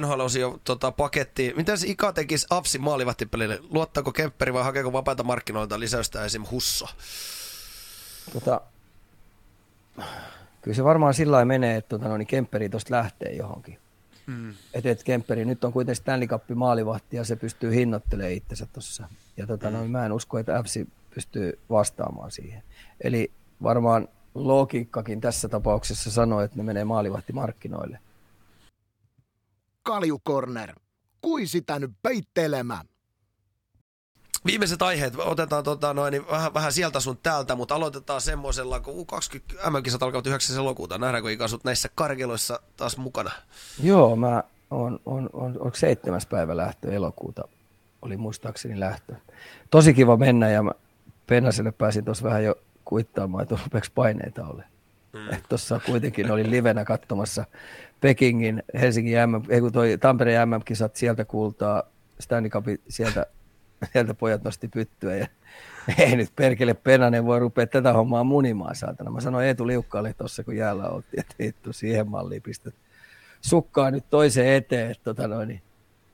NHL-osio 0.00 0.60
tota, 0.64 0.92
paketti. 0.92 1.52
Miten 1.56 1.78
se 1.78 1.86
Ika 1.88 2.12
tekisi 2.12 2.46
Apsin 2.50 2.82
maalivahtipelille? 2.82 3.60
Luottaako 3.70 4.12
Kempperi 4.12 4.52
vai 4.52 4.64
hakeeko 4.64 4.92
vapaita 4.92 5.22
markkinoilta 5.22 5.80
lisäystä 5.80 6.24
esim. 6.24 6.44
Husso? 6.50 6.86
Tota, 8.32 8.60
kyllä 10.62 10.74
se 10.74 10.84
varmaan 10.84 11.14
sillä 11.14 11.44
menee, 11.44 11.76
että 11.76 11.88
tota, 11.88 12.08
no, 12.08 12.16
niin 12.16 12.26
Kempperi 12.26 12.68
tuosta 12.68 12.94
lähtee 12.94 13.32
johonkin. 13.32 13.78
Mm. 14.26 14.54
Että 14.74 14.90
et 14.90 15.02
Kempperi 15.02 15.44
nyt 15.44 15.64
on 15.64 15.72
kuitenkin 15.72 16.02
Stanley 16.02 16.28
Cup 16.28 16.42
maalivahti 16.54 17.16
ja 17.16 17.24
se 17.24 17.36
pystyy 17.36 17.74
hinnoittelemaan 17.74 18.32
itsensä 18.32 18.66
tuossa. 18.72 19.08
Ja 19.36 19.46
tota, 19.46 19.70
mm. 19.70 19.76
no, 19.76 19.88
mä 19.88 20.06
en 20.06 20.12
usko, 20.12 20.38
että 20.38 20.62
FC 20.62 20.86
pystyy 21.14 21.58
vastaamaan 21.70 22.30
siihen. 22.30 22.62
Eli 23.00 23.30
varmaan 23.62 24.08
logiikkakin 24.34 25.20
tässä 25.20 25.48
tapauksessa 25.48 26.10
sanoo, 26.10 26.40
että 26.40 26.56
ne 26.56 26.62
menee 26.62 26.84
maalivahtimarkkinoille. 26.84 27.98
Kaljukorner, 29.82 30.74
kui 31.20 31.46
sitä 31.46 31.78
nyt 31.78 31.90
peittelemään? 32.02 32.86
Viimeiset 34.46 34.82
aiheet 34.82 35.14
otetaan 35.18 35.64
tota, 35.64 35.94
noin, 35.94 36.12
niin 36.12 36.28
vähän, 36.30 36.54
vähän 36.54 36.72
sieltä 36.72 37.00
sun 37.00 37.18
täältä, 37.22 37.54
mutta 37.54 37.74
aloitetaan 37.74 38.20
semmoisella, 38.20 38.80
kun 38.80 39.06
U20 39.06 39.70
MM-kisat 39.70 40.02
alkavat 40.02 40.26
9. 40.26 40.56
elokuuta. 40.56 40.98
Nähdäänkö 40.98 41.32
ikasut 41.32 41.64
näissä 41.64 41.88
karkeloissa 41.94 42.60
taas 42.76 42.96
mukana? 42.96 43.30
Joo, 43.82 44.16
mä 44.16 44.42
on, 44.70 45.00
on, 45.06 45.30
on, 45.32 45.56
on 45.60 45.70
seitsemäs 45.74 46.26
päivä 46.26 46.56
lähtö 46.56 46.92
elokuuta, 46.92 47.48
oli 48.02 48.16
muistaakseni 48.16 48.80
lähtö. 48.80 49.14
Tosi 49.70 49.94
kiva 49.94 50.16
mennä 50.16 50.50
ja 50.50 50.62
mä 50.62 50.72
Pennaselle 51.26 51.72
pääsin 51.72 52.04
tuossa 52.04 52.24
vähän 52.24 52.44
jo 52.44 52.54
kuittaamaan, 52.84 53.42
että 53.42 53.58
rupeeko 53.64 53.86
paineita 53.94 54.46
ole. 54.46 54.64
Mm. 55.12 55.36
Tuossa 55.48 55.80
kuitenkin 55.86 56.30
oli 56.30 56.50
livenä 56.50 56.84
katsomassa 56.84 57.44
Pekingin, 58.00 58.62
Helsingin 58.80 59.16
MM, 59.30 59.42
ei 59.48 59.60
kun 59.60 59.72
toi 59.72 59.98
Tampereen 60.00 60.48
MM-kisat 60.48 60.96
sieltä 60.96 61.24
kuultaa, 61.24 61.82
Stanley 62.20 62.50
Cup, 62.50 62.64
sieltä, 62.88 63.26
sieltä 63.92 64.14
pojat 64.14 64.44
nosti 64.44 64.68
pyttyä 64.68 65.16
ja 65.16 65.26
ei 65.98 66.16
nyt 66.16 66.30
perkele 66.36 66.74
Penanen 66.74 67.24
voi 67.24 67.38
rupea 67.38 67.66
tätä 67.66 67.92
hommaa 67.92 68.24
munimaan 68.24 68.76
saatana. 68.76 69.10
Mä 69.10 69.20
sanoin 69.20 69.46
Eetu 69.46 69.66
Liukkaalle 69.66 70.14
tuossa, 70.18 70.44
kun 70.44 70.56
jäällä 70.56 70.88
oltiin, 70.88 71.20
että 71.20 71.34
vittu 71.38 71.72
siihen 71.72 72.08
malliin 72.08 72.42
pistät 72.42 72.74
sukkaa 73.40 73.90
nyt 73.90 74.04
toiseen 74.10 74.54
eteen, 74.54 74.90
että 74.90 75.04
tota 75.04 75.28
noin, 75.28 75.48
niin 75.48 75.62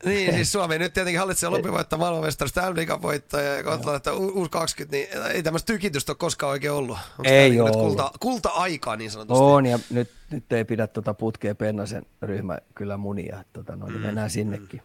Niin, 0.05 0.35
siis 0.35 0.53
Suomi 0.53 0.79
nyt 0.79 0.93
tietenkin 0.93 1.19
hallitsee 1.19 1.49
Lopi 1.49 1.73
voittaa 1.73 1.99
maailmanmestarista 1.99 2.71
M 2.71 2.77
Liigan 2.77 3.03
voittaja 3.03 3.57
ja 3.57 3.63
katsotaan, 3.63 3.97
että 3.97 4.11
U20, 4.11 4.89
niin 4.91 5.09
ei 5.35 5.43
tämmöistä 5.43 5.67
tykitystä 5.67 6.13
ole 6.13 6.17
koskaan 6.17 6.51
oikein 6.51 6.73
ollut. 6.73 6.99
Onko 7.19 7.31
ei 7.31 7.51
niin, 7.51 7.63
ole 7.63 7.71
kulta, 7.71 8.11
kulta-aikaa 8.21 8.97
niin 8.97 9.11
sanotusti? 9.11 9.45
On, 9.45 9.67
ja 9.67 9.79
nyt, 9.91 10.11
nyt 10.31 10.53
ei 10.53 10.65
pidä 10.65 10.87
tuota 10.87 11.15
putkea 11.15 11.55
Pennasen 11.55 12.07
ryhmä 12.23 12.59
kyllä 12.75 12.97
munia. 12.97 13.45
Tota, 13.53 13.77
no, 13.77 13.87
mm, 13.87 14.01
mennään 14.01 14.31
sinnekin. 14.31 14.83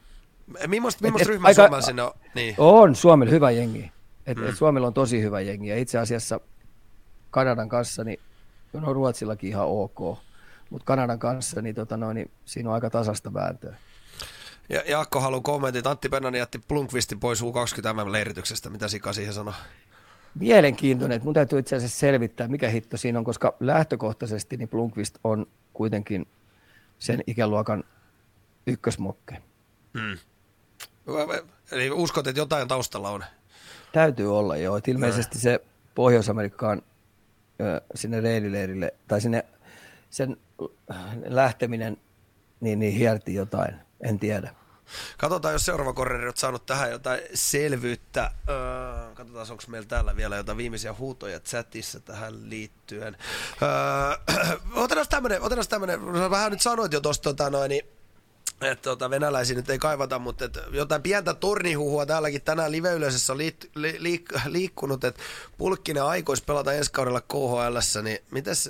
Millaista, 0.67 1.03
millaista 1.03 1.29
ryhmää 1.29 1.47
aika, 1.47 1.61
Suomella 1.61 1.81
sinne 1.81 2.01
on? 2.01 2.11
Niin. 2.35 2.55
On, 2.57 2.95
Suomella 2.95 3.31
hyvä 3.31 3.51
jengi. 3.51 3.91
Et, 4.25 4.37
mm. 4.37 4.49
et 4.49 4.55
Suomella 4.55 4.87
on 4.87 4.93
tosi 4.93 5.21
hyvä 5.21 5.41
jengi. 5.41 5.67
Ja 5.67 5.77
itse 5.77 5.97
asiassa 5.97 6.39
Kanadan 7.31 7.69
kanssa, 7.69 8.03
niin 8.03 8.19
no 8.73 8.93
Ruotsillakin 8.93 9.49
ihan 9.49 9.67
ok. 9.67 9.99
Mutta 10.69 10.85
Kanadan 10.85 11.19
kanssa, 11.19 11.61
niin, 11.61 11.75
tota, 11.75 11.97
no, 11.97 12.13
niin 12.13 12.31
siinä 12.45 12.69
on 12.69 12.75
aika 12.75 12.89
tasasta 12.89 13.33
vääntöä. 13.33 13.75
Ja 14.69 14.83
Jaakko 14.87 15.19
haluaa 15.19 15.41
kommentit. 15.41 15.87
Antti 15.87 16.09
Pennanen 16.09 16.39
jätti 16.39 16.59
Plunkvistin 16.67 17.19
pois 17.19 17.41
U20 17.41 17.45
MM-leirityksestä. 17.93 18.69
Mitä 18.69 18.87
Sika 18.87 19.13
siihen 19.13 19.33
sanoo? 19.33 19.53
Mielenkiintoinen. 20.39 21.21
Mun 21.23 21.33
täytyy 21.33 21.59
itse 21.59 21.75
asiassa 21.75 21.99
selvittää, 21.99 22.47
mikä 22.47 22.69
hitto 22.69 22.97
siinä 22.97 23.19
on, 23.19 23.25
koska 23.25 23.55
lähtökohtaisesti 23.59 24.57
niin 24.57 24.69
Plunkvist 24.69 25.17
on 25.23 25.47
kuitenkin 25.73 26.27
sen 26.99 27.23
ikäluokan 27.27 27.83
ykkösmokke. 28.67 29.41
Hmm. 29.99 30.17
Eli 31.71 31.91
uskot, 31.91 32.27
että 32.27 32.39
jotain 32.39 32.67
taustalla 32.67 33.09
on? 33.09 33.23
Täytyy 33.91 34.37
olla, 34.37 34.57
joo. 34.57 34.77
Et 34.77 34.87
ilmeisesti 34.87 35.39
se 35.39 35.59
Pohjois-Amerikkaan 35.95 36.81
sinne 37.95 38.21
reilileirille, 38.21 38.93
tai 39.07 39.21
sinne 39.21 39.45
sen 40.09 40.37
lähteminen, 41.25 41.97
niin, 42.59 42.79
niin 42.79 42.93
hierti 42.93 43.33
jotain. 43.33 43.84
En 44.05 44.19
tiedä. 44.19 44.55
Katsotaan, 45.17 45.53
jos 45.53 45.65
seuraava 45.65 45.93
korreri 45.93 46.27
on 46.27 46.33
saanut 46.35 46.65
tähän 46.65 46.91
jotain 46.91 47.21
selvyyttä. 47.33 48.31
Öö, 48.49 49.15
katsotaan, 49.15 49.51
onko 49.51 49.63
meillä 49.67 49.87
täällä 49.87 50.15
vielä 50.15 50.35
jotain 50.35 50.57
viimeisiä 50.57 50.93
huutoja 50.93 51.39
chatissa 51.39 51.99
tähän 51.99 52.49
liittyen. 52.49 53.17
Öö, 53.61 54.37
otetaan 54.83 55.07
tämmönen, 55.09 55.41
otetaan 55.41 55.67
tämmönen, 55.67 56.29
vähän 56.29 56.51
nyt 56.51 56.61
sanoit 56.61 56.93
jo 56.93 57.01
tuosta 57.01 57.23
tota 57.23 57.49
noin, 57.49 57.69
niin 57.69 57.85
että 58.61 58.81
tota, 58.81 59.09
venäläisiä 59.09 59.55
nyt 59.55 59.69
ei 59.69 59.79
kaivata, 59.79 60.19
mutta 60.19 60.45
et 60.45 60.57
jotain 60.71 61.01
pientä 61.01 61.33
tornihuhua 61.33 62.05
täälläkin 62.05 62.41
tänään 62.41 62.71
live-yleisössä 62.71 63.33
on 63.33 63.37
liit, 63.37 63.69
li, 63.75 63.95
li, 63.99 64.25
liikkunut, 64.45 65.03
että 65.03 65.21
Pulkkinen 65.57 66.03
aikoisi 66.03 66.43
pelata 66.43 66.73
ensi 66.73 66.91
kaudella 66.91 67.21
KHL, 67.21 68.01
niin 68.03 68.19
mitäs, 68.31 68.69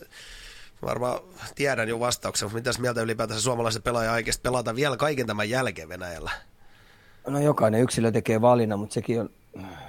varmaan 0.85 1.19
tiedän 1.55 1.89
jo 1.89 1.99
vastauksen, 1.99 2.45
mutta 2.45 2.55
mitäs 2.55 2.79
mieltä 2.79 3.01
ylipäätänsä 3.01 3.41
suomalaiset 3.41 3.83
pelaaja 3.83 4.13
aikeista 4.13 4.41
pelata 4.41 4.75
vielä 4.75 4.97
kaiken 4.97 5.27
tämän 5.27 5.49
jälkeen 5.49 5.89
Venäjällä? 5.89 6.31
No 7.27 7.39
jokainen 7.39 7.81
yksilö 7.81 8.11
tekee 8.11 8.41
valinnan, 8.41 8.79
mutta 8.79 8.93
sekin 8.93 9.21
on, 9.21 9.29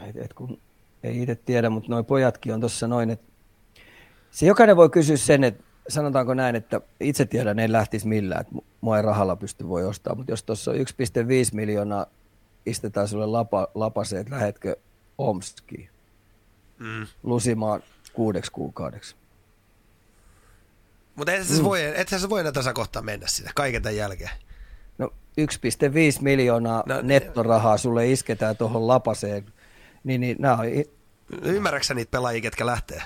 et, 0.08 0.16
et 0.16 0.32
kun 0.32 0.58
ei 1.02 1.22
itse 1.22 1.34
tiedä, 1.34 1.70
mutta 1.70 1.92
nuo 1.92 2.04
pojatkin 2.04 2.54
on 2.54 2.60
tuossa 2.60 2.86
noin, 2.86 3.10
että 3.10 3.32
se 4.30 4.46
jokainen 4.46 4.76
voi 4.76 4.90
kysyä 4.90 5.16
sen, 5.16 5.44
että 5.44 5.64
sanotaanko 5.88 6.34
näin, 6.34 6.56
että 6.56 6.80
itse 7.00 7.24
tiedän, 7.24 7.58
en 7.58 7.72
lähtisi 7.72 8.06
millään, 8.06 8.40
että 8.40 8.54
mua 8.80 8.96
ei 8.96 9.02
rahalla 9.02 9.36
pysty 9.36 9.68
voi 9.68 9.84
ostaa, 9.84 10.14
mutta 10.14 10.32
jos 10.32 10.42
tuossa 10.42 10.70
on 10.70 10.76
1,5 10.76 10.82
miljoonaa, 11.52 12.06
istetään 12.66 13.08
sulle 13.08 13.26
lapa, 13.26 13.68
lapaseen, 13.74 14.20
että 14.20 14.34
lähetkö 14.34 14.76
Omskiin 15.18 15.88
mm. 16.78 17.06
lusimaan 17.22 17.82
kuudeksi 18.12 18.52
kuukaudeksi. 18.52 19.16
Mutta 21.16 21.32
et, 21.32 21.50
mm. 21.50 21.64
voi, 21.64 21.92
et 21.94 22.08
sä 22.08 22.28
voi 22.28 22.40
enää 22.40 22.72
kohtaa 22.74 23.02
mennä 23.02 23.26
sitä 23.26 23.50
kaiken 23.54 23.82
tämän 23.82 23.96
jälkeen. 23.96 24.30
No 24.98 25.14
1,5 25.40 25.46
miljoonaa 26.20 26.82
no, 26.86 27.02
nettorahaa 27.02 27.76
sulle 27.76 28.10
isketään 28.10 28.56
tuohon 28.56 28.86
lapaseen, 28.86 29.46
niin, 30.04 30.20
niin 30.20 30.36
nämä 30.38 30.54
on... 30.54 30.66
Ymmärrätkö 31.42 31.94
niitä 31.94 32.10
pelaajia, 32.10 32.40
ketkä 32.40 32.66
lähtee? 32.66 33.02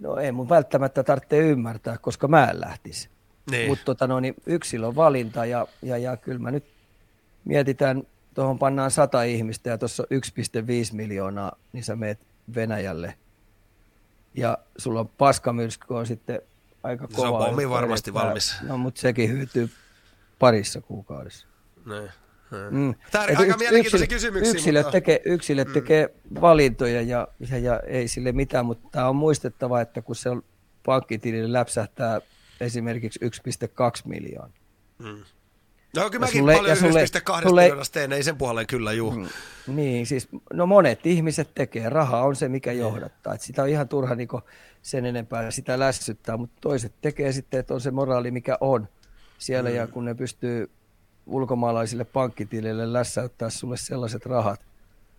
No 0.00 0.16
ei 0.16 0.32
mun 0.32 0.48
välttämättä 0.48 1.02
tarvitse 1.02 1.38
ymmärtää, 1.38 1.98
koska 1.98 2.28
mä 2.28 2.50
en 2.50 2.60
lähtisi. 2.60 3.08
Niin. 3.50 3.68
Mutta 3.68 3.84
tota, 3.84 4.06
no, 4.06 4.20
niin 4.20 4.34
yksilön 4.46 4.96
valinta 4.96 5.44
ja, 5.44 5.66
ja, 5.82 5.98
ja 5.98 6.16
kyllä 6.16 6.38
mä 6.38 6.50
nyt 6.50 6.64
mietitään, 7.44 8.02
tuohon 8.34 8.58
pannaan 8.58 8.90
sata 8.90 9.22
ihmistä 9.22 9.70
ja 9.70 9.78
tuossa 9.78 10.02
1,5 10.02 10.08
miljoonaa, 10.92 11.56
niin 11.72 11.84
sä 11.84 11.96
meet 11.96 12.20
Venäjälle. 12.54 13.14
Ja 14.34 14.58
sulla 14.78 15.00
on 15.00 15.08
paskamyrsky 15.08 15.94
on 15.94 16.06
sitten 16.06 16.42
aika 16.82 17.08
kova. 17.08 17.28
Se 17.28 17.34
on 17.34 17.44
pommi 17.44 17.70
varmasti 17.70 18.10
että, 18.10 18.20
valmis. 18.20 18.54
No 18.62 18.78
mutta 18.78 19.00
sekin 19.00 19.30
hyytyy 19.30 19.70
parissa 20.38 20.80
kuukaudessa. 20.80 21.46
Niin. 21.86 22.10
Mm. 22.70 22.94
Tämä 23.10 23.24
on 23.24 23.36
aika 23.36 23.56
mielenkiintoisia 23.56 24.06
kysymyksiä. 24.06 24.52
Yksilöt, 24.52 24.86
mutta... 24.86 24.92
tekee, 24.92 25.20
yksilöt 25.24 25.68
mm. 25.68 25.74
tekee 25.74 26.14
valintoja 26.40 27.02
ja, 27.02 27.28
ja, 27.50 27.58
ja 27.58 27.80
ei 27.80 28.08
sille 28.08 28.32
mitään, 28.32 28.66
mutta 28.66 28.88
tämä 28.92 29.08
on 29.08 29.16
muistettava, 29.16 29.80
että 29.80 30.02
kun 30.02 30.16
se 30.16 30.30
pankkitilille 30.86 31.52
läpsähtää 31.52 32.20
esimerkiksi 32.60 33.20
1,2 33.24 33.30
miljoonaa. 34.04 34.52
Mm. 34.98 35.24
No 35.98 36.10
kyllä 36.10 36.26
mäkin 36.26 36.40
sulle, 36.40 36.56
paljon 36.56 36.76
1,2 36.76 37.54
miljoonasta 37.54 37.94
teen, 37.94 38.12
ei 38.12 38.22
sen 38.22 38.36
puoleen 38.36 38.66
kyllä 38.66 38.92
juu. 38.92 39.10
Mm, 39.10 39.26
niin, 39.66 40.06
siis 40.06 40.28
no 40.52 40.66
monet 40.66 41.06
ihmiset 41.06 41.50
tekee, 41.54 41.88
raha 41.88 42.22
on 42.22 42.36
se 42.36 42.48
mikä 42.48 42.72
johdattaa, 42.72 43.34
että 43.34 43.46
sitä 43.46 43.62
on 43.62 43.68
ihan 43.68 43.88
turha 43.88 44.14
niin 44.14 44.28
sen 44.82 45.06
enempää 45.06 45.50
sitä 45.50 45.78
lässyttää, 45.78 46.36
mutta 46.36 46.56
toiset 46.60 46.92
tekee 47.00 47.32
sitten, 47.32 47.60
että 47.60 47.74
on 47.74 47.80
se 47.80 47.90
moraali 47.90 48.30
mikä 48.30 48.58
on 48.60 48.88
siellä 49.38 49.70
mm. 49.70 49.76
ja 49.76 49.86
kun 49.86 50.04
ne 50.04 50.14
pystyy 50.14 50.70
ulkomaalaisille 51.26 52.04
pankkitileille 52.04 52.92
lässäyttää 52.92 53.50
sulle 53.50 53.76
sellaiset 53.76 54.26
rahat, 54.26 54.60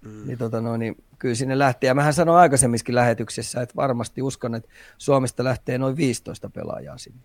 mm. 0.02 0.28
niin, 0.28 0.38
tota 0.38 0.62
no, 0.62 0.78
niin 0.78 1.04
kyllä 1.20 1.36
sinne 1.36 1.60
lähtee. 1.60 1.88
Ja 1.88 1.96
mähän 1.96 2.14
sanoin 2.14 2.40
aikaisemminkin 2.40 2.96
lähetyksessä, 2.96 3.62
että 3.62 3.76
varmasti 3.76 4.22
uskon, 4.22 4.56
että 4.56 4.70
Suomesta 4.98 5.44
lähtee 5.44 5.78
noin 5.78 5.98
15 5.98 6.50
pelaajaa 6.50 6.98
sinne. 6.98 7.20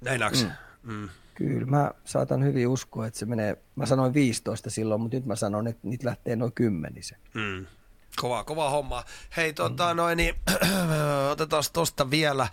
Näin 0.00 0.20
mm. 0.20 0.92
mm. 0.92 1.08
Kyllä, 1.34 1.66
mä 1.66 1.90
saatan 2.04 2.44
hyvin 2.44 2.68
uskoa, 2.68 3.06
että 3.06 3.18
se 3.18 3.26
menee, 3.26 3.56
mä 3.76 3.86
sanoin 3.86 4.14
15 4.14 4.70
silloin, 4.70 5.00
mutta 5.00 5.16
nyt 5.16 5.26
mä 5.26 5.36
sanon, 5.36 5.66
että 5.66 5.88
niitä 5.88 6.06
lähtee 6.06 6.36
noin 6.36 6.52
kymmenisen. 6.52 7.18
Mm. 7.34 7.66
Kova, 8.16 8.44
kova 8.44 8.70
homma. 8.70 9.04
Hei, 9.36 9.52
tota, 9.52 9.94
mm. 9.94 9.96
noin, 9.96 10.16
niin, 10.16 10.34
otetaan 11.32 11.62
tosta 11.72 12.10
vielä. 12.10 12.48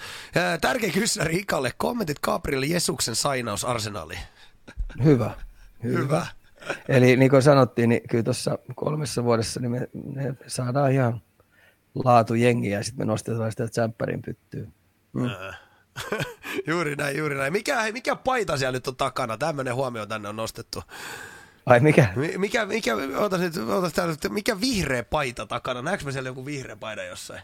Tärkeä 0.61 0.91
kysymys 0.91 1.29
Ikalle. 1.31 1.71
Kommentit 1.77 2.19
Gabriel 2.19 2.63
Jesuksen 2.63 3.15
sainaus 3.15 3.65
arsenaaliin. 3.65 4.19
Hyvä. 5.03 5.35
Hyvä. 5.83 5.99
Hyvä. 5.99 6.27
Eli 6.87 7.17
niin 7.17 7.31
kuin 7.31 7.41
sanottiin, 7.41 7.89
niin 7.89 8.01
kyllä 8.09 8.23
tuossa 8.23 8.57
kolmessa 8.75 9.23
vuodessa 9.23 9.59
niin 9.59 9.71
me, 9.71 9.89
me 10.13 10.35
saadaan 10.47 10.91
ihan 10.91 11.21
laatu 11.95 12.33
jengiä 12.33 12.77
ja 12.77 12.83
sitten 12.83 13.07
me 13.07 13.11
nostetaan 13.11 13.51
sitä 13.51 13.67
tsemppärin 13.67 14.21
pyttyyn. 14.21 14.73
Mm. 15.13 15.29
juuri 16.67 16.95
näin, 16.95 17.17
juuri 17.17 17.35
näin. 17.35 17.53
Mikä, 17.53 17.81
hei, 17.81 17.91
mikä 17.91 18.15
paita 18.15 18.57
siellä 18.57 18.77
nyt 18.77 18.87
on 18.87 18.95
takana? 18.95 19.37
Tämmöinen 19.37 19.75
huomio 19.75 20.05
tänne 20.05 20.29
on 20.29 20.35
nostettu. 20.35 20.83
Ai 21.65 21.79
mikä? 21.79 22.13
Mikä, 22.37 22.65
mikä, 22.65 22.95
ootas 23.17 23.39
nyt, 23.39 23.57
ootas 23.57 23.93
täällä, 23.93 24.15
mikä 24.29 24.61
vihreä 24.61 25.03
paita 25.03 25.45
takana? 25.45 25.81
Näetkö 25.81 26.05
me 26.05 26.11
siellä 26.11 26.29
joku 26.29 26.45
vihreä 26.45 26.75
paita 26.75 27.03
jossain? 27.03 27.41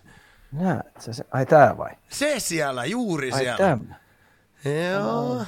Näet, 0.52 0.86
se, 1.00 1.14
se, 1.14 1.26
ai 1.32 1.46
tää 1.46 1.78
vai? 1.78 1.92
Se 2.10 2.40
siellä, 2.40 2.86
juuri 2.86 3.32
ai 3.32 3.40
siellä. 3.40 3.58
Tämä. 3.58 3.96
Joo. 4.92 5.46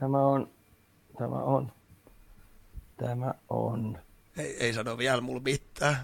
Tämä 0.00 0.18
on, 0.18 0.50
tämä 1.18 1.36
on, 1.36 1.72
tämä 2.96 3.34
on. 3.48 3.98
Ei, 4.36 4.56
ei 4.60 4.72
sano 4.72 4.98
vielä 4.98 5.20
mulla 5.20 5.40
mitään. 5.40 5.96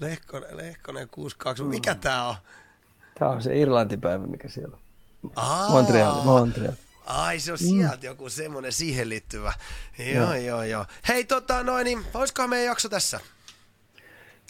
Lehkonen, 0.00 0.56
Lehkonen 0.56 1.08
62. 1.08 1.62
Mm. 1.62 1.68
Mikä 1.68 1.94
tää 1.94 2.28
on? 2.28 2.34
Tää 3.18 3.28
on 3.28 3.42
se 3.42 3.58
Irlantipäivä, 3.58 4.26
mikä 4.26 4.48
siellä 4.48 4.76
on. 4.76 5.30
Aa, 5.36 5.70
Montreal, 5.70 6.22
Montreal. 6.24 6.72
Ai 7.06 7.40
se 7.40 7.52
on 7.52 7.58
sieltä 7.58 7.96
mm. 7.96 8.02
joku 8.02 8.28
semmonen 8.28 8.72
siihen 8.72 9.08
liittyvä. 9.08 9.52
Joo, 9.98 10.24
joo, 10.24 10.34
joo. 10.34 10.62
joo. 10.62 10.84
Hei 11.08 11.24
tota 11.24 11.62
noin, 11.62 11.84
niin 11.84 12.04
olisikohan 12.14 12.50
meidän 12.50 12.66
jakso 12.66 12.88
tässä? 12.88 13.20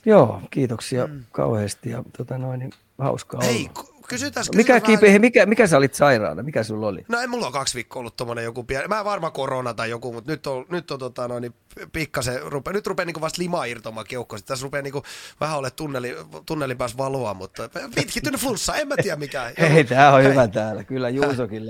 Joo, 0.04 0.42
kiitoksia 0.50 1.06
mm. 1.06 1.24
kauheasti 1.32 1.90
ja 1.90 2.04
tota 2.16 2.38
noin, 2.38 2.58
niin 2.58 2.72
hauskaa 2.98 3.40
Hei, 3.40 3.70
olla 3.78 3.97
kysytään, 4.08 4.46
mikä, 4.54 4.80
vähän... 5.02 5.20
mikä, 5.20 5.46
mikä 5.46 5.66
sä 5.66 5.76
olit 5.76 5.94
sairaana? 5.94 6.42
Mikä 6.42 6.62
sulla 6.62 6.86
oli? 6.86 7.04
No 7.08 7.20
ei 7.20 7.26
mulla 7.26 7.46
on 7.46 7.52
kaksi 7.52 7.74
viikkoa 7.74 8.00
ollut 8.00 8.16
tommonen 8.16 8.44
joku 8.44 8.64
pieni. 8.64 8.88
Mä 8.88 9.04
varmaan 9.04 9.32
korona 9.32 9.74
tai 9.74 9.90
joku, 9.90 10.12
mutta 10.12 10.30
nyt 10.30 10.46
on, 10.46 10.66
nyt 10.70 10.90
on 10.90 10.98
tota, 10.98 11.28
no, 11.28 11.38
niin 11.38 11.54
pikkasen, 11.92 12.42
rupe, 12.42 12.72
nyt 12.72 12.86
rupeaa 12.86 13.04
niinku 13.04 13.20
vasta 13.20 13.42
limaa 13.42 13.64
irtomaan 13.64 14.06
keuhkoista. 14.08 14.46
Tässä 14.46 14.62
rupeaa 14.62 14.82
niinku 14.82 15.02
vähän 15.40 15.58
ole 15.58 15.70
tunneli, 15.70 16.16
tunnelin 16.46 16.78
päässä 16.78 16.98
valoa, 16.98 17.34
mutta 17.34 17.70
pitkittynyt 17.94 18.40
flunssa, 18.40 18.76
en 18.76 18.88
mä 18.88 18.94
tiedä 19.02 19.16
mikä. 19.16 19.52
Hei, 19.58 19.84
tää 19.84 20.12
on 20.12 20.22
Hei. 20.22 20.30
hyvä 20.30 20.48
täällä. 20.48 20.84
Kyllä 20.84 21.08
Juusokin 21.08 21.62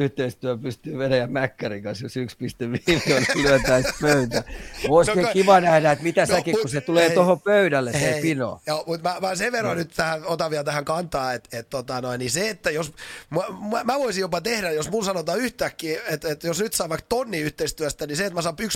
yhteistyö 0.00 0.56
pystyy 0.56 0.98
Venäjän 0.98 1.32
Mäkkärin 1.32 1.82
kanssa, 1.82 2.04
jos 2.04 2.16
1,5 2.16 2.22
miljoonaa 2.66 3.34
lyötäisi 3.34 3.88
pöytä. 4.00 4.44
Voisi 4.88 5.14
no, 5.14 5.28
kiva 5.32 5.60
nähdä, 5.60 5.92
että 5.92 6.04
mitä 6.04 6.20
no, 6.20 6.26
säkin, 6.26 6.58
kun 6.60 6.70
se 6.70 6.80
tulee 6.80 7.10
tuohon 7.10 7.40
pöydälle, 7.40 7.92
se 7.92 8.18
pino. 8.22 8.60
Joo, 8.66 8.84
mutta 8.86 9.08
mä, 9.08 9.28
mä 9.28 9.34
sen 9.34 9.52
verran 9.52 9.76
no. 9.76 9.78
nyt 9.78 9.92
tähän, 9.96 10.22
otan 10.26 10.50
vielä 10.50 10.64
tähän 10.64 10.84
kantaa, 10.84 11.32
että 11.32 11.58
et, 11.58 11.70
tota 11.70 12.00
noin, 12.00 12.18
niin 12.18 12.30
se, 12.30 12.48
että 12.48 12.70
jos, 12.70 12.92
mä, 13.30 13.40
mä, 13.70 13.84
mä, 13.84 13.98
voisin 13.98 14.20
jopa 14.20 14.40
tehdä, 14.40 14.70
jos 14.70 14.90
mun 14.90 15.04
sanotaan 15.04 15.38
yhtäkkiä, 15.38 16.00
että, 16.08 16.28
että 16.28 16.46
jos 16.46 16.60
nyt 16.60 16.72
saa 16.72 16.88
vaikka 16.88 17.06
tonni 17.08 17.38
yhteistyöstä, 17.38 18.06
niin 18.06 18.16
se, 18.16 18.24
että 18.24 18.34
mä 18.34 18.42
saan 18.42 18.56
1,5 18.62 18.68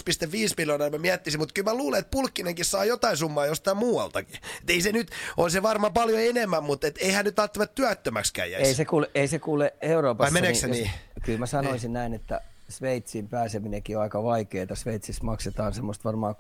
miljoonaa, 0.57 0.91
mä 0.91 0.99
miettisin, 0.99 1.41
mutta 1.41 1.53
kyllä 1.53 1.70
mä 1.70 1.77
luulen, 1.77 1.99
että 1.99 2.11
Pulkkinenkin 2.11 2.65
saa 2.65 2.85
jotain 2.85 3.16
summaa 3.16 3.47
jostain 3.47 3.77
muualtakin. 3.77 4.37
Et 4.62 4.70
ei 4.70 4.83
se 4.83 4.93
nyt, 4.93 5.11
on 5.37 5.51
se 5.51 5.62
varmaan 5.62 5.93
paljon 5.93 6.20
enemmän, 6.20 6.65
mutta 6.65 6.87
et 6.87 6.99
eihän 6.99 7.24
nyt 7.24 7.37
välttämättä 7.37 7.74
työttömäksi 7.74 8.33
jäisi. 8.41 8.57
Ei 8.57 8.74
se 8.74 8.85
kuule, 8.85 9.11
ei 9.15 9.28
se 9.28 9.39
kuule 9.39 9.74
Euroopassa. 9.97 10.32
Vai 10.32 10.40
meneekö 10.40 10.59
se 10.59 10.66
niin? 10.66 10.85
Jos, 10.85 11.24
kyllä 11.24 11.39
mä 11.39 11.47
sanoisin 11.47 11.89
niin. 11.89 11.93
näin, 11.93 12.14
että 12.14 12.40
Sveitsiin 12.68 13.28
pääseminenkin 13.28 13.97
on 13.97 14.02
aika 14.02 14.23
vaikeaa. 14.23 14.74
Sveitsissä 14.74 15.24
maksetaan 15.24 15.74
semmoista 15.74 16.05
varmaan 16.05 16.35
600-700 16.35 16.39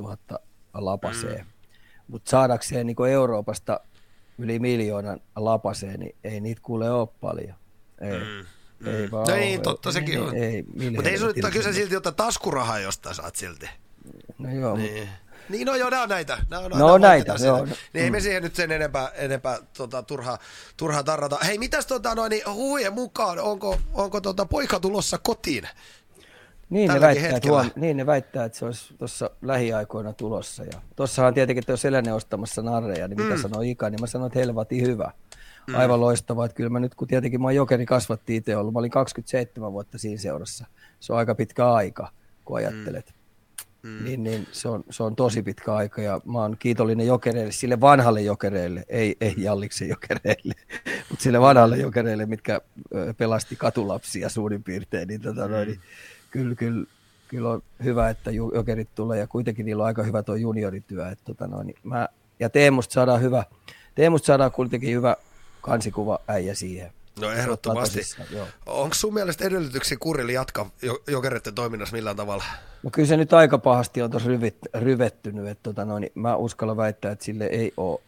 000 0.00 0.16
lapaseen. 0.74 1.44
Mm. 1.44 1.50
Mutta 2.08 2.30
saadakseen 2.30 2.86
niin 2.86 3.06
Euroopasta 3.10 3.80
yli 4.38 4.58
miljoonan 4.58 5.20
lapaseen, 5.36 6.00
niin 6.00 6.16
ei 6.24 6.40
niitä 6.40 6.60
kuule 6.64 6.90
ole 6.90 7.08
paljon. 7.20 7.54
Ei. 8.00 8.18
Mm. 8.18 8.46
Ei 8.86 9.10
vaan 9.10 9.26
no 9.28 9.34
niin, 9.34 9.60
totta 9.60 9.92
sekin 9.92 10.20
on. 10.20 10.36
Ei, 10.36 10.64
Mutta 10.94 11.10
ei 11.10 11.18
sun 11.18 11.32
kyllä 11.52 11.72
silti 11.72 11.96
ottaa 11.96 12.12
taskurahaa 12.12 12.78
jostain 12.78 13.14
saat 13.14 13.36
silti. 13.36 13.70
No 14.38 14.54
joo, 14.54 14.76
niin. 14.76 15.02
Mutta 15.02 15.23
niin 15.48 15.66
no 15.66 15.74
joo, 15.74 15.90
nämä 15.90 16.02
on 16.02 16.08
näitä. 16.08 16.38
Nämä 16.50 16.62
on 16.62 16.70
no 16.70 16.98
näitä, 16.98 17.34
joo. 17.44 17.64
Niin 17.64 17.76
mm. 17.94 18.00
ei 18.00 18.10
me 18.10 18.20
siihen 18.20 18.42
nyt 18.42 18.54
sen 18.54 18.72
enempää, 18.72 19.08
enempää 19.14 19.58
tota, 19.76 20.02
turhaa, 20.02 20.38
turhaa 20.76 21.02
tarrata. 21.02 21.38
Hei, 21.46 21.58
mitäs 21.58 21.86
tota, 21.86 22.14
noin, 22.14 22.30
niin 22.30 22.42
huhujen 22.46 22.92
mukaan, 22.92 23.38
onko, 23.38 23.78
onko 23.94 24.20
tota, 24.20 24.46
poika 24.46 24.80
tulossa 24.80 25.18
kotiin? 25.18 25.68
Niin 26.70 26.92
ne, 26.92 27.00
väittää, 27.00 27.36
että 27.36 27.48
huom- 27.48 27.70
niin 27.76 27.96
ne 27.96 28.06
väittää, 28.06 28.44
että 28.44 28.58
se 28.58 28.64
olisi 28.64 28.94
tuossa 28.98 29.30
lähiaikoina 29.42 30.12
tulossa. 30.12 30.64
Ja 30.64 30.80
tuossahan 30.96 31.34
tietenkin, 31.34 31.62
että 31.62 31.72
jos 31.72 31.84
Elene 31.84 32.12
ostamassa 32.12 32.62
narreja, 32.62 33.08
niin 33.08 33.22
mitä 33.22 33.34
mm. 33.34 33.42
sanoo 33.42 33.62
Ika, 33.62 33.90
niin 33.90 34.00
mä 34.00 34.06
sanon, 34.06 34.26
että 34.26 34.38
helvati 34.38 34.82
hyvä. 34.82 35.12
Mm. 35.66 35.74
Aivan 35.74 36.00
loistavaa, 36.00 36.44
että 36.44 36.56
kyllä 36.56 36.70
mä 36.70 36.80
nyt, 36.80 36.94
kun 36.94 37.08
tietenkin 37.08 37.42
mä 37.42 37.52
jokeri 37.52 37.86
kasvatti 37.86 38.36
itse 38.36 38.56
ollut, 38.56 38.72
mä 38.72 38.78
olin 38.78 38.90
27 38.90 39.72
vuotta 39.72 39.98
siinä 39.98 40.20
seurassa. 40.20 40.66
Se 41.00 41.12
on 41.12 41.18
aika 41.18 41.34
pitkä 41.34 41.72
aika, 41.72 42.08
kun 42.44 42.56
ajattelet. 42.56 43.06
Mm. 43.06 43.23
Mm. 43.84 44.04
Niin, 44.04 44.22
niin 44.24 44.46
se, 44.52 44.68
on, 44.68 44.84
se 44.90 45.02
on 45.02 45.16
tosi 45.16 45.42
pitkä 45.42 45.74
aika 45.74 46.02
ja 46.02 46.20
mä 46.24 46.38
oon 46.38 46.56
kiitollinen 46.58 47.06
jokereille, 47.06 47.52
sille 47.52 47.80
vanhalle 47.80 48.22
jokereille, 48.22 48.84
ei, 48.88 49.16
ei 49.20 49.34
Jalliksen 49.36 49.88
jokereille, 49.88 50.54
mutta 51.10 51.22
sille 51.22 51.40
vanhalle 51.40 51.76
jokereille, 51.76 52.26
mitkä 52.26 52.60
pelasti 53.16 53.56
katulapsia 53.56 54.28
suurin 54.28 54.62
piirtein, 54.62 55.08
niin, 55.08 55.20
tota, 55.20 55.46
mm. 55.46 55.50
noin, 55.50 55.68
niin 55.68 55.80
kyllä, 56.30 56.54
kyllä, 56.54 56.86
kyllä 57.28 57.48
on 57.50 57.62
hyvä, 57.84 58.08
että 58.08 58.30
jokerit 58.30 58.88
tulee 58.94 59.18
ja 59.18 59.26
kuitenkin 59.26 59.66
niillä 59.66 59.82
on 59.82 59.86
aika 59.86 60.02
hyvä 60.02 60.22
tuo 60.22 60.34
juniorityö. 60.34 61.08
Että, 61.08 61.24
tota, 61.24 61.46
noin, 61.46 61.66
niin 61.66 61.76
mä, 61.82 62.08
ja 62.40 62.50
Teemusta 62.50 62.92
saadaan 62.92 63.20
hyvä, 63.20 63.44
Teemusta 63.94 64.26
saadaan 64.26 64.52
kuitenkin 64.52 64.94
hyvä 64.94 65.16
kansikuva 65.60 66.18
äijä 66.28 66.54
siihen. 66.54 66.92
No 67.20 67.30
ehdottomasti. 67.30 68.00
Onko 68.66 68.94
sun 68.94 69.14
mielestä 69.14 69.44
edellytyksiä 69.44 69.98
Kurille 70.00 70.32
jatkaa 70.32 70.70
jokereiden 71.08 71.54
toiminnassa 71.54 71.96
millään 71.96 72.16
tavalla? 72.16 72.44
No 72.82 72.90
kyllä 72.90 73.08
se 73.08 73.16
nyt 73.16 73.32
aika 73.32 73.58
pahasti 73.58 74.02
on 74.02 74.10
tuossa 74.10 74.28
ryvet, 74.28 74.56
ryvettynyt. 74.74 75.46
Että 75.46 75.62
tota 75.62 75.84
noin, 75.84 76.10
mä 76.14 76.36
uskallan 76.36 76.76
väittää, 76.76 77.12
että 77.12 77.24
sille 77.24 77.44
ei 77.44 77.72
ole 77.76 78.00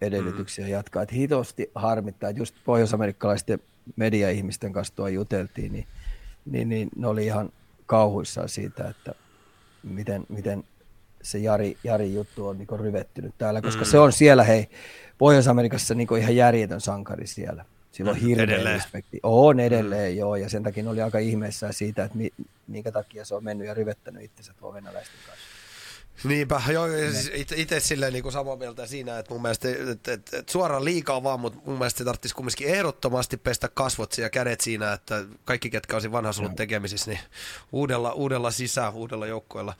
edellytyksiä 0.00 0.64
mm. 0.64 0.70
jatkaa. 0.70 1.02
Että 1.02 1.14
hitosti 1.14 1.70
harmittaa, 1.74 2.30
että 2.30 2.40
just 2.40 2.54
pohjoisamerikkalaisten 2.64 3.60
media-ihmisten 3.96 4.72
kanssa 4.72 4.96
tuo 4.96 5.08
juteltiin, 5.08 5.72
niin, 5.72 5.86
niin, 6.46 6.68
niin 6.68 6.88
ne 6.96 7.06
oli 7.06 7.26
ihan 7.26 7.52
kauhuissaan 7.86 8.48
siitä, 8.48 8.88
että 8.88 9.14
miten, 9.82 10.26
miten 10.28 10.64
se 11.22 11.38
Jari, 11.38 11.76
Jari 11.84 12.14
juttu 12.14 12.48
on 12.48 12.58
niin 12.58 12.80
ryvettynyt 12.80 13.34
täällä, 13.38 13.62
koska 13.62 13.84
mm. 13.84 13.90
se 13.90 13.98
on 13.98 14.12
siellä, 14.12 14.44
hei, 14.44 14.68
Pohjois-Amerikassa 15.18 15.94
niin 15.94 16.18
ihan 16.18 16.36
järjetön 16.36 16.80
sankari 16.80 17.26
siellä. 17.26 17.64
Sillä 17.92 18.10
on 18.10 18.16
mm, 18.16 18.26
hirveä 18.26 18.44
edelleen. 18.44 18.76
respekti. 18.76 19.20
On 19.22 19.60
edelleen, 19.60 20.12
mm. 20.12 20.18
joo, 20.18 20.36
ja 20.36 20.48
sen 20.48 20.62
takia 20.62 20.90
oli 20.90 21.02
aika 21.02 21.18
ihmeessä 21.18 21.72
siitä, 21.72 22.04
että 22.04 22.18
mi, 22.18 22.30
minkä 22.66 22.92
takia 22.92 23.24
se 23.24 23.34
on 23.34 23.44
mennyt 23.44 23.66
ja 23.66 23.74
ryvettänyt 23.74 24.22
itsensä 24.22 24.54
tuon 24.58 24.74
venäläisten 24.74 25.16
kanssa. 25.26 25.52
Niinpä, 26.24 26.62
joo, 26.72 26.86
siis 26.88 27.52
itse 27.56 27.80
silleen 27.80 28.12
niin 28.12 28.22
kuin 28.22 28.32
samaa 28.32 28.56
mieltä 28.56 28.86
siinä, 28.86 29.18
että 29.18 29.32
mun 29.32 29.42
mielestä 29.42 29.68
et, 29.68 30.08
et, 30.08 30.34
et 30.34 30.48
suoraan 30.48 30.84
liikaa 30.84 31.22
vaan, 31.22 31.40
mutta 31.40 31.58
mun 31.66 31.78
mielestä 31.78 31.98
se 31.98 32.04
tarvitsisi 32.04 32.34
kumminkin 32.34 32.68
ehdottomasti 32.68 33.36
pestä 33.36 33.68
kasvot 33.74 34.18
ja 34.18 34.30
kädet 34.30 34.60
siinä, 34.60 34.92
että 34.92 35.24
kaikki, 35.44 35.70
ketkä 35.70 35.96
olisi 35.96 36.12
vanhassa 36.12 36.42
ollut 36.42 36.56
tekemisissä, 36.56 37.10
niin 37.10 37.20
uudella, 37.72 38.12
uudella 38.12 38.50
sisään, 38.50 38.92
uudella 38.92 39.26
joukkoilla 39.26 39.74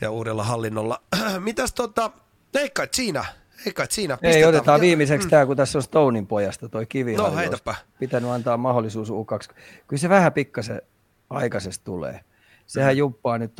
ja 0.00 0.10
uudella 0.10 0.44
hallinnolla. 0.44 1.02
Mitäs 1.38 1.72
tota, 1.72 2.10
leikkaat 2.54 2.94
siinä? 2.94 3.24
Eikä 3.66 3.86
siinä 3.90 4.18
Ei, 4.22 4.44
otetaan 4.44 4.80
viimeiseksi 4.80 5.26
mm. 5.26 5.30
tämä, 5.30 5.46
kun 5.46 5.56
tässä 5.56 5.78
on 5.78 5.82
Stonein 5.82 6.26
pojasta 6.26 6.68
toi 6.68 6.86
kivi. 6.86 7.16
No, 7.16 7.36
heitäpä. 7.36 7.74
Pitänyt 7.98 8.30
antaa 8.30 8.56
mahdollisuus 8.56 9.10
U2. 9.10 9.54
Kyllä 9.86 10.00
se 10.00 10.08
vähän 10.08 10.32
pikkasen 10.32 10.82
aikaisesti 11.30 11.84
tulee. 11.84 12.20
Sehän 12.66 12.94
mm. 12.94 12.98
jumppaa 12.98 13.38
nyt 13.38 13.52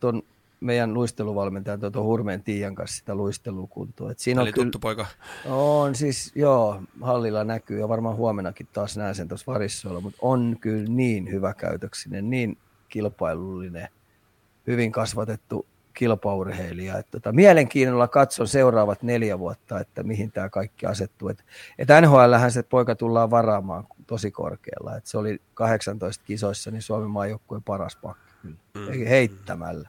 tuon 0.00 0.22
meidän 0.60 0.94
luisteluvalmentajan 0.94 1.80
tuon 1.92 2.04
Hurmeen 2.04 2.42
Tiian 2.42 2.74
kanssa 2.74 2.96
sitä 2.96 3.14
luistelukuntoa. 3.14 4.10
Et 4.10 4.18
siinä 4.18 4.40
Eli 4.40 4.48
on 4.48 4.54
tuttu 4.54 4.78
poika. 4.78 5.06
On 5.46 5.94
siis, 5.94 6.32
joo, 6.34 6.82
hallilla 7.00 7.44
näkyy 7.44 7.80
ja 7.80 7.88
varmaan 7.88 8.16
huomenakin 8.16 8.68
taas 8.72 8.96
näen 8.96 9.14
sen 9.14 9.28
tuossa 9.28 9.52
varissoilla, 9.52 10.00
mutta 10.00 10.18
on 10.22 10.56
kyllä 10.60 10.88
niin 10.88 11.30
hyvä 11.30 11.54
käytöksinen, 11.54 12.30
niin 12.30 12.58
kilpailullinen, 12.88 13.88
hyvin 14.66 14.92
kasvatettu 14.92 15.66
kilpaurheilija. 15.94 16.98
Että 16.98 17.10
tota, 17.10 17.32
mielenkiinnolla 17.32 18.08
katson 18.08 18.48
seuraavat 18.48 19.02
neljä 19.02 19.38
vuotta, 19.38 19.80
että 19.80 20.02
mihin 20.02 20.32
tämä 20.32 20.48
kaikki 20.48 20.86
asettuu. 20.86 21.28
Et, 21.28 21.44
et 21.78 21.88
NHLhän 22.00 22.52
se 22.52 22.62
poika 22.62 22.94
tullaan 22.94 23.30
varaamaan 23.30 23.86
tosi 24.06 24.30
korkealla. 24.30 24.96
Et 24.96 25.06
se 25.06 25.18
oli 25.18 25.40
18 25.54 26.24
kisoissa 26.26 26.70
niin 26.70 26.82
Suomen 26.82 27.10
maajoukkueen 27.10 27.62
paras 27.62 27.96
pakki 27.96 28.34
kyllä. 28.42 28.56
Mm. 28.74 29.06
Heittämällä. 29.06 29.88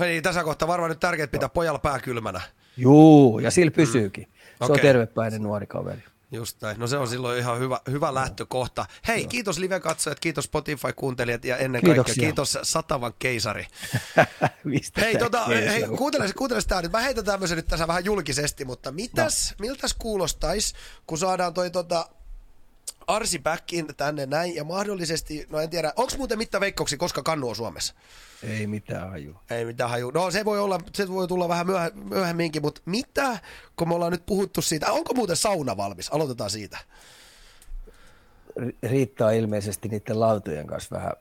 Niin, 0.00 0.22
tässä 0.22 0.44
kohtaa 0.44 0.68
varmaan 0.68 0.90
nyt 0.90 1.00
tärkeää 1.00 1.28
pitää 1.28 1.48
pojalla 1.48 1.78
pää 1.78 1.98
kylmänä. 1.98 2.40
Juu, 2.76 3.38
ja 3.38 3.50
sillä 3.50 3.70
pysyykin. 3.70 4.24
Mm. 4.24 4.32
Se 4.58 4.64
okay. 4.64 4.74
on 4.74 4.80
tervepäinen 4.80 5.42
nuori 5.42 5.66
kaveri. 5.66 6.02
Just 6.34 6.62
näin. 6.62 6.80
No 6.80 6.86
se 6.86 6.98
on 6.98 7.08
silloin 7.08 7.38
ihan 7.38 7.58
hyvä, 7.58 7.80
hyvä 7.90 8.14
lähtökohta. 8.14 8.86
Hei, 9.08 9.20
Joo. 9.20 9.28
kiitos 9.28 9.58
live-katsojat, 9.58 10.20
kiitos 10.20 10.44
Spotify-kuuntelijat 10.44 11.44
ja 11.44 11.56
ennen 11.56 11.80
Kiitoksia. 11.80 12.04
kaikkea 12.04 12.24
kiitos 12.24 12.58
Satavan 12.62 13.12
keisari. 13.18 13.66
hei, 15.00 15.18
tota, 15.18 15.44
hei 15.44 15.82
kuuntele, 15.98 16.32
kuuntele 16.32 16.60
sitä 16.60 16.82
nyt. 16.82 16.92
Mä 16.92 17.00
heitän 17.00 17.24
tämmöisen 17.24 17.56
nyt 17.56 17.66
tässä 17.66 17.86
vähän 17.86 18.04
julkisesti, 18.04 18.64
mutta 18.64 18.92
mitäs, 18.92 19.50
no. 19.50 19.56
miltäs 19.58 19.94
kuulostaisi, 19.98 20.74
kun 21.06 21.18
saadaan 21.18 21.54
toi 21.54 21.70
tota, 21.70 22.08
Arsi 23.06 23.38
Backin 23.38 23.86
tänne 23.96 24.26
näin 24.26 24.54
ja 24.54 24.64
mahdollisesti, 24.64 25.46
no 25.50 25.60
en 25.60 25.70
tiedä, 25.70 25.92
onko 25.96 26.12
muuten 26.16 26.38
mitään 26.38 26.60
veikkauksia, 26.60 26.98
koska 26.98 27.22
kannu 27.22 27.48
on 27.48 27.56
Suomessa? 27.56 27.94
Ei 28.42 28.66
mitään 28.66 29.10
haju. 29.10 29.36
Ei 29.50 29.64
mitään 29.64 29.90
haju. 29.90 30.10
No 30.10 30.30
se 30.30 30.44
voi 30.44 30.58
olla, 30.58 30.80
se 30.94 31.08
voi 31.08 31.28
tulla 31.28 31.48
vähän 31.48 31.66
myöh- 31.66 32.08
myöhemminkin, 32.08 32.62
mutta 32.62 32.80
mitä, 32.86 33.38
kun 33.76 33.88
me 33.88 33.94
ollaan 33.94 34.12
nyt 34.12 34.26
puhuttu 34.26 34.62
siitä, 34.62 34.92
onko 34.92 35.14
muuten 35.14 35.36
sauna 35.36 35.76
valmis? 35.76 36.12
Aloitetaan 36.12 36.50
siitä. 36.50 36.78
Riittää 38.82 39.32
ilmeisesti 39.32 39.88
niiden 39.88 40.20
lautojen 40.20 40.66
kanssa 40.66 40.96
vähän 40.96 41.12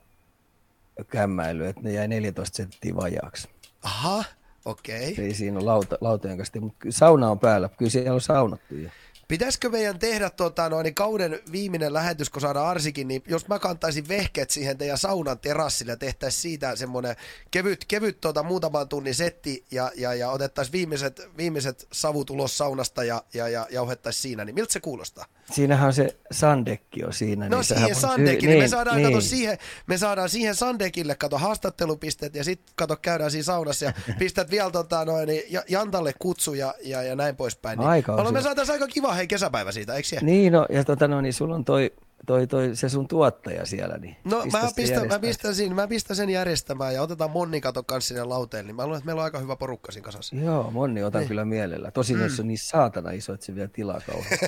kämmäily, 1.10 1.66
että 1.66 1.82
ne 1.82 1.92
jäi 1.92 2.08
14 2.08 2.58
senttiä 2.58 2.96
vajaaksi. 2.96 3.50
Aha, 3.84 4.24
okei. 4.66 5.12
Okay. 5.12 5.26
Ei 5.26 5.34
siinä 5.34 5.58
ole 5.58 5.66
lauta, 5.66 5.98
lautojen 6.02 6.38
kanssa, 6.38 6.60
mutta 6.60 6.86
sauna 6.90 7.32
on 7.32 7.40
päällä. 7.40 7.70
Kyllä 7.78 7.92
siellä 7.92 8.14
on 8.14 8.22
saunattu 8.22 8.76
jo. 8.76 8.90
Pitäisikö 9.28 9.70
meidän 9.70 10.00
tehdä 10.00 10.30
tota, 10.30 10.70
noin, 10.70 10.84
niin 10.84 10.96
kauden 10.96 11.40
viimeinen 11.52 11.94
lähetys, 11.94 12.30
kun 12.30 12.42
saadaan 12.42 12.68
Arsikin, 12.68 13.08
niin 13.08 13.24
jos 13.28 13.48
mä 13.48 13.60
kantaisin 13.60 14.08
vehkeet 14.08 14.50
siihen 14.50 14.78
teidän 14.78 14.98
saunan 14.98 15.40
terassille 15.40 15.92
ja 15.92 15.98
tehtäisiin 15.98 16.42
siitä 16.42 16.76
semmoinen 16.76 17.16
kevyt, 17.52 17.86
kevyt 17.86 18.22
tota, 18.22 18.44
muutaman 18.44 18.90
tunnin 18.90 19.16
setti 19.16 19.66
ja, 19.72 19.92
ja, 19.96 20.14
ja 20.14 20.30
otettaisiin 20.30 20.74
viimeiset, 20.74 21.22
viimeiset 21.38 21.88
savut 21.92 22.30
ulos 22.30 22.58
saunasta 22.58 23.04
ja, 23.04 23.24
ja, 23.34 23.50
ja 23.50 23.68
jauhettaisiin 23.72 24.22
siinä, 24.22 24.46
niin 24.46 24.56
miltä 24.56 24.74
se 24.74 24.80
kuulostaa? 24.80 25.26
Siinähän 25.52 25.88
on 25.88 25.94
se 25.94 26.16
Sandekki 26.32 27.04
on 27.04 27.14
siinä. 27.14 27.50
No 27.50 27.58
niin 27.58 27.64
siihen 27.64 27.96
Sandekki, 27.96 28.48
niin, 28.48 28.64
me, 28.64 28.68
saadaan, 28.68 28.98
niin. 28.98 29.08
Kato, 29.08 29.22
siihen, 29.22 29.58
me 29.88 29.98
saadaan 29.98 30.30
siihen 30.30 30.56
Sandekille 30.56 31.16
kato 31.16 31.38
haastattelupisteet 31.38 32.36
ja 32.36 32.44
sitten 32.44 32.74
kato 32.76 32.96
käydään 32.96 33.32
siinä 33.32 33.44
saunassa 33.44 33.86
ja 33.86 33.94
pistät 34.20 34.52
vielä 34.52 34.72
tota, 34.72 35.06
noin, 35.06 35.28
niin, 35.28 35.44
Jantalle 35.70 36.14
kutsu 36.20 36.54
ja, 36.54 36.74
ja, 36.84 37.04
ja 37.04 37.16
näin 37.16 37.36
poispäin. 37.36 37.80
Niin, 37.80 37.90
aika 37.90 38.32
me 38.32 38.42
saataisiin 38.42 38.74
aika 38.74 38.88
kiva 38.88 39.14
hei 39.14 39.28
kesäpäivä 39.28 39.72
siitä, 39.72 39.96
eikö 39.96 40.08
siellä? 40.08 40.26
Niin, 40.26 40.54
no, 40.54 40.66
ja 40.70 40.84
tota, 40.84 41.08
no, 41.08 41.22
niin 41.22 41.34
sulla 41.34 41.56
on 41.56 41.66
toi, 41.66 41.94
toi, 42.26 42.48
toi, 42.48 42.76
se 42.76 42.90
sun 42.90 43.08
tuottaja 43.08 43.66
siellä. 43.66 43.98
Niin 43.98 44.16
no 44.24 44.46
mä 44.52 44.70
pistän, 44.76 45.08
mä, 45.08 45.20
pistän 45.20 45.56
siinä, 45.56 45.76
mä 45.76 45.88
pistän 45.88 46.16
sen 46.16 46.30
järjestämään 46.30 46.94
ja 46.94 47.02
otetaan 47.02 47.32
Monni 47.32 47.62
kato 47.62 47.84
kanssa 47.84 48.08
sinne 48.08 48.24
lauteen, 48.24 48.68
niin 48.68 48.76
mä 48.76 48.84
luulen, 48.84 48.98
että 48.98 49.06
meillä 49.06 49.20
on 49.20 49.24
aika 49.24 49.40
hyvä 49.40 49.56
porukka 49.56 49.92
siinä 49.92 50.06
kasassa. 50.06 50.36
Joo, 50.36 50.72
Monni 50.72 51.04
otan 51.04 51.20
niin. 51.20 51.28
kyllä 51.28 51.46
mielellä. 51.46 51.92
Tosin 51.92 52.18
mm. 52.18 52.24
jos 52.24 52.40
on 52.40 52.48
niin 52.48 52.58
saatana 52.58 53.12
iso, 53.12 53.34
että 53.34 53.46
se 53.46 53.56
vielä 53.56 53.68
tilaa 53.68 54.02
kauhean. 54.02 54.40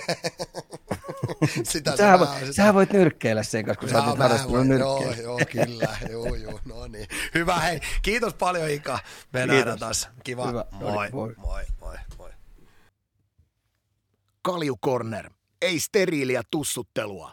sitä 1.63 1.97
sä, 1.97 2.19
voit, 2.19 2.29
sitä. 2.39 2.53
sähän 2.53 2.73
voit 2.73 2.93
nyrkkeillä 2.93 3.43
sen 3.43 3.65
kanssa, 3.65 3.79
kun 3.79 3.89
no, 3.89 3.99
sä 3.99 4.09
oot 4.09 4.19
harrastunut 4.19 4.79
Joo, 4.79 5.13
joo, 5.23 5.39
kyllä. 5.51 5.97
joo, 6.11 6.35
joo, 6.35 6.59
no 6.65 6.87
niin. 6.87 7.07
Hyvä, 7.33 7.59
hei. 7.59 7.79
Kiitos 8.01 8.33
paljon 8.33 8.69
Ika. 8.69 8.99
Me 9.33 9.45
nähdään 9.45 9.79
taas. 9.79 10.09
Kiva. 10.23 10.47
Hyvä. 10.47 10.65
Moi, 10.71 10.91
moi, 10.91 11.33
moi, 11.37 11.63
moi, 11.81 11.95
moi. 12.17 12.29
Kalju 14.41 14.77
Corner. 14.77 15.29
Ei 15.61 15.79
steriiliä 15.79 16.43
tussuttelua. 16.51 17.31